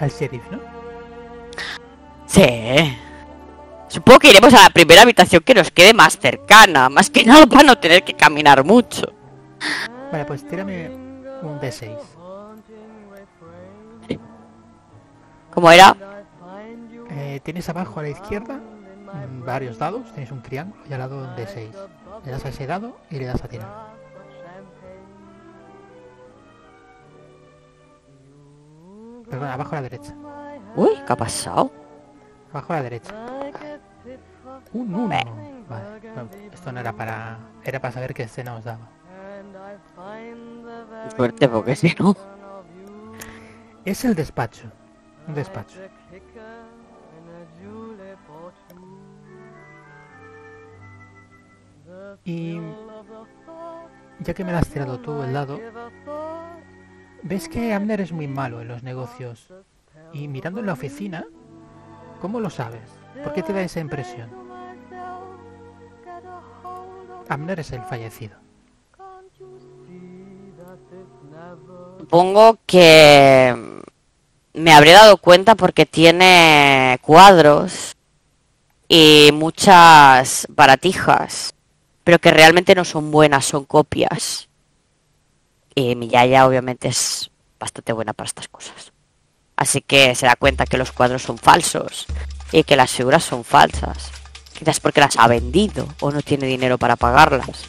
al 0.00 0.10
sheriff, 0.10 0.42
¿no? 0.50 0.58
Sí. 2.34 2.98
Supongo 3.86 4.18
que 4.18 4.30
iremos 4.30 4.52
a 4.54 4.62
la 4.62 4.70
primera 4.70 5.02
habitación 5.02 5.40
que 5.44 5.54
nos 5.54 5.70
quede 5.70 5.94
más 5.94 6.18
cercana. 6.18 6.88
Más 6.88 7.08
que 7.08 7.24
nada 7.26 7.46
para 7.46 7.62
no 7.62 7.78
tener 7.78 8.02
que 8.02 8.14
caminar 8.14 8.64
mucho. 8.64 9.12
Vale, 10.10 10.24
pues 10.24 10.46
tírame 10.48 10.88
un 11.42 11.60
D6. 11.60 11.96
Como 15.52 15.70
era? 15.70 15.96
Eh, 17.10 17.38
tienes 17.44 17.68
abajo 17.68 18.00
a 18.00 18.02
la 18.02 18.08
izquierda 18.08 18.54
mm, 18.54 19.44
varios 19.44 19.78
dados, 19.78 20.12
tienes 20.12 20.32
un 20.32 20.42
triángulo 20.42 20.82
y 20.90 20.92
al 20.92 20.98
lado 20.98 21.18
un 21.18 21.36
D6. 21.36 21.68
Le 22.24 22.32
das 22.32 22.44
a 22.44 22.48
ese 22.48 22.66
dado 22.66 22.96
y 23.10 23.20
le 23.20 23.26
das 23.26 23.44
a 23.44 23.46
tirar. 23.46 23.94
Perdón, 29.30 29.48
abajo 29.48 29.70
a 29.70 29.74
la 29.76 29.82
derecha. 29.82 30.14
Uy, 30.74 30.90
¿qué 31.06 31.12
ha 31.12 31.16
pasado? 31.16 31.83
Abajo 32.54 32.72
a 32.72 32.76
la 32.76 32.82
derecha. 32.84 33.12
Un 34.72 34.94
1. 34.94 35.08
Vale, 35.68 36.12
no, 36.14 36.28
esto 36.52 36.70
no 36.70 36.78
era 36.78 36.92
para... 36.92 37.36
Era 37.64 37.80
para 37.80 37.92
saber 37.92 38.14
qué 38.14 38.22
escena 38.22 38.54
os 38.54 38.62
daba. 38.62 38.88
Suerte, 41.16 41.48
porque 41.48 41.74
si 41.74 41.92
no. 41.98 42.14
Es 43.84 44.04
el 44.04 44.14
despacho. 44.14 44.70
Un 45.26 45.34
despacho. 45.34 45.80
Y 52.24 52.60
ya 54.20 54.32
que 54.32 54.44
me 54.44 54.52
lo 54.52 54.58
has 54.58 54.68
tirado 54.68 55.00
tú 55.00 55.24
el 55.24 55.32
dado, 55.32 55.58
ves 57.24 57.48
que 57.48 57.74
Amner 57.74 58.00
es 58.00 58.12
muy 58.12 58.28
malo 58.28 58.60
en 58.60 58.68
los 58.68 58.84
negocios. 58.84 59.52
Y 60.12 60.28
mirando 60.28 60.60
en 60.60 60.66
la 60.66 60.74
oficina, 60.74 61.24
¿cómo 62.24 62.40
lo 62.40 62.48
sabes? 62.48 62.80
¿Por 63.22 63.34
qué 63.34 63.42
te 63.42 63.52
da 63.52 63.60
esa 63.60 63.80
impresión? 63.80 64.30
Amner 67.28 67.60
es 67.60 67.70
el 67.72 67.82
fallecido. 67.82 68.34
Supongo 71.98 72.56
que 72.64 73.82
me 74.54 74.72
habré 74.72 74.92
dado 74.92 75.18
cuenta 75.18 75.54
porque 75.54 75.84
tiene 75.84 76.98
cuadros 77.02 77.94
y 78.88 79.28
muchas 79.34 80.46
baratijas, 80.48 81.52
pero 82.04 82.18
que 82.18 82.30
realmente 82.30 82.74
no 82.74 82.86
son 82.86 83.10
buenas, 83.10 83.44
son 83.44 83.66
copias. 83.66 84.48
Y 85.74 85.94
mi 85.94 86.08
yaya 86.08 86.46
obviamente 86.46 86.88
es 86.88 87.30
bastante 87.60 87.92
buena 87.92 88.14
para 88.14 88.28
estas 88.28 88.48
cosas. 88.48 88.93
Así 89.64 89.80
que 89.80 90.14
se 90.14 90.26
da 90.26 90.36
cuenta 90.36 90.66
que 90.66 90.76
los 90.76 90.92
cuadros 90.92 91.22
son 91.22 91.38
falsos 91.38 92.04
y 92.52 92.64
que 92.64 92.76
las 92.76 92.90
figuras 92.90 93.24
son 93.24 93.44
falsas. 93.44 94.10
Quizás 94.52 94.78
porque 94.78 95.00
las 95.00 95.16
ha 95.16 95.26
vendido 95.26 95.88
o 96.00 96.10
no 96.10 96.20
tiene 96.20 96.46
dinero 96.46 96.76
para 96.76 96.96
pagarlas. 96.96 97.64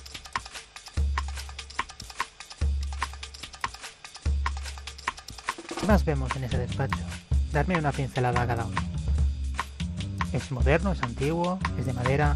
¿Qué 5.79 5.87
más 5.87 6.03
vemos 6.03 6.35
en 6.35 6.43
ese 6.43 6.57
despacho? 6.57 6.97
Darme 7.53 7.77
una 7.77 7.93
pincelada 7.93 8.41
a 8.41 8.45
cada 8.45 8.65
uno. 8.65 8.81
¿Es 10.33 10.51
moderno? 10.51 10.91
¿Es 10.91 11.01
antiguo? 11.01 11.59
¿Es 11.79 11.85
de 11.85 11.93
madera? 11.93 12.35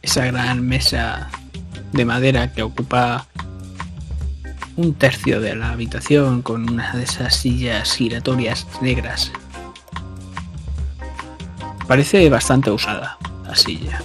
Esa 0.00 0.24
gran 0.24 0.66
mesa 0.66 1.28
de 1.92 2.04
madera 2.06 2.50
que 2.50 2.62
ocupa 2.62 3.28
un 4.76 4.94
tercio 4.94 5.40
de 5.40 5.54
la 5.54 5.70
habitación 5.70 6.42
con 6.42 6.68
una 6.68 6.92
de 6.92 7.04
esas 7.04 7.36
sillas 7.36 7.92
giratorias 7.92 8.66
negras. 8.80 9.30
Parece 11.86 12.28
bastante 12.30 12.70
usada 12.70 13.18
la 13.44 13.54
silla. 13.54 14.02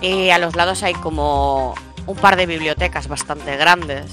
Y 0.00 0.30
a 0.30 0.38
los 0.38 0.56
lados 0.56 0.82
hay 0.82 0.94
como 0.94 1.74
un 2.06 2.16
par 2.16 2.36
de 2.36 2.46
bibliotecas 2.46 3.08
bastante 3.08 3.56
grandes, 3.56 4.12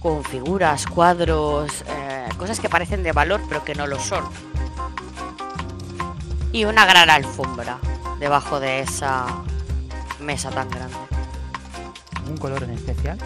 con 0.00 0.24
figuras, 0.24 0.86
cuadros, 0.86 1.84
eh, 1.88 2.28
cosas 2.38 2.60
que 2.60 2.68
parecen 2.68 3.02
de 3.02 3.12
valor 3.12 3.40
pero 3.48 3.64
que 3.64 3.74
no 3.74 3.86
lo 3.86 3.98
son. 3.98 4.24
Y 6.52 6.64
una 6.64 6.86
gran 6.86 7.10
alfombra 7.10 7.78
debajo 8.18 8.60
de 8.60 8.80
esa 8.80 9.26
mesa 10.20 10.50
tan 10.50 10.68
grande. 10.70 10.96
¿Un 12.28 12.36
color 12.36 12.62
en 12.64 12.70
especial? 12.70 13.18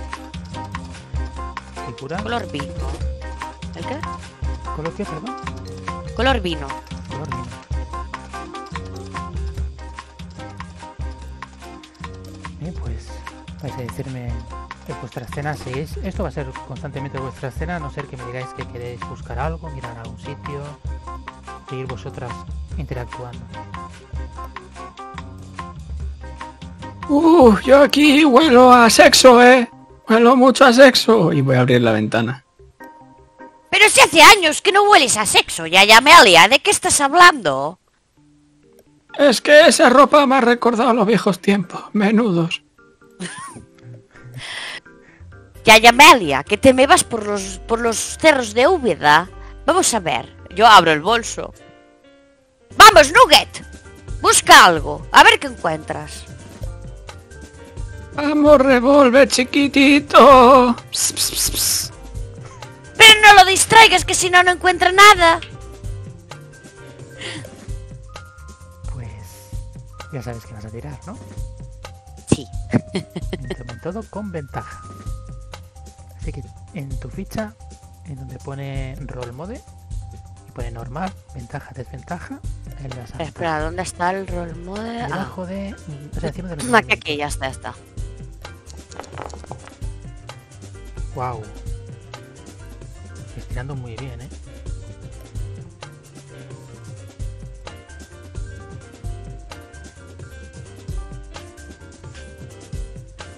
¿Figura? 1.87 2.23
Color 2.23 2.51
vino. 2.51 2.75
¿El 3.75 3.87
qué? 3.87 4.01
¿Color 4.77 4.93
qué, 4.95 5.05
perdón? 5.05 5.37
Color 6.17 6.41
vino. 6.41 6.69
Color 7.09 7.29
vino. 7.31 7.47
Bien, 12.61 12.75
pues 12.75 13.09
vais 13.63 13.75
a 13.75 13.83
decirme 13.83 14.33
en 14.91 15.01
vuestra 15.01 15.25
escena 15.25 15.55
seguís. 15.55 15.97
Esto 15.99 16.23
va 16.25 16.31
a 16.31 16.33
ser 16.33 16.51
constantemente 16.67 17.19
vuestra 17.19 17.49
escena, 17.49 17.77
a 17.77 17.79
no 17.79 17.91
ser 17.91 18.07
que 18.07 18.17
me 18.17 18.25
digáis 18.27 18.49
que 18.57 18.67
queréis 18.67 19.01
buscar 19.09 19.39
algo, 19.39 19.71
mirar 19.71 19.97
a 19.97 20.03
algún 20.03 20.19
sitio, 20.19 20.63
seguir 21.69 21.87
vosotras 21.87 22.33
interactuando. 22.77 23.41
Uh, 27.11 27.59
yo 27.65 27.83
aquí 27.83 28.25
huelo 28.25 28.73
a 28.73 28.89
sexo, 28.89 29.43
eh. 29.43 29.69
Huelo 30.09 30.37
mucho 30.37 30.65
a 30.65 30.73
sexo. 30.73 31.33
Y 31.33 31.41
voy 31.41 31.57
a 31.57 31.61
abrir 31.61 31.83
la 31.83 31.91
ventana. 31.91 32.45
Pero 33.69 33.89
si 33.89 34.01
hace 34.01 34.23
años 34.23 34.63
que 34.63 34.71
no 34.71 34.85
hueles 34.85 35.17
a 35.17 35.27
sexo, 35.27 35.67
ya 35.67 35.83
Amelia, 35.97 36.47
¿de 36.47 36.61
qué 36.61 36.71
estás 36.71 37.01
hablando? 37.01 37.81
Es 39.19 39.41
que 39.41 39.67
esa 39.67 39.91
ropa 39.91 40.25
me 40.25 40.37
ha 40.37 40.41
recordado 40.41 40.95
los 40.95 41.07
viejos 41.07 41.41
tiempos, 41.41 41.83
menudos. 41.93 42.63
Ya 45.63 45.77
Amelia, 45.91 46.43
que 46.43 46.57
te 46.57 46.73
me 46.73 46.87
vas 46.87 47.05
por 47.05 47.27
los, 47.27 47.61
por 47.69 47.81
los 47.81 48.17
cerros 48.19 48.55
de 48.55 48.67
Úbeda. 48.67 49.29
Vamos 49.67 49.93
a 49.93 50.01
ver, 50.01 50.35
yo 50.57 50.67
abro 50.67 50.91
el 50.91 51.03
bolso. 51.03 51.53
¡Vamos, 52.79 53.13
Nugget! 53.13 53.63
Busca 54.23 54.65
algo, 54.65 55.07
a 55.13 55.23
ver 55.23 55.39
qué 55.39 55.49
encuentras. 55.49 56.25
Vamos, 58.21 58.59
revolver, 58.61 59.27
chiquitito. 59.29 60.77
Pero 62.99 63.21
no 63.23 63.35
lo 63.35 63.45
distraigas, 63.49 64.05
que 64.05 64.15
si 64.15 64.29
no, 64.29 64.43
no 64.43 64.51
encuentra 64.51 64.93
nada. 64.93 65.41
Pues 68.93 69.09
ya 70.13 70.23
sabes 70.23 70.45
que 70.45 70.53
vas 70.53 70.67
a 70.67 70.69
tirar, 70.69 70.99
¿no? 71.07 71.19
Sí. 72.29 72.47
Todo 73.83 74.03
con 74.11 74.31
ventaja. 74.31 74.83
Así 76.21 76.31
que 76.31 76.43
en 76.75 77.01
tu 77.01 77.09
ficha, 77.09 77.55
en 78.05 78.17
donde 78.17 78.37
pone 78.41 78.97
roll 79.01 79.33
mode, 79.33 79.63
y 80.47 80.53
pone 80.53 80.71
normal, 80.71 81.11
ventaja, 81.35 81.71
desventaja, 81.75 82.39
en 82.85 82.91
las 82.91 83.19
Espera, 83.19 83.61
¿dónde 83.61 83.81
está 83.81 84.11
el 84.11 84.27
roll 84.27 84.55
mode? 84.57 85.01
Ah, 85.01 85.09
Debajo 85.09 85.47
de. 85.47 85.75
O 86.15 86.21
sea, 86.21 86.29
encima 86.29 86.51
de 86.51 86.57
los 86.57 86.75
aquí, 86.75 86.93
aquí, 86.93 87.17
ya 87.17 87.29
está, 87.29 87.47
ya 87.47 87.53
está. 87.53 87.75
Wow. 91.15 91.43
Estirando 93.37 93.75
muy 93.75 93.97
bien, 93.97 94.21
¿eh? 94.21 94.29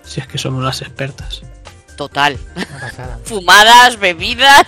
Si 0.05 0.20
es 0.20 0.26
que 0.26 0.36
somos 0.36 0.62
las 0.62 0.82
expertas. 0.82 1.43
Total. 1.97 2.39
Fumadas, 3.24 3.98
bebidas, 3.98 4.66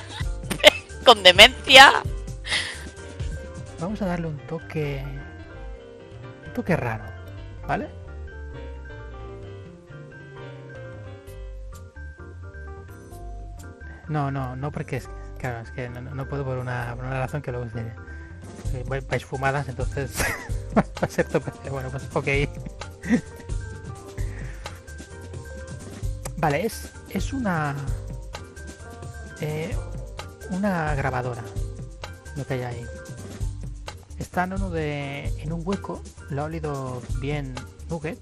con 1.04 1.22
demencia. 1.22 2.02
Vamos 3.78 4.00
a 4.00 4.06
darle 4.06 4.28
un 4.28 4.38
toque. 4.46 5.04
Un 6.46 6.52
toque 6.54 6.76
raro, 6.76 7.04
¿vale? 7.66 8.03
No, 14.14 14.30
no, 14.30 14.54
no 14.54 14.70
porque 14.70 14.98
es. 14.98 15.08
Claro, 15.38 15.58
es 15.60 15.70
que 15.72 15.88
no, 15.88 16.28
puedo 16.28 16.44
por 16.44 16.56
una, 16.58 16.94
por 16.94 17.04
una 17.04 17.18
razón 17.18 17.42
que 17.42 17.50
luego 17.50 17.66
diré. 17.74 17.92
Eh, 18.72 18.84
vais- 18.86 19.04
Vais 19.08 19.24
fumadas, 19.24 19.68
entonces 19.68 20.12
va 20.76 20.84
a 21.00 21.08
ser 21.08 21.26
tope. 21.26 21.50
Bueno, 21.68 21.88
pues 21.90 22.04
ok. 22.14 22.28
Vale, 26.36 26.64
es, 26.66 26.90
es 27.10 27.32
una. 27.32 27.74
eh, 29.40 29.76
una 30.50 30.94
grabadora. 30.94 31.42
Lo 32.36 32.46
que 32.46 32.54
hay 32.54 32.62
ahí. 32.62 32.86
Está 34.18 34.44
en 34.44 34.70
de. 34.70 35.26
en 35.42 35.52
un 35.52 35.62
hueco. 35.64 36.00
Lo 36.30 36.42
ha 36.42 36.44
olido 36.44 37.02
bien 37.18 37.54
Nugget. 37.90 38.18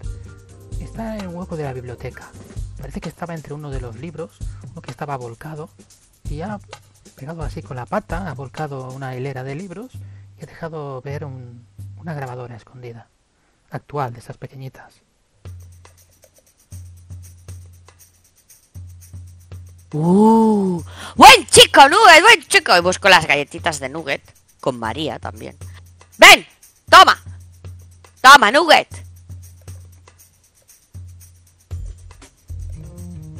Está 0.80 1.18
en 1.18 1.28
un 1.28 1.36
hueco 1.36 1.56
de 1.56 1.64
la 1.64 1.72
biblioteca. 1.74 2.30
Parece 2.82 3.00
que 3.00 3.08
estaba 3.08 3.32
entre 3.34 3.54
uno 3.54 3.70
de 3.70 3.80
los 3.80 3.94
libros. 3.94 4.32
Uno 4.72 4.82
que 4.82 4.90
estaba 4.90 5.16
volcado. 5.16 5.70
Y 6.28 6.40
ha 6.40 6.58
pegado 7.14 7.42
así 7.44 7.62
con 7.62 7.76
la 7.76 7.86
pata. 7.86 8.28
Ha 8.28 8.34
volcado 8.34 8.90
una 8.90 9.14
hilera 9.14 9.44
de 9.44 9.54
libros. 9.54 9.92
Y 10.36 10.42
ha 10.42 10.46
dejado 10.46 11.00
ver 11.00 11.24
un- 11.24 11.64
una 11.98 12.12
grabadora 12.12 12.56
escondida. 12.56 13.06
Actual, 13.70 14.12
de 14.12 14.18
esas 14.18 14.36
pequeñitas. 14.36 14.94
Uh, 19.92 20.82
buen 21.16 21.46
chico, 21.46 21.88
Nugget, 21.88 22.22
buen 22.22 22.42
chico. 22.48 22.76
Y 22.76 22.80
busco 22.80 23.08
las 23.08 23.26
galletitas 23.28 23.78
de 23.78 23.90
Nugget. 23.90 24.22
Con 24.60 24.76
María 24.80 25.20
también. 25.20 25.56
¡Ven! 26.18 26.44
¡Toma! 26.90 27.16
¡Toma, 28.20 28.50
Nugget! 28.50 29.01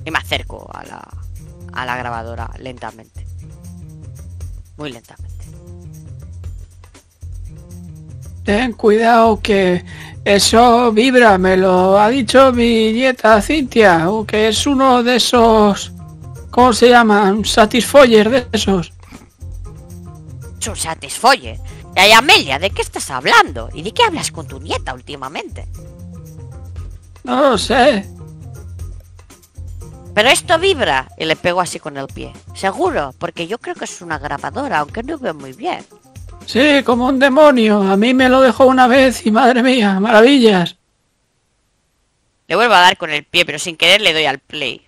Y 0.04 0.10
me 0.10 0.18
acerco 0.18 0.68
a 0.72 0.84
la, 0.84 1.08
a 1.72 1.86
la 1.86 1.96
grabadora 1.96 2.50
lentamente. 2.58 3.26
Muy 4.76 4.92
lentamente. 4.92 5.32
Ten 8.44 8.72
cuidado 8.72 9.40
que 9.40 9.84
eso 10.24 10.92
vibra, 10.92 11.38
me 11.38 11.56
lo 11.56 11.98
ha 11.98 12.08
dicho 12.08 12.52
mi 12.52 12.92
nieta 12.92 13.40
Cintia, 13.40 14.08
que 14.26 14.48
es 14.48 14.66
uno 14.66 15.02
de 15.02 15.16
esos... 15.16 15.92
¿Cómo 16.50 16.72
se 16.72 16.90
llaman? 16.90 17.44
Satisfoyer 17.44 18.28
de 18.28 18.46
esos. 18.52 18.92
Es 20.60 20.68
un 20.68 20.76
satisfolle. 20.76 21.58
Y 21.96 21.98
ay, 21.98 22.12
Amelia, 22.12 22.58
¿de 22.58 22.70
qué 22.70 22.82
estás 22.82 23.10
hablando? 23.10 23.68
¿Y 23.72 23.82
de 23.82 23.92
qué 23.92 24.04
hablas 24.04 24.30
con 24.30 24.46
tu 24.46 24.60
nieta 24.60 24.92
últimamente? 24.92 25.66
No 27.24 27.50
lo 27.50 27.58
sé. 27.58 28.06
Pero 30.14 30.28
esto 30.28 30.59
vibra. 30.59 31.09
Y 31.16 31.24
le 31.24 31.36
pego 31.36 31.60
así 31.60 31.78
con 31.78 31.97
el 31.97 32.06
pie. 32.06 32.32
Seguro, 32.55 33.14
porque 33.18 33.47
yo 33.47 33.59
creo 33.59 33.74
que 33.74 33.84
es 33.84 34.02
una 34.02 34.18
grabadora, 34.18 34.80
aunque 34.80 35.02
no 35.02 35.18
veo 35.18 35.34
muy 35.34 35.52
bien. 35.52 35.84
Sí, 36.47 36.82
como 36.84 37.06
un 37.06 37.18
demonio. 37.18 37.80
A 37.82 37.97
mí 37.97 38.14
me 38.14 38.28
lo 38.28 38.40
dejó 38.40 38.66
una 38.66 38.86
vez 38.86 39.24
y 39.26 39.30
madre 39.30 39.62
mía, 39.62 40.01
maravillas. 40.01 40.76
Le 42.48 42.56
vuelvo 42.56 42.74
a 42.74 42.80
dar 42.80 42.97
con 42.97 43.10
el 43.10 43.24
pie, 43.24 43.47
pero 43.47 43.59
sin 43.59 43.76
querer 43.76 44.01
le 44.01 44.12
doy 44.12 44.26
al 44.26 44.39
play. 44.39 44.82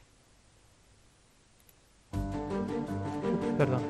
Perdón. 3.56 3.82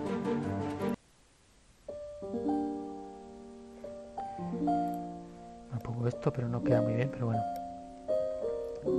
Me 5.72 5.80
pongo 5.80 6.06
esto, 6.06 6.32
pero 6.32 6.48
no 6.48 6.62
queda 6.62 6.82
muy 6.82 6.94
bien, 6.94 7.10
pero 7.10 7.26
bueno. 7.26 7.42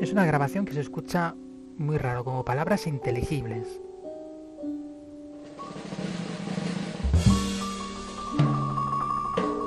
Es 0.02 0.12
una 0.12 0.26
grabación 0.26 0.66
que 0.66 0.74
se 0.74 0.82
escucha 0.82 1.36
muy 1.78 1.98
raro, 1.98 2.24
como 2.24 2.44
palabras 2.44 2.88
inteligibles. 2.88 3.68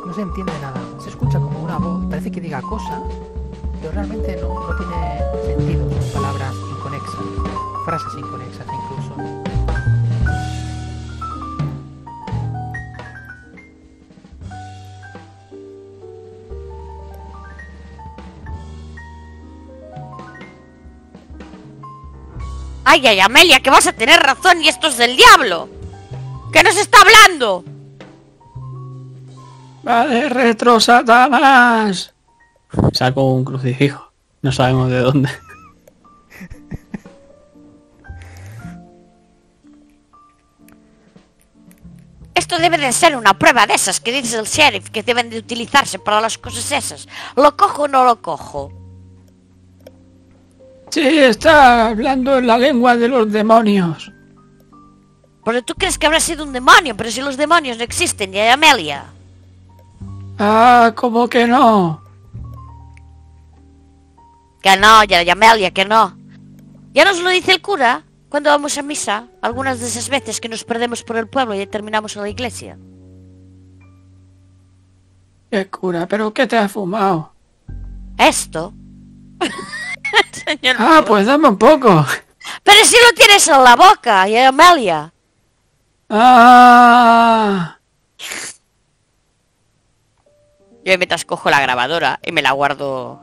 No 0.07 0.15
se 0.15 0.23
entiende 0.23 0.53
nada. 0.61 0.81
Se 0.99 1.11
escucha 1.11 1.39
como 1.39 1.63
una 1.63 1.79
voz, 1.79 2.07
parece 2.09 2.31
que 2.31 2.41
diga 2.41 2.63
cosa, 2.63 3.03
pero 3.81 3.93
realmente 3.93 4.39
no, 4.41 4.69
no 4.69 4.77
tiene 4.77 5.21
sentido. 5.45 5.91
Son 6.03 6.23
palabras 6.23 6.55
inconexas, 6.77 7.21
frases 7.85 8.15
inconexas 8.19 8.67
incluso. 8.67 9.38
Ay, 22.91 23.07
ay, 23.07 23.21
Amelia, 23.21 23.61
que 23.61 23.69
vas 23.69 23.87
a 23.87 23.93
tener 23.93 24.19
razón 24.19 24.63
y 24.63 24.69
esto 24.69 24.87
es 24.87 24.97
del 24.97 25.15
diablo. 25.15 25.69
¿Qué 26.51 26.63
nos 26.63 26.75
está 26.75 27.03
hablando? 27.03 27.63
Vale, 29.83 30.31
retro 30.31 30.81
Satanás. 30.81 32.15
Saco 32.95 33.31
un 33.35 33.45
crucifijo. 33.45 34.11
No 34.41 34.53
sabemos 34.53 34.89
de 34.89 35.01
dónde. 35.01 35.29
Esto 42.35 42.57
debe 42.57 42.79
de 42.79 42.93
ser 42.93 43.17
una 43.17 43.39
prueba 43.39 43.67
de 43.67 43.75
esas 43.75 44.01
que 44.01 44.13
dice 44.13 44.39
el 44.39 44.47
sheriff 44.47 44.89
que 44.89 45.03
deben 45.03 45.29
de 45.29 45.39
utilizarse 45.39 45.99
para 45.99 46.23
las 46.23 46.39
cosas 46.39 46.73
esas. 46.73 47.07
¿Lo 47.37 47.55
cojo 47.55 47.83
o 47.83 47.89
no 47.89 48.07
lo 48.07 48.23
cojo? 48.23 48.78
Sí, 50.91 51.19
está 51.19 51.89
hablando 51.89 52.39
en 52.39 52.47
la 52.47 52.59
lengua 52.59 52.97
de 52.97 53.09
los 53.09 53.31
demonios. 53.31 54.13
Pero 55.45 55.63
tú 55.63 55.75
crees 55.75 55.99
que 55.99 56.07
habrá 56.07 56.21
sido 56.21 56.45
un 56.45 56.53
demonio, 56.53 56.97
pero 56.97 57.11
si 57.11 57.21
los 57.21 57.37
demonios 57.37 57.79
no 57.79 57.85
existen, 57.85 58.35
y 58.35 58.39
hay 58.39 58.49
Amelia. 58.49 59.05
Ah, 60.39 60.93
como 60.95 61.29
que 61.29 61.47
no. 61.47 62.03
Que 64.63 64.77
no, 64.77 65.05
ya 65.05 65.19
hay 65.19 65.31
Amelia, 65.31 65.71
que 65.71 65.85
no. 65.85 66.17
Ya 66.93 67.05
nos 67.05 67.21
lo 67.21 67.31
dice 67.31 67.53
el 67.53 67.63
cura 67.63 68.05
cuando 68.29 68.51
vamos 68.51 68.77
a 68.77 68.83
misa, 68.83 69.29
algunas 69.41 69.81
de 69.81 69.87
esas 69.87 70.09
veces 70.09 70.41
que 70.41 70.49
nos 70.49 70.65
perdemos 70.65 71.03
por 71.03 71.17
el 71.17 71.29
pueblo 71.29 71.55
y 71.55 71.67
terminamos 71.67 72.15
en 72.17 72.23
la 72.23 72.29
iglesia. 72.29 72.79
Qué 75.51 75.67
cura, 75.71 76.07
pero 76.07 76.33
¿qué 76.35 76.47
te 76.47 76.59
has 76.59 76.71
fumado? 76.73 77.33
Esto. 78.19 78.75
Señor 80.33 80.77
Ah, 80.79 81.03
pues 81.07 81.27
dame 81.27 81.49
un 81.49 81.59
poco. 81.59 82.05
Pero 82.63 82.85
si 82.85 82.97
lo 82.97 83.13
tienes 83.15 83.47
en 83.49 83.63
la 83.63 83.77
boca, 83.77 84.29
y 84.29 84.37
Amelia. 84.37 85.13
Ah. 86.09 87.79
Yo 90.85 90.97
mientras 90.97 91.25
cojo 91.25 91.51
la 91.51 91.61
grabadora 91.61 92.19
y 92.25 92.33
me 92.33 92.41
la 92.41 92.53
guardo 92.53 93.23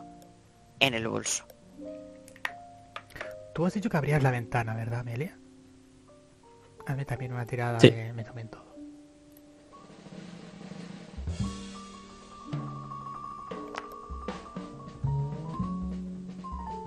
en 0.79 0.93
el 0.93 1.07
bolso. 1.07 1.45
Tú 3.55 3.65
has 3.65 3.73
dicho 3.73 3.89
que 3.89 3.97
abrías 3.97 4.21
la 4.21 4.31
ventana, 4.31 4.75
¿verdad, 4.75 4.99
Amelia? 4.99 5.37
Hazme 6.85 7.05
también 7.05 7.33
una 7.33 7.45
tirada 7.45 7.79
Sí. 7.79 7.89
de 7.89 8.13
me 8.13 8.23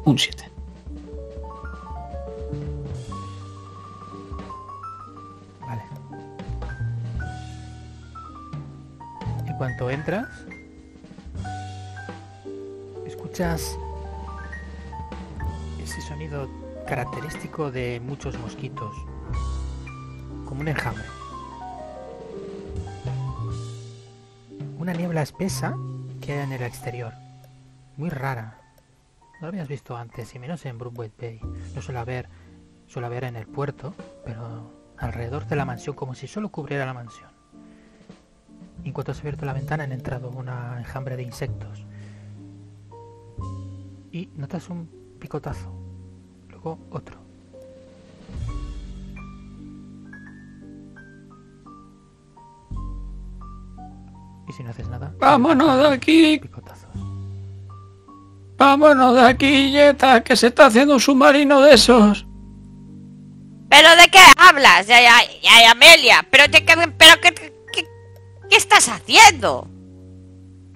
Un 0.09 0.19
7. 0.19 0.51
Vale. 5.61 5.83
En 9.47 9.55
cuanto 9.59 9.91
entras, 9.91 10.27
escuchas 13.07 13.77
ese 15.83 16.01
sonido 16.01 16.49
característico 16.87 17.71
de 17.71 18.01
muchos 18.01 18.39
mosquitos, 18.39 18.97
como 20.47 20.63
un 20.63 20.69
enjambre. 20.69 21.05
Una 24.79 24.95
niebla 24.95 25.21
espesa 25.21 25.77
que 26.23 26.33
hay 26.33 26.45
en 26.45 26.53
el 26.53 26.63
exterior, 26.63 27.13
muy 27.99 28.09
rara. 28.09 28.58
No 29.41 29.47
lo 29.47 29.49
habías 29.49 29.69
visto 29.69 29.97
antes, 29.97 30.35
y 30.35 30.39
menos 30.39 30.65
en 30.67 30.79
Brookwood 30.79 31.11
Bay. 31.21 31.41
No 31.75 31.81
suele 31.83 32.01
haber, 32.01 32.29
suele 32.87 33.07
haber 33.07 33.25
en 33.25 33.37
el 33.37 33.47
puerto, 33.47 33.95
pero 34.25 34.73
alrededor 34.97 35.47
de 35.47 35.57
la 35.57 35.65
mansión, 35.65 35.95
como 35.95 36.15
si 36.15 36.27
solo 36.27 36.49
cubriera 36.51 36.85
la 36.87 36.95
mansión. 36.95 37.31
En 38.85 38.93
cuanto 38.93 39.13
has 39.13 39.21
abierto 39.21 39.45
la 39.47 39.53
ventana, 39.53 39.85
han 39.85 39.93
entrado 39.93 40.31
una 40.31 40.79
enjambre 40.79 41.17
de 41.17 41.23
insectos. 41.23 41.85
Y 44.11 44.29
notas 44.35 44.69
un 44.71 44.89
picotazo. 45.21 45.73
Luego 46.49 46.79
otro. 46.91 47.19
Y 54.49 54.53
si 54.53 54.63
no 54.63 54.71
haces 54.71 54.89
nada, 54.89 55.13
Vámonos 55.19 55.79
de 55.79 55.89
aquí. 55.89 56.39
picotazos. 56.41 56.89
Vámonos 58.59 59.15
de 59.15 59.23
aquí, 59.23 59.71
Jetta, 59.73 60.23
que 60.23 60.37
se 60.37 60.49
está 60.49 60.67
haciendo 60.67 60.95
un 60.95 61.01
submarino 61.01 61.61
de 61.63 61.75
esos. 61.75 62.27
¿Pero 63.71 63.97
de 63.97 64.09
qué 64.11 64.19
hablas? 64.37 64.87
Ya, 64.87 65.01
ya, 65.01 65.21
ya, 65.43 65.63
ya, 65.63 65.71
Amelia. 65.71 66.27
¿Pero, 66.31 66.45
qué, 66.51 66.63
pero 66.99 67.21
qué, 67.21 67.33
qué, 67.35 67.87
qué 68.51 68.57
estás 68.57 68.89
haciendo? 68.89 69.69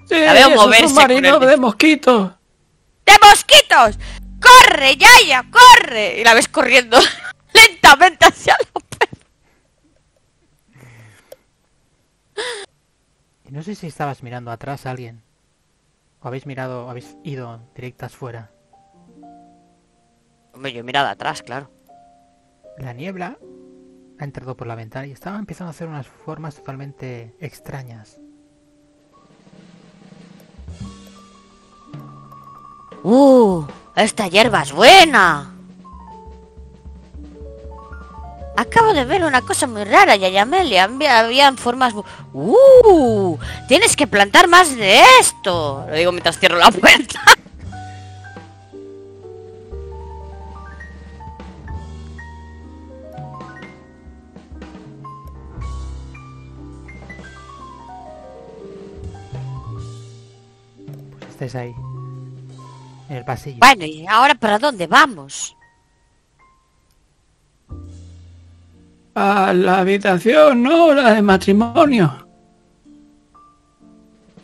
Sí, 0.09 0.15
La 0.15 0.33
veo 0.33 0.49
un 0.51 0.55
moverse 0.57 0.89
submarino 0.89 1.35
con 1.35 1.43
el- 1.45 1.49
de 1.51 1.57
mosquitos. 1.57 2.33
¡De 3.05 3.13
mosquitos! 3.21 3.99
¡Corre, 4.41 4.97
Yaya, 4.97 5.45
corre! 5.51 6.21
Y 6.21 6.25
la 6.25 6.35
ves 6.35 6.47
corriendo 6.49 6.99
lentamente 7.53 8.27
hacia. 8.27 8.57
Y 13.49 13.51
no 13.53 13.63
sé 13.63 13.75
si 13.75 13.89
estabas 13.89 14.23
mirando 14.23 14.51
atrás 14.53 14.87
a 14.87 14.91
alguien. 14.93 15.23
O 16.23 16.29
habéis 16.29 16.47
mirado, 16.47 16.89
habéis 16.89 17.17
ido 17.25 17.61
directas 17.75 18.15
fuera. 18.15 18.51
Hombre, 20.55 20.73
yo 20.73 20.81
he 20.81 20.85
mirado 20.85 21.09
atrás, 21.09 21.43
claro. 21.43 21.71
La 22.79 22.93
niebla 22.93 23.39
ha 24.19 24.25
entrado 24.25 24.57
por 24.57 24.67
la 24.67 24.75
ventana 24.75 25.07
y 25.07 25.13
estaba 25.13 25.39
empezando 25.39 25.69
a 25.69 25.71
hacer 25.71 25.89
unas 25.89 26.07
formas 26.07 26.55
totalmente 26.55 27.35
extrañas. 27.41 28.21
¡Uh! 33.03 33.67
Esta 33.97 34.29
hierba 34.29 34.63
es 34.63 34.73
buena. 34.73 35.53
Acabo 38.55 38.93
de 38.93 39.05
ver 39.07 39.25
una 39.25 39.41
cosa 39.41 39.67
muy 39.67 39.85
rara, 39.85 40.15
Yaya 40.17 40.43
Amelia. 40.43 40.85
Había, 40.85 41.21
habían 41.21 41.57
formas... 41.57 41.95
¡Uh! 42.33 43.39
Tienes 43.67 43.97
que 43.97 44.07
plantar 44.07 44.47
más 44.47 44.77
de 44.77 45.01
esto. 45.21 45.87
Lo 45.89 45.97
digo 45.97 46.13
mientras 46.13 46.39
cierro 46.39 46.59
la 46.59 46.71
puerta. 46.71 47.21
Pues 61.19 61.31
estáis 61.31 61.55
ahí. 61.55 61.75
En 63.09 63.17
el 63.17 63.25
pasillo. 63.25 63.59
Bueno, 63.61 63.85
¿y 63.87 64.07
ahora 64.07 64.35
para 64.35 64.59
dónde 64.59 64.87
vamos? 64.87 65.57
A 69.15 69.53
la 69.53 69.81
habitación, 69.81 70.63
no, 70.63 70.95
la 70.95 71.13
de 71.13 71.23
matrimonio. 71.23 72.27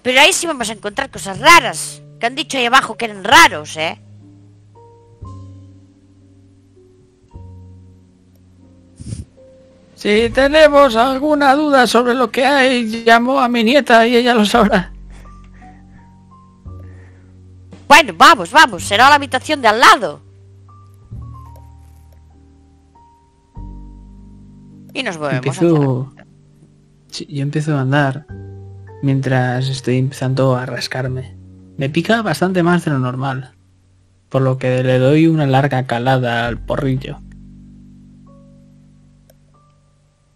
Pero 0.02 0.20
ahí 0.20 0.32
sí 0.32 0.46
vamos 0.46 0.68
a 0.68 0.72
encontrar 0.72 1.10
cosas 1.10 1.38
raras. 1.38 2.02
Que 2.20 2.26
han 2.26 2.34
dicho 2.34 2.58
ahí 2.58 2.66
abajo 2.66 2.96
que 2.96 3.06
eran 3.06 3.24
raros, 3.24 3.76
¿eh? 3.76 4.00
Si 9.94 10.30
tenemos 10.30 10.94
alguna 10.94 11.54
duda 11.54 11.86
sobre 11.86 12.14
lo 12.14 12.30
que 12.30 12.46
hay, 12.46 12.84
llamo 13.04 13.40
a 13.40 13.48
mi 13.48 13.64
nieta 13.64 14.06
y 14.06 14.16
ella 14.16 14.32
lo 14.32 14.44
sabrá. 14.44 14.92
Bueno, 17.88 18.12
vamos, 18.16 18.52
vamos. 18.52 18.84
Será 18.84 19.08
la 19.08 19.16
habitación 19.16 19.60
de 19.60 19.68
al 19.68 19.80
lado. 19.80 20.27
Y 24.98 25.02
nos 25.04 25.18
la- 25.20 25.36
Empiezo... 25.36 26.12
Sí, 27.10 27.24
yo 27.30 27.42
empiezo 27.42 27.76
a 27.76 27.82
andar 27.82 28.26
mientras 29.02 29.68
estoy 29.68 29.96
empezando 29.98 30.56
a 30.56 30.66
rascarme. 30.66 31.36
Me 31.76 31.88
pica 31.88 32.20
bastante 32.22 32.64
más 32.64 32.84
de 32.84 32.90
lo 32.90 32.98
normal, 32.98 33.52
por 34.28 34.42
lo 34.42 34.58
que 34.58 34.82
le 34.82 34.98
doy 34.98 35.28
una 35.28 35.46
larga 35.46 35.86
calada 35.86 36.48
al 36.48 36.58
porrillo. 36.58 37.18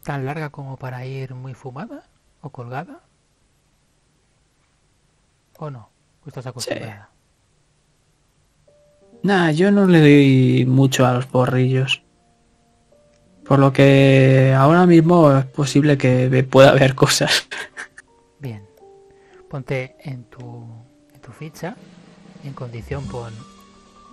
¿Tan 0.05 0.25
larga 0.25 0.51
como 0.51 0.77
para 0.77 1.05
ir 1.07 1.35
muy 1.35 1.55
fumada? 1.55 2.05
¿O 2.41 2.51
colgada? 2.51 3.01
¿O 5.59 5.71
no? 5.71 5.89
¿O 6.25 6.29
estás 6.29 6.47
acostumbrada? 6.47 7.11
Nah, 9.25 9.51
yo 9.51 9.71
no 9.73 9.87
le 9.87 10.01
doy 10.01 10.65
mucho 10.67 11.07
a 11.07 11.13
los 11.13 11.27
porrillos. 11.27 12.03
Por 13.53 13.59
lo 13.59 13.71
que 13.71 14.55
ahora 14.57 14.87
mismo 14.87 15.31
es 15.31 15.45
posible 15.45 15.99
que 15.99 16.43
pueda 16.51 16.73
ver 16.73 16.95
cosas. 16.95 17.47
Bien. 18.41 18.67
Ponte 19.51 19.95
en 20.01 20.25
tu, 20.25 20.67
ficha 21.39 21.77
en 22.45 22.55
condición 22.55 23.07
pon, 23.09 23.31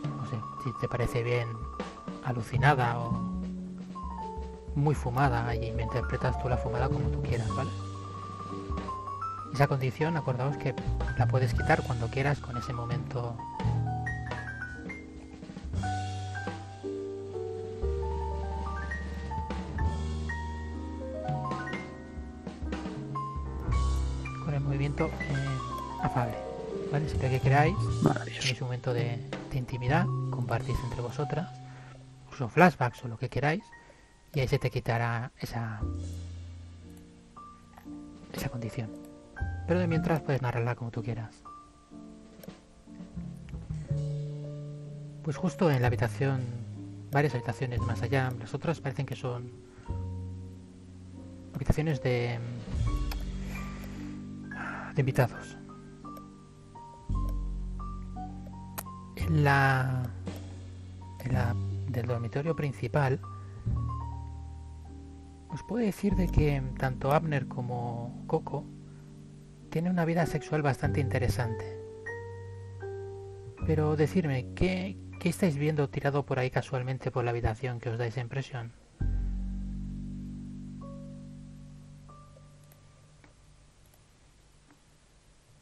no 0.04 0.26
sé, 0.30 0.36
si 0.66 0.72
te 0.82 0.90
parece 0.90 1.24
bien 1.24 1.48
alucinada 2.26 3.00
o 3.00 3.14
muy 4.76 4.94
fumada 4.94 5.56
y 5.56 5.72
me 5.72 5.84
interpretas 5.84 6.38
tú 6.42 6.50
la 6.50 6.58
fumada 6.58 6.90
como 6.90 7.08
tú 7.08 7.22
quieras, 7.22 7.48
¿vale? 7.56 7.72
Esa 9.54 9.68
condición, 9.68 10.18
acordaos 10.18 10.58
que 10.58 10.76
la 11.18 11.28
puedes 11.28 11.54
quitar 11.54 11.82
cuando 11.84 12.10
quieras 12.10 12.40
con 12.40 12.58
ese 12.58 12.74
momento 12.74 13.38
con 24.50 24.56
el 24.56 24.62
movimiento 24.62 25.06
eh, 25.06 26.02
afable, 26.02 26.34
¿vale? 26.92 27.08
Siempre 27.08 27.30
que 27.30 27.40
queráis, 27.40 27.76
tenéis 28.26 28.60
un 28.62 28.68
momento 28.68 28.96
de, 28.96 29.20
de 29.52 29.58
intimidad, 29.60 30.08
compartís 30.32 30.76
entre 30.86 31.02
vosotras, 31.02 31.48
incluso 32.26 32.50
flashbacks 32.50 33.04
o 33.04 33.08
lo 33.08 33.20
que 33.20 33.30
queráis, 33.30 33.64
y 34.34 34.40
ahí 34.40 34.48
se 34.48 34.58
te 34.58 34.72
quitará 34.72 35.32
esa 35.38 35.82
esa 38.34 38.50
condición. 38.50 38.90
Pero 39.68 39.82
de 39.82 39.86
mientras 39.86 40.22
puedes 40.22 40.42
narrarla 40.42 40.74
como 40.74 40.90
tú 40.90 41.04
quieras. 41.04 41.36
Pues 45.22 45.38
justo 45.38 45.70
en 45.70 45.80
la 45.80 45.88
habitación, 45.90 46.42
varias 47.12 47.36
habitaciones 47.36 47.82
más 47.82 48.02
allá, 48.02 48.34
las 48.40 48.52
otras 48.56 48.82
parecen 48.82 49.06
que 49.06 49.16
son 49.16 49.52
habitaciones 51.54 52.02
de 52.02 52.40
invitados. 55.00 55.58
En 59.16 59.44
la 59.44 60.04
de 61.24 61.32
la- 61.32 61.56
del 61.90 62.08
dormitorio 62.08 62.56
principal, 62.56 63.20
os 65.50 65.64
puedo 65.64 65.84
decir 65.86 66.16
de 66.16 66.28
que 66.28 66.62
tanto 66.78 67.12
Abner 67.12 67.48
como 67.48 68.24
Coco 68.28 68.64
tienen 69.70 69.92
una 69.92 70.06
vida 70.06 70.26
sexual 70.26 70.62
bastante 70.62 71.00
interesante. 71.00 71.78
Pero 73.66 73.96
decirme, 73.96 74.54
¿qué, 74.56 74.98
qué 75.20 75.30
estáis 75.30 75.58
viendo 75.58 75.90
tirado 75.90 76.26
por 76.26 76.40
ahí 76.40 76.50
casualmente 76.50 77.12
por 77.12 77.24
la 77.24 77.32
habitación 77.32 77.80
que 77.80 77.90
os 77.90 77.98
da 77.98 78.06
esa 78.08 78.22
impresión? 78.22 78.72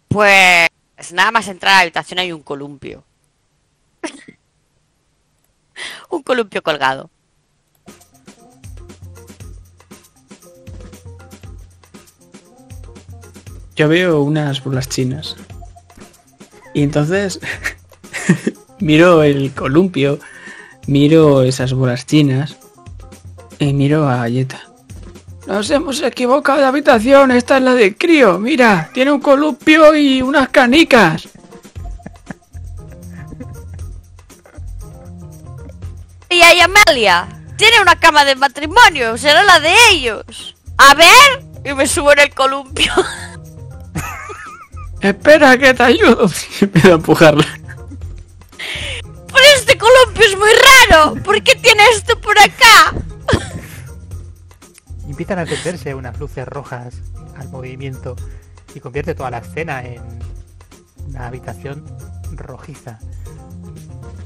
Pues 0.08 0.70
nada 1.14 1.32
más 1.32 1.48
entrar 1.48 1.74
a 1.74 1.76
la 1.76 1.82
habitación 1.82 2.20
hay 2.20 2.32
un 2.32 2.42
columpio. 2.42 3.04
un 6.10 6.24
columpio 6.24 6.64
colgado. 6.64 7.10
Yo 13.76 13.88
veo 13.88 14.24
unas 14.24 14.64
bolas 14.64 14.90
chinas. 14.90 15.36
Y 16.74 16.82
entonces 16.82 17.40
miro 18.80 19.22
el 19.22 19.54
columpio, 19.54 20.20
miro 20.88 21.44
esas 21.44 21.74
bolas 21.74 22.08
chinas 22.08 22.58
y 23.60 23.74
miro 23.74 24.10
a 24.10 24.18
Galleta. 24.18 24.67
Nos 25.48 25.72
hemos 25.72 26.02
equivocado 26.02 26.60
de 26.60 26.66
habitación, 26.66 27.32
esta 27.32 27.56
es 27.56 27.64
la 27.64 27.74
de 27.74 27.96
crío. 27.96 28.38
Mira, 28.38 28.90
tiene 28.94 29.14
un 29.14 29.22
columpio 29.22 29.96
y 29.96 30.22
unas 30.22 30.50
canicas. 30.50 31.30
Y 36.30 36.42
hay 36.42 36.60
Amelia. 36.60 37.30
Tiene 37.56 37.82
una 37.82 37.98
cama 37.98 38.26
de 38.26 38.36
matrimonio. 38.36 39.18
Será 39.18 39.42
la 39.44 39.62
de 39.62 39.74
ellos. 39.92 40.58
A 40.78 40.94
ver. 40.96 41.46
Y 41.64 41.74
me 41.74 41.88
subo 41.88 42.12
en 42.12 42.20
el 42.20 42.34
columpio. 42.34 42.92
Espera 45.02 45.58
que 45.58 45.74
te 45.74 45.84
ayudo. 45.84 46.30
Empiezo 46.60 46.90
a 46.90 46.96
empujarla. 46.96 47.48
Pero 48.58 49.46
este 49.56 49.78
columpio 49.78 50.26
es 50.26 50.38
muy 50.38 50.50
raro. 50.90 51.16
¿Por 51.24 51.42
qué 51.42 51.56
tiene 51.56 51.84
esto 51.94 52.20
por 52.20 52.38
acá? 52.38 52.94
Empiezan 55.18 55.40
a 55.40 55.50
encenderse 55.50 55.96
unas 55.96 56.20
luces 56.20 56.48
rojas 56.48 56.94
al 57.36 57.50
movimiento 57.50 58.16
y 58.76 58.80
convierte 58.80 59.16
toda 59.16 59.32
la 59.32 59.40
escena 59.40 59.84
en 59.84 60.00
una 61.08 61.26
habitación 61.26 61.84
rojiza. 62.34 63.00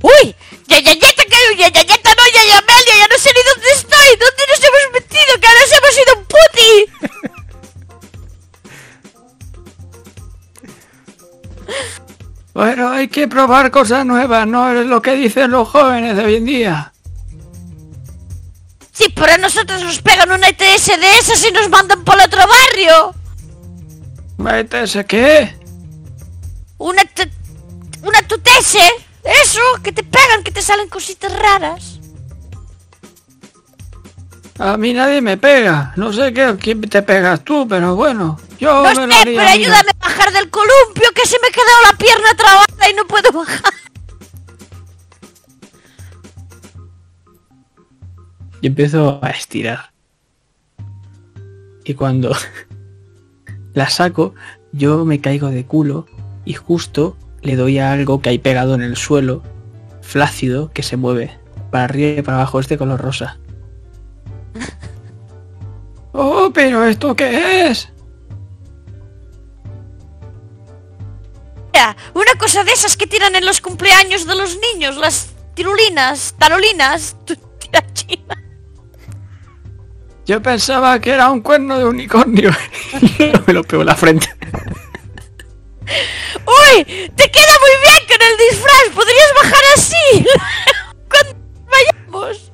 ¡Uy! 0.01 0.35
¡Yayayeta, 0.67 1.23
que 1.23 1.55
Yayayeta 1.57 2.09
no! 2.13 2.23
¡Yaya 2.35 2.57
Amelia! 2.57 2.97
¡Ya 2.97 3.07
no 3.07 3.17
sé 3.17 3.29
ni 3.29 3.39
dónde 3.53 3.69
estoy! 3.73 4.17
¿Dónde 4.19 4.43
nos 4.49 4.59
hemos 4.59 4.91
metido? 4.91 5.39
¡Que 5.39 5.47
ahora 5.47 5.59
nos 5.61 5.71
hemos 5.77 5.95
ido 5.97 6.13
un 6.17 6.25
puti! 6.25 6.71
Bueno, 12.53 12.89
hay 12.89 13.07
que 13.07 13.29
probar 13.29 13.71
cosas 13.71 14.05
nuevas, 14.05 14.45
no 14.45 14.69
es 14.73 14.85
lo 14.85 15.01
que 15.01 15.15
dicen 15.15 15.51
los 15.51 15.69
jóvenes 15.69 16.17
de 16.17 16.25
hoy 16.25 16.35
en 16.35 16.45
día. 16.45 16.91
Sí, 18.93 19.07
pero 19.15 19.33
a 19.33 19.37
nosotros 19.37 19.83
nos 19.83 20.01
pegan 20.01 20.31
una 20.31 20.47
ETS 20.49 20.87
de 20.87 21.17
esas 21.19 21.43
y 21.47 21.51
nos 21.51 21.69
mandan 21.69 22.03
por 22.03 22.15
el 22.15 22.25
otro 22.25 22.41
barrio. 22.47 23.13
¿Métese 24.37 25.05
qué? 25.05 25.55
Una 26.77 27.03
t- 27.05 27.31
una 28.03 28.21
tutese. 28.27 28.79
Eso, 29.43 29.61
que 29.83 29.91
te 29.91 30.03
pegan, 30.03 30.43
que 30.43 30.51
te 30.51 30.61
salen 30.61 30.89
cositas 30.89 31.31
raras. 31.37 31.99
A 34.59 34.77
mí 34.77 34.93
nadie 34.93 35.21
me 35.21 35.37
pega. 35.37 35.93
No 35.95 36.11
sé 36.11 36.33
qué, 36.33 36.55
quién 36.59 36.81
te 36.81 37.01
pegas 37.01 37.43
tú, 37.43 37.67
pero 37.67 37.95
bueno. 37.95 38.39
Yo 38.59 38.73
No 38.83 38.89
me 38.89 38.95
sé, 38.95 39.07
lo 39.07 39.15
haría. 39.15 39.39
pero 39.39 39.49
ayúdame 39.51 39.91
a 39.99 40.07
bajar 40.07 40.31
del 40.33 40.49
columpio, 40.49 41.11
que 41.15 41.25
se 41.25 41.37
me 41.41 41.47
ha 41.47 41.51
quedado 41.51 41.81
la 41.91 41.97
pierna 41.97 42.33
trabada 42.35 42.89
y 42.89 42.93
no 42.93 43.05
puedo 43.07 43.31
bajar. 43.31 43.73
Y 48.61 48.67
empiezo 48.67 49.19
a 49.23 49.29
estirar. 49.29 49.91
Y 51.83 51.95
cuando 51.95 52.35
la 53.73 53.89
saco, 53.89 54.33
yo 54.71 55.03
me 55.05 55.19
caigo 55.19 55.49
de 55.49 55.65
culo 55.65 56.05
y 56.45 56.53
justo 56.53 57.17
le 57.41 57.55
doy 57.55 57.79
a 57.79 57.91
algo 57.91 58.21
que 58.21 58.29
hay 58.29 58.39
pegado 58.39 58.75
en 58.75 58.81
el 58.81 58.95
suelo, 58.95 59.43
flácido, 60.01 60.71
que 60.71 60.83
se 60.83 60.97
mueve 60.97 61.37
para 61.71 61.85
arriba 61.85 62.19
y 62.19 62.21
para 62.21 62.37
abajo, 62.37 62.59
es 62.59 62.67
de 62.67 62.77
color 62.77 63.01
rosa. 63.01 63.37
Oh, 66.13 66.51
pero 66.53 66.83
¿esto 66.85 67.15
qué 67.15 67.69
es? 67.69 67.87
Mira, 71.71 71.95
una 72.13 72.33
cosa 72.37 72.65
de 72.65 72.73
esas 72.73 72.97
que 72.97 73.07
tiran 73.07 73.33
en 73.33 73.45
los 73.45 73.61
cumpleaños 73.61 74.27
de 74.27 74.35
los 74.35 74.57
niños, 74.59 74.97
las 74.97 75.29
tirulinas, 75.53 76.35
tarolinas, 76.37 77.15
tirachinas. 77.59 78.40
Yo 80.31 80.41
pensaba 80.41 80.97
que 81.01 81.11
era 81.11 81.29
un 81.29 81.41
cuerno 81.41 81.77
de 81.77 81.83
unicornio. 81.83 82.51
Me 83.47 83.53
lo 83.53 83.65
pego 83.65 83.81
en 83.81 83.87
la 83.87 83.97
frente. 83.97 84.33
¡Uy! 86.45 86.83
¡Te 86.85 87.29
queda 87.29 87.53
muy 87.59 87.75
bien 87.83 88.07
con 88.07 88.21
el 88.25 88.37
disfraz! 88.49 88.95
¡Podrías 88.95 89.33
bajar 89.35 89.63
así! 89.75 90.25
Cuando 91.09 91.35
vayamos. 91.69 92.49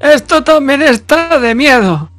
Esto 0.00 0.44
también 0.44 0.82
está 0.82 1.38
de 1.38 1.54
miedo. 1.54 2.10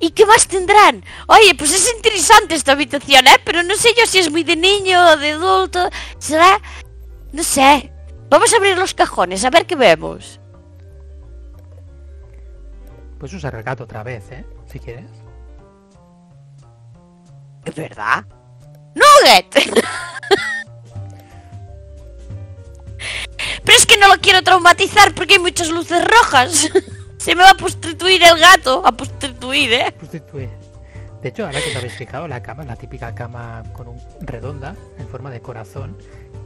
¿Y 0.00 0.10
qué 0.10 0.26
más 0.26 0.48
tendrán? 0.48 1.04
Oye, 1.28 1.54
pues 1.54 1.72
es 1.72 1.94
interesante 1.94 2.56
esta 2.56 2.72
habitación, 2.72 3.28
¿eh? 3.28 3.40
Pero 3.44 3.62
no 3.62 3.76
sé 3.76 3.90
yo 3.96 4.04
si 4.08 4.18
es 4.18 4.28
muy 4.28 4.42
de 4.42 4.56
niño 4.56 5.06
o 5.06 5.16
de 5.18 5.30
adulto. 5.30 5.88
¿Será? 6.18 6.60
No 7.30 7.44
sé. 7.44 7.91
Vamos 8.32 8.50
a 8.54 8.56
abrir 8.56 8.78
los 8.78 8.94
cajones, 8.94 9.44
a 9.44 9.50
ver 9.50 9.66
qué 9.66 9.76
vemos. 9.76 10.40
Puedes 13.18 13.34
usar 13.34 13.54
el 13.54 13.62
gato 13.62 13.84
otra 13.84 14.02
vez, 14.02 14.24
¿eh? 14.32 14.46
Si 14.64 14.80
quieres. 14.80 15.10
¿Es 17.66 17.74
verdad? 17.74 18.24
¡Nugget! 18.94 19.52
Pero 23.64 23.76
es 23.76 23.84
que 23.84 23.98
no 23.98 24.08
lo 24.08 24.14
quiero 24.14 24.42
traumatizar 24.42 25.14
porque 25.14 25.34
hay 25.34 25.40
muchas 25.40 25.68
luces 25.68 26.02
rojas. 26.02 26.70
Se 27.18 27.36
me 27.36 27.42
va 27.42 27.50
a 27.50 27.54
prostituir 27.54 28.22
el 28.22 28.38
gato. 28.38 28.82
A 28.86 28.92
prostituir, 28.92 29.74
¿eh? 29.74 29.94
Sustituye. 30.00 30.48
De 31.20 31.28
hecho, 31.28 31.44
ahora 31.44 31.60
que 31.60 31.68
os 31.68 31.76
habéis 31.76 31.92
fijado, 31.92 32.26
la 32.26 32.42
cama 32.42 32.64
la 32.64 32.76
típica 32.76 33.14
cama 33.14 33.62
con 33.74 33.88
un 33.88 34.00
redonda 34.22 34.74
en 34.98 35.06
forma 35.06 35.30
de 35.30 35.42
corazón 35.42 35.98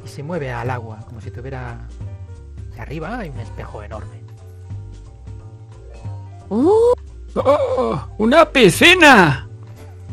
y 0.06 0.08
se 0.08 0.22
mueve 0.22 0.52
al 0.52 0.70
agua, 0.70 1.00
como 1.04 1.20
si 1.20 1.30
tuviera... 1.30 1.78
Y 2.76 2.80
arriba 2.80 3.18
hay 3.18 3.30
un 3.30 3.40
espejo 3.40 3.82
enorme. 3.82 4.22
Uh, 6.48 6.92
¡Oh! 7.34 8.00
¡Una 8.18 8.48
piscina! 8.48 9.48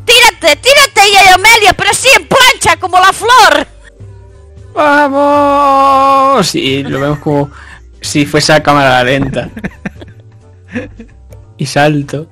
¡Tírate, 0.04 0.56
tírate, 0.62 1.12
Yaya 1.14 1.36
Amelia! 1.36 1.74
Pero 1.78 1.92
así 1.92 2.08
en 2.18 2.28
plancha, 2.28 2.80
como 2.80 2.98
la 2.98 3.14
flor. 3.14 3.68
¡Vamos! 4.74 6.56
Y 6.56 6.84
lo 6.84 7.00
vemos 7.00 7.20
como 7.20 7.52
si 8.02 8.26
fuese 8.26 8.54
a 8.54 8.64
cámara 8.64 9.04
lenta. 9.04 9.50
Y 11.58 11.68
salto. 11.68 12.28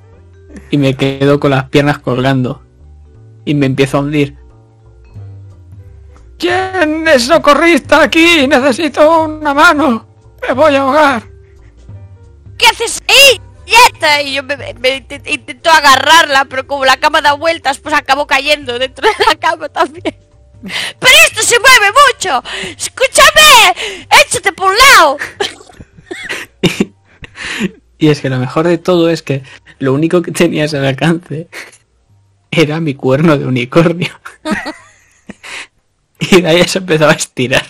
Y 0.71 0.77
me 0.77 0.95
quedo 0.95 1.39
con 1.39 1.51
las 1.51 1.65
piernas 1.69 1.99
colgando. 1.99 2.63
Y 3.45 3.53
me 3.53 3.67
empiezo 3.67 3.97
a 3.97 4.01
hundir. 4.01 4.40
¿Quién 6.41 7.07
es 7.07 7.27
socorrista 7.27 8.01
aquí? 8.01 8.47
Necesito 8.47 9.25
una 9.25 9.53
mano. 9.53 10.07
Me 10.41 10.53
voy 10.55 10.75
a 10.75 10.81
ahogar. 10.81 11.23
¿Qué 12.57 12.65
haces 12.65 12.99
ahí? 13.07 13.39
¡Yeta! 13.67 14.21
Y 14.23 14.33
yo 14.33 14.41
me, 14.43 14.57
me- 14.57 14.73
me 14.73 14.97
intent- 15.07 15.27
intento 15.31 15.69
agarrarla, 15.69 16.45
pero 16.45 16.65
como 16.65 16.83
la 16.83 16.97
cama 16.97 17.21
da 17.21 17.33
vueltas, 17.33 17.77
pues 17.77 17.93
acabo 17.93 18.25
cayendo 18.25 18.79
dentro 18.79 19.07
de 19.07 19.25
la 19.25 19.35
cama 19.35 19.69
también. 19.69 20.17
¡Pero 20.63 21.13
esto 21.27 21.43
se 21.43 21.59
mueve 21.59 21.93
mucho! 22.09 22.43
¡Escúchame! 22.75 24.07
¡Échate 24.25 24.51
por 24.51 24.71
un 24.71 24.77
lado! 24.77 25.17
Y 27.97 28.09
es 28.09 28.19
que 28.21 28.29
lo 28.31 28.37
mejor 28.39 28.67
de 28.67 28.79
todo 28.79 29.09
es 29.11 29.21
que 29.21 29.43
lo 29.77 29.93
único 29.93 30.23
que 30.23 30.31
tenías 30.31 30.73
al 30.73 30.85
alcance 30.85 31.47
era 32.49 32.79
mi 32.79 32.95
cuerno 32.95 33.37
de 33.37 33.45
unicornio. 33.45 34.09
y 36.29 36.41
de 36.41 36.49
ahí 36.49 36.67
se 36.67 36.77
empezaba 36.77 37.13
a 37.13 37.15
estirar. 37.15 37.65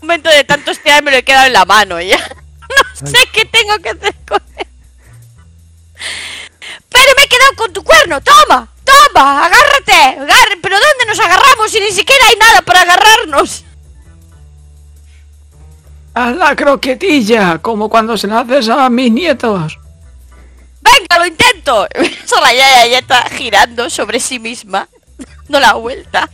Un 0.00 0.08
momento 0.08 0.30
de 0.30 0.44
tanto 0.44 0.70
estirar 0.70 1.02
me 1.02 1.10
lo 1.10 1.18
he 1.18 1.22
quedado 1.22 1.46
en 1.46 1.52
la 1.52 1.64
mano 1.64 2.00
ya. 2.00 2.18
No 3.00 3.06
sé 3.06 3.26
qué 3.32 3.44
tengo 3.46 3.76
que 3.78 3.90
hacer 3.90 4.14
con 4.28 4.40
él. 4.56 4.66
Pero 6.88 7.12
me 7.16 7.24
he 7.24 7.28
quedado 7.28 7.52
con 7.56 7.72
tu 7.72 7.82
cuerno. 7.82 8.20
¡Toma! 8.20 8.68
¡Toma! 8.84 9.46
¡Agárrate! 9.46 10.20
Agarre, 10.20 10.56
¿Pero 10.62 10.76
dónde 10.76 11.06
nos 11.06 11.18
agarramos 11.18 11.70
si 11.70 11.80
ni 11.80 11.90
siquiera 11.90 12.26
hay 12.28 12.36
nada 12.36 12.62
para 12.62 12.82
agarrarnos? 12.82 13.64
A 16.14 16.30
la 16.30 16.54
croquetilla, 16.54 17.58
como 17.58 17.88
cuando 17.88 18.16
se 18.16 18.26
la 18.26 18.40
haces 18.40 18.68
a 18.68 18.88
mis 18.90 19.10
nietos. 19.10 19.78
¡Venga, 20.82 21.18
lo 21.18 21.26
intento! 21.26 21.88
Solo 22.26 22.42
la 22.42 22.52
Yaya 22.52 22.86
ya 22.86 22.98
está 22.98 23.22
girando 23.30 23.88
sobre 23.90 24.20
sí 24.20 24.38
misma, 24.38 24.88
dando 25.50 25.60
la 25.60 25.74
vuelta 25.74 26.30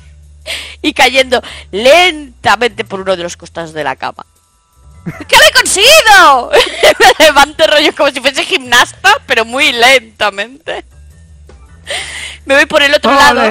y 0.82 0.92
cayendo 0.92 1.42
lentamente 1.72 2.84
por 2.84 3.00
uno 3.00 3.16
de 3.16 3.22
los 3.22 3.36
costados 3.36 3.72
de 3.72 3.82
la 3.82 3.96
cama. 3.96 4.26
¿Qué 5.28 5.36
lo 5.36 5.42
he 5.42 5.52
conseguido? 5.52 6.50
Me 7.18 7.24
levanto 7.24 7.66
rollo 7.66 7.94
como 7.96 8.10
si 8.10 8.20
fuese 8.20 8.44
gimnasta, 8.44 9.14
pero 9.26 9.44
muy 9.44 9.72
lentamente. 9.72 10.84
Me 12.44 12.54
voy 12.54 12.66
por 12.66 12.82
el 12.82 12.94
otro 12.94 13.12
lado 13.12 13.42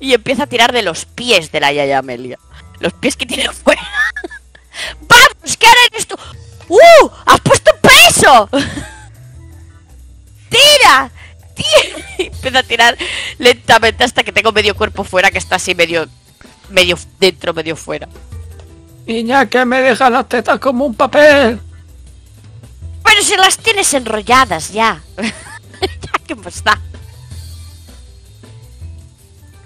y 0.00 0.12
empiezo 0.12 0.42
a 0.42 0.46
tirar 0.46 0.72
de 0.72 0.82
los 0.82 1.06
pies 1.06 1.50
de 1.50 1.60
la 1.60 1.72
Yaya 1.72 1.98
Amelia. 1.98 2.38
Los 2.80 2.92
pies 2.92 3.16
que 3.16 3.24
tiene 3.24 3.50
fuera. 3.50 3.82
¡Vamos! 5.00 5.56
¿Qué 5.56 5.66
haré 5.66 5.80
esto? 5.92 6.18
¡Uh! 6.68 7.08
¡Has 7.24 7.40
puesto 7.40 7.70
peso! 7.80 8.48
¡Tira! 10.50 11.10
Y 11.56 12.22
empiezo 12.24 12.58
a 12.58 12.62
tirar 12.62 12.96
lentamente 13.38 14.04
hasta 14.04 14.22
que 14.22 14.32
tengo 14.32 14.52
medio 14.52 14.74
cuerpo 14.74 15.04
fuera, 15.04 15.30
que 15.30 15.38
está 15.38 15.56
así 15.56 15.74
medio. 15.74 16.08
medio 16.70 16.98
dentro, 17.18 17.54
medio 17.54 17.76
fuera. 17.76 18.08
Niña, 19.06 19.46
que 19.46 19.64
me 19.64 19.80
deja 19.80 20.08
las 20.10 20.28
tetas 20.28 20.58
como 20.58 20.86
un 20.86 20.94
papel. 20.94 21.60
Pero 23.04 23.22
si 23.22 23.36
las 23.36 23.58
tienes 23.58 23.92
enrolladas 23.94 24.72
ya. 24.72 25.02
ya 25.16 26.12
que 26.26 26.36
pues 26.36 26.56
está. 26.56 26.80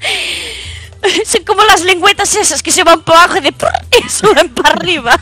Son 1.25 1.45
como 1.45 1.65
las 1.65 1.83
lengüetas 1.83 2.35
esas 2.35 2.63
que 2.63 2.73
se 2.73 2.85
van 2.85 3.03
para 3.03 3.25
abajo 3.25 3.39
y 3.39 3.43
de 3.43 3.55
y 4.05 4.09
suben 4.09 4.49
para 4.51 4.71
arriba. 4.71 5.19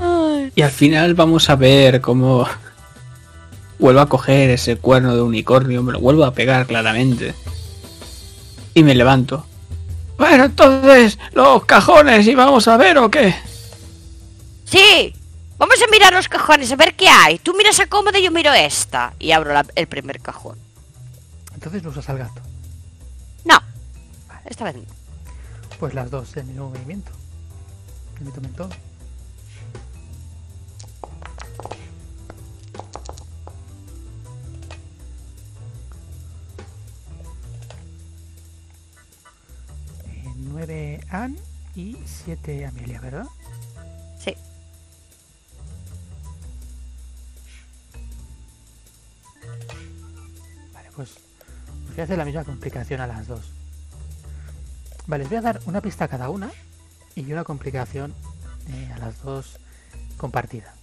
Ay, 0.00 0.52
Y 0.54 0.62
al 0.62 0.70
final 0.70 1.14
vamos 1.14 1.48
a 1.50 1.56
ver 1.56 2.00
cómo 2.00 2.46
vuelvo 3.78 4.00
a 4.00 4.08
coger 4.08 4.50
ese 4.50 4.76
cuerno 4.76 5.14
de 5.14 5.22
unicornio, 5.22 5.82
me 5.82 5.92
lo 5.92 6.00
vuelvo 6.00 6.24
a 6.24 6.32
pegar 6.34 6.66
claramente. 6.66 7.34
Y 8.74 8.82
me 8.82 8.94
levanto. 8.94 9.46
Bueno, 10.18 10.44
entonces, 10.44 11.18
los 11.32 11.64
cajones, 11.64 12.26
¿y 12.26 12.34
vamos 12.34 12.68
a 12.68 12.76
ver 12.76 12.98
o 12.98 13.10
qué? 13.10 13.34
Sí, 14.64 15.14
vamos 15.58 15.76
a 15.82 15.90
mirar 15.90 16.12
los 16.12 16.28
cajones, 16.28 16.70
a 16.70 16.76
ver 16.76 16.94
qué 16.94 17.08
hay. 17.08 17.38
Tú 17.38 17.54
miras 17.56 17.74
esa 17.76 17.86
cómoda 17.86 18.18
y 18.18 18.22
yo 18.24 18.30
miro 18.30 18.52
esta. 18.52 19.14
Y 19.18 19.32
abro 19.32 19.52
la- 19.54 19.66
el 19.74 19.86
primer 19.86 20.20
cajón. 20.20 20.58
Entonces 21.54 21.82
no 21.82 21.90
usas 21.90 22.08
al 22.10 22.18
gato. 22.18 22.40
No, 23.44 23.58
esta 24.44 24.64
vez 24.64 24.76
no. 24.76 24.82
Pues 25.78 25.94
las 25.94 26.10
dos 26.10 26.32
en 26.36 26.40
el 26.40 26.46
mismo 26.48 26.68
movimiento. 26.70 27.10
Permítame 28.14 28.48
todo. 28.48 28.68
Eh, 40.60 40.66
Nueve 40.66 41.00
Ann 41.10 41.38
y 41.74 41.96
siete 42.04 42.66
Amelia, 42.66 43.00
¿verdad? 43.00 43.24
Sí. 44.18 44.34
Vale, 50.74 50.90
pues 50.94 51.12
os 51.12 51.90
voy 51.90 52.00
a 52.00 52.04
hacer 52.04 52.18
la 52.18 52.26
misma 52.26 52.44
complicación 52.44 53.00
a 53.00 53.06
las 53.06 53.26
dos. 53.26 53.52
Vale, 55.06 55.24
os 55.24 55.30
voy 55.30 55.38
a 55.38 55.42
dar 55.42 55.60
una 55.64 55.80
pista 55.80 56.04
a 56.04 56.08
cada 56.08 56.28
una 56.28 56.50
y 57.14 57.32
una 57.32 57.44
complicación 57.44 58.14
eh, 58.68 58.92
a 58.94 58.98
las 58.98 59.22
dos 59.22 59.58
compartida. 60.18 60.74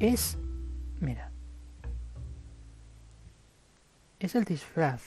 Es... 0.00 0.39
Mira. 1.00 1.30
Es 4.18 4.34
el 4.34 4.44
disfraz. 4.44 5.00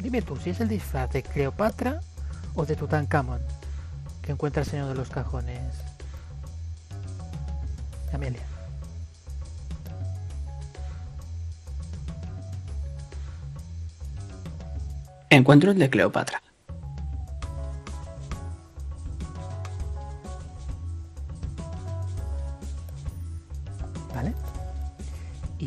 Dime 0.00 0.20
tú, 0.20 0.36
si 0.36 0.50
es 0.50 0.60
el 0.60 0.68
disfraz 0.68 1.10
de 1.12 1.22
Cleopatra 1.22 2.00
o 2.54 2.66
de 2.66 2.76
Tutankamón 2.76 3.40
que 4.26 4.32
encuentra 4.32 4.62
el 4.62 4.68
señor 4.68 4.88
de 4.88 4.96
los 4.96 5.08
cajones. 5.08 5.60
Amelia. 8.12 8.42
Encuentro 15.30 15.70
el 15.70 15.78
de 15.78 15.88
Cleopatra. 15.88 16.42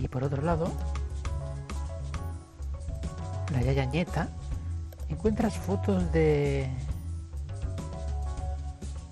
Por 0.09 0.23
otro 0.23 0.41
lado, 0.41 0.71
la 3.51 3.61
Yaya 3.61 3.85
Nieta, 3.85 4.29
encuentras 5.09 5.57
fotos 5.57 6.11
de 6.11 6.69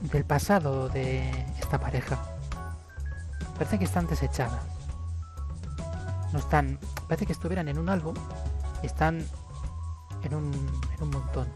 del 0.01 0.25
pasado 0.25 0.89
de 0.89 1.29
esta 1.59 1.79
pareja. 1.79 2.17
Parece 3.57 3.79
que 3.79 3.85
están 3.85 4.07
desechadas. 4.07 4.61
No 6.31 6.39
están, 6.39 6.79
parece 7.07 7.25
que 7.25 7.33
estuvieran 7.33 7.67
en 7.67 7.79
un 7.79 7.89
álbum, 7.89 8.15
y 8.83 8.85
están 8.85 9.25
en 10.23 10.35
un, 10.35 10.53
en 10.53 11.03
un 11.03 11.09
montón. 11.09 11.47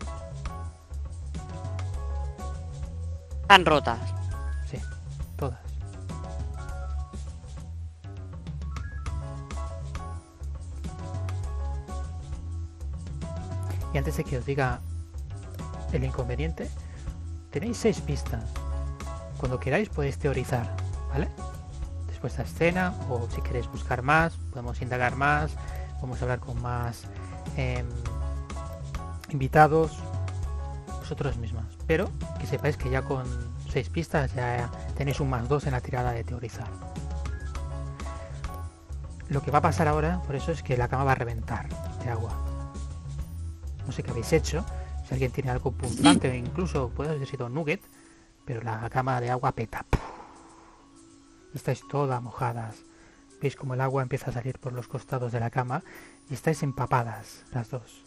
Están 3.41 3.65
rotas. 3.65 4.20
Y 13.93 13.97
antes 13.97 14.17
de 14.17 14.23
que 14.23 14.37
os 14.37 14.45
diga 14.45 14.79
el 15.91 16.03
inconveniente, 16.03 16.69
tenéis 17.49 17.77
seis 17.77 17.99
pistas. 18.01 18.43
Cuando 19.37 19.59
queráis 19.59 19.89
podéis 19.89 20.17
teorizar, 20.17 20.75
¿vale? 21.09 21.27
Después 22.07 22.35
de 22.35 22.43
esta 22.43 22.53
escena, 22.53 22.93
o 23.09 23.27
si 23.33 23.41
queréis 23.41 23.67
buscar 23.67 24.01
más, 24.01 24.33
podemos 24.51 24.81
indagar 24.81 25.15
más, 25.15 25.51
a 26.01 26.23
hablar 26.23 26.39
con 26.39 26.61
más 26.61 27.03
em, 27.57 27.85
invitados, 29.29 29.97
vosotros 30.99 31.37
mismas. 31.37 31.65
Pero 31.87 32.09
que 32.39 32.47
sepáis 32.47 32.77
que 32.77 32.89
ya 32.89 33.01
con 33.01 33.25
seis 33.69 33.89
pistas 33.89 34.33
ya 34.33 34.69
tenéis 34.95 35.19
un 35.19 35.29
más 35.29 35.47
dos 35.47 35.65
en 35.65 35.71
la 35.71 35.81
tirada 35.81 36.11
de 36.11 36.23
teorizar. 36.23 36.67
Lo 39.29 39.41
que 39.41 39.51
va 39.51 39.59
a 39.59 39.61
pasar 39.61 39.87
ahora, 39.87 40.21
por 40.25 40.35
eso 40.35 40.51
es 40.51 40.61
que 40.61 40.75
la 40.75 40.87
cama 40.87 41.05
va 41.05 41.13
a 41.13 41.15
reventar 41.15 41.67
de 42.03 42.09
agua. 42.09 42.50
No 43.91 43.95
sé 43.97 44.03
qué 44.03 44.11
habéis 44.11 44.31
hecho, 44.31 44.63
si 45.05 45.13
alguien 45.13 45.33
tiene 45.33 45.49
algo 45.49 45.73
punzante, 45.73 46.37
incluso 46.37 46.87
puede 46.95 47.09
haber 47.09 47.27
sido 47.27 47.49
nugget, 47.49 47.81
pero 48.45 48.61
la 48.61 48.89
cama 48.89 49.19
de 49.19 49.29
agua 49.29 49.51
peta. 49.51 49.85
Estáis 51.53 51.85
todas 51.89 52.23
mojadas. 52.23 52.85
Veis 53.41 53.57
como 53.57 53.73
el 53.73 53.81
agua 53.81 54.01
empieza 54.01 54.29
a 54.29 54.33
salir 54.33 54.59
por 54.59 54.71
los 54.71 54.87
costados 54.87 55.33
de 55.33 55.41
la 55.41 55.49
cama 55.49 55.83
y 56.29 56.35
estáis 56.35 56.63
empapadas 56.63 57.43
las 57.51 57.69
dos. 57.69 58.05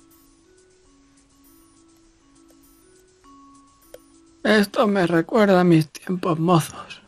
Esto 4.43 4.87
me 4.87 5.07
recuerda 5.07 5.61
a 5.61 5.65
mis 5.65 5.91
tiempos 5.91 6.39
mozos. 6.39 7.03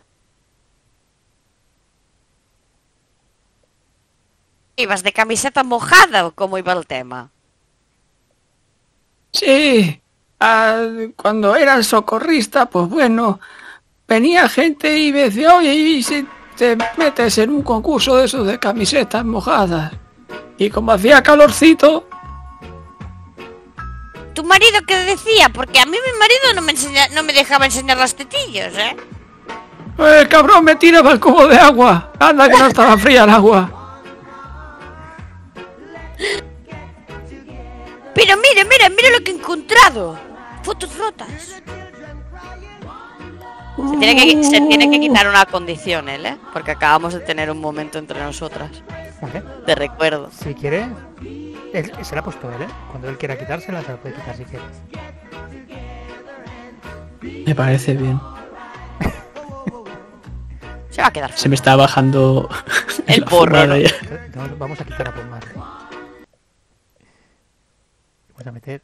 ¿Ibas 4.77 5.03
de 5.03 5.15
camiseta 5.15 5.65
mojada 5.65 6.27
o 6.27 6.33
cómo 6.33 6.59
iba 6.59 6.75
el 6.75 6.87
tema? 6.87 7.33
Sí, 9.33 10.01
ah, 10.41 10.87
cuando 11.17 11.57
era 11.57 11.83
socorrista, 11.83 12.67
pues 12.67 12.89
bueno, 12.89 13.41
venía 14.09 14.49
gente 14.49 14.99
y 14.99 15.13
me 15.13 15.25
decía, 15.25 15.57
oye, 15.57 15.75
¿y 15.75 16.03
si 16.03 16.27
te 16.57 16.77
metes 16.97 17.39
en 17.39 17.51
un 17.51 17.63
concurso 17.63 18.17
de 18.17 18.27
esos 18.27 18.47
de 18.47 18.59
camisetas 18.59 19.25
mojadas? 19.25 19.93
Y 20.59 20.71
como 20.71 20.93
hacía 20.93 21.23
calorcito, 21.23 22.09
¿Tu 24.35 24.45
marido 24.45 24.81
qué 24.87 24.97
decía? 24.97 25.49
Porque 25.49 25.81
a 25.81 25.87
mí 25.87 25.93
mi 25.93 26.19
marido 26.19 26.53
no 26.55 26.61
me, 26.61 26.73
enseña, 26.73 27.09
no 27.15 27.23
me 27.23 27.33
dejaba 27.33 27.65
enseñar 27.65 27.97
las 27.97 28.15
tetillas, 28.15 28.75
¿eh? 28.77 28.95
pues 29.97 30.23
el 30.23 30.29
cabrón 30.29 30.63
me 30.63 30.77
tiraba 30.77 31.13
el 31.13 31.21
cubo 31.21 31.49
de 31.49 31.57
agua. 31.57 32.13
Anda 32.21 32.49
que 32.49 32.59
no 32.59 32.67
estaba 32.67 32.99
fría 32.99 33.25
el 33.25 33.31
agua. 33.31 33.71
Pero 38.17 38.35
mire, 38.39 38.65
mire, 38.65 38.91
mire 38.91 39.11
lo 39.13 39.23
que 39.23 39.31
he 39.31 39.35
encontrado. 39.35 40.19
Fotos 40.63 40.97
rotas. 40.97 41.63
Se 43.77 43.97
tiene, 43.99 44.17
que, 44.17 44.43
se 44.43 44.61
tiene 44.63 44.91
que 44.91 44.99
quitar 44.99 45.29
una 45.29 45.45
condición, 45.45 46.09
él, 46.09 46.25
¿eh? 46.25 46.39
Porque 46.55 46.71
acabamos 46.71 47.13
de 47.13 47.21
tener 47.21 47.51
un 47.51 47.61
momento 47.61 47.99
entre 47.99 48.19
nosotras. 48.19 48.71
¿Vale? 49.21 49.43
De 49.67 49.75
recuerdo. 49.75 50.31
Si 50.33 50.55
quiere, 50.55 50.89
él, 51.75 51.93
se 52.03 52.15
la 52.15 52.23
ha 52.23 52.25
puesto 52.25 52.51
él, 52.51 52.63
¿eh? 52.63 52.69
Cuando 52.91 53.11
él 53.11 53.19
quiera 53.19 53.39
quitársela, 53.39 53.83
se 53.83 53.93
la 53.93 53.99
puede 53.99 54.15
quitar 54.15 54.35
si 54.35 54.45
quiere. 54.45 54.65
Me 57.45 57.55
parece 57.55 57.93
bien. 57.93 58.19
Se 60.89 61.03
va 61.03 61.09
a 61.09 61.13
quedar. 61.13 61.37
Se 61.37 61.51
me 61.51 61.55
está 61.55 61.77
bajando 61.77 62.49
El 63.07 63.25
porro, 63.25 63.59
vamos 64.59 64.81
a 64.81 64.85
quitar 64.85 65.09
a 65.09 65.15
Paul 65.15 65.29
Vamos 68.37 68.47
a 68.49 68.53
meter. 68.53 68.83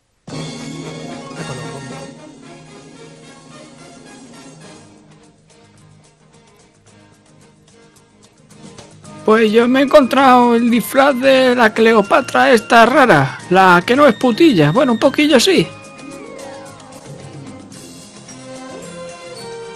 Pues 9.27 9.53
yo 9.53 9.69
me 9.69 9.81
he 9.81 9.83
encontrado 9.85 10.57
el 10.57 10.71
disfraz 10.71 11.15
de 11.21 11.55
la 11.55 11.73
Cleopatra 11.73 12.51
esta 12.51 12.87
rara, 12.87 13.39
la 13.51 13.83
que 13.87 13.95
no 13.95 14.07
es 14.07 14.15
putilla. 14.15 14.73
Bueno, 14.73 14.93
un 14.93 14.99
poquillo 14.99 15.39
sí. 15.39 15.69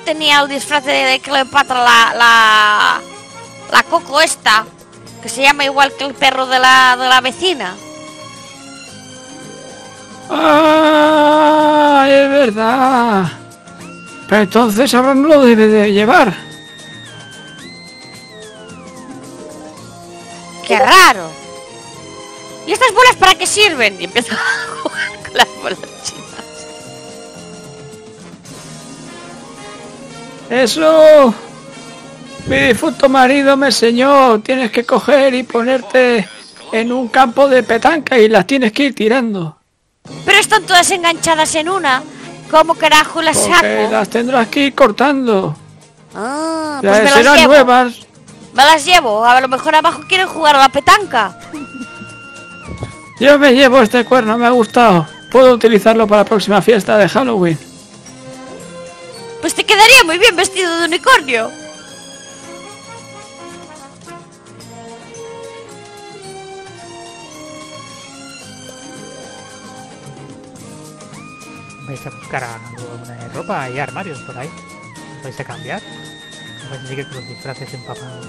Tenía 0.04 0.40
el 0.40 0.48
disfraz 0.48 0.84
de, 0.84 0.92
de 0.92 1.20
Cleopatra, 1.20 1.84
la, 1.84 2.14
la. 2.16 3.00
La 3.70 3.82
coco 3.82 4.20
esta. 4.20 4.64
Que 5.22 5.28
se 5.28 5.42
llama 5.42 5.64
igual 5.64 5.92
que 5.96 6.04
el 6.04 6.14
perro 6.14 6.46
de 6.46 6.58
la, 6.58 6.96
de 6.98 7.08
la 7.08 7.20
vecina. 7.20 7.76
Ah, 10.28 12.06
es 12.08 12.30
verdad. 12.30 13.26
Pero 14.28 14.42
entonces 14.42 14.92
ahora 14.94 15.14
no 15.14 15.28
lo 15.28 15.42
debe 15.42 15.68
de 15.68 15.92
llevar. 15.92 16.34
¡Qué 20.66 20.78
raro! 20.78 21.30
¿Y 22.66 22.72
estas 22.72 22.92
bolas 22.92 23.14
para 23.16 23.36
qué 23.36 23.46
sirven? 23.46 24.00
Y 24.00 24.04
empieza 24.04 24.34
a 24.34 24.80
jugar 24.82 25.22
con 25.22 25.36
las 25.36 25.48
bolas 25.62 25.78
chinas. 26.02 26.26
Eso. 30.50 31.32
Mi 32.48 32.58
difunto 32.58 33.08
marido 33.08 33.56
me 33.56 33.66
enseñó. 33.66 34.40
Tienes 34.40 34.72
que 34.72 34.84
coger 34.84 35.34
y 35.34 35.44
ponerte 35.44 36.28
en 36.72 36.92
un 36.92 37.08
campo 37.08 37.48
de 37.48 37.62
petanca 37.62 38.18
y 38.18 38.28
las 38.28 38.44
tienes 38.46 38.72
que 38.72 38.84
ir 38.84 38.94
tirando. 38.94 39.56
Pero 40.24 40.38
están 40.38 40.62
todas 40.64 40.90
enganchadas 40.90 41.54
en 41.54 41.68
una. 41.68 42.02
¿Cómo 42.50 42.74
carajo 42.74 43.22
las 43.22 43.36
Porque 43.38 43.54
saco? 43.54 43.90
las 43.92 44.08
tendrás 44.08 44.48
que 44.48 44.66
ir 44.66 44.74
cortando. 44.74 45.56
Ah, 46.14 46.78
pues 46.80 46.92
Las 46.92 46.98
me 47.00 47.04
las 47.04 47.14
serán 47.14 47.36
llevo. 47.36 47.52
nuevas. 47.54 47.94
Me 48.54 48.64
las 48.64 48.84
llevo. 48.84 49.24
A 49.24 49.40
lo 49.40 49.48
mejor 49.48 49.74
abajo 49.74 50.02
quieren 50.08 50.28
jugar 50.28 50.54
a 50.56 50.60
la 50.60 50.68
petanca. 50.68 51.36
Yo 53.20 53.38
me 53.38 53.52
llevo 53.52 53.80
este 53.80 54.04
cuerno, 54.04 54.36
me 54.38 54.46
ha 54.46 54.50
gustado. 54.50 55.06
Puedo 55.32 55.54
utilizarlo 55.54 56.06
para 56.06 56.22
la 56.22 56.28
próxima 56.28 56.62
fiesta 56.62 56.96
de 56.96 57.08
Halloween. 57.08 57.58
Pues 59.40 59.54
te 59.54 59.64
quedaría 59.64 60.04
muy 60.04 60.18
bien 60.18 60.36
vestido 60.36 60.78
de 60.78 60.84
unicornio. 60.86 61.50
Vais 71.96 72.08
a 72.08 72.10
buscar 72.10 72.44
a 72.44 72.54
alguna 72.56 73.28
ropa 73.28 73.70
y 73.70 73.78
armarios 73.78 74.20
por 74.20 74.36
ahí. 74.36 74.50
¿Os 75.16 75.22
vais 75.22 75.40
a 75.40 75.44
cambiar? 75.44 75.80
¿Os 75.80 76.68
vais 76.70 76.84
a 76.84 76.86
seguir 76.88 77.08
con 77.08 77.16
los 77.16 77.28
disfraces 77.28 77.72
empapados? 77.72 78.26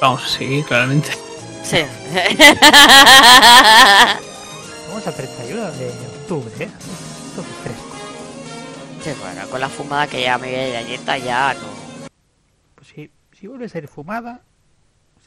Vamos 0.00 0.30
seguir, 0.30 0.64
claramente. 0.66 1.10
Sí. 1.64 1.82
Vamos 4.86 5.04
al 5.04 5.14
31 5.16 5.72
de 5.72 5.88
octubre, 5.88 6.52
¿eh? 6.60 6.70
Esto 7.26 7.40
es 7.40 7.46
fresco. 7.64 7.96
Sí, 9.02 9.10
bueno, 9.20 9.48
con 9.50 9.60
la 9.60 9.68
fumada 9.68 10.06
que 10.06 10.22
ya 10.22 10.38
me 10.38 10.46
voy 10.46 10.72
galleta 10.74 11.18
ya 11.18 11.54
no. 11.54 12.08
Pues 12.76 12.86
si, 12.86 13.10
si 13.32 13.48
vuelves 13.48 13.74
a 13.74 13.78
ir 13.78 13.88
fumada, 13.88 14.42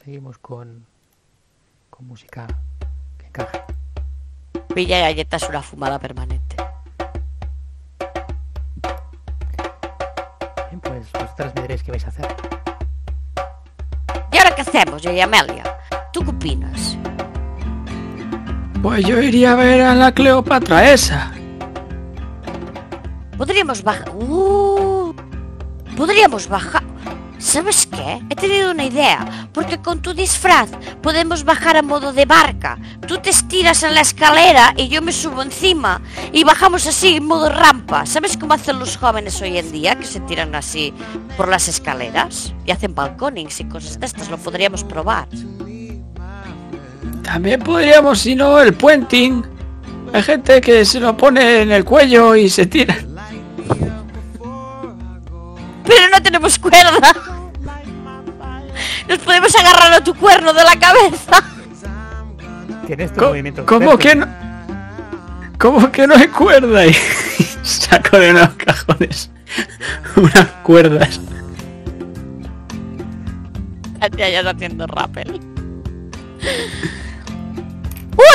seguimos 0.02 0.38
con, 0.38 0.86
con 1.90 2.06
música 2.06 2.46
que 3.18 3.26
encaje. 3.26 3.71
Villa 4.74 4.98
y 4.98 5.02
galleta 5.02 5.36
es 5.36 5.48
una 5.48 5.60
fumada 5.60 5.98
permanente. 5.98 6.56
Bien, 10.70 10.80
pues 10.80 11.12
vosotras 11.12 11.54
me 11.54 11.62
diréis 11.62 11.82
qué 11.82 11.90
vais 11.90 12.04
a 12.06 12.08
hacer. 12.08 12.26
¿Y 14.32 14.38
ahora 14.38 14.54
qué 14.54 14.62
hacemos, 14.62 15.02
yo 15.02 15.12
y 15.12 15.20
Amelia? 15.20 15.64
¿Tú 16.12 16.24
qué 16.24 16.30
opinas? 16.30 16.96
Pues 18.82 19.06
yo 19.06 19.20
iría 19.20 19.52
a 19.52 19.56
ver 19.56 19.82
a 19.82 19.94
la 19.94 20.12
Cleopatra 20.12 20.90
esa. 20.90 21.32
Podríamos 23.36 23.82
bajar. 23.82 24.10
Uh, 24.14 25.14
podríamos 25.96 26.48
bajar. 26.48 26.81
¿Sabes 27.52 27.86
qué? 27.86 28.22
He 28.30 28.34
tenido 28.34 28.70
una 28.70 28.86
idea. 28.86 29.46
Porque 29.52 29.76
con 29.76 30.00
tu 30.00 30.14
disfraz 30.14 30.70
podemos 31.02 31.44
bajar 31.44 31.76
a 31.76 31.82
modo 31.82 32.14
de 32.14 32.24
barca. 32.24 32.78
Tú 33.06 33.18
te 33.18 33.28
estiras 33.28 33.82
en 33.82 33.94
la 33.94 34.00
escalera 34.00 34.72
y 34.74 34.88
yo 34.88 35.02
me 35.02 35.12
subo 35.12 35.42
encima. 35.42 36.00
Y 36.32 36.44
bajamos 36.44 36.86
así 36.86 37.16
en 37.16 37.26
modo 37.26 37.50
rampa. 37.50 38.06
¿Sabes 38.06 38.38
cómo 38.38 38.54
hacen 38.54 38.78
los 38.78 38.96
jóvenes 38.96 39.38
hoy 39.42 39.58
en 39.58 39.70
día? 39.70 39.96
Que 39.96 40.06
se 40.06 40.20
tiran 40.20 40.54
así 40.54 40.94
por 41.36 41.46
las 41.48 41.68
escaleras. 41.68 42.54
Y 42.64 42.70
hacen 42.70 42.94
balconings 42.94 43.60
y 43.60 43.64
cosas 43.64 44.00
de 44.00 44.06
estas. 44.06 44.30
Lo 44.30 44.38
podríamos 44.38 44.82
probar. 44.82 45.28
También 47.22 47.60
podríamos, 47.60 48.20
si 48.20 48.34
no, 48.34 48.58
el 48.62 48.72
puenting. 48.72 49.44
Hay 50.14 50.22
gente 50.22 50.58
que 50.62 50.86
se 50.86 51.00
lo 51.00 51.14
pone 51.18 51.60
en 51.60 51.70
el 51.70 51.84
cuello 51.84 52.34
y 52.34 52.48
se 52.48 52.64
tira. 52.64 52.96
Pero 55.84 56.08
no 56.10 56.22
tenemos 56.22 56.58
cuerda. 56.58 57.12
Nos 59.08 59.18
podemos 59.18 59.54
agarrar 59.54 59.92
a 59.92 60.00
tu 60.02 60.14
cuerno 60.14 60.52
de 60.52 60.64
la 60.64 60.78
cabeza. 60.78 61.42
Tienes 62.86 63.12
tu 63.12 63.20
movimiento. 63.20 63.64
¿Cómo 63.66 63.98
que 63.98 64.14
no? 64.14 64.26
¿Cómo 65.58 65.92
que 65.92 66.06
no 66.06 66.14
hay 66.14 66.28
cuerda? 66.28 66.86
Y 66.86 66.92
saco 67.62 68.18
de 68.18 68.30
unos 68.30 68.50
cajones 68.50 69.30
unas 70.16 70.46
cuerdas. 70.62 71.20
La 74.00 74.10
tía 74.10 74.30
ya 74.30 74.38
está 74.40 74.50
haciendo 74.50 74.86
rappel. 74.86 75.40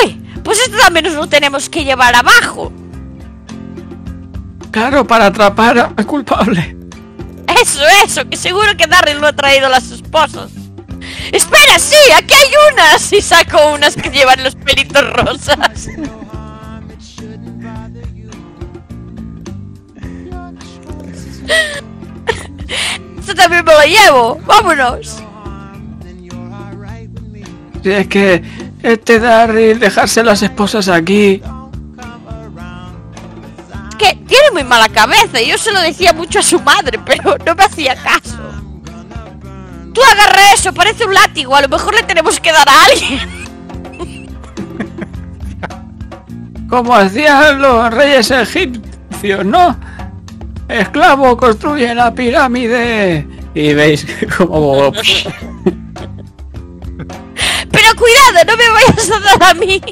¡Uy! 0.02 0.22
Pues 0.42 0.60
esto 0.60 0.78
también 0.78 1.04
nos 1.04 1.14
lo 1.14 1.26
tenemos 1.26 1.68
que 1.68 1.84
llevar 1.84 2.14
abajo. 2.14 2.72
Claro, 4.70 5.06
para 5.06 5.26
atrapar 5.26 5.92
al 5.96 6.06
culpable. 6.06 6.76
Eso, 7.60 7.82
eso, 8.04 8.28
que 8.28 8.36
seguro 8.36 8.76
que 8.76 8.86
Darryl 8.86 9.18
lo 9.18 9.26
ha 9.26 9.32
traído 9.32 9.66
a 9.66 9.70
las 9.70 9.90
esposas. 9.90 10.52
¡Espera, 11.32 11.78
sí! 11.78 11.96
¡Aquí 12.16 12.34
hay 12.34 12.50
unas! 12.72 13.12
Y 13.12 13.20
saco 13.20 13.72
unas 13.72 13.96
que 13.96 14.10
llevan 14.10 14.42
los 14.42 14.54
pelitos 14.54 15.04
rosas. 15.12 15.88
Esto 23.18 23.34
también 23.34 23.64
me 23.64 23.72
lo 23.72 23.82
llevo. 23.82 24.40
¡Vámonos! 24.46 25.22
Si 27.82 27.90
es 27.90 28.06
que 28.08 28.42
este 28.82 29.18
dar 29.18 29.50
y 29.58 29.74
dejarse 29.74 30.22
las 30.22 30.42
esposas 30.42 30.88
aquí. 30.88 31.42
que 33.98 34.14
tiene 34.28 34.50
muy 34.52 34.62
mala 34.62 34.88
cabeza 34.88 35.40
yo 35.40 35.58
se 35.58 35.72
lo 35.72 35.80
decía 35.80 36.12
mucho 36.12 36.38
a 36.38 36.42
su 36.42 36.60
madre, 36.60 37.00
pero 37.04 37.36
no 37.44 37.54
me 37.54 37.64
hacía 37.64 37.96
caso. 37.96 38.38
Tú 39.98 40.04
agarra 40.04 40.52
eso, 40.54 40.72
parece 40.72 41.04
un 41.06 41.12
látigo, 41.12 41.56
a 41.56 41.62
lo 41.62 41.68
mejor 41.68 41.92
le 41.92 42.04
tenemos 42.04 42.38
que 42.38 42.52
dar 42.52 42.68
a 42.68 42.84
alguien. 42.84 43.18
Como 46.70 46.94
hacían 46.94 47.60
los 47.60 47.92
reyes 47.92 48.30
egipcios, 48.30 49.44
¿no? 49.44 49.76
Esclavo 50.68 51.36
construye 51.36 51.92
la 51.96 52.14
pirámide. 52.14 53.26
Y 53.56 53.74
veis 53.74 54.06
como 54.36 54.92
Pero 57.72 57.96
cuidado, 57.96 58.44
no 58.46 58.56
me 58.56 58.70
vayas 58.70 59.10
a 59.10 59.18
dar 59.18 59.42
a 59.50 59.54
mí. 59.54 59.82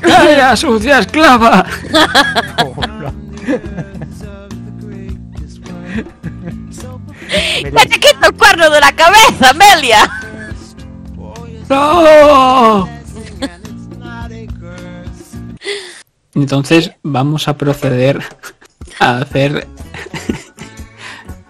¡Calla, 0.00 0.54
sucia 0.54 1.00
esclava! 1.00 1.66
¡Que 7.30 7.70
te 7.70 8.00
quito 8.00 8.26
el 8.28 8.34
cuerno 8.34 8.68
de 8.70 8.80
la 8.80 8.92
cabeza, 8.92 9.50
Amelia! 9.50 10.10
¡No! 11.68 12.88
Entonces 16.34 16.92
vamos 17.02 17.48
a 17.48 17.56
proceder 17.56 18.22
a 18.98 19.18
hacer 19.18 19.66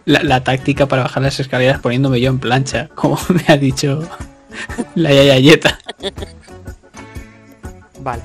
la, 0.05 0.23
la 0.23 0.43
táctica 0.43 0.87
para 0.87 1.03
bajar 1.03 1.23
las 1.23 1.39
escaleras 1.41 1.81
poniéndome 1.81 2.21
yo 2.21 2.31
en 2.31 2.39
plancha, 2.39 2.89
como 2.95 3.19
me 3.29 3.45
ha 3.49 3.57
dicho 3.57 4.09
la 4.95 5.13
yayayeta. 5.13 5.79
Vale. 8.01 8.23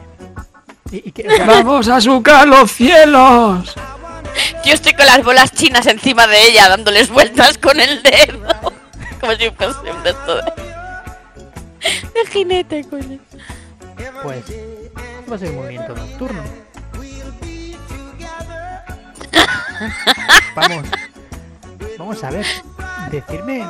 ¿Y, 0.91 1.09
y 1.09 1.11
qué- 1.11 1.27
o 1.27 1.35
sea, 1.35 1.45
¡Vamos 1.45 1.87
a 1.87 1.99
sucar 2.01 2.47
los 2.47 2.71
cielos! 2.71 3.73
Yo 4.65 4.73
estoy 4.73 4.93
con 4.93 5.05
las 5.05 5.23
bolas 5.23 5.51
chinas 5.51 5.85
encima 5.87 6.27
de 6.27 6.47
ella, 6.47 6.69
dándoles 6.69 7.09
vueltas 7.09 7.57
con 7.57 7.79
el 7.79 8.01
dedo. 8.01 8.47
Como 9.19 9.33
si 9.33 9.49
fuese 9.51 9.91
un 9.91 10.03
de 10.03 10.09
esto 10.09 10.35
de... 10.35 10.43
de 12.13 12.25
jinete, 12.31 12.83
coño. 12.83 13.19
pues 14.23 14.43
va 15.29 15.35
a 15.35 15.39
ser 15.39 15.49
un 15.49 15.55
movimiento 15.55 15.95
nocturno. 15.95 16.43
Vamos. 20.55 20.85
Vamos 21.97 22.23
a 22.23 22.29
ver. 22.31 22.45
Decirme. 23.11 23.65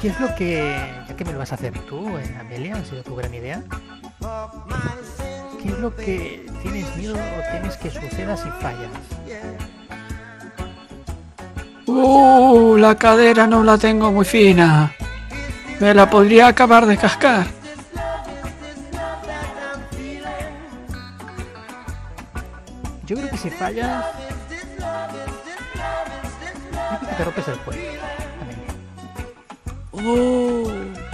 ¿Qué 0.00 0.08
es 0.08 0.20
lo 0.20 0.34
que. 0.34 1.04
Ya 1.08 1.16
que 1.16 1.24
me 1.24 1.32
lo 1.32 1.38
vas 1.38 1.52
a 1.52 1.56
hacer 1.56 1.78
tú, 1.80 2.16
eh, 2.16 2.36
Amelia, 2.38 2.76
ha 2.76 2.84
sido 2.84 3.02
tu 3.02 3.14
gran 3.16 3.34
idea. 3.34 3.62
¿Qué 5.62 5.68
es 5.68 5.78
lo 5.78 5.94
que 5.94 6.46
tienes 6.62 6.96
miedo 6.96 7.14
o 7.14 7.50
tienes 7.50 7.76
que 7.76 7.90
suceda 7.90 8.34
si 8.36 8.48
fallas? 8.62 8.90
¡Uh! 11.86 12.76
La 12.78 12.94
cadera 12.94 13.46
no 13.46 13.62
la 13.62 13.76
tengo 13.76 14.10
muy 14.10 14.24
fina. 14.24 14.94
Me 15.78 15.92
la 15.92 16.08
podría 16.08 16.46
acabar 16.46 16.86
de 16.86 16.96
cascar. 16.96 17.46
Yo 23.04 23.16
creo 23.16 23.28
que 23.28 23.36
si 23.36 23.50
fallas. 23.50 24.06
Yo 26.72 26.98
creo 26.98 27.10
que 27.10 27.16
te 27.16 27.24
rompes 27.24 27.48
el 27.48 27.58
cuello. 27.58 27.82
Amelia. 29.92 31.09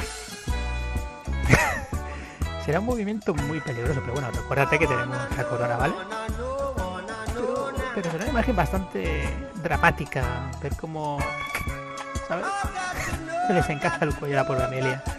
Será 2.66 2.80
un 2.80 2.86
movimiento 2.86 3.32
muy 3.32 3.60
peligroso, 3.60 4.01
pero 4.01 4.14
bueno, 4.14 4.28
recuérdate 4.32 4.76
que 4.76 4.88
tenemos 4.88 5.16
la 5.36 5.44
corona, 5.44 5.76
¿vale? 5.76 5.94
Pero, 7.32 7.72
pero 7.94 8.10
será 8.10 8.24
una 8.24 8.32
imagen 8.32 8.56
bastante 8.56 9.48
dramática, 9.62 10.51
ver 10.60 10.74
cómo, 10.74 11.18
¿sabes? 12.26 12.47
Se 13.47 13.55
les 13.55 13.70
encaja 13.70 14.05
el 14.05 14.12
cuello 14.16 14.40
a 14.40 14.43
la 14.43 14.47
pobre 14.48 14.64
Amelia. 14.64 15.02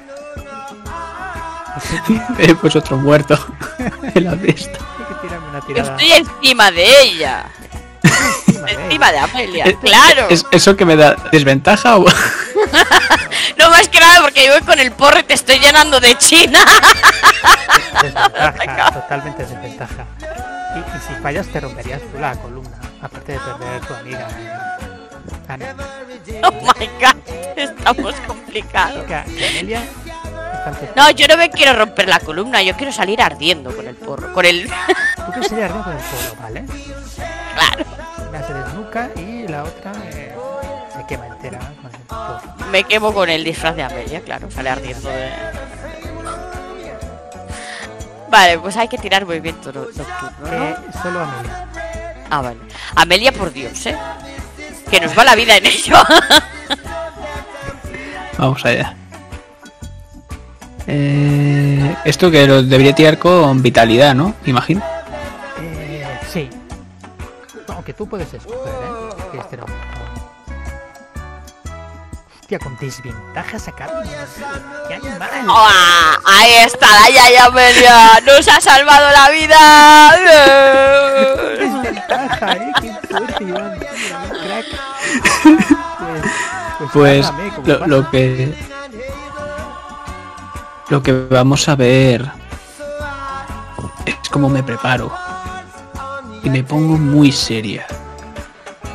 Eh, 2.39 2.55
pues 2.59 2.75
otro 2.75 2.97
muerto. 2.97 3.37
Tirarme 4.13 4.55
una 5.49 5.61
tirada. 5.61 5.95
Estoy 5.95 6.11
encima 6.11 6.71
de 6.71 7.01
ella. 7.03 7.45
encima 8.01 8.65
de. 8.65 8.73
Encima 8.73 9.11
de 9.11 9.19
Amelia. 9.19 9.65
Eh, 9.67 9.77
Claro. 9.79 10.27
¿Es 10.29 10.43
eso 10.51 10.75
que 10.75 10.85
me 10.85 10.95
da 10.95 11.15
desventaja 11.31 11.97
o.? 11.97 12.05
No 13.57 13.69
más 13.69 13.87
que 13.89 13.99
nada 13.99 14.21
porque 14.21 14.45
yo 14.45 14.53
voy 14.53 14.61
con 14.61 14.79
el 14.79 14.91
porro 14.91 15.19
y 15.19 15.23
te 15.23 15.33
estoy 15.33 15.59
llenando 15.59 15.99
de 15.99 16.17
china. 16.17 16.59
Desventaja, 18.01 18.91
totalmente 18.91 19.43
desventaja. 19.43 20.05
Y, 20.75 20.79
y 20.79 20.99
si 21.07 21.21
fallas 21.21 21.47
te 21.47 21.59
romperías 21.59 22.01
tú 22.01 22.19
la 22.19 22.35
columna, 22.35 22.77
aparte 23.01 23.33
de 23.33 23.39
perder 23.39 23.81
tu 23.81 23.93
amiga. 23.93 24.27
Ana. 25.47 25.75
Oh 26.43 26.51
my 26.51 26.87
god. 26.99 27.15
Estamos 27.55 28.13
complicados. 28.27 29.05
No, 30.95 31.09
yo 31.11 31.27
no 31.27 31.37
me 31.37 31.49
quiero 31.49 31.73
romper 31.73 32.07
la 32.07 32.19
columna, 32.19 32.61
yo 32.61 32.75
quiero 32.75 32.91
salir 32.91 33.21
ardiendo 33.21 33.75
con 33.75 33.87
el 33.87 33.95
porro. 33.95 34.33
Con 34.33 34.45
el. 34.45 34.67
Tú 35.15 35.39
te 35.39 35.47
serías 35.47 35.71
con 35.71 35.93
el 35.93 35.99
polo, 35.99 36.41
¿vale? 36.41 36.65
claro. 37.55 37.85
Una 38.29 38.45
se 38.45 38.53
desnuca 38.53 39.09
y 39.15 39.47
la 39.47 39.63
otra 39.63 39.93
eh, 40.11 40.35
se 40.97 41.05
quema 41.07 41.27
entera 41.27 41.59
con 41.81 41.91
el. 42.65 42.71
Me 42.71 42.83
quemo 42.83 43.13
con 43.13 43.29
el 43.29 43.43
disfraz 43.43 43.75
de 43.75 43.83
Amelia, 43.83 44.21
claro. 44.21 44.49
Sale 44.51 44.69
ardiendo 44.69 45.09
de. 45.09 45.29
Vale, 48.29 48.59
pues 48.59 48.75
hay 48.75 48.87
que 48.89 48.97
tirar 48.97 49.25
movimiento 49.25 49.71
no- 49.71 49.81
nocturno, 49.81 50.31
¿no? 50.41 50.47
Eh, 50.65 50.75
solo 51.01 51.21
Amelia. 51.21 51.67
Ah, 52.29 52.41
vale. 52.41 52.57
Amelia, 52.95 53.31
por 53.31 53.53
Dios, 53.53 53.85
¿eh? 53.85 53.97
Que 54.91 54.99
nos 54.99 55.17
va 55.17 55.23
la 55.23 55.35
vida 55.35 55.55
en 55.57 55.65
ello. 55.65 55.95
Vamos 58.37 58.63
allá. 58.65 58.95
Eh, 60.87 61.95
esto 62.05 62.29
que 62.31 62.45
lo 62.47 62.63
debería 62.63 62.93
tirar 62.93 63.17
con 63.17 63.61
vitalidad, 63.61 64.13
¿no? 64.13 64.33
Imagino. 64.45 64.81
Eh, 65.61 66.05
sí. 66.31 66.49
Aunque 67.67 67.93
tú 67.93 68.07
puedes 68.07 68.33
escoger, 68.33 68.73
¿eh? 68.73 69.09
Que 69.31 69.37
este 69.39 69.57
no. 69.57 69.65
Hostia, 72.47 72.59
con 72.59 72.77
desventaja 72.77 73.59
sacar. 73.59 73.91
¡Qué 74.87 74.93
animal! 74.93 75.29
¡Ah! 75.49 76.17
Ahí 76.23 76.53
está 76.65 76.87
la 76.87 77.09
Yaya 77.09 77.47
Amelia. 77.47 78.21
Nos 78.25 78.47
ha 78.47 78.61
salvado 78.61 79.11
la 79.11 79.29
vida. 79.31 80.15
desventaja, 81.59 82.53
¿eh? 82.53 82.71
¡Qué 82.79 82.93
fuerte, 83.09 83.43
Iván! 83.43 83.77
crack. 83.77 84.65
Pues, 86.93 87.27
Pues 87.27 87.27
como 87.27 87.67
lo, 87.67 87.87
lo 87.87 88.09
que. 88.11 88.57
Lo 90.87 91.03
que 91.03 91.11
vamos 91.29 91.67
a 91.67 91.75
ver. 91.75 92.31
Es 94.05 94.29
como 94.31 94.47
me 94.47 94.63
preparo. 94.63 95.11
Y 96.43 96.49
me 96.49 96.63
pongo 96.63 96.97
muy 96.97 97.33
seria. 97.33 97.85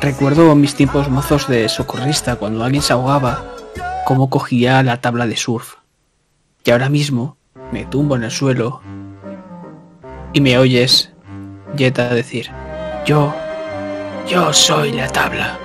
Recuerdo 0.03 0.53
mis 0.53 0.75
tiempos 0.75 1.07
mozos 1.07 1.47
de 1.47 1.69
socorrista 1.69 2.35
cuando 2.35 2.65
alguien 2.65 2.83
se 2.83 2.91
ahogaba, 2.91 3.41
cómo 4.03 4.29
cogía 4.29 4.83
la 4.83 4.99
tabla 4.99 5.27
de 5.27 5.37
surf. 5.37 5.75
Y 6.65 6.71
ahora 6.71 6.89
mismo 6.89 7.37
me 7.71 7.85
tumbo 7.85 8.17
en 8.17 8.23
el 8.25 8.31
suelo 8.31 8.81
y 10.33 10.41
me 10.41 10.57
oyes, 10.57 11.13
Jetta, 11.77 12.13
decir, 12.13 12.49
yo, 13.05 13.33
yo 14.27 14.51
soy 14.51 14.91
la 14.91 15.07
tabla. 15.07 15.57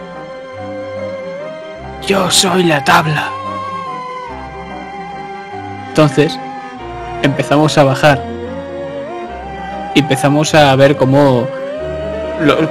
Yo 2.06 2.31
soy 2.31 2.62
la 2.62 2.85
tabla. 2.85 3.32
Entonces, 5.89 6.39
empezamos 7.23 7.77
a 7.77 7.82
bajar. 7.82 8.24
Y 9.97 9.98
empezamos 9.98 10.55
a 10.55 10.77
ver 10.77 10.97
cómo, 10.97 11.48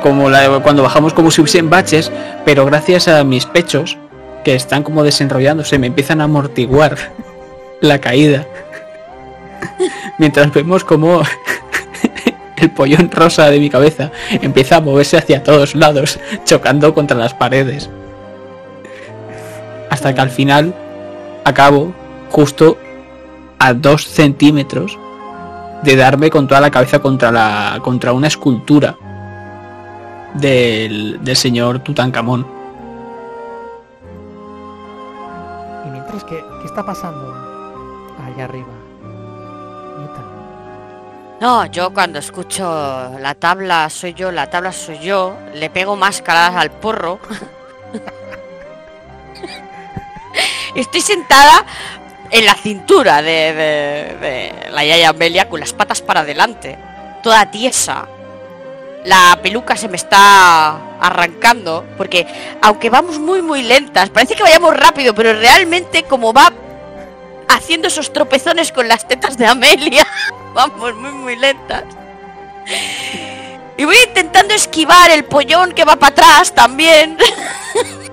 como 0.02 0.30
la- 0.30 0.60
cuando 0.62 0.84
bajamos 0.84 1.14
como 1.14 1.32
si 1.32 1.42
hubiesen 1.42 1.70
baches, 1.70 2.12
pero 2.46 2.66
gracias 2.66 3.08
a 3.08 3.24
mis 3.24 3.46
pechos, 3.46 3.98
que 4.44 4.56
están 4.56 4.84
como 4.84 5.04
desenrollándose, 5.04 5.78
me 5.80 5.88
empiezan 5.88 6.22
a 6.22 6.26
amortiguar 6.26 6.98
la 7.82 8.00
caída. 8.00 8.46
Mientras 10.18 10.54
vemos 10.54 10.84
como 10.84 11.22
el 12.58 12.72
pollón 12.72 13.12
rosa 13.12 13.50
de 13.50 13.60
mi 13.60 13.70
cabeza 13.70 14.12
empieza 14.42 14.78
a 14.78 14.82
moverse 14.82 15.18
hacia 15.18 15.44
todos 15.44 15.76
lados, 15.76 16.20
chocando 16.46 16.94
contra 16.94 17.18
las 17.18 17.34
paredes 17.34 17.90
hasta 19.90 20.14
que 20.14 20.22
al 20.22 20.30
final 20.30 20.74
acabo 21.44 21.94
justo 22.30 22.78
a 23.58 23.74
dos 23.74 24.06
centímetros 24.08 24.98
de 25.84 25.96
darme 25.96 26.30
con 26.30 26.48
toda 26.48 26.62
la 26.62 26.72
cabeza 26.72 27.00
contra 27.00 27.32
la 27.32 27.80
contra 27.82 28.12
una 28.14 28.28
escultura 28.28 28.98
del, 30.40 31.24
del 31.24 31.36
señor 31.36 31.80
Tutankamón. 31.80 32.48
Y 35.86 35.90
mientras 35.90 36.24
que, 36.24 36.36
¿qué 36.62 36.66
está 36.66 36.86
pasando 36.86 37.34
allá 38.26 38.46
arriba? 38.46 38.68
No, 41.40 41.68
yo 41.68 41.94
cuando 41.94 42.18
escucho 42.18 42.64
la 43.20 43.36
tabla 43.36 43.88
soy 43.92 44.16
yo, 44.16 44.32
la 44.32 44.50
tabla 44.50 44.72
soy 44.72 44.98
yo, 44.98 45.38
le 45.54 45.70
pego 45.70 45.96
más 45.96 46.20
caladas 46.24 46.56
al 46.56 46.72
porro. 46.72 47.20
Estoy 50.76 51.02
sentada 51.02 51.64
en 52.32 52.44
la 52.44 52.56
cintura 52.56 53.22
de, 53.22 53.54
de- 53.54 54.18
de 54.20 54.72
la 54.72 54.84
Yaya 54.84 55.10
Amelia 55.10 55.48
con 55.48 55.60
las 55.60 55.74
patas 55.74 56.02
para 56.02 56.22
adelante, 56.22 56.76
toda 57.22 57.52
tiesa. 57.52 58.08
La 59.08 59.40
peluca 59.42 59.78
se 59.78 59.88
me 59.88 59.96
está 59.96 60.98
arrancando 61.00 61.86
porque 61.96 62.28
aunque 62.62 62.90
vamos 62.90 63.20
muy 63.20 63.42
muy 63.42 63.64
lentas, 63.64 64.10
parece 64.10 64.36
que 64.36 64.44
vayamos 64.44 64.76
rápido, 64.76 65.16
pero 65.16 65.32
realmente 65.32 66.04
como 66.04 66.34
va 66.34 66.52
haciendo 67.48 67.88
esos 67.88 68.12
tropezones 68.12 68.74
con 68.74 68.90
las 68.90 69.08
tetas 69.08 69.38
de 69.38 69.48
Amelia, 69.48 70.06
vamos 70.54 70.94
muy 70.96 71.12
muy 71.12 71.36
lentas. 71.38 71.86
Y 73.78 73.86
voy 73.86 73.96
intentando 74.08 74.54
esquivar 74.54 75.10
el 75.12 75.24
pollón 75.24 75.72
que 75.72 75.86
va 75.86 75.96
para 75.96 76.12
atrás 76.12 76.54
también. 76.54 77.18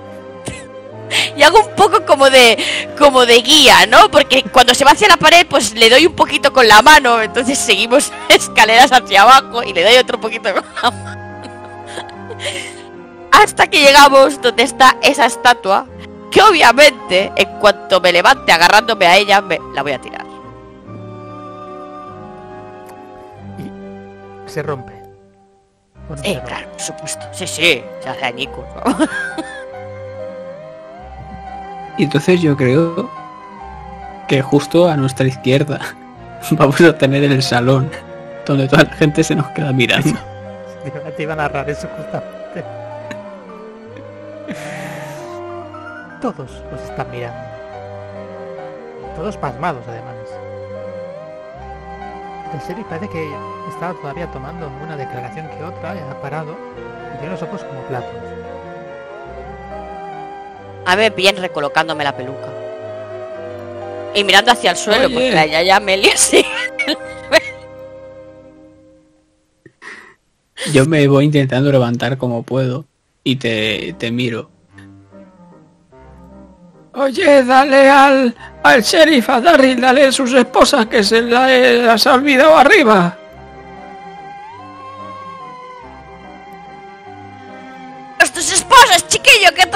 y 1.35 1.43
hago 1.43 1.59
un 1.59 1.75
poco 1.75 2.05
como 2.05 2.29
de 2.29 2.57
como 2.97 3.25
de 3.25 3.41
guía, 3.41 3.85
¿no? 3.87 4.09
Porque 4.09 4.43
cuando 4.43 4.73
se 4.73 4.83
va 4.85 4.91
hacia 4.91 5.07
la 5.07 5.17
pared, 5.17 5.45
pues 5.47 5.73
le 5.73 5.89
doy 5.89 6.05
un 6.05 6.13
poquito 6.15 6.51
con 6.53 6.67
la 6.67 6.81
mano, 6.81 7.21
entonces 7.21 7.57
seguimos 7.57 8.11
escaleras 8.29 8.91
hacia 8.91 9.21
abajo 9.23 9.63
y 9.63 9.73
le 9.73 9.83
doy 9.83 9.95
otro 9.97 10.19
poquito 10.19 10.53
con 10.53 10.63
la 10.81 10.91
mano. 10.91 11.25
Hasta 13.31 13.67
que 13.67 13.79
llegamos 13.79 14.41
donde 14.41 14.63
está 14.63 14.95
esa 15.01 15.25
estatua, 15.25 15.85
que 16.31 16.41
obviamente 16.41 17.31
en 17.35 17.59
cuanto 17.59 17.99
me 18.01 18.11
levante 18.11 18.51
agarrándome 18.51 19.05
a 19.07 19.17
ella, 19.17 19.41
me 19.41 19.59
la 19.73 19.81
voy 19.83 19.91
a 19.91 19.99
tirar. 19.99 20.25
Y 23.57 24.49
se 24.49 24.63
rompe. 24.63 24.93
¿O 26.09 26.15
no 26.15 26.17
se 26.21 26.29
Eh, 26.29 26.33
rompe? 26.35 26.47
claro, 26.47 26.69
por 26.71 26.81
supuesto. 26.81 27.25
Sí, 27.33 27.45
sí, 27.47 27.83
se 28.01 28.09
hace 28.09 28.25
añicos. 28.25 28.65
¿no? 28.85 28.97
Y 31.97 32.03
entonces 32.03 32.41
yo 32.41 32.57
creo 32.57 33.09
que 34.27 34.41
justo 34.41 34.89
a 34.89 34.97
nuestra 34.97 35.27
izquierda 35.27 35.79
vamos 36.51 36.81
a 36.81 36.97
tener 36.97 37.23
el 37.23 37.41
salón 37.41 37.89
donde 38.45 38.67
toda 38.67 38.83
la 38.83 38.91
gente 38.91 39.23
se 39.23 39.35
nos 39.35 39.47
queda 39.49 39.71
mirando. 39.71 40.13
Te 41.17 41.23
iba 41.23 41.33
a 41.33 41.37
narrar 41.37 41.69
eso 41.69 41.87
justamente. 41.97 42.63
Todos 46.21 46.63
os 46.73 46.81
están 46.89 47.09
mirando. 47.11 47.39
Todos 49.15 49.37
pasmados, 49.37 49.83
además. 49.87 50.15
El 52.53 52.61
serio 52.61 52.85
parece 52.89 53.09
que 53.09 53.29
estaba 53.69 53.93
todavía 53.99 54.31
tomando 54.31 54.69
una 54.83 54.95
declaración 54.95 55.47
que 55.49 55.63
otra, 55.63 55.95
y 55.95 55.99
ha 55.99 56.21
parado 56.21 56.55
y 57.13 57.17
tiene 57.17 57.33
los 57.33 57.41
ojos 57.41 57.63
como 57.63 57.81
platos. 57.81 58.34
A 60.85 60.95
ver, 60.95 61.13
bien 61.13 61.35
recolocándome 61.37 62.03
la 62.03 62.15
peluca. 62.15 62.47
Y 64.13 64.23
mirando 64.23 64.51
hacia 64.51 64.71
el 64.71 64.77
suelo, 64.77 65.05
Oye. 65.07 65.13
porque 65.13 65.31
la 65.31 65.45
Yaya 65.45 65.75
Amelia 65.77 66.13
sí. 66.15 66.45
Yo 70.73 70.85
me 70.85 71.07
voy 71.07 71.25
intentando 71.25 71.71
levantar 71.71 72.17
como 72.17 72.43
puedo 72.43 72.85
y 73.23 73.35
te, 73.35 73.93
te 73.97 74.11
miro. 74.11 74.49
Oye, 76.93 77.43
dale 77.43 77.89
al, 77.89 78.33
al 78.63 78.81
sheriff, 78.81 79.29
a 79.29 79.41
Darryl, 79.41 79.81
dale 79.81 80.05
a 80.05 80.11
sus 80.13 80.31
esposas 80.33 80.85
que 80.85 81.03
se 81.03 81.21
la- 81.21 81.49
las 81.49 82.07
ha 82.07 82.13
olvidado 82.13 82.57
arriba. 82.57 83.17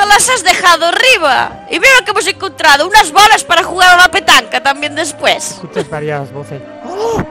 Las 0.09 0.29
has 0.29 0.43
dejado 0.43 0.85
arriba. 0.87 1.65
Y 1.69 1.79
mira 1.79 1.91
que 2.03 2.11
hemos 2.11 2.27
encontrado, 2.27 2.87
unas 2.87 3.11
bolas 3.11 3.43
para 3.45 3.63
jugar 3.63 3.95
a 3.97 3.97
la 4.03 4.11
petanca 4.11 4.61
también 4.61 4.93
después. 4.95 5.51
Escuchas 5.51 5.89
varias 5.89 6.31
voces. 6.33 6.61
¡Oh! 6.85 7.23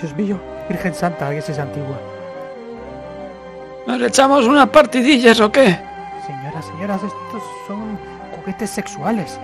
Dios 0.00 0.14
mío, 0.14 0.40
Virgen 0.68 0.94
Santa, 0.94 1.30
que 1.30 1.38
es 1.38 1.58
antigua. 1.58 1.98
¿Nos 3.86 4.00
echamos 4.02 4.44
unas 4.46 4.68
partidillas 4.68 5.40
o 5.40 5.50
qué? 5.50 5.78
Señoras, 6.26 6.64
señoras, 6.66 7.00
estos 7.02 7.42
son 7.66 7.98
juguetes 8.36 8.70
sexuales. 8.70 9.38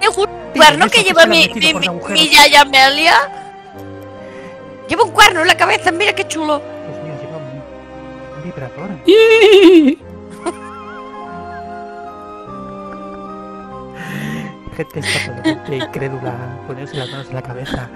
¿Qué 0.00 0.08
ju- 0.08 0.28
cuerno 0.54 0.88
que 0.90 1.02
lleva 1.02 1.24
mi, 1.26 1.48
mi, 1.54 1.72
mi- 1.74 1.88
mi 2.10 2.28
Yaya 2.28 2.60
Amelia? 2.62 3.14
Lleva 4.88 5.04
un 5.04 5.10
cuerno 5.12 5.40
en 5.40 5.46
la 5.46 5.56
cabeza, 5.56 5.90
mira 5.92 6.12
qué 6.14 6.28
chulo. 6.28 6.58
Dios 6.58 7.02
mío, 7.02 7.14
lleva 7.22 7.38
un, 7.38 7.62
un 8.36 8.42
vibrador. 8.44 8.90
Gente 14.76 15.00
está 15.00 15.34
totalmente 15.36 15.76
incrédula, 15.76 16.32
poniéndose 16.66 16.96
las 16.96 17.10
manos 17.10 17.28
en 17.28 17.34
la 17.34 17.42
cabeza. 17.42 17.88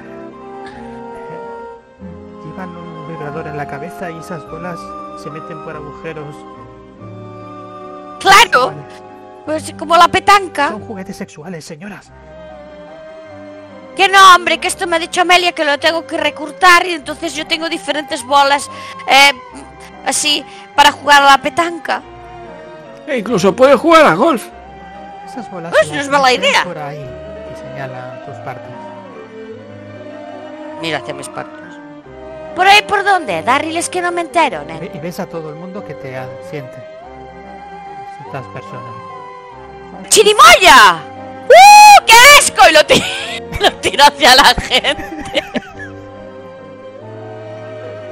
Llevan 2.44 2.68
un 2.68 3.08
vibrador 3.08 3.46
en 3.48 3.56
la 3.56 3.66
cabeza 3.66 4.10
y 4.10 4.18
esas 4.18 4.48
bolas 4.48 4.78
se 5.22 5.30
meten 5.30 5.64
por 5.64 5.74
agujeros. 5.74 6.34
Claro, 8.20 8.72
pues 9.44 9.74
como 9.76 9.96
la 9.96 10.08
petanca. 10.08 10.68
Son 10.68 10.86
juguetes 10.86 11.16
sexuales, 11.16 11.64
señoras. 11.64 12.12
Que 13.96 14.08
no, 14.08 14.36
hombre, 14.36 14.58
que 14.58 14.68
esto 14.68 14.86
me 14.86 14.96
ha 14.96 14.98
dicho 15.00 15.22
Amelia 15.22 15.50
que 15.50 15.64
lo 15.64 15.78
tengo 15.78 16.06
que 16.06 16.16
recurtar 16.16 16.86
y 16.86 16.92
entonces 16.92 17.34
yo 17.34 17.48
tengo 17.48 17.68
diferentes 17.68 18.22
bolas 18.24 18.70
eh, 19.08 19.32
así 20.06 20.44
para 20.76 20.92
jugar 20.92 21.22
a 21.22 21.26
la 21.26 21.42
petanca. 21.42 22.02
E 23.08 23.18
incluso 23.18 23.56
puede 23.56 23.74
jugar 23.74 24.06
a 24.06 24.14
golf. 24.14 24.46
Esas 25.28 25.50
bolas. 25.50 25.72
Pues 25.72 25.92
no 25.92 26.00
es 26.00 26.08
mala 26.08 26.32
idea. 26.32 26.64
Por 26.64 26.78
ahí, 26.78 26.98
y 26.98 27.56
señala 27.58 28.22
tus 28.26 28.36
partes. 28.38 28.70
Mira 30.80 30.98
hacia 30.98 31.14
mis 31.14 31.28
partes. 31.28 31.54
¿Por 32.54 32.66
ahí 32.66 32.82
por 32.82 33.04
dónde? 33.04 33.42
Darryl, 33.42 33.76
es 33.76 33.88
que 33.88 34.00
no 34.00 34.10
me 34.10 34.22
entero, 34.22 34.62
Y 34.68 34.72
¿eh? 34.72 34.90
Y 34.94 34.98
ves 34.98 35.20
a 35.20 35.26
todo 35.26 35.50
el 35.50 35.56
mundo 35.56 35.84
que 35.84 35.94
te 35.94 36.18
siente. 36.50 36.76
Estas 38.26 38.44
personas. 38.46 38.94
¡Chirimoya! 40.08 40.96
¡Uh! 41.48 42.04
¡Qué 42.06 42.14
asco! 42.38 42.68
Y 42.68 42.72
lo, 42.72 42.84
ti- 42.86 43.02
lo 43.60 43.72
tiro 43.74 44.04
hacia 44.04 44.34
la 44.34 44.44
gente. 44.58 45.42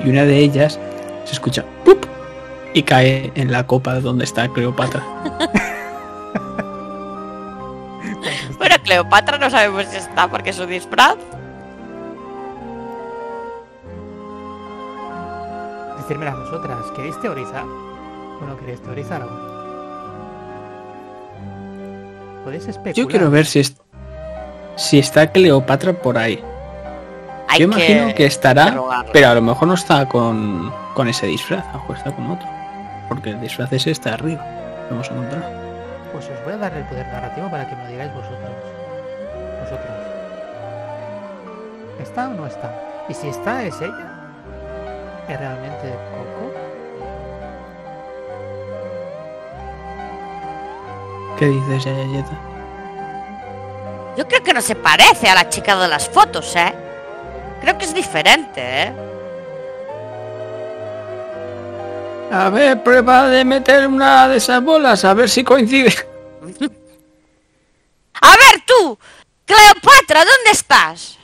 Y 0.04 0.10
una 0.10 0.24
de 0.24 0.36
ellas 0.38 0.78
se 1.24 1.32
escucha 1.32 1.64
¡pup! 1.84 2.06
y 2.74 2.82
cae 2.82 3.32
en 3.34 3.50
la 3.50 3.66
copa 3.66 3.94
donde 4.00 4.24
está 4.24 4.48
Cleopatra. 4.48 5.02
Cleopatra 8.90 9.36
no 9.38 9.50
sabemos 9.50 9.84
si 9.86 9.96
está 9.96 10.28
porque 10.28 10.50
es 10.50 10.56
su 10.56 10.64
disfraz. 10.66 11.16
Decírmela 15.98 16.34
vosotras, 16.36 16.78
¿queréis 16.94 17.20
teorizar? 17.20 17.64
¿O 17.64 18.44
no 18.46 18.56
queréis 18.58 18.80
teorizar 18.82 19.22
aún? 19.22 19.56
Podéis 22.44 22.68
especular. 22.68 22.94
Yo 22.94 23.08
quiero 23.08 23.28
ver 23.30 23.44
si, 23.46 23.58
es- 23.60 23.76
si 24.76 25.00
está 25.00 25.26
Cleopatra 25.32 25.92
por 25.94 26.16
ahí. 26.16 26.40
Hay 27.48 27.58
Yo 27.60 27.64
imagino 27.66 28.14
que, 28.14 28.26
estará, 28.26 28.76
pero 29.12 29.28
a 29.30 29.34
lo 29.34 29.42
mejor 29.42 29.66
no 29.66 29.74
está 29.74 30.06
con, 30.06 30.72
con 30.94 31.08
ese 31.08 31.26
disfraz, 31.26 31.64
a 31.66 31.72
lo 31.72 31.78
mejor 31.80 31.96
está 31.96 32.12
con 32.12 32.30
otro. 32.30 32.46
Porque 33.08 33.30
el 33.30 33.40
disfraz 33.40 33.72
ese 33.72 33.90
está 33.90 34.14
arriba. 34.14 34.44
Lo 34.84 34.90
Vamos 34.96 35.10
a 35.10 35.14
encontrar. 35.14 35.66
Pues 36.12 36.28
os 36.28 36.44
voy 36.44 36.54
a 36.54 36.56
dar 36.56 36.72
el 36.74 36.84
poder 36.84 37.06
narrativo 37.08 37.50
para 37.50 37.68
que 37.68 37.74
me 37.76 37.82
lo 37.84 37.90
digáis. 37.90 38.12
Vosotros. 38.14 38.40
¿Está 42.00 42.28
o 42.28 42.34
no 42.34 42.46
está? 42.46 43.04
Y 43.08 43.14
si 43.14 43.28
está, 43.28 43.64
¿es 43.64 43.80
ella? 43.80 44.10
¿Es 45.28 45.38
realmente 45.38 45.94
Coco? 46.10 46.52
¿Qué 51.38 51.46
dices, 51.46 51.84
Yayayeta? 51.84 52.38
Yo 54.16 54.26
creo 54.26 54.42
que 54.42 54.54
no 54.54 54.62
se 54.62 54.74
parece 54.74 55.28
a 55.28 55.34
la 55.34 55.48
chica 55.48 55.76
de 55.76 55.88
las 55.88 56.08
fotos, 56.08 56.56
¿eh? 56.56 56.72
Creo 57.60 57.76
que 57.76 57.84
es 57.84 57.94
diferente, 57.94 58.60
¿eh? 58.82 58.92
A 62.32 62.48
ver, 62.50 62.82
prueba 62.82 63.28
de 63.28 63.44
meter 63.44 63.86
una 63.86 64.28
de 64.28 64.38
esas 64.38 64.62
bolas, 64.62 65.04
a 65.04 65.14
ver 65.14 65.28
si 65.28 65.44
coincide. 65.44 65.94
A 68.22 68.30
ver 68.30 68.62
tú, 68.66 68.98
Cleopatra, 69.44 70.20
¿dónde 70.24 70.50
estás? 70.52 71.15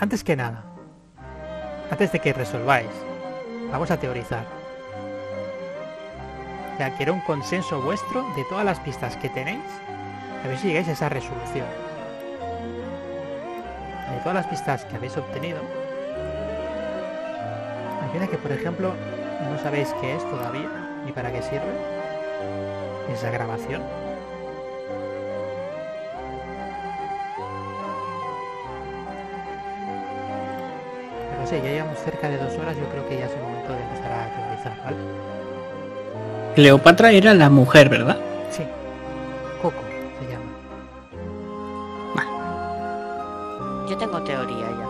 Antes 0.00 0.24
que 0.24 0.34
nada, 0.34 0.64
antes 1.90 2.10
de 2.10 2.20
que 2.20 2.32
resolváis, 2.32 2.88
vamos 3.70 3.90
a 3.90 3.98
teorizar. 3.98 4.46
Sea, 6.78 6.96
quiero 6.96 7.12
un 7.12 7.20
consenso 7.20 7.82
vuestro 7.82 8.22
de 8.34 8.42
todas 8.44 8.64
las 8.64 8.80
pistas 8.80 9.18
que 9.18 9.28
tenéis, 9.28 9.60
a 10.42 10.48
ver 10.48 10.56
si 10.56 10.68
llegáis 10.68 10.88
a 10.88 10.92
esa 10.92 11.10
resolución. 11.10 11.66
De 14.10 14.20
todas 14.20 14.36
las 14.36 14.46
pistas 14.46 14.86
que 14.86 14.96
habéis 14.96 15.18
obtenido, 15.18 15.60
imagina 18.02 18.26
que, 18.26 18.38
por 18.38 18.52
ejemplo, 18.52 18.94
no 19.50 19.58
sabéis 19.58 19.94
qué 20.00 20.16
es 20.16 20.30
todavía, 20.30 20.70
ni 21.04 21.12
para 21.12 21.30
qué 21.30 21.42
sirve 21.42 21.74
esa 23.12 23.30
grabación. 23.30 23.99
Pero 31.40 31.52
sí, 31.52 31.56
ya 31.64 31.70
llevamos 31.70 31.98
cerca 32.00 32.28
de 32.28 32.36
dos 32.36 32.52
horas, 32.58 32.76
yo 32.76 32.86
creo 32.90 33.08
que 33.08 33.18
ya 33.18 33.24
es 33.24 33.32
el 33.32 33.40
momento 33.40 33.72
de 33.72 33.80
empezar 33.80 34.12
a 34.12 34.28
teorizar, 34.28 34.84
¿vale? 34.84 34.96
Cleopatra 36.54 37.12
era 37.12 37.32
la 37.32 37.48
mujer, 37.48 37.88
¿verdad? 37.88 38.18
Sí. 38.50 38.62
Coco 39.62 39.80
se 40.20 40.26
llama. 40.30 40.44
Yo 43.88 43.96
tengo 43.96 44.20
teoría 44.22 44.66
ya. 44.68 44.86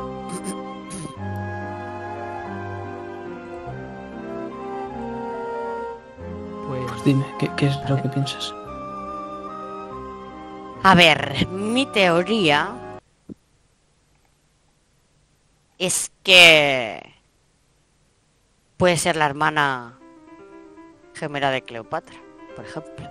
Pues 6.66 7.04
dime, 7.04 7.24
¿qué, 7.38 7.48
qué 7.56 7.66
es 7.66 7.78
lo 7.88 8.02
que 8.02 8.08
piensas? 8.08 8.52
A 10.82 10.96
ver, 10.96 11.46
mi 11.48 11.86
teoría 11.86 12.70
es 15.80 16.12
que 16.22 17.00
puede 18.76 18.98
ser 18.98 19.16
la 19.16 19.24
hermana 19.24 19.98
gemela 21.14 21.50
de 21.50 21.62
Cleopatra, 21.62 22.18
por 22.54 22.66
ejemplo. 22.66 23.10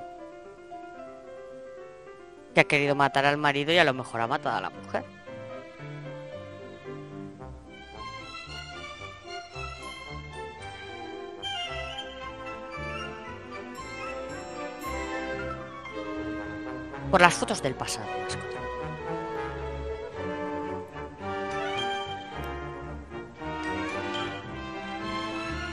Que 2.53 2.61
ha 2.61 2.63
querido 2.65 2.93
matar 2.93 3.25
al 3.25 3.37
marido 3.37 3.73
y 3.73 3.79
a 3.79 3.83
lo 3.83 3.95
mejor 3.95 4.21
ha 4.21 4.27
matado 4.27 4.57
a 4.57 4.61
la 4.61 4.69
mujer. 4.69 5.03
Por 17.09 17.19
las 17.19 17.33
fotos 17.33 17.63
del 17.63 17.73
pasado. 17.73 18.07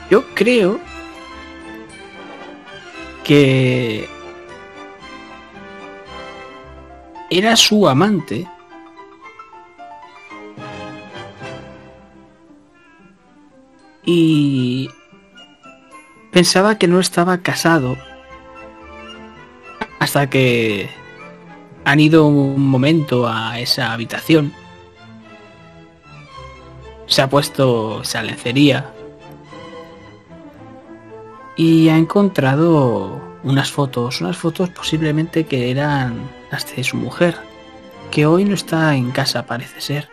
Yo 0.09 0.23
creo 0.33 0.79
que 3.23 4.07
era 7.29 7.55
su 7.57 7.87
amante. 7.89 8.47
Y 14.05 14.89
pensaba 16.31 16.77
que 16.77 16.87
no 16.87 17.01
estaba 17.01 17.39
casado 17.39 17.97
hasta 19.99 20.29
que 20.29 20.89
han 21.83 21.99
ido 21.99 22.27
un 22.27 22.65
momento 22.65 23.27
a 23.27 23.59
esa 23.59 23.91
habitación. 23.91 24.53
Se 27.07 27.21
ha 27.21 27.29
puesto 27.29 28.01
esa 28.03 28.23
lencería 28.23 28.93
y 31.57 31.89
ha 31.89 31.97
encontrado 31.97 33.19
unas 33.43 33.71
fotos, 33.71 34.21
unas 34.21 34.37
fotos 34.37 34.69
posiblemente 34.69 35.45
que 35.45 35.71
eran 35.71 36.29
las 36.51 36.73
de 36.75 36.83
su 36.83 36.95
mujer, 36.97 37.35
que 38.11 38.27
hoy 38.27 38.45
no 38.45 38.53
está 38.53 38.95
en 38.95 39.11
casa 39.11 39.47
parece 39.47 39.81
ser. 39.81 40.09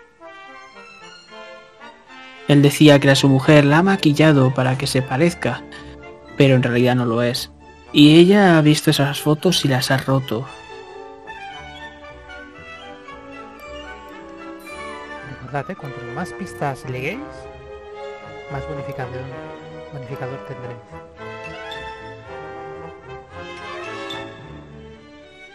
Él 2.49 2.63
decía 2.63 2.99
que 2.99 3.09
era 3.09 3.15
su 3.15 3.29
mujer, 3.29 3.65
la 3.65 3.79
ha 3.79 3.83
maquillado 3.83 4.53
para 4.55 4.77
que 4.79 4.87
se 4.87 5.03
parezca, 5.03 5.63
pero 6.37 6.55
en 6.55 6.63
realidad 6.63 6.97
no 6.97 7.05
lo 7.05 7.23
es. 7.23 7.51
Y 7.93 8.17
ella 8.17 8.59
ha 8.59 8.63
visto 8.63 8.91
esas 8.91 9.21
fotos 9.21 9.65
y 9.65 9.69
las 9.69 9.91
ha 9.91 9.99
roto. 9.99 10.47
Recordad, 15.31 15.71
¿eh? 15.71 15.77
cuanto 15.77 16.01
más 16.15 16.33
pistas 16.33 16.89
leguéis, 16.91 17.21
más 18.51 18.63
bonificador 18.69 20.39
tendréis. 20.47 21.24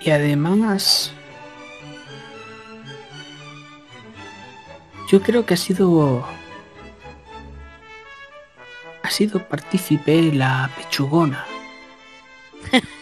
Y 0.02 0.10
además... 0.12 1.14
Yo 5.10 5.22
creo 5.22 5.46
que 5.46 5.56
ha 5.56 5.58
sido... 5.58 6.26
Ha 9.04 9.10
sido 9.10 9.48
partícipe 9.48 10.32
la 10.32 10.70
pechugona. 10.76 11.46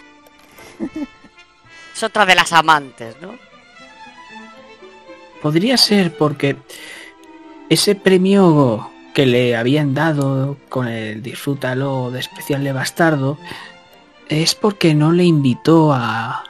Es 1.93 2.03
otra 2.03 2.27
de 2.27 2.35
las 2.35 2.53
amantes, 2.53 3.15
¿no? 3.19 3.33
Podría 5.41 5.77
ser 5.77 6.15
porque 6.15 6.55
ese 7.69 7.95
premio 7.95 8.91
que 9.15 9.25
le 9.25 9.55
habían 9.55 9.95
dado 9.95 10.57
con 10.69 10.87
el 10.87 11.23
Disfrútalo 11.23 12.11
de 12.11 12.19
especial 12.19 12.63
de 12.63 12.71
bastardo 12.71 13.39
es 14.29 14.53
porque 14.53 14.93
no 14.93 15.11
le 15.11 15.23
invitó 15.23 15.91
a, 15.91 16.43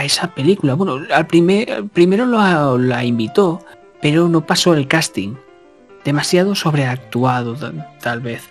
a 0.00 0.04
esa 0.04 0.34
película. 0.34 0.74
Bueno, 0.74 1.00
al 1.14 1.26
primer, 1.26 1.84
primero 1.92 2.26
lo- 2.26 2.78
la 2.78 3.04
invitó, 3.04 3.64
pero 4.00 4.28
no 4.28 4.44
pasó 4.46 4.74
el 4.74 4.86
casting. 4.88 5.34
Demasiado 6.04 6.54
sobreactuado, 6.54 7.54
ta- 7.54 7.72
tal 8.02 8.20
vez. 8.20 8.48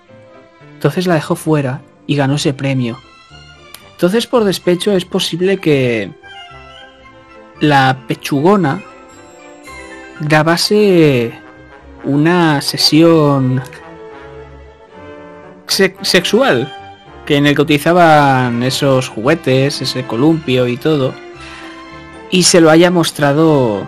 Entonces 0.74 1.08
la 1.08 1.16
dejó 1.16 1.36
fuera 1.36 1.82
y 2.08 2.16
ganó 2.16 2.36
ese 2.36 2.54
premio. 2.54 2.98
Entonces, 3.92 4.28
por 4.28 4.44
despecho, 4.46 4.92
es 4.94 5.04
posible 5.06 5.58
que 5.58 6.12
la 7.60 7.98
pechugona 8.08 8.82
grabase 10.22 11.34
una 12.04 12.62
sesión 12.62 13.62
se- 15.68 15.96
sexual 16.02 16.74
que 17.26 17.38
en 17.38 17.46
el 17.46 17.56
que 17.56 17.62
utilizaban 17.62 18.64
esos 18.64 19.08
juguetes, 19.10 19.82
ese 19.82 20.04
columpio 20.06 20.68
y 20.68 20.78
todo, 20.78 21.14
y 22.32 22.44
se 22.44 22.62
lo 22.62 22.70
haya 22.70 22.92
mostrado 22.92 23.88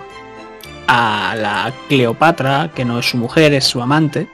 a 0.87 1.35
la 1.37 1.73
Cleopatra, 1.87 2.71
que 2.73 2.85
no 2.85 2.99
es 2.99 3.09
su 3.09 3.17
mujer, 3.17 3.53
es 3.53 3.65
su 3.65 3.81
amante, 3.81 4.27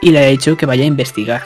y 0.00 0.10
le 0.10 0.18
ha 0.18 0.28
dicho 0.28 0.56
que 0.56 0.66
vaya 0.66 0.84
a 0.84 0.86
investigar. 0.86 1.42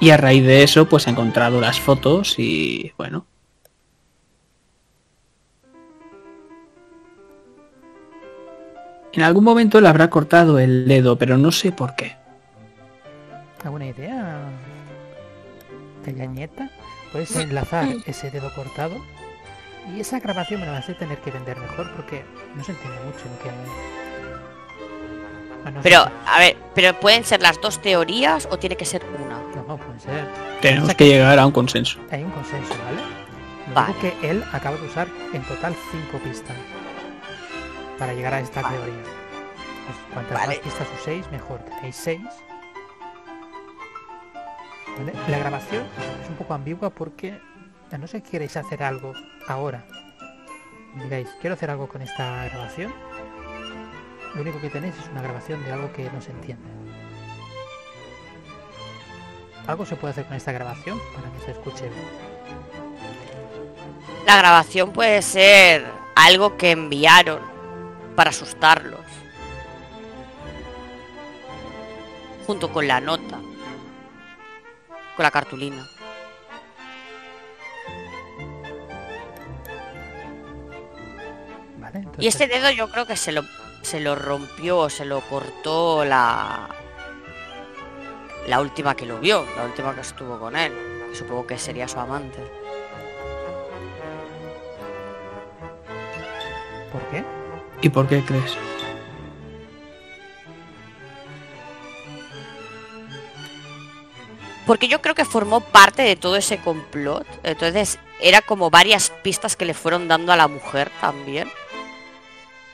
Y 0.00 0.10
a 0.10 0.16
raíz 0.16 0.44
de 0.44 0.62
eso, 0.62 0.88
pues 0.88 1.06
ha 1.06 1.10
encontrado 1.10 1.60
las 1.60 1.78
fotos 1.78 2.38
y 2.38 2.92
bueno. 2.96 3.26
En 9.12 9.22
algún 9.22 9.44
momento 9.44 9.80
le 9.80 9.88
habrá 9.88 10.08
cortado 10.08 10.58
el 10.58 10.86
dedo, 10.88 11.16
pero 11.16 11.36
no 11.36 11.52
sé 11.52 11.72
por 11.72 11.94
qué. 11.96 12.16
¿Alguna 13.62 13.88
idea? 13.88 14.48
Peñañeta, 16.04 16.70
puedes 17.12 17.34
enlazar 17.36 17.88
ese 18.06 18.30
dedo 18.30 18.52
cortado 18.54 19.04
y 19.94 20.00
esa 20.00 20.20
grabación 20.20 20.60
me 20.60 20.66
la 20.66 20.72
vas 20.72 20.88
a 20.88 20.94
tener 20.94 21.18
que 21.18 21.30
vender 21.30 21.56
mejor 21.58 21.90
porque 21.96 22.24
no 22.54 22.62
se 22.62 22.72
entiende 22.72 22.98
mucho 23.00 23.24
lo 23.24 23.38
que 23.42 23.50
Bueno, 25.62 25.76
no 25.78 25.82
Pero, 25.82 26.10
a 26.26 26.38
ver, 26.38 26.56
pero 26.74 26.98
pueden 27.00 27.24
ser 27.24 27.40
las 27.42 27.60
dos 27.60 27.80
teorías 27.80 28.46
o 28.50 28.58
tiene 28.58 28.76
que 28.76 28.84
ser 28.84 29.02
una. 29.04 29.38
No, 29.54 29.64
no, 29.66 29.76
puede 29.76 30.00
ser. 30.00 30.28
Tenemos 30.60 30.94
que 30.94 31.06
llegar 31.06 31.38
a 31.38 31.46
un 31.46 31.52
consenso. 31.52 31.98
Hay 32.10 32.22
un 32.22 32.30
consenso, 32.30 32.74
¿vale? 32.84 33.02
Lo 33.68 33.74
Vale. 33.74 33.94
que 34.00 34.30
él 34.30 34.44
acaba 34.52 34.76
de 34.76 34.86
usar 34.86 35.08
en 35.32 35.42
total 35.42 35.74
cinco 35.90 36.18
pistas 36.18 36.56
para 37.98 38.12
llegar 38.14 38.34
a 38.34 38.40
esta 38.40 38.62
teoría. 38.62 39.02
Pues 39.86 39.98
cuantas 40.12 40.34
Vale. 40.34 40.46
más 40.48 40.58
pistas 40.58 40.88
uséis, 41.00 41.30
mejor. 41.30 41.60
Tenéis 41.76 41.96
seis. 41.96 42.20
La 45.28 45.38
grabación 45.38 45.84
es 46.22 46.28
un 46.28 46.36
poco 46.36 46.54
ambigua 46.54 46.90
porque 46.90 47.38
no 47.98 48.06
ser 48.06 48.22
que 48.22 48.30
queréis 48.30 48.56
hacer 48.56 48.82
algo 48.82 49.12
ahora. 49.48 49.84
Digáis, 51.02 51.28
quiero 51.40 51.54
hacer 51.54 51.70
algo 51.70 51.88
con 51.88 52.02
esta 52.02 52.44
grabación. 52.44 52.92
Lo 54.34 54.42
único 54.42 54.60
que 54.60 54.70
tenéis 54.70 54.94
es 54.96 55.08
una 55.08 55.22
grabación 55.22 55.64
de 55.64 55.72
algo 55.72 55.92
que 55.92 56.10
no 56.10 56.20
se 56.20 56.30
entiende. 56.30 56.68
Algo 59.66 59.86
se 59.86 59.96
puede 59.96 60.12
hacer 60.12 60.26
con 60.26 60.36
esta 60.36 60.52
grabación 60.52 61.00
para 61.14 61.30
que 61.32 61.40
se 61.44 61.50
escuche 61.52 61.88
bien. 61.88 62.04
La 64.26 64.36
grabación 64.36 64.92
puede 64.92 65.22
ser 65.22 65.84
algo 66.14 66.56
que 66.56 66.72
enviaron 66.72 67.40
para 68.16 68.30
asustarlos. 68.30 69.00
Junto 72.46 72.72
con 72.72 72.86
la 72.86 73.00
nota. 73.00 73.38
Con 75.20 75.24
la 75.24 75.30
cartulina. 75.30 75.86
¿Vale? 81.76 82.08
Y 82.18 82.26
este 82.26 82.46
dedo 82.46 82.70
yo 82.70 82.88
creo 82.88 83.04
que 83.04 83.16
se 83.16 83.30
lo, 83.30 83.42
se 83.82 84.00
lo 84.00 84.14
rompió, 84.14 84.88
se 84.88 85.04
lo 85.04 85.20
cortó 85.20 86.06
la... 86.06 86.70
La 88.46 88.60
última 88.62 88.94
que 88.94 89.04
lo 89.04 89.20
vio, 89.20 89.44
la 89.58 89.66
última 89.66 89.94
que 89.94 90.00
estuvo 90.00 90.38
con 90.38 90.56
él. 90.56 90.72
que 91.10 91.14
Supongo 91.14 91.48
que 91.48 91.58
sería 91.58 91.86
su 91.86 92.00
amante. 92.00 92.38
¿Por 96.90 97.02
qué? 97.10 97.24
¿Y 97.82 97.90
por 97.90 98.08
qué 98.08 98.24
crees? 98.24 98.56
porque 104.66 104.88
yo 104.88 105.00
creo 105.00 105.14
que 105.14 105.24
formó 105.24 105.60
parte 105.60 106.02
de 106.02 106.16
todo 106.16 106.36
ese 106.36 106.58
complot. 106.58 107.26
Entonces, 107.42 107.98
era 108.20 108.42
como 108.42 108.70
varias 108.70 109.10
pistas 109.22 109.56
que 109.56 109.64
le 109.64 109.74
fueron 109.74 110.08
dando 110.08 110.32
a 110.32 110.36
la 110.36 110.48
mujer 110.48 110.90
también. 111.00 111.50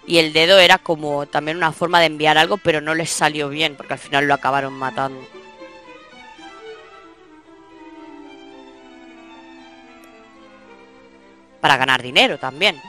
Y 0.06 0.18
el 0.18 0.32
dedo 0.32 0.58
era 0.58 0.78
como 0.78 1.26
también 1.26 1.56
una 1.56 1.72
forma 1.72 2.00
de 2.00 2.06
enviar 2.06 2.38
algo, 2.38 2.58
pero 2.58 2.80
no 2.80 2.94
les 2.94 3.10
salió 3.10 3.48
bien, 3.48 3.76
porque 3.76 3.94
al 3.94 3.98
final 3.98 4.26
lo 4.26 4.34
acabaron 4.34 4.72
matando. 4.72 5.20
Para 11.60 11.76
ganar 11.76 12.02
dinero 12.02 12.38
también. 12.38 12.80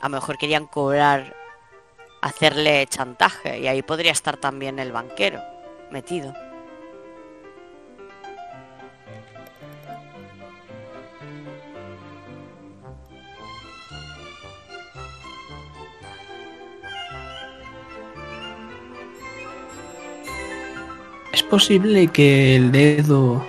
A 0.00 0.08
lo 0.08 0.10
mejor 0.10 0.38
querían 0.38 0.66
cobrar, 0.66 1.34
hacerle 2.22 2.86
chantaje, 2.86 3.58
y 3.58 3.66
ahí 3.66 3.82
podría 3.82 4.12
estar 4.12 4.38
también 4.38 4.78
el 4.78 4.92
banquero 4.92 5.55
metido. 5.90 6.32
Es 21.32 21.42
posible 21.42 22.08
que 22.08 22.56
el 22.56 22.72
dedo 22.72 23.44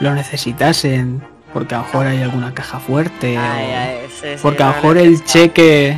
lo 0.00 0.14
necesitasen 0.14 1.22
porque 1.52 1.74
a 1.74 1.78
lo 1.78 1.84
mejor 1.84 2.06
hay 2.06 2.22
alguna 2.22 2.54
caja 2.54 2.80
fuerte 2.80 3.36
Ay, 3.36 3.70
o- 3.72 3.76
ay, 3.78 3.96
ese 4.06 4.36
sí, 4.36 4.40
porque 4.42 4.62
a 4.62 4.68
lo 4.68 4.74
mejor 4.74 4.98
el 4.98 5.24
cheque 5.24 5.96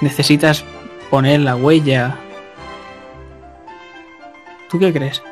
necesitas 0.00 0.64
poner 1.12 1.40
la 1.40 1.56
huella. 1.56 2.16
¿Tú 4.70 4.78
qué 4.78 4.90
crees? 4.90 5.22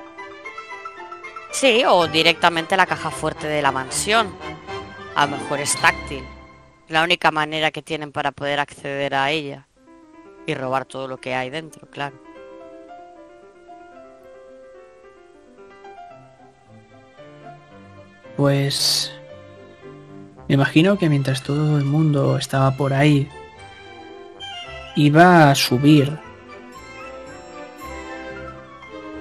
Sí, 1.53 1.85
o 1.89 2.07
directamente 2.07 2.77
la 2.77 2.85
caja 2.85 3.11
fuerte 3.11 3.47
de 3.47 3.63
la 3.63 3.73
mansión. 3.73 4.29
A 5.15 5.25
lo 5.25 5.39
mejor 5.39 5.59
es 5.59 5.75
táctil. 5.77 6.23
La 6.89 7.03
única 7.03 7.31
manera 7.31 7.71
que 7.71 7.81
tienen 7.81 8.13
para 8.13 8.31
poder 8.31 8.61
acceder 8.61 9.15
a 9.15 9.31
ella. 9.31 9.69
Y 10.47 10.53
robar 10.53 10.85
todo 10.85 11.09
lo 11.09 11.17
que 11.19 11.35
hay 11.35 11.49
dentro, 11.49 11.89
claro. 11.89 12.21
Pues 18.37 19.19
me 20.47 20.57
imagino 20.57 20.99
que 20.99 21.09
mientras 21.09 21.43
todo 21.43 21.79
el 21.79 21.87
mundo 21.87 22.37
estaba 22.37 22.77
por 22.77 22.93
ahí, 22.93 23.31
iba 24.97 25.51
a 25.51 25.55
subir. 25.55 26.19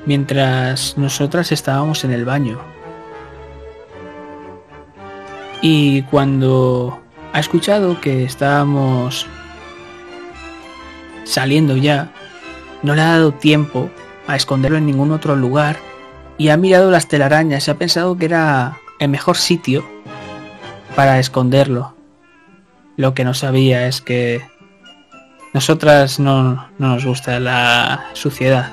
Mientras 0.06 0.98
nosotras 0.98 1.52
estábamos 1.52 2.04
en 2.04 2.12
el 2.12 2.26
baño. 2.26 2.60
Y 5.62 6.04
cuando 6.04 7.02
ha 7.34 7.40
escuchado 7.40 8.00
que 8.00 8.24
estábamos 8.24 9.28
saliendo 11.26 11.76
ya, 11.78 12.12
no 12.82 12.96
le 12.96 13.02
ha 13.02 13.10
dado 13.18 13.34
tiempo 13.34 13.90
a 14.28 14.36
esconderlo 14.36 14.78
en 14.78 14.86
ningún 14.86 15.12
otro 15.12 15.36
lugar 15.36 15.78
y 16.38 16.50
ha 16.50 16.58
mirado 16.58 16.90
las 16.90 17.08
telarañas 17.08 17.68
y 17.68 17.72
ha 17.72 17.78
pensado 17.78 18.18
que 18.18 18.26
era 18.26 18.80
el 19.00 19.10
mejor 19.10 19.38
sitio 19.38 19.84
para 20.96 21.20
esconderlo. 21.20 21.94
Lo 22.96 23.14
que 23.14 23.24
no 23.24 23.34
sabía 23.34 23.88
es 23.88 24.02
que 24.02 24.41
nosotras 25.54 26.20
no, 26.20 26.70
no 26.78 26.88
nos 26.90 27.06
gusta 27.06 27.40
la 27.40 28.10
suciedad. 28.14 28.72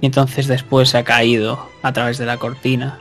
Y 0.00 0.06
entonces 0.06 0.48
después 0.48 0.94
ha 0.94 1.04
caído 1.04 1.68
a 1.82 1.92
través 1.92 2.18
de 2.18 2.26
la 2.26 2.36
cortina. 2.36 3.00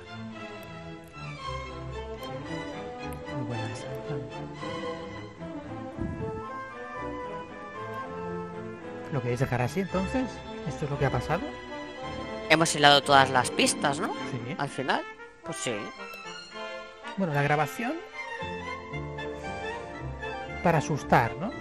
¿Lo 9.11 9.21
queréis 9.21 9.39
dejar 9.39 9.61
así 9.61 9.81
entonces? 9.81 10.23
¿Esto 10.67 10.85
es 10.85 10.91
lo 10.91 10.97
que 10.97 11.05
ha 11.05 11.11
pasado? 11.11 11.41
Hemos 12.49 12.73
hilado 12.75 13.01
todas 13.01 13.29
las 13.29 13.51
pistas, 13.51 13.99
¿no? 13.99 14.07
Sí. 14.07 14.55
Al 14.57 14.69
final. 14.69 15.01
Pues 15.43 15.57
sí. 15.57 15.73
Bueno, 17.17 17.33
la 17.33 17.41
grabación 17.41 17.93
para 20.61 20.79
asustar, 20.79 21.35
¿no? 21.37 21.51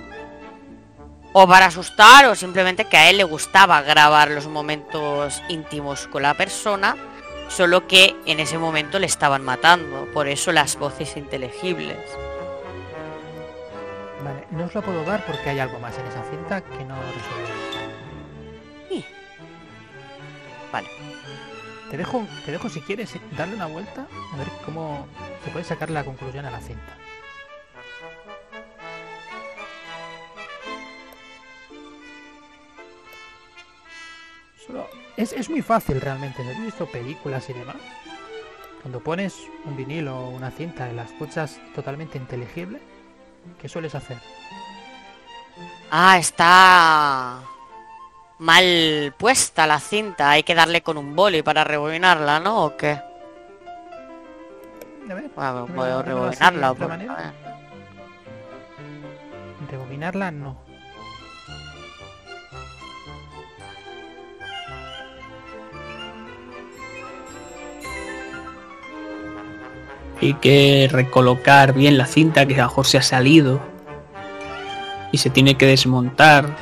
O 1.32 1.46
para 1.46 1.66
asustar 1.66 2.26
o 2.26 2.34
simplemente 2.34 2.86
que 2.86 2.96
a 2.96 3.08
él 3.08 3.18
le 3.18 3.24
gustaba 3.24 3.82
grabar 3.82 4.30
los 4.30 4.48
momentos 4.48 5.42
íntimos 5.48 6.08
con 6.08 6.22
la 6.22 6.34
persona, 6.34 6.96
solo 7.48 7.86
que 7.86 8.16
en 8.26 8.40
ese 8.40 8.58
momento 8.58 8.98
le 8.98 9.06
estaban 9.06 9.44
matando, 9.44 10.06
por 10.12 10.28
eso 10.28 10.52
las 10.52 10.76
voces 10.76 11.16
inteligibles. 11.16 11.98
Vale, 14.24 14.46
no 14.50 14.64
os 14.64 14.74
lo 14.74 14.82
puedo 14.82 15.04
dar 15.04 15.24
porque 15.24 15.50
hay 15.50 15.60
algo 15.60 15.78
más 15.78 15.96
en 15.98 16.06
esa 16.06 16.22
cinta 16.24 16.60
que 16.60 16.84
no 16.84 16.96
resuelve. 16.96 17.60
Vale. 20.72 20.88
Te 21.90 21.96
dejo, 21.96 22.24
te 22.44 22.52
dejo 22.52 22.68
si 22.68 22.80
quieres 22.80 23.16
eh, 23.16 23.20
darle 23.36 23.56
una 23.56 23.66
vuelta 23.66 24.06
a 24.32 24.36
ver 24.36 24.46
cómo 24.64 25.06
se 25.44 25.50
puede 25.50 25.64
sacar 25.64 25.90
la 25.90 26.04
conclusión 26.04 26.46
a 26.46 26.50
la 26.50 26.60
cinta. 26.60 26.96
Es, 35.16 35.32
es 35.32 35.50
muy 35.50 35.62
fácil 35.62 36.00
realmente. 36.00 36.42
¿Has 36.48 36.60
visto 36.62 36.86
películas 36.86 37.48
y 37.50 37.52
demás? 37.52 37.76
Cuando 38.82 39.00
pones 39.00 39.36
un 39.66 39.76
vinilo 39.76 40.16
o 40.18 40.30
una 40.30 40.50
cinta 40.50 40.88
y 40.90 40.94
la 40.94 41.02
escuchas 41.02 41.60
totalmente 41.74 42.16
inteligible, 42.16 42.80
¿qué 43.60 43.68
sueles 43.68 43.94
hacer? 43.94 44.18
Ah, 45.90 46.16
está 46.18 47.40
mal 48.38 49.14
puesta 49.18 49.66
la 49.66 49.78
cinta. 49.80 50.30
Hay 50.30 50.42
que 50.44 50.54
darle 50.54 50.82
con 50.82 50.96
un 50.96 51.14
boli 51.14 51.42
para 51.42 51.64
rebobinarla, 51.64 52.40
¿no? 52.40 52.64
¿O 52.64 52.76
qué? 52.76 52.92
A 55.10 55.14
ver, 55.14 55.28
Bueno, 55.34 55.66
puedo 55.66 56.02
rebobinarla. 56.02 56.72
por- 56.74 56.88
ver. 56.96 57.08
rebobinarla 59.68 60.30
no. 60.30 60.56
Hay 70.20 70.34
que 70.34 70.88
recolocar 70.90 71.72
bien 71.72 71.96
la 71.96 72.06
cinta 72.06 72.46
que 72.46 72.54
a 72.54 72.58
lo 72.58 72.62
mejor 72.64 72.86
se 72.86 72.98
ha 72.98 73.02
salido. 73.02 73.60
Y 75.12 75.18
se 75.18 75.30
tiene 75.30 75.56
que 75.56 75.66
desmontar. 75.66 76.56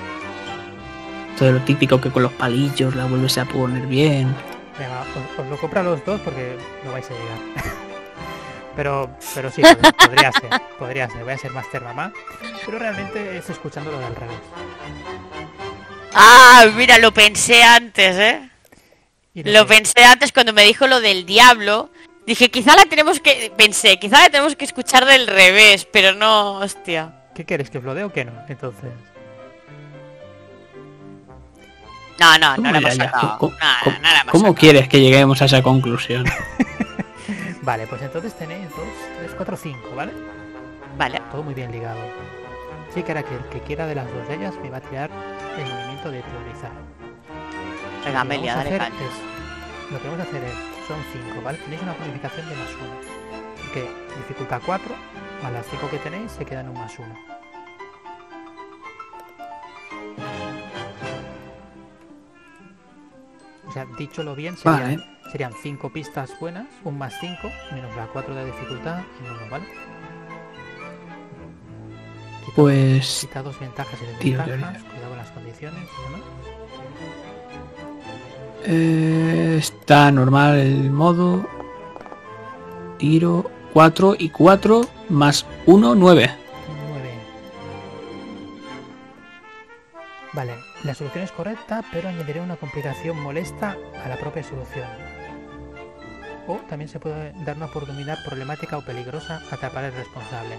Todo 1.38 1.52
lo 1.52 1.60
típico 1.60 2.00
que 2.00 2.10
con 2.10 2.22
los 2.22 2.32
palillos 2.32 2.94
la 2.96 3.04
vuelves 3.06 3.38
a 3.38 3.44
poner 3.44 3.86
bien. 3.86 4.34
Venga, 4.78 5.00
os, 5.00 5.40
os 5.44 5.46
lo 5.50 5.56
compro 5.58 5.80
a 5.80 5.82
los 5.82 6.04
dos 6.04 6.20
porque 6.20 6.56
no 6.84 6.92
vais 6.92 7.06
a 7.06 7.14
llegar. 7.14 7.38
pero, 8.76 9.10
pero 9.34 9.50
sí, 9.50 9.62
pod- 9.62 9.94
podría 9.96 10.32
ser, 10.32 10.50
podría 10.78 11.10
ser. 11.10 11.24
Voy 11.24 11.32
a 11.32 11.38
ser 11.38 11.50
Master 11.52 11.82
Mamá. 11.82 12.12
Pero 12.64 12.78
realmente 12.78 13.36
es 13.38 13.50
escuchándolo 13.50 13.98
del 13.98 14.14
revés. 14.14 14.36
Ah, 16.14 16.66
mira, 16.76 16.98
lo 16.98 17.12
pensé 17.12 17.62
antes, 17.62 18.16
¿eh? 18.16 18.48
Lo 19.34 19.66
pensé 19.66 20.04
antes 20.04 20.32
cuando 20.32 20.52
me 20.52 20.64
dijo 20.64 20.86
lo 20.86 21.00
del 21.00 21.24
diablo. 21.26 21.90
Dije, 22.28 22.50
quizá 22.50 22.76
la 22.76 22.84
tenemos 22.84 23.20
que... 23.20 23.50
Pensé, 23.56 23.98
quizá 23.98 24.20
la 24.20 24.28
tenemos 24.28 24.54
que 24.54 24.66
escuchar 24.66 25.06
del 25.06 25.26
revés, 25.26 25.86
pero 25.90 26.12
no, 26.12 26.58
hostia. 26.58 27.10
¿Qué 27.34 27.46
quieres? 27.46 27.70
¿Que 27.70 27.78
os 27.78 27.84
lo 27.84 27.94
dé 27.94 28.04
o 28.04 28.12
que 28.12 28.26
no? 28.26 28.32
Entonces. 28.50 28.90
No, 32.20 32.36
no, 32.38 32.50
no 32.50 32.56
¿Cómo 32.56 32.70
la 32.72 32.78
hemos 32.78 32.94
sacado. 32.96 33.38
¿Cómo- 33.38 33.56
Nada, 33.58 33.76
cómo- 33.84 33.96
no 33.96 34.02
la 34.02 34.20
hemos 34.20 34.32
¿Cómo 34.32 34.42
sacado. 34.42 34.54
quieres 34.56 34.88
que 34.88 35.00
lleguemos 35.00 35.40
a 35.40 35.44
esa 35.46 35.62
conclusión? 35.62 36.24
Vale, 37.62 37.86
pues 37.86 38.02
entonces 38.02 38.34
tenéis 38.36 38.68
2, 38.70 38.78
3, 39.20 39.30
4, 39.36 39.56
5, 39.56 39.94
¿vale? 39.94 40.12
Vale. 40.98 41.22
Todo 41.30 41.42
muy 41.42 41.54
bien 41.54 41.72
ligado. 41.72 41.98
Sí 42.94 43.02
que 43.04 43.12
era 43.12 43.22
que 43.22 43.34
el 43.34 43.44
que 43.50 43.60
quiera 43.60 43.86
de 43.86 43.94
las 43.94 44.06
dos 44.12 44.26
de 44.28 44.34
ellas 44.34 44.54
me 44.62 44.68
va 44.68 44.78
a 44.78 44.80
tirar 44.80 45.10
el 45.58 45.64
movimiento 45.72 46.10
de 46.10 46.22
teorizar. 46.22 46.72
Venga, 48.04 48.20
Amelia, 48.20 48.54
vamos 48.56 48.66
a 48.66 48.70
dale 48.70 48.84
hacer 48.84 48.92
caña. 48.98 49.10
es- 49.10 49.92
lo 49.92 49.98
que 50.02 50.08
vamos 50.08 50.20
a 50.20 50.28
hacer 50.28 50.44
es, 50.44 50.54
son 50.88 50.98
5, 51.12 51.42
¿vale? 51.42 51.58
Tenéis 51.58 51.82
una 51.82 51.92
bonificación 51.92 52.48
de 52.48 52.56
más 52.56 52.70
1. 52.74 53.72
Que 53.74 53.82
dificultad 54.16 54.60
4, 54.64 54.94
más 55.42 55.52
las 55.52 55.66
5 55.66 55.90
que 55.90 55.98
tenéis 55.98 56.32
se 56.32 56.44
quedan 56.46 56.68
un 56.70 56.74
más 56.78 56.98
1. 56.98 57.06
O 63.66 63.72
sea, 63.72 63.84
dicholo 63.98 64.34
bien, 64.34 64.56
serían, 64.56 64.96
Vale. 64.96 65.30
serían 65.30 65.52
5 65.62 65.92
pistas 65.92 66.32
buenas, 66.40 66.66
un 66.84 66.96
más 66.96 67.14
5, 67.20 67.50
menos 67.72 67.94
la 67.96 68.06
4 68.06 68.34
de 68.34 68.46
dificultad 68.46 69.02
y 69.22 69.28
1, 69.28 69.50
¿vale? 69.50 69.66
Quita, 72.46 72.52
Pues 72.56 73.18
quita 73.20 73.42
dos 73.42 73.60
ventajas 73.60 74.00
y 74.00 74.06
desventajas, 74.06 74.82
cuidado 74.84 75.08
con 75.10 75.18
las 75.18 75.30
condiciones 75.32 75.82
y 75.82 76.02
demás. 76.12 76.20
Eh, 78.64 79.56
está 79.58 80.10
normal 80.10 80.58
el 80.58 80.90
modo. 80.90 81.46
Tiro 82.98 83.50
4 83.72 84.16
y 84.18 84.30
4 84.30 84.88
más 85.08 85.46
1, 85.66 85.94
9. 85.94 86.30
9. 86.90 87.10
Vale, 90.32 90.54
La 90.84 90.94
solución 90.94 91.24
es 91.24 91.32
correcta, 91.32 91.84
pero 91.92 92.08
añadiré 92.08 92.40
una 92.40 92.56
complicación 92.56 93.20
molesta 93.20 93.76
a 94.04 94.08
la 94.08 94.16
propia 94.16 94.42
solución. 94.42 94.88
O 96.46 96.56
también 96.68 96.88
se 96.88 96.98
puede 96.98 97.32
dar 97.44 97.56
una 97.56 97.66
oportunidad 97.66 98.18
problemática 98.24 98.78
o 98.78 98.84
peligrosa 98.84 99.40
a 99.50 99.54
atrapar 99.54 99.84
al 99.84 99.92
responsable. 99.92 100.58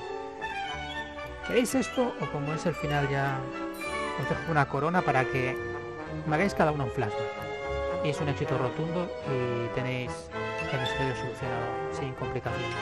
¿Queréis 1.47 1.73
esto 1.73 2.13
o 2.21 2.31
como 2.31 2.53
es 2.53 2.65
el 2.67 2.75
final 2.75 3.09
ya 3.09 3.39
os 4.21 4.29
dejo 4.29 4.51
una 4.51 4.67
corona 4.67 5.01
para 5.01 5.25
que 5.25 5.57
me 6.27 6.35
hagáis 6.35 6.53
cada 6.53 6.71
uno 6.71 6.85
un 6.85 6.91
flashback? 6.91 7.48
Y 8.03 8.09
es 8.09 8.21
un 8.21 8.29
éxito 8.29 8.57
rotundo 8.57 9.09
y 9.27 9.67
tenéis 9.75 10.29
el 10.71 10.79
misterio 10.79 11.15
solucionado 11.15 11.93
sin 11.93 12.13
complicaciones. 12.13 12.75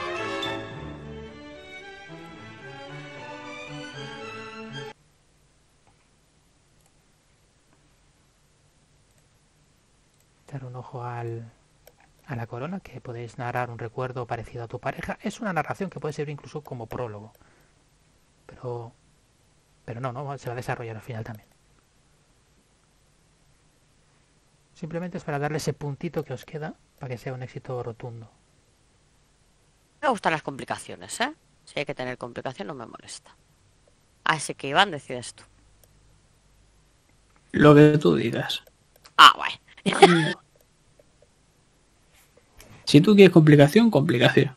Dar 10.52 10.64
un 10.64 10.76
ojo 10.76 11.03
a 11.03 11.23
la 11.23 12.48
corona, 12.48 12.80
que 12.80 13.02
podéis 13.02 13.38
narrar 13.39 13.72
un 13.72 13.80
recuerdo 13.80 14.27
parecido 14.27 14.65
a 14.65 14.68
tu 14.68 14.80
pareja. 14.80 15.18
Es 15.22 15.39
una 15.39 15.52
narración 15.52 15.89
que 15.89 15.99
puede 15.99 16.14
ser 16.14 16.30
incluso 16.30 16.61
como 16.61 16.85
prólogo. 16.85 17.34
Pero, 18.45 18.94
pero 19.84 19.99
no, 19.99 20.14
no, 20.14 20.38
se 20.38 20.48
va 20.48 20.53
a 20.53 20.56
desarrollar 20.56 20.95
al 20.95 21.02
final 21.02 21.23
también. 21.23 21.47
Simplemente 24.77 25.17
es 25.17 25.23
para 25.23 25.39
darle 25.39 25.57
ese 25.57 25.73
puntito 25.73 26.23
que 26.23 26.33
os 26.33 26.45
queda 26.45 26.75
para 26.99 27.09
que 27.09 27.17
sea 27.17 27.33
un 27.33 27.41
éxito 27.41 27.81
rotundo. 27.81 28.29
Me 30.03 30.07
gustan 30.09 30.33
las 30.33 30.43
complicaciones, 30.43 31.19
¿eh? 31.19 31.33
Si 31.65 31.79
hay 31.79 31.85
que 31.85 31.95
tener 31.95 32.19
complicación 32.19 32.67
no 32.67 32.75
me 32.75 32.85
molesta. 32.85 33.35
Así 34.23 34.53
que 34.53 34.67
Iván, 34.67 34.91
decides 34.91 35.33
tú. 35.33 35.43
Lo 37.53 37.73
que 37.73 37.97
tú 37.97 38.15
digas. 38.15 38.63
Ah, 39.17 39.33
bueno. 39.35 40.39
Si 42.85 43.01
tú 43.01 43.15
quieres 43.15 43.33
complicación, 43.33 43.91
complicación. 43.91 44.55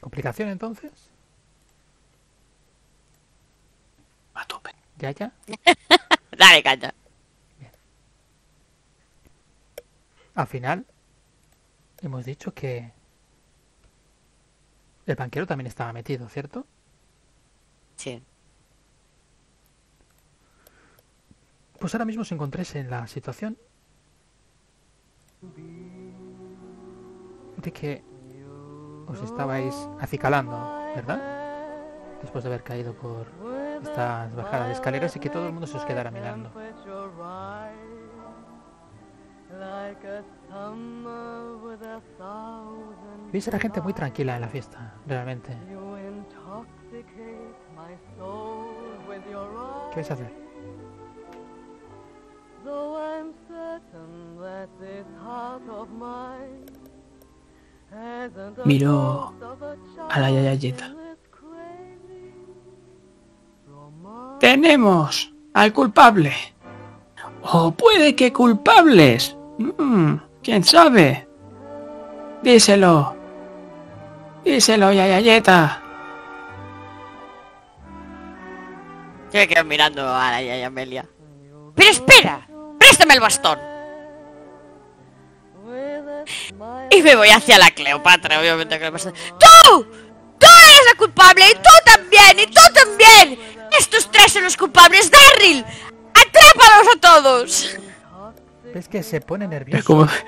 ¿Complicación 0.00 0.48
entonces? 0.48 1.07
A 4.38 4.44
tope. 4.46 4.70
¿Ya, 4.98 5.10
ya? 5.10 5.32
Dale, 6.38 6.62
caña. 6.62 6.94
Al 10.34 10.46
final, 10.46 10.86
hemos 12.00 12.24
dicho 12.24 12.54
que 12.54 12.92
el 15.06 15.16
banquero 15.16 15.44
también 15.48 15.66
estaba 15.66 15.92
metido, 15.92 16.28
¿cierto? 16.28 16.64
Sí. 17.96 18.22
Pues 21.80 21.92
ahora 21.94 22.04
mismo 22.04 22.22
os 22.22 22.30
encontréis 22.30 22.76
en 22.76 22.88
la 22.90 23.08
situación 23.08 23.58
de 27.56 27.72
que 27.72 28.04
os 29.08 29.20
estabais 29.22 29.74
acicalando, 29.98 30.56
¿verdad? 30.94 31.20
Después 32.22 32.44
de 32.44 32.50
haber 32.50 32.62
caído 32.62 32.94
por 32.94 33.26
estas 33.82 34.34
bajadas 34.34 34.68
de 34.68 34.72
escaleras 34.74 35.16
y 35.16 35.20
que 35.20 35.30
todo 35.30 35.46
el 35.46 35.52
mundo 35.52 35.66
se 35.66 35.76
os 35.76 35.84
quedara 35.84 36.10
mirando. 36.10 36.50
Veis 43.32 43.48
a 43.48 43.50
la 43.50 43.58
gente 43.58 43.80
muy 43.80 43.92
tranquila 43.92 44.36
en 44.36 44.40
la 44.42 44.48
fiesta, 44.48 44.94
realmente. 45.06 45.56
¿Qué 49.90 49.96
vais 49.96 50.10
a 50.10 50.14
hacer? 50.14 50.32
Miro 58.64 59.34
a 60.10 60.20
la 60.20 60.30
Yayayeta. 60.30 60.94
Tenemos 64.40 65.32
al 65.54 65.72
culpable. 65.72 66.34
O 67.42 67.70
puede 67.70 68.14
que 68.14 68.32
culpables. 68.32 69.36
Mm, 69.58 70.16
¿Quién 70.42 70.64
sabe? 70.64 71.26
Díselo. 72.42 73.16
Díselo, 74.44 74.92
Yayayeta. 74.92 75.82
Yo 79.32 79.40
me 79.40 79.48
quedo 79.48 79.64
mirando 79.64 80.08
a 80.08 80.30
la 80.30 80.42
Yaya 80.42 80.68
Amelia. 80.68 81.04
Pero 81.74 81.90
espera, 81.90 82.48
préstame 82.78 83.14
el 83.14 83.20
bastón. 83.20 83.58
Y 86.90 87.02
me 87.02 87.16
voy 87.16 87.28
hacia 87.28 87.58
la 87.58 87.70
Cleopatra, 87.70 88.40
obviamente. 88.40 88.78
¡Tú! 88.78 89.84
¡Tú 90.38 90.46
eres 90.46 90.80
la 90.92 90.98
culpable! 90.98 91.44
¡Y 91.50 91.54
tú 91.54 91.70
también! 91.84 92.38
¡Y 92.38 92.46
tú 92.46 92.60
también! 92.72 93.57
¡Estos 93.78 94.10
tres 94.10 94.32
son 94.32 94.44
los 94.44 94.56
culpables! 94.56 95.10
¡Darryl! 95.10 95.64
¡Atrápalos 96.14 96.96
a 96.96 97.00
todos! 97.00 97.78
¿Ves 98.74 98.88
que 98.88 99.02
se 99.02 99.20
pone 99.20 99.44
Es 99.46 99.50
nervioso? 99.50 99.84
como... 99.84 100.06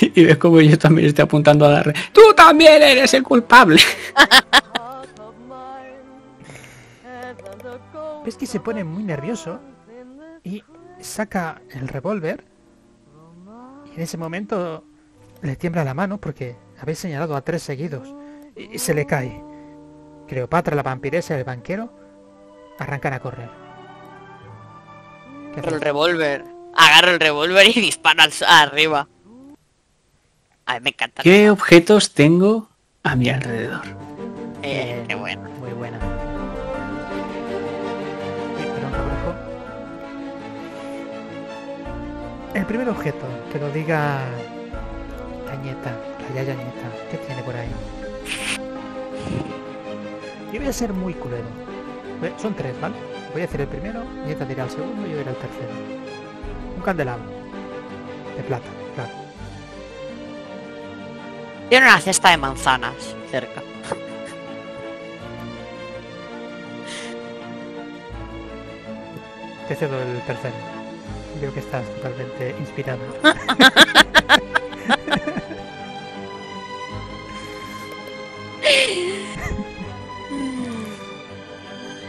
Y 0.00 0.24
ves 0.24 0.36
como 0.38 0.60
yo 0.60 0.78
también 0.78 1.08
estoy 1.08 1.24
apuntando 1.24 1.64
a 1.64 1.70
darle. 1.70 1.92
¡Tú 2.12 2.32
también 2.36 2.80
eres 2.82 3.12
el 3.14 3.24
culpable! 3.24 3.80
Ves 8.24 8.36
que 8.36 8.46
se 8.46 8.60
pone 8.60 8.84
muy 8.84 9.02
nervioso 9.02 9.58
y 10.44 10.62
saca 11.00 11.62
el 11.70 11.88
revólver 11.88 12.44
y 13.90 13.96
en 13.96 14.02
ese 14.02 14.18
momento 14.18 14.84
le 15.42 15.56
tiembla 15.56 15.82
la 15.84 15.94
mano 15.94 16.18
porque 16.18 16.56
habéis 16.80 16.98
señalado 16.98 17.34
a 17.34 17.40
tres 17.42 17.62
seguidos 17.62 18.14
y 18.54 18.78
se 18.78 18.92
le 18.94 19.06
cae. 19.06 19.42
Cleopatra, 20.28 20.76
la 20.76 20.82
vampiresa 20.82 21.34
y 21.34 21.38
el 21.38 21.44
banquero 21.44 21.90
arrancan 22.78 23.14
a 23.14 23.20
correr. 23.20 23.48
¿Qué 25.54 25.60
Agarro 25.60 25.76
el 25.76 25.80
revólver. 25.82 26.44
Agarro 26.76 27.10
el 27.12 27.20
revólver 27.20 27.66
y 27.68 27.72
disparo 27.80 28.22
al- 28.22 28.32
arriba. 28.48 29.08
A 30.66 30.74
mí 30.74 30.80
me 30.82 30.90
encanta. 30.90 31.22
¿Qué 31.22 31.50
objetos 31.50 32.12
tengo 32.12 32.68
a 33.02 33.16
mi 33.16 33.30
alrededor? 33.30 33.82
Eh, 34.62 35.04
qué 35.08 35.14
bueno. 35.14 35.48
Muy 35.60 35.70
buena. 35.72 35.98
El 42.54 42.64
primer 42.66 42.88
objeto, 42.88 43.26
que 43.52 43.58
lo 43.58 43.70
diga 43.70 44.20
Cañeta, 45.46 45.92
la 46.28 46.34
Yaya 46.34 46.52
Añeta. 46.54 46.88
¿Qué 47.10 47.16
tiene 47.18 47.42
por 47.42 47.54
ahí? 47.54 47.68
Yo 50.52 50.60
voy 50.60 50.68
a 50.68 50.72
ser 50.72 50.92
muy 50.92 51.14
culero. 51.14 51.46
Ve, 52.20 52.32
Son 52.38 52.54
tres, 52.54 52.78
¿vale? 52.80 52.94
Voy 53.32 53.42
a 53.42 53.44
hacer 53.44 53.60
el 53.60 53.68
primero, 53.68 54.02
Nieta 54.24 54.44
dirá 54.46 54.64
el 54.64 54.70
segundo 54.70 55.06
y 55.06 55.10
yo 55.10 55.18
diré 55.18 55.30
el 55.30 55.36
tercero. 55.36 55.68
Un 56.76 56.82
candelabro. 56.82 57.24
De 58.36 58.42
plata, 58.42 58.66
claro. 58.94 59.10
Tiene 61.68 61.86
una 61.86 62.00
cesta 62.00 62.30
de 62.30 62.38
manzanas 62.38 63.14
cerca. 63.30 63.62
Te 69.68 69.74
cedo 69.74 70.00
el 70.00 70.22
tercero. 70.22 70.54
Veo 71.42 71.52
que 71.52 71.60
estás 71.60 71.84
totalmente 71.96 72.56
inspirado. 72.58 73.00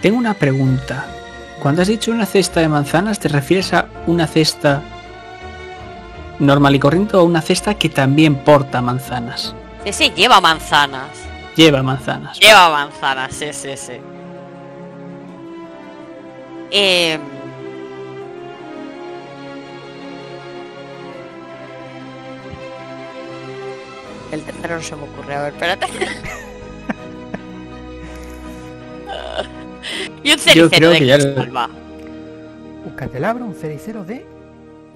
Tengo 0.01 0.17
una 0.17 0.33
pregunta. 0.33 1.05
Cuando 1.61 1.81
has 1.81 1.89
dicho 1.89 2.11
una 2.11 2.25
cesta 2.25 2.61
de 2.61 2.69
manzanas, 2.69 3.19
¿te 3.19 3.27
refieres 3.27 3.73
a 3.73 3.87
una 4.07 4.27
cesta 4.27 4.81
normal 6.39 6.75
y 6.75 6.79
corriente 6.79 7.17
o 7.17 7.19
a 7.19 7.23
una 7.23 7.41
cesta 7.41 7.73
que 7.73 7.89
también 7.89 8.43
porta 8.43 8.81
manzanas? 8.81 9.53
Sí, 9.83 9.91
sí, 9.91 10.11
lleva 10.15 10.39
manzanas. 10.39 11.09
Lleva 11.55 11.83
manzanas. 11.83 12.39
Lleva 12.39 12.69
manzanas, 12.69 13.33
sí, 13.33 13.51
sí, 13.51 13.75
sí. 13.75 13.93
Eh, 16.71 17.19
El 24.31 24.43
tercero 24.43 24.75
no 24.75 24.81
se 24.81 24.95
me 24.95 25.03
ocurre. 25.03 25.35
A 25.35 25.41
ver, 25.41 25.53
espérate. 25.53 25.87
y 30.23 30.31
un 30.33 30.39
cenicero 30.39 30.69
creo 30.69 30.89
de 30.91 30.97
que 30.99 31.05
ya 31.05 31.17
lo- 31.17 31.23
cristal, 31.23 31.55
va. 31.55 31.69
Un 32.85 32.91
candelabro, 32.95 33.45
un 33.45 33.55
cenicero 33.55 34.03
de, 34.03 34.25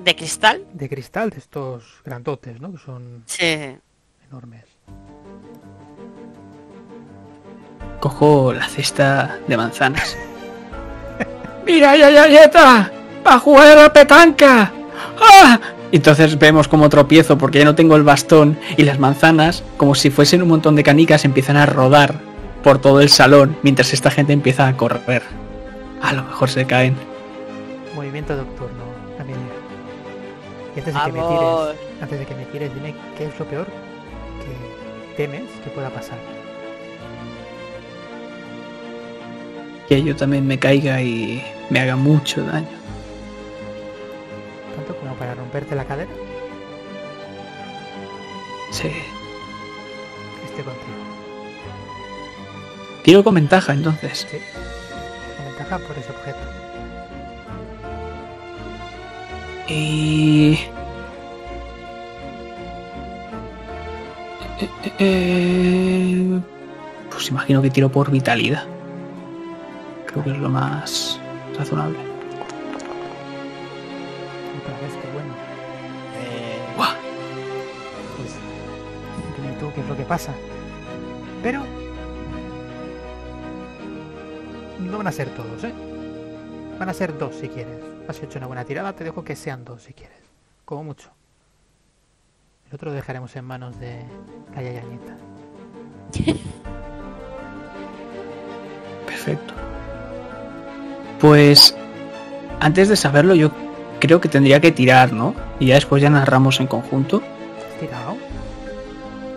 ¿De 0.04 0.16
cristal? 0.16 0.64
de 0.74 0.90
cristal, 0.90 1.30
de 1.30 1.38
estos 1.38 1.84
grandotes, 2.04 2.60
¿no? 2.60 2.72
Que 2.72 2.78
son 2.80 3.24
Sí. 3.26 3.76
enormes. 4.30 4.64
cojo 8.00 8.52
la 8.54 8.68
cesta 8.68 9.40
de 9.48 9.56
manzanas. 9.58 10.18
¡Mira, 11.66 11.96
ya, 11.96 12.10
ya, 12.10 12.28
ya 12.28 12.44
está! 12.46 12.92
¡A 13.24 13.40
jugar 13.40 13.78
a 13.78 13.82
la 13.84 13.94
petanca! 13.94 14.72
¡Ah! 15.22 15.60
Entonces 15.92 16.38
vemos 16.38 16.68
como 16.68 16.90
tropiezo 16.90 17.38
porque 17.38 17.60
ya 17.60 17.66
no 17.66 17.76
tengo 17.76 17.96
el 17.96 18.04
bastón 18.04 18.58
y 18.78 18.84
las 18.84 19.00
manzanas, 19.00 19.64
como 19.78 19.96
si 19.96 20.10
fuesen 20.10 20.42
un 20.42 20.50
montón 20.50 20.76
de 20.76 20.84
canicas, 20.84 21.24
empiezan 21.24 21.56
a 21.56 21.66
rodar 21.66 22.16
por 22.64 22.80
todo 22.80 23.02
el 23.02 23.10
salón 23.10 23.58
mientras 23.62 23.94
esta 23.94 24.10
gente 24.10 24.34
empieza 24.34 24.68
a 24.68 24.76
correr. 24.78 25.22
A 26.02 26.14
lo 26.14 26.24
mejor 26.24 26.50
se 26.50 26.66
caen. 26.66 26.96
Movimiento 27.96 28.36
nocturno, 28.36 28.84
Amelia. 29.20 29.38
Y 30.76 30.80
antes 30.80 30.94
de 30.94 31.00
que 31.06 31.12
me 31.12 31.20
tires, 31.22 32.02
antes 32.02 32.20
de 32.20 32.26
que 32.26 32.36
me 32.36 32.46
tires, 32.46 32.74
dime 32.74 32.96
qué 33.18 33.26
es 33.26 33.40
lo 33.40 33.46
peor 33.46 33.68
que 33.68 35.16
temes 35.18 35.44
que 35.64 35.70
pueda 35.70 35.90
pasar. 35.90 36.18
Que 39.88 40.02
yo 40.02 40.16
también 40.16 40.48
me 40.48 40.58
caiga 40.58 41.02
y 41.02 41.44
me 41.70 41.80
haga 41.82 41.96
mucho 41.96 42.44
daño. 42.44 42.68
Tanto 44.76 44.96
como 44.98 45.14
para 45.16 45.36
romperte 45.36 45.76
la 45.76 45.86
cadera, 45.86 46.10
Sí. 48.72 48.88
esté 50.46 50.64
contigo. 50.64 51.03
Tiro 53.04 53.24
con 53.24 53.36
ventaja 53.36 53.74
entonces. 53.74 54.26
Sí. 54.30 54.38
Con 55.36 55.46
ventaja 55.46 55.78
por 55.80 55.98
ese 55.98 56.10
objeto. 56.12 56.40
Y... 59.68 60.54
Eh, 64.60 64.70
eh, 64.84 64.92
eh, 65.00 66.40
Pues 67.12 67.30
imagino 67.30 67.62
que 67.62 67.70
tiro 67.70 67.90
por 67.90 68.10
vitalidad. 68.10 68.64
Creo 70.06 70.24
que 70.24 70.32
es 70.32 70.38
lo 70.38 70.50
más 70.50 71.20
razonable. 71.58 71.98
Otra 74.62 74.80
vez, 74.80 74.94
qué 75.02 75.08
bueno. 75.14 75.34
Pues 78.16 78.32
tú 79.60 79.72
qué 79.76 79.82
es 79.82 79.88
lo 79.88 79.98
que 79.98 80.04
pasa. 80.04 80.34
Pero 81.42 81.64
no 84.94 85.00
van 85.00 85.08
a 85.08 85.12
ser 85.12 85.30
todos, 85.30 85.64
¿eh? 85.64 85.74
Van 86.78 86.88
a 86.88 86.94
ser 86.94 87.18
dos 87.18 87.34
si 87.36 87.48
quieres. 87.48 87.80
Has 88.08 88.22
hecho 88.22 88.38
una 88.38 88.46
buena 88.46 88.64
tirada, 88.64 88.94
te 88.94 89.04
dejo 89.04 89.24
que 89.24 89.36
sean 89.36 89.66
dos 89.66 89.82
si 89.82 89.94
quieres. 89.94 90.20
Como 90.66 90.84
mucho. 90.84 91.10
El 92.70 92.76
otro 92.76 92.92
lo 92.92 92.96
dejaremos 92.96 93.36
en 93.36 93.44
manos 93.44 93.80
de 93.80 94.06
la 94.54 94.62
yayañita. 94.62 95.18
Perfecto. 99.08 99.56
Pues 101.20 101.76
antes 102.60 102.88
de 102.88 102.96
saberlo 102.96 103.34
yo 103.34 103.50
creo 104.00 104.22
que 104.22 104.30
tendría 104.30 104.62
que 104.62 104.72
tirar, 104.72 105.12
¿no? 105.12 105.34
Y 105.60 105.68
ya 105.68 105.76
después 105.76 106.04
ya 106.04 106.12
narramos 106.12 106.60
en 106.60 106.68
conjunto. 106.68 107.24
¿Has 107.68 107.80
tirado? 107.80 108.16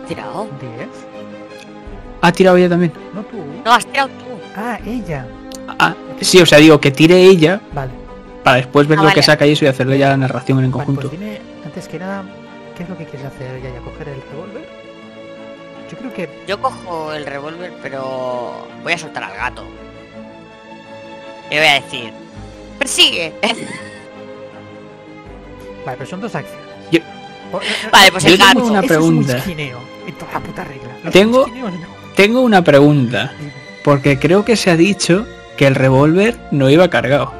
Tirado. 0.07 0.43
¿Un 0.43 0.59
10? 0.59 0.87
¿Ha 2.21 2.31
tirado 2.31 2.57
ella 2.57 2.69
también? 2.69 2.93
No 3.15 3.23
tú. 3.23 3.37
No, 3.65 3.71
has 3.71 3.87
tirado 3.87 4.09
tú. 4.09 4.25
Ah, 4.55 4.79
ella. 4.85 5.25
Ah, 5.79 5.95
sí, 6.21 6.39
o 6.41 6.45
sea, 6.45 6.57
digo 6.59 6.79
que 6.81 6.91
tire 6.91 7.21
ella 7.23 7.61
Vale. 7.73 7.91
para 8.43 8.57
después 8.57 8.87
ver 8.87 8.99
Ah, 8.99 9.03
lo 9.03 9.09
que 9.11 9.21
saca 9.23 9.45
y 9.45 9.51
eso 9.51 9.65
y 9.65 9.67
hacerle 9.67 9.97
ya 9.97 10.09
la 10.09 10.17
narración 10.17 10.63
en 10.63 10.71
conjunto. 10.71 11.09
pues 11.09 11.19
dime, 11.19 11.39
antes 11.65 11.87
que 11.87 11.99
nada, 11.99 12.23
¿qué 12.75 12.83
es 12.83 12.89
lo 12.89 12.97
que 12.97 13.05
quieres 13.05 13.27
hacer, 13.27 13.61
Yaya? 13.61 13.79
¿Coger 13.81 14.09
el 14.09 14.21
revólver? 14.31 14.67
Yo 15.91 15.97
creo 15.97 16.13
que 16.13 16.29
Yo 16.47 16.59
cojo 16.61 17.13
el 17.13 17.25
revólver, 17.25 17.71
pero 17.81 18.67
voy 18.83 18.93
a 18.93 18.97
soltar 18.97 19.23
al 19.23 19.35
gato. 19.35 19.63
Le 21.49 21.59
voy 21.59 21.67
a 21.67 21.73
decir, 21.75 22.11
persigue. 22.77 23.33
Vale, 25.85 25.97
pero 25.97 26.09
son 26.09 26.21
dos 26.21 26.35
acciones. 26.35 26.65
Yo- 26.91 26.99
O- 27.53 27.61
eh, 27.61 27.65
Vale, 27.91 28.11
pues 28.11 28.23
Yo 28.25 28.29
el 28.31 28.37
tengo 28.39 28.53
gato. 28.53 28.65
una 28.65 28.79
eso 28.79 28.87
pregunta. 28.87 29.29
Es 29.29 29.33
un 29.33 29.39
esquineo, 29.51 29.79
en 30.05 30.13
toda 30.15 30.33
la 30.33 30.39
puta 30.41 30.63
regla. 30.65 30.89
Tengo-. 31.11 31.45
Tengo 32.15 32.41
una 32.41 32.61
pregunta, 32.63 33.31
porque 33.83 34.19
creo 34.19 34.43
que 34.43 34.55
se 34.57 34.69
ha 34.71 34.75
dicho 34.75 35.25
que 35.57 35.67
el 35.67 35.75
revólver 35.75 36.37
no 36.51 36.69
iba 36.69 36.89
cargado. 36.89 37.33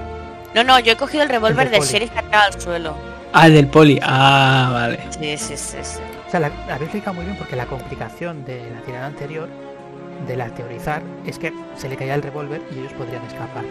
No, 0.54 0.64
no, 0.64 0.80
yo 0.80 0.94
he 0.94 0.98
cogido 0.98 1.24
el 1.24 1.30
revólver 1.30 1.70
del 1.70 1.80
del 1.80 1.90
sheriff 1.90 2.12
tirado 2.12 2.54
al 2.54 2.60
suelo. 2.60 2.96
Ah, 3.32 3.48
el 3.48 3.54
del 3.54 3.68
poli. 3.68 4.00
Ah, 4.02 4.70
vale. 4.74 5.00
Sí, 5.12 5.38
sí, 5.38 5.56
sí, 5.56 5.78
sí. 5.84 6.00
O 6.28 6.32
sea, 6.32 6.40
la, 6.40 6.50
la 6.50 6.76
habéis 6.76 6.90
explicado 6.90 7.14
muy 7.14 7.26
bien 7.26 7.38
porque 7.38 7.56
la 7.56 7.68
complicación 7.68 8.44
de 8.44 8.70
la 8.72 8.82
tirada 8.82 9.06
anterior, 9.06 9.48
de 10.26 10.36
la 10.36 10.50
teorizar, 10.50 11.04
es 11.26 11.38
que 11.38 11.54
se 11.78 11.88
le 11.88 11.96
caía 11.96 12.16
el 12.16 12.24
revólver 12.24 12.62
y 12.76 12.80
ellos 12.80 12.94
podrían 12.94 13.24
escapar. 13.26 13.64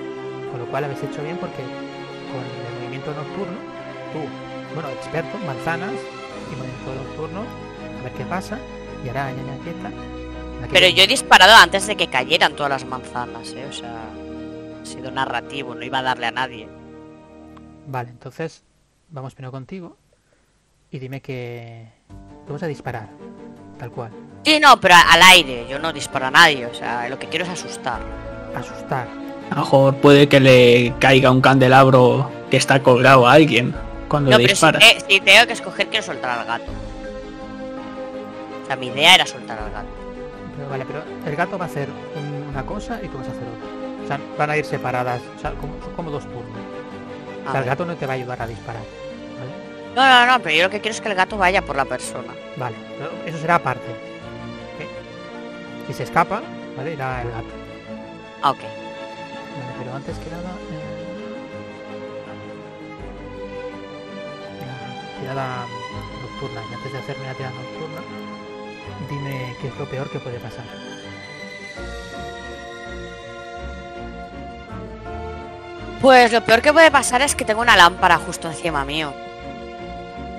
Con 0.51 0.61
lo 0.61 0.67
cual 0.67 0.85
habéis 0.85 1.03
hecho 1.03 1.23
bien 1.23 1.37
porque 1.39 1.63
con 1.63 2.43
el 2.45 2.81
movimiento 2.81 3.13
nocturno, 3.13 3.59
tú, 4.13 4.21
bueno, 4.75 4.89
experto, 4.91 5.37
manzanas 5.45 5.93
y 6.53 6.57
movimiento 6.57 6.95
nocturno, 6.95 7.41
a 8.01 8.03
ver 8.05 8.13
qué 8.13 8.25
pasa, 8.25 8.59
y 9.05 9.09
ahora 9.09 9.33
ñaña 9.33 9.59
quieta. 9.65 9.91
Pero 10.73 10.89
yo 10.89 11.03
he 11.03 11.07
disparado 11.07 11.55
antes 11.57 11.87
de 11.87 11.97
que 11.97 12.07
cayeran 12.07 12.55
todas 12.55 12.71
las 12.71 12.85
manzanas, 12.85 13.53
¿eh? 13.53 13.67
O 13.69 13.73
sea, 13.73 13.93
sido 14.87 15.11
narrativo, 15.11 15.75
no 15.75 15.85
iba 15.85 15.99
a 15.99 16.03
darle 16.03 16.27
a 16.27 16.31
nadie. 16.31 16.69
Vale, 17.87 18.11
entonces 18.11 18.65
vamos 19.11 19.35
primero 19.35 19.53
contigo 19.53 19.97
y 20.91 20.99
dime 20.99 21.21
que 21.21 21.87
vamos 22.47 22.63
a 22.63 22.67
disparar, 22.67 23.09
tal 23.79 23.91
cual. 23.91 24.11
Sí, 24.45 24.59
no, 24.61 24.81
pero 24.81 24.95
al 24.95 25.23
aire, 25.23 25.67
yo 25.69 25.79
no 25.79 25.93
disparo 25.93 26.27
a 26.27 26.31
nadie, 26.31 26.67
o 26.67 26.75
sea, 26.75 27.09
lo 27.09 27.19
que 27.19 27.29
quiero 27.29 27.45
es 27.45 27.51
asustar. 27.51 28.01
Asustar. 28.55 29.09
A 29.51 29.55
lo 29.55 29.61
mejor 29.63 29.97
puede 29.97 30.29
que 30.29 30.41
le 30.41 30.95
caiga 30.99 31.31
un 31.31 31.41
candelabro 31.41 32.31
que 32.51 32.57
está 32.57 32.83
colgado 32.83 33.27
a 33.29 33.33
alguien 33.33 33.75
cuando 34.09 34.31
No, 34.31 34.39
le 34.39 34.45
si, 34.45 34.51
dispara. 34.51 34.81
si 35.09 35.21
tengo 35.21 35.47
que 35.47 35.53
escoger, 35.53 35.89
quiero 35.89 36.05
soltar 36.07 36.39
al 36.39 36.47
gato. 36.47 36.73
O 38.63 38.67
sea, 38.67 38.77
mi 38.77 38.87
idea 38.89 39.15
era 39.15 39.27
soltar 39.27 39.59
al 39.59 39.71
gato. 39.71 39.89
Pero 40.57 40.69
vale, 40.71 40.85
pero 40.87 41.03
el 41.27 41.37
gato 41.37 41.59
va 41.59 41.67
a 41.67 41.69
hacer 41.69 41.89
un- 42.17 42.49
una 42.51 42.65
cosa 42.65 42.99
y 43.03 43.09
tú 43.09 43.19
vas 43.19 43.29
a 43.29 43.31
hacer 43.31 43.43
otra. 43.45 43.69
O 44.07 44.09
sea, 44.09 44.21
van 44.39 44.51
a 44.51 44.57
ir 44.57 44.65
separadas, 44.65 45.21
o 45.37 45.41
sea, 45.41 45.51
como, 45.55 45.75
son 45.83 45.93
como 45.95 46.13
dos 46.13 46.23
turnos. 46.23 46.63
O 47.45 47.51
sea, 47.51 47.61
el 47.61 47.67
gato 47.67 47.85
no 47.85 47.97
te 47.97 48.07
va 48.07 48.13
a 48.13 48.17
ayudar 48.17 48.41
a 48.41 48.47
disparar. 48.47 48.83
¿Vale? 49.37 49.97
No, 49.97 50.27
no, 50.27 50.33
no, 50.33 50.43
pero 50.45 50.55
yo 50.55 50.63
lo 50.63 50.71
que 50.71 50.81
quiero 50.81 50.95
es 50.95 51.01
que 51.01 51.09
el 51.09 51.17
gato 51.17 51.37
vaya 51.37 51.61
por 51.63 51.75
la 51.75 51.85
persona. 51.87 52.33
Vale, 52.57 52.77
eso 53.27 53.37
será 53.39 53.57
aparte. 53.57 53.91
¿ok? 53.91 54.87
Si 55.89 55.93
se 55.93 56.05
escapa, 56.05 56.41
¿vale? 56.77 56.93
Irá 56.93 57.23
el 57.23 57.31
gato. 57.33 57.49
Ah, 58.43 58.51
ok. 58.53 58.61
Vale, 58.61 59.73
pero 59.81 59.93
antes 59.97 60.17
que 60.19 60.31
nada. 60.31 60.51
eh, 60.71 60.97
tirada 65.21 65.67
nocturna. 66.23 66.61
Y 66.71 66.75
antes 66.75 66.93
de 66.93 66.99
hacerme 66.99 67.27
la 67.27 67.35
tirada 67.35 67.55
nocturna, 67.57 68.01
dime 69.11 69.57
qué 69.61 69.67
es 69.69 69.77
lo 69.77 69.85
peor 69.87 70.09
que 70.11 70.21
puede 70.21 70.39
pasar. 70.39 70.65
Pues 76.01 76.33
lo 76.33 76.45
peor 76.45 76.63
que 76.63 76.73
puede 76.73 76.91
pasar 76.91 77.23
es 77.23 77.35
que 77.35 77.45
tengo 77.45 77.61
una 77.61 77.77
lámpara 77.77 78.17
justo 78.19 78.49
encima 78.49 78.85
mío. 78.85 79.13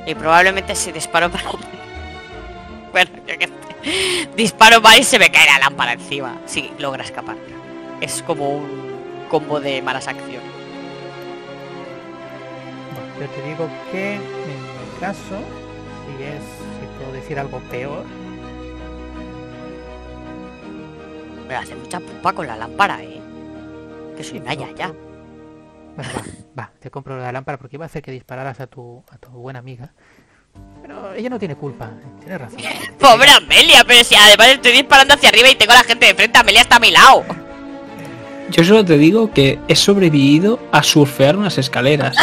Y 0.06 0.16
probablemente 0.16 0.76
si 0.76 0.92
disparo 0.92 1.30
para... 1.30 1.44
Bueno, 2.92 3.12
yo 3.28 3.38
qué 3.38 3.48
sé. 3.48 4.30
Disparo 4.36 4.82
mal 4.82 5.00
y 5.00 5.04
se 5.04 5.20
me 5.20 5.30
cae 5.30 5.46
la 5.46 5.60
lámpara 5.60 5.94
encima. 5.94 6.38
Si 6.46 6.72
logra 6.80 7.04
escapar. 7.04 7.36
Es 8.02 8.24
como 8.24 8.50
un 8.50 9.26
combo 9.30 9.60
de 9.60 9.82
malas 9.82 10.08
acciones. 10.08 10.42
Bueno, 12.94 13.20
yo 13.20 13.28
te 13.36 13.48
digo 13.48 13.70
que 13.92 14.16
en 14.16 14.22
mi 14.22 15.00
caso, 15.00 15.38
si 16.06 16.24
es, 16.24 16.42
si 16.42 16.98
puedo 16.98 17.12
decir 17.12 17.38
algo 17.40 17.60
peor, 17.70 18.06
Me 21.48 21.56
hace 21.56 21.76
mucha 21.76 22.00
pupa 22.00 22.34
con 22.34 22.46
la 22.46 22.58
lámpara, 22.58 23.02
eh. 23.02 23.22
Que 24.18 24.24
soy 24.24 24.40
una 24.40 24.54
no, 24.54 24.76
ya. 24.76 24.92
Bueno, 25.98 26.12
va, 26.16 26.24
va, 26.64 26.72
te 26.80 26.92
compro 26.92 27.18
la 27.18 27.32
lámpara 27.32 27.58
porque 27.58 27.76
iba 27.76 27.86
a 27.86 27.88
hacer 27.88 28.04
que 28.04 28.12
dispararas 28.12 28.60
a 28.60 28.68
tu, 28.68 29.04
a 29.10 29.18
tu 29.18 29.30
buena 29.30 29.60
amiga. 29.60 29.94
Pero 30.82 31.14
ella 31.14 31.30
no 31.30 31.40
tiene 31.40 31.56
culpa, 31.56 31.90
tiene 32.20 32.38
razón. 32.38 32.60
Pobre 33.00 33.32
Amelia, 33.32 33.84
pero 33.86 34.04
si 34.04 34.16
además 34.16 34.50
estoy 34.50 34.74
disparando 34.74 35.16
hacia 35.16 35.30
arriba 35.30 35.50
y 35.50 35.56
tengo 35.56 35.72
a 35.72 35.78
la 35.78 35.84
gente 35.84 36.06
de 36.06 36.14
frente, 36.14 36.38
Amelia 36.38 36.62
está 36.62 36.76
a 36.76 36.80
mi 36.80 36.92
lado. 36.92 37.26
Yo 38.52 38.64
solo 38.64 38.86
te 38.86 38.98
digo 38.98 39.32
que 39.34 39.60
he 39.68 39.76
sobrevivido 39.76 40.60
a 40.72 40.82
surfear 40.84 41.36
unas 41.36 41.58
escaleras. 41.58 42.16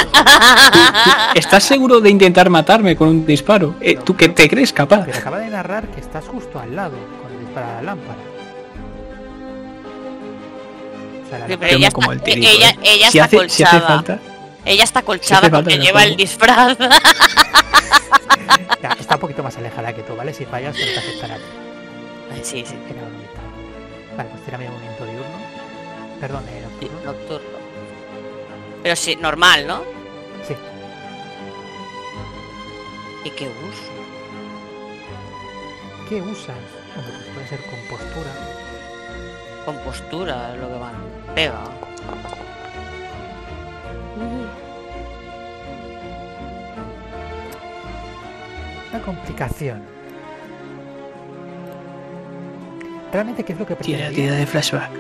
¿Estás 1.35 1.65
seguro 1.65 2.01
de 2.01 2.11
intentar 2.11 2.49
matarme 2.49 2.97
con 2.97 3.09
un 3.09 3.27
disparo? 3.27 3.75
Eh, 3.81 3.99
¿Tú 4.03 4.17
qué 4.17 4.29
te 4.29 4.49
crees 4.49 4.73
capaz? 4.73 5.05
Pero 5.05 5.19
acaba 5.19 5.39
de 5.39 5.51
narrar 5.51 5.89
que 5.89 6.01
estás 6.01 6.27
justo 6.27 6.59
al 6.59 6.75
lado 6.75 6.97
cuando 7.21 7.41
dispara 7.41 7.75
la 7.75 7.83
lámpara. 7.83 8.34
Sí, 11.49 11.57
pero 11.59 11.77
ella 11.77 11.91
como 11.91 12.13
está- 12.13 12.29
el 12.31 12.35
tirito, 12.35 12.49
ella- 12.53 12.71
eh. 12.71 12.79
ella 12.83 13.11
si, 13.11 13.19
está 13.19 13.25
hace, 13.37 13.49
si 13.49 13.63
hace 13.63 13.73
colchada. 13.77 13.89
falta, 13.97 14.19
Ella 14.65 14.85
está 14.85 15.03
colchada 15.03 15.41
falta 15.43 15.57
porque 15.59 15.79
lleva 15.79 16.05
el 16.05 16.17
disfraz. 16.17 16.77
Ya, 18.83 18.91
está 18.99 19.15
un 19.15 19.21
poquito 19.21 19.43
más 19.43 19.57
alejada 19.57 19.93
que 19.95 20.03
tú, 20.03 20.15
¿vale? 20.17 20.33
Si 20.35 20.45
fallas, 20.45 20.75
te 20.77 20.99
aceptará 20.99 21.37
sí, 22.43 22.65
sí. 22.67 22.75
Vale, 24.17 24.29
pues 24.31 24.45
tírame 24.45 24.69
movimiento 24.69 25.05
diurno. 25.05 25.39
Perdón, 26.21 26.45
eh, 26.49 26.63
nocturno. 26.63 27.01
nocturno. 27.13 27.59
Pero 28.83 28.97
sí, 28.97 29.17
normal, 29.17 29.67
¿no? 29.67 29.83
Sí. 30.47 30.55
¿Y 33.25 33.31
qué 33.31 33.47
uso? 33.49 33.83
¿Qué 36.09 36.21
usas? 36.21 36.57
Hombre, 36.97 37.13
pues 37.15 37.29
puede 37.35 37.49
ser 37.49 37.61
compostura. 37.71 38.31
Compostura 39.65 40.53
es 40.55 40.61
lo 40.61 40.69
que 40.69 40.79
más 40.79 40.93
pega. 41.35 41.65
Una 48.93 49.03
complicación. 49.03 49.83
Realmente, 53.13 53.45
¿qué 53.45 53.53
es 53.53 53.59
lo 53.59 53.67
que 53.67 53.77
Tira, 53.77 53.99
pretendía? 53.99 54.25
tira 54.25 54.37
de 54.37 54.47
flashback. 54.47 54.91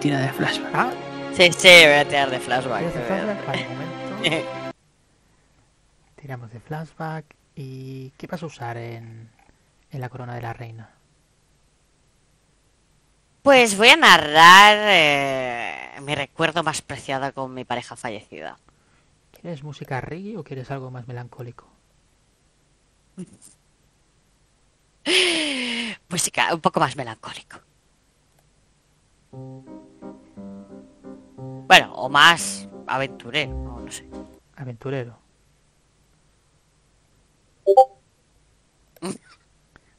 Tira 0.00 0.20
de 0.20 0.28
flashback. 0.28 0.70
Ah, 0.74 0.90
Sí, 1.34 1.52
sí, 1.52 1.68
voy 1.68 1.92
a 1.98 2.04
tirar 2.08 2.30
de 2.30 2.40
flashback. 2.40 2.78
¿quieres 2.78 2.94
de 2.94 3.02
flashback? 3.02 3.46
Vale, 3.46 3.66
momento. 3.68 4.40
Tiramos 6.20 6.50
de 6.50 6.60
flashback. 6.60 7.24
¿Y 7.54 8.10
qué 8.16 8.26
vas 8.26 8.42
a 8.42 8.46
usar 8.46 8.78
en, 8.78 9.28
en 9.90 10.00
la 10.00 10.08
corona 10.08 10.34
de 10.34 10.40
la 10.40 10.54
reina? 10.54 10.88
Pues 13.46 13.78
voy 13.78 13.90
a 13.90 13.96
narrar 13.96 14.76
eh, 14.88 16.00
mi 16.02 16.16
recuerdo 16.16 16.64
más 16.64 16.82
preciado 16.82 17.32
con 17.32 17.54
mi 17.54 17.64
pareja 17.64 17.94
fallecida. 17.94 18.58
¿Quieres 19.30 19.62
música 19.62 20.00
reggae 20.00 20.36
o 20.36 20.42
quieres 20.42 20.68
algo 20.72 20.90
más 20.90 21.06
melancólico? 21.06 21.68
Música 26.08 26.52
un 26.52 26.60
poco 26.60 26.80
más 26.80 26.96
melancólico. 26.96 27.60
Bueno, 31.68 31.94
o 31.94 32.08
más 32.08 32.68
aventurero, 32.88 33.54
no, 33.54 33.78
no 33.78 33.92
sé. 33.92 34.08
Aventurero. 34.56 35.20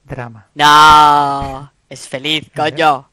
Drama. 0.04 0.50
No, 0.54 1.72
es 1.88 2.10
feliz, 2.10 2.52
coño. 2.54 3.07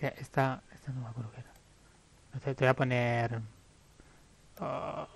Que 0.00 0.14
esta, 0.18 0.62
esta 0.72 0.92
no 0.92 1.02
me 1.02 1.08
acuerdo 1.08 1.30
qué 1.32 1.40
era. 1.40 1.52
No 2.32 2.40
sé, 2.40 2.54
te 2.54 2.64
voy 2.64 2.70
a 2.70 2.74
poner... 2.74 3.42
ah, 4.58 5.06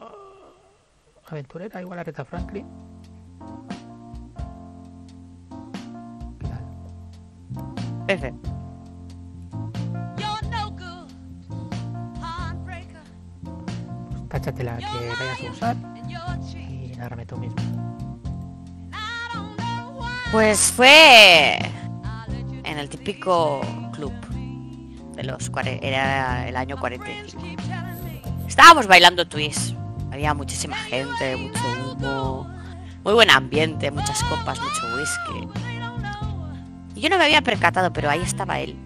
aventurera, 1.26 1.80
igual 1.80 1.98
a 1.98 2.02
Aretha 2.02 2.22
Franklin. 2.26 2.66
¿Qué 6.38 6.48
tal? 6.48 6.64
Ese. 8.08 8.34
Pues 14.10 14.28
táchate 14.28 14.64
la 14.64 14.76
que 14.76 14.84
vayas 14.84 15.40
a 15.40 15.50
usar 15.50 15.76
y 16.54 16.94
nárrame 16.98 17.24
tú 17.24 17.38
mismo. 17.38 17.56
Pues 20.30 20.72
fue 20.72 21.58
en 22.64 22.78
el 22.78 22.88
típico 22.90 23.62
de 25.15 25.25
los 25.25 25.51
era 25.83 26.49
el 26.49 26.57
año 26.57 26.76
45. 26.78 27.43
keep 27.43 27.60
telling 27.62 28.05
me. 28.05 28.23
Estábamos 28.49 28.86
bailando 28.86 29.26
twist. 29.26 29.75
Había 30.12 30.34
muchísima 30.34 30.76
gente, 30.76 31.36
mucho 31.36 31.60
humo, 31.93 32.49
muy 33.02 33.15
buen 33.15 33.31
ambiente, 33.31 33.91
muchas 33.91 34.23
copas, 34.25 34.60
mucho 34.60 34.97
whisky. 34.97 35.49
Y 36.94 37.01
yo 37.01 37.09
no 37.09 37.18
me 37.18 37.25
había 37.25 37.43
percatado, 37.43 37.93
pero 37.93 38.10
ahí 38.10 38.23
estaba 38.23 38.60
él. 38.60 38.76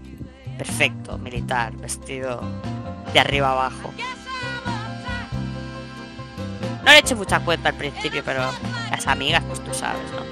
Perfecto, 0.57 1.19
militar, 1.19 1.77
vestido 1.77 2.41
de 3.13 3.21
arriba 3.21 3.53
abajo. 3.53 3.93
No 6.85 6.93
le 6.93 6.99
eché 6.99 7.15
mucha 7.15 7.41
cuenta 7.41 7.69
al 7.69 7.75
principio, 7.75 8.23
pero 8.25 8.51
las 8.91 9.07
amigas, 9.07 9.45
pues 9.47 9.63
tú 9.63 9.75
sabes, 9.75 10.11
¿no? 10.13 10.23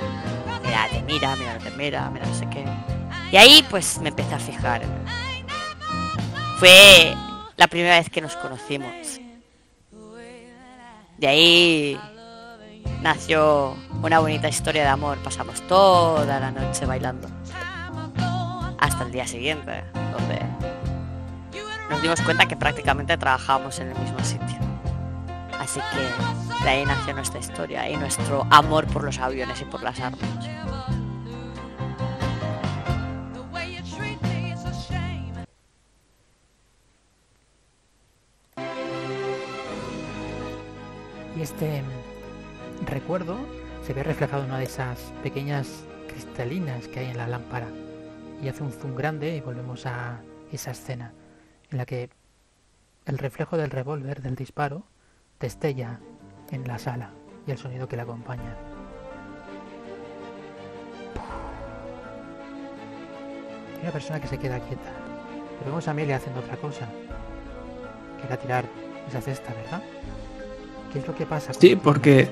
Mira, 0.65 0.89
te 0.91 1.03
mira, 1.03 1.37
mira, 1.37 1.59
te 1.59 1.71
mira, 1.73 2.11
mira, 2.11 2.27
no 2.27 2.35
sé 2.35 2.49
qué. 2.49 2.65
Y 3.31 3.37
ahí, 3.37 3.65
pues 3.69 3.99
me 4.01 4.09
empecé 4.09 4.35
a 4.35 4.39
fijar. 4.39 4.83
Fue 6.59 7.15
la 7.59 7.69
primera 7.69 7.99
vez 7.99 8.09
que 8.09 8.23
nos 8.23 8.35
conocimos. 8.37 9.21
De 11.19 11.27
ahí 11.27 12.01
nació 13.03 13.77
una 14.03 14.21
bonita 14.21 14.49
historia 14.49 14.83
de 14.83 14.89
amor. 14.89 15.19
Pasamos 15.19 15.61
toda 15.69 16.41
la 16.41 16.51
noche 16.51 16.87
bailando. 16.87 17.29
Hasta 18.79 19.05
el 19.05 19.13
día 19.13 19.27
siguiente, 19.27 19.85
donde 19.93 20.41
nos 21.91 22.01
dimos 22.01 22.23
cuenta 22.23 22.47
que 22.47 22.57
prácticamente 22.57 23.19
trabajábamos 23.19 23.79
en 23.81 23.89
el 23.89 23.99
mismo 23.99 24.19
sitio. 24.25 24.59
Así 25.61 25.81
que 25.93 26.65
de 26.65 26.71
ahí 26.71 26.87
nació 26.87 27.13
nuestra 27.13 27.39
historia 27.39 27.91
y 27.91 27.97
nuestro 27.99 28.47
amor 28.51 28.87
por 28.87 29.05
los 29.05 29.19
aviones 29.19 29.61
y 29.61 29.65
por 29.67 29.83
las 29.83 30.01
armas. 30.01 30.31
Y 41.37 41.43
este 41.43 41.83
recuerdo 42.87 43.37
se 43.87 43.93
ve 43.93 44.03
reflejado 44.03 44.43
en 44.43 44.49
una 44.49 44.59
de 44.59 44.65
esas 44.65 44.99
pequeñas 45.23 45.85
cristalinas 46.09 46.89
que 46.89 47.01
hay 47.01 47.07
en 47.11 47.19
la 47.19 47.29
lámpara. 47.29 47.69
Y 48.43 48.49
hace 48.49 48.63
un 48.63 48.73
zoom 48.73 48.95
grande 48.95 49.37
y 49.37 49.41
volvemos 49.43 49.85
a 49.85 50.21
esa 50.51 50.71
escena 50.71 51.13
en 51.71 51.79
la 51.79 51.85
que 51.85 52.09
el 53.05 53.19
reflejo 53.19 53.59
del 53.59 53.71
revólver 53.71 54.23
del 54.23 54.35
disparo 54.35 54.85
destella 55.39 56.01
en 56.51 56.67
la 56.67 56.79
sala 56.79 57.11
y 57.47 57.51
el 57.51 57.59
sonido 57.59 57.87
que 57.87 57.97
le 57.97 58.03
acompaña. 58.03 58.57
Hay 63.75 63.83
una 63.83 63.93
persona 63.93 64.21
que 64.21 64.29
se 64.29 64.39
queda 64.39 64.59
quieta, 64.61 64.91
vemos 65.65 65.87
a 65.87 65.91
Amelia 65.91 66.17
haciendo 66.17 66.41
otra 66.41 66.57
cosa, 66.57 66.89
que 68.21 68.27
era 68.27 68.37
tirar 68.39 68.65
esa 69.07 69.21
cesta, 69.21 69.53
¿verdad? 69.53 69.83
¿Qué 70.97 71.01
es 71.01 71.09
lo 71.09 71.15
que 71.15 71.27
pasa? 71.27 71.53
Sí, 71.53 71.77
porque-? 71.77 72.31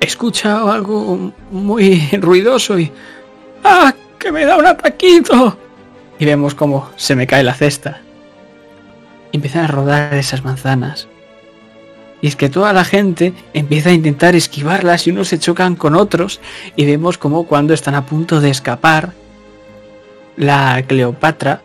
He 0.00 0.06
escuchado 0.06 0.70
algo 0.70 1.32
muy 1.50 2.08
ruidoso 2.20 2.78
y... 2.78 2.92
¡Ah! 3.64 3.92
¡Que 4.16 4.30
me 4.30 4.44
da 4.44 4.56
un 4.56 4.64
ataquito! 4.64 5.58
Y 6.20 6.24
vemos 6.24 6.54
cómo 6.54 6.88
se 6.94 7.16
me 7.16 7.26
cae 7.26 7.42
la 7.42 7.52
cesta. 7.52 8.00
Y 9.32 9.38
empiezan 9.38 9.64
a 9.64 9.66
rodar 9.66 10.14
esas 10.14 10.44
manzanas. 10.44 11.08
Y 12.22 12.28
es 12.28 12.36
que 12.36 12.48
toda 12.48 12.72
la 12.72 12.84
gente 12.84 13.34
empieza 13.52 13.90
a 13.90 13.94
intentar 13.94 14.36
esquivarlas 14.36 15.08
y 15.08 15.10
unos 15.10 15.26
se 15.26 15.40
chocan 15.40 15.74
con 15.74 15.96
otros. 15.96 16.40
Y 16.76 16.86
vemos 16.86 17.18
como 17.18 17.48
cuando 17.48 17.74
están 17.74 17.96
a 17.96 18.06
punto 18.06 18.40
de 18.40 18.50
escapar, 18.50 19.14
la 20.36 20.80
Cleopatra 20.86 21.62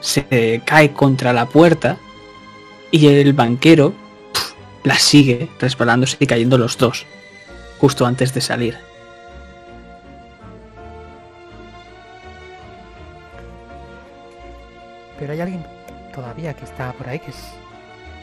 se 0.00 0.60
cae 0.66 0.92
contra 0.92 1.32
la 1.32 1.46
puerta 1.46 1.96
y 2.92 3.08
el 3.08 3.32
banquero 3.32 3.92
la 4.84 4.94
sigue 4.94 5.48
resbalándose 5.58 6.18
y 6.20 6.26
cayendo 6.26 6.58
los 6.58 6.78
dos 6.78 7.06
justo 7.80 8.06
antes 8.06 8.32
de 8.32 8.40
salir. 8.40 8.78
Pero 15.18 15.32
hay 15.32 15.40
alguien 15.40 15.66
todavía 16.14 16.54
que 16.54 16.64
está 16.64 16.92
por 16.92 17.08
ahí, 17.08 17.18
que 17.18 17.30
es 17.30 17.54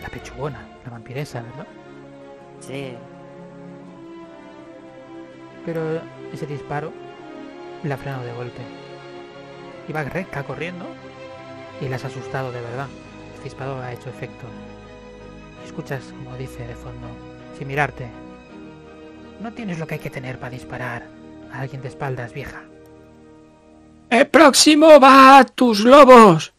la 0.01 0.09
pechugona, 0.09 0.65
la 0.85 0.91
vampiresa, 0.91 1.41
¿verdad? 1.41 1.67
Sí. 2.61 2.93
Pero 5.65 6.01
ese 6.31 6.45
disparo 6.45 6.93
la 7.83 7.95
ha 7.95 7.97
frenado 7.97 8.23
de 8.23 8.33
golpe. 8.33 8.61
Iba 9.87 10.03
recta 10.03 10.43
corriendo 10.43 10.85
y 11.81 11.89
la 11.89 11.95
has 11.95 12.05
asustado 12.05 12.51
de 12.51 12.61
verdad. 12.61 12.87
Disparo 13.43 13.81
ha 13.81 13.93
hecho 13.93 14.09
efecto. 14.09 14.45
Y 15.61 15.67
escuchas 15.67 16.03
como 16.17 16.35
dice 16.37 16.67
de 16.67 16.75
fondo, 16.75 17.07
sin 17.57 17.67
mirarte. 17.67 18.07
No 19.39 19.53
tienes 19.53 19.79
lo 19.79 19.87
que 19.87 19.95
hay 19.95 19.99
que 19.99 20.09
tener 20.09 20.37
para 20.37 20.51
disparar 20.51 21.07
a 21.51 21.61
alguien 21.61 21.81
de 21.81 21.87
espaldas, 21.87 22.33
vieja. 22.33 22.63
¡El 24.09 24.27
próximo 24.27 24.99
va 24.99 25.39
a 25.39 25.43
tus 25.45 25.81
lobos! 25.81 26.53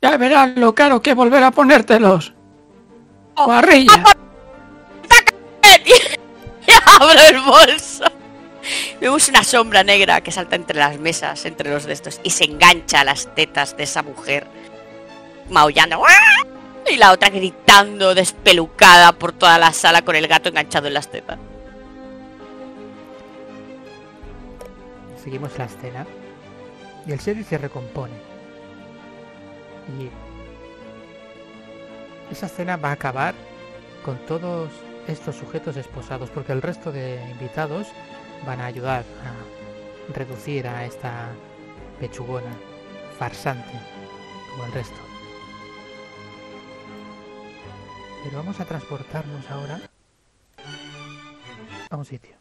Ya 0.00 0.16
verán 0.16 0.54
lo 0.56 0.74
caro 0.74 1.02
que 1.02 1.14
volver 1.14 1.42
a 1.42 1.50
ponértelos. 1.50 2.32
¡Guarrilla! 3.36 4.04
y 6.66 6.72
abro 7.00 7.20
el 7.30 7.40
bolso. 7.40 8.04
Vemos 9.00 9.28
una 9.28 9.44
sombra 9.44 9.84
negra 9.84 10.20
que 10.22 10.30
salta 10.30 10.56
entre 10.56 10.78
las 10.78 10.98
mesas, 10.98 11.44
entre 11.44 11.70
los 11.70 11.84
de 11.84 11.92
estos, 11.92 12.20
y 12.22 12.30
se 12.30 12.44
engancha 12.44 13.00
a 13.00 13.04
las 13.04 13.34
tetas 13.34 13.76
de 13.76 13.84
esa 13.84 14.02
mujer, 14.02 14.46
maullando 15.50 16.04
¡ah! 16.04 16.46
y 16.90 16.96
la 16.96 17.12
otra 17.12 17.30
gritando 17.30 18.14
despelucada 18.14 19.12
por 19.12 19.32
toda 19.32 19.58
la 19.58 19.72
sala 19.72 20.02
con 20.02 20.16
el 20.16 20.26
gato 20.26 20.48
enganchado 20.48 20.86
en 20.86 20.94
las 20.94 21.10
tetas. 21.10 21.38
Seguimos 25.22 25.56
la 25.58 25.64
escena 25.64 26.06
y 27.06 27.12
el 27.12 27.18
sheriff 27.18 27.48
se 27.48 27.58
recompone. 27.58 28.14
Y 29.98 30.10
esa 32.32 32.46
escena 32.46 32.76
va 32.76 32.90
a 32.90 32.92
acabar 32.92 33.34
con 34.04 34.18
todos 34.26 34.70
estos 35.08 35.36
sujetos 35.36 35.76
esposados 35.76 36.30
porque 36.30 36.52
el 36.52 36.62
resto 36.62 36.92
de 36.92 37.20
invitados 37.30 37.88
van 38.46 38.60
a 38.60 38.66
ayudar 38.66 39.04
a 39.22 40.12
reducir 40.12 40.66
a 40.66 40.84
esta 40.84 41.28
pechugona 42.00 42.50
farsante 43.18 43.78
como 44.50 44.66
el 44.66 44.72
resto. 44.72 45.03
Pero 48.24 48.38
vamos 48.38 48.58
a 48.58 48.64
transportarnos 48.64 49.50
ahora 49.50 49.82
a 51.90 51.96
un 51.96 52.06
sitio. 52.06 52.34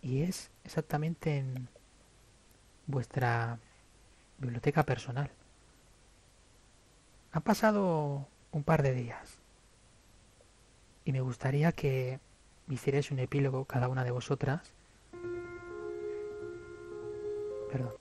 Y 0.00 0.22
es 0.22 0.50
exactamente 0.64 1.36
en 1.36 1.68
vuestra 2.86 3.58
biblioteca 4.38 4.84
personal. 4.84 5.30
Han 7.32 7.42
pasado 7.42 8.26
un 8.52 8.64
par 8.64 8.82
de 8.82 8.94
días. 8.94 9.38
Y 11.04 11.12
me 11.12 11.20
gustaría 11.20 11.72
que 11.72 12.20
me 12.68 12.76
hicierais 12.76 13.10
un 13.10 13.18
epílogo 13.18 13.66
cada 13.66 13.88
una 13.88 14.02
de 14.02 14.12
vosotras. 14.12 14.72
Perdón. 17.70 17.92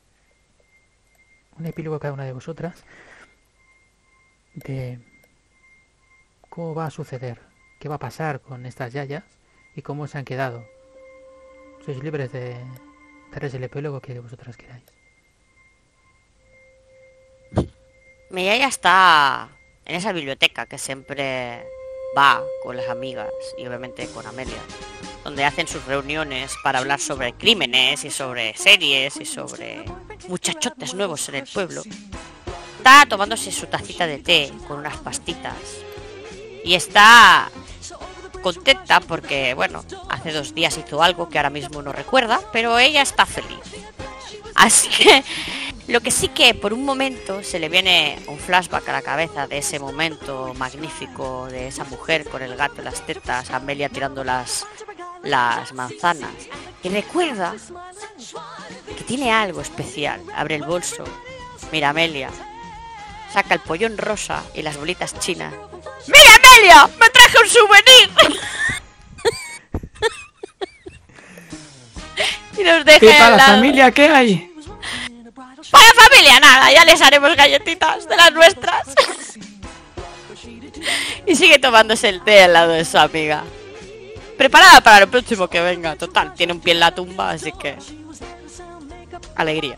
Un 1.59 1.65
epílogo 1.65 1.99
cada 1.99 2.13
una 2.13 2.23
de 2.23 2.31
vosotras 2.31 2.85
de 4.53 5.01
cómo 6.49 6.73
va 6.73 6.85
a 6.85 6.91
suceder, 6.91 7.39
qué 7.79 7.89
va 7.89 7.95
a 7.95 7.99
pasar 7.99 8.41
con 8.41 8.65
estas 8.65 8.93
yayas 8.93 9.23
y 9.75 9.81
cómo 9.81 10.07
se 10.07 10.17
han 10.17 10.25
quedado. 10.25 10.65
Sois 11.85 12.01
libres 12.03 12.31
de 12.31 12.57
daros 13.31 13.53
el 13.53 13.63
epílogo 13.63 14.01
que 14.01 14.19
vosotras 14.19 14.57
queráis. 14.57 14.83
Mi 18.29 18.45
yaya 18.45 18.67
está 18.67 19.49
en 19.85 19.95
esa 19.95 20.11
biblioteca 20.11 20.65
que 20.65 20.77
siempre 20.77 21.65
va 22.17 22.43
con 22.63 22.75
las 22.75 22.89
amigas 22.89 23.29
y 23.57 23.65
obviamente 23.67 24.07
con 24.07 24.25
Amelia, 24.25 24.61
donde 25.23 25.45
hacen 25.45 25.67
sus 25.67 25.85
reuniones 25.85 26.55
para 26.63 26.79
hablar 26.79 26.99
sobre 26.99 27.33
crímenes 27.33 28.03
y 28.03 28.09
sobre 28.09 28.55
series 28.57 29.17
y 29.17 29.25
sobre 29.25 29.85
muchachotes 30.27 30.93
nuevos 30.93 31.29
en 31.29 31.35
el 31.35 31.47
pueblo. 31.47 31.83
Está 32.77 33.05
tomándose 33.05 33.51
su 33.51 33.67
tacita 33.67 34.07
de 34.07 34.17
té 34.17 34.51
con 34.67 34.79
unas 34.79 34.97
pastitas 34.97 35.55
y 36.67 36.75
está 36.75 37.49
contenta 38.41 38.99
porque, 38.99 39.53
bueno, 39.53 39.85
hace 40.09 40.33
dos 40.33 40.53
días 40.53 40.77
hizo 40.77 41.01
algo 41.01 41.29
que 41.29 41.39
ahora 41.39 41.49
mismo 41.49 41.81
no 41.81 41.93
recuerda, 41.93 42.41
pero 42.51 42.77
ella 42.77 43.01
está 43.01 43.25
feliz. 43.25 43.61
Así 44.53 44.89
que 44.89 45.23
lo 45.87 46.01
que 46.01 46.11
sí 46.11 46.27
que 46.27 46.53
por 46.53 46.73
un 46.73 46.83
momento 46.83 47.41
se 47.41 47.59
le 47.59 47.69
viene 47.69 48.19
un 48.27 48.37
flashback 48.37 48.89
a 48.89 48.91
la 48.91 49.01
cabeza 49.01 49.47
de 49.47 49.59
ese 49.59 49.79
momento 49.79 50.53
magnífico 50.55 51.47
de 51.47 51.69
esa 51.69 51.85
mujer 51.85 52.27
con 52.27 52.41
el 52.41 52.57
gato 52.57 52.79
en 52.79 52.85
las 52.85 53.05
tetas, 53.05 53.49
Amelia 53.51 53.87
tirando 53.87 54.25
las, 54.25 54.65
las 55.23 55.71
manzanas. 55.73 56.33
Y 56.83 56.89
recuerda 56.89 57.55
que 58.97 59.03
tiene 59.05 59.31
algo 59.31 59.61
especial. 59.61 60.21
Abre 60.35 60.55
el 60.55 60.63
bolso, 60.63 61.05
mira 61.71 61.89
Amelia, 61.89 62.29
saca 63.37 63.53
el 63.53 63.59
pollón 63.59 63.99
rosa 63.99 64.41
y 64.55 64.63
las 64.63 64.77
bolitas 64.77 65.19
chinas. 65.19 65.53
¡Mira 66.07 66.35
Amelia! 66.41 66.89
¡Me 66.99 67.07
traje 67.11 67.37
un 67.39 67.47
souvenir! 67.47 68.09
y 72.57 72.63
nos 72.63 72.83
deja 72.83 72.99
¿Qué 72.99 73.09
para 73.09 73.37
la 73.37 73.45
familia? 73.45 73.91
¿Qué 73.91 74.07
hay? 74.07 74.51
Para 75.69 75.85
la 75.85 75.93
familia 75.93 76.39
nada, 76.39 76.71
ya 76.71 76.83
les 76.83 76.99
haremos 76.99 77.35
galletitas 77.35 78.09
de 78.09 78.15
las 78.15 78.33
nuestras. 78.33 78.87
y 81.27 81.35
sigue 81.35 81.59
tomándose 81.59 82.09
el 82.09 82.23
té 82.23 82.41
al 82.41 82.53
lado 82.53 82.71
de 82.71 82.85
su 82.85 82.97
amiga. 82.97 83.43
Preparada 84.35 84.81
para 84.81 85.01
lo 85.01 85.11
próximo 85.11 85.47
que 85.47 85.61
venga. 85.61 85.95
Total, 85.95 86.33
tiene 86.33 86.53
un 86.53 86.59
pie 86.59 86.73
en 86.73 86.79
la 86.79 86.95
tumba, 86.95 87.29
así 87.29 87.51
que... 87.51 87.77
Alegría. 89.35 89.77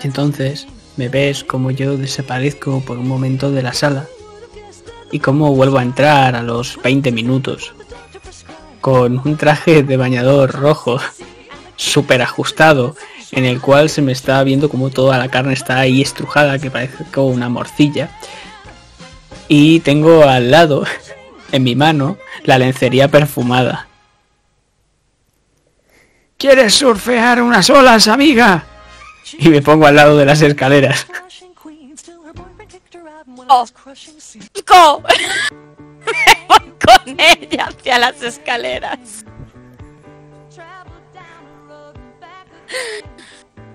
Y 0.00 0.06
entonces 0.06 0.68
me 0.96 1.08
ves 1.08 1.44
como 1.44 1.70
yo 1.70 1.96
desaparezco 1.96 2.80
por 2.80 2.98
un 2.98 3.08
momento 3.08 3.50
de 3.50 3.62
la 3.62 3.72
sala 3.72 4.06
y 5.12 5.20
cómo 5.20 5.54
vuelvo 5.54 5.78
a 5.78 5.82
entrar 5.82 6.34
a 6.34 6.42
los 6.42 6.80
20 6.82 7.12
minutos 7.12 7.74
con 8.80 9.20
un 9.24 9.36
traje 9.36 9.82
de 9.82 9.96
bañador 9.96 10.52
rojo 10.52 10.98
súper 11.76 12.22
ajustado 12.22 12.96
en 13.32 13.44
el 13.44 13.60
cual 13.60 13.90
se 13.90 14.02
me 14.02 14.12
está 14.12 14.42
viendo 14.42 14.68
como 14.68 14.90
toda 14.90 15.18
la 15.18 15.28
carne 15.28 15.52
está 15.52 15.80
ahí 15.80 16.00
estrujada 16.00 16.58
que 16.58 16.70
parece 16.70 17.04
como 17.12 17.28
una 17.28 17.48
morcilla 17.48 18.10
y 19.48 19.80
tengo 19.80 20.24
al 20.24 20.50
lado 20.50 20.84
en 21.52 21.62
mi 21.62 21.76
mano 21.76 22.18
la 22.44 22.58
lencería 22.58 23.08
perfumada. 23.08 23.88
¿Quieres 26.38 26.74
surfear 26.74 27.40
unas 27.40 27.70
olas, 27.70 28.08
amiga? 28.08 28.75
Y 29.38 29.48
me 29.48 29.62
pongo 29.62 29.86
al 29.86 29.96
lado 29.96 30.16
de 30.16 30.24
las 30.24 30.40
escaleras. 30.42 31.06
Oh. 33.48 33.64
¡Chico! 34.52 35.02
Me 36.06 36.46
voy 36.48 36.72
con 36.84 37.20
ella 37.20 37.68
hacia 37.68 37.98
las 37.98 38.22
escaleras. 38.22 39.24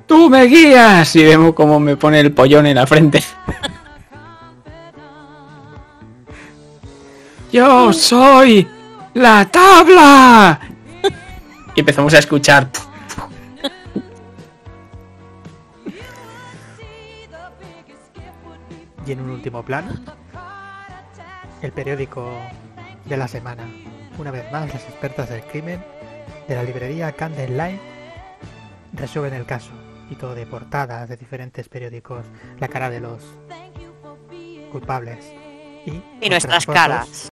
¡Tú 0.07 0.29
me 0.29 0.43
guías! 0.43 1.15
Y 1.15 1.23
vemos 1.23 1.53
cómo 1.53 1.79
me 1.79 1.95
pone 1.95 2.19
el 2.19 2.33
pollón 2.33 2.65
en 2.65 2.75
la 2.75 2.85
frente. 2.87 3.23
¡Yo 7.51 7.93
soy 7.93 8.67
la 9.13 9.49
tabla! 9.49 10.59
Y 11.75 11.79
empezamos 11.79 12.13
a 12.13 12.19
escuchar. 12.19 12.67
Y 19.11 19.13
en 19.13 19.19
un 19.19 19.31
último 19.31 19.61
plano, 19.61 19.91
el 21.61 21.73
periódico 21.73 22.31
de 23.03 23.17
la 23.17 23.27
semana. 23.27 23.69
Una 24.17 24.31
vez 24.31 24.49
más, 24.53 24.73
las 24.73 24.83
expertas 24.85 25.29
del 25.29 25.41
crimen 25.41 25.83
de 26.47 26.55
la 26.55 26.63
librería 26.63 27.11
Candle 27.11 27.49
Line 27.49 27.81
resuelven 28.93 29.33
el 29.33 29.45
caso. 29.45 29.71
Y 30.09 30.15
todo 30.15 30.33
de 30.33 30.45
portadas 30.45 31.09
de 31.09 31.17
diferentes 31.17 31.67
periódicos, 31.67 32.25
la 32.57 32.69
cara 32.69 32.89
de 32.89 33.01
los 33.01 33.21
culpables. 34.71 35.25
Y, 35.85 36.01
Y 36.21 36.29
nuestras 36.29 36.65
caras. 36.65 37.29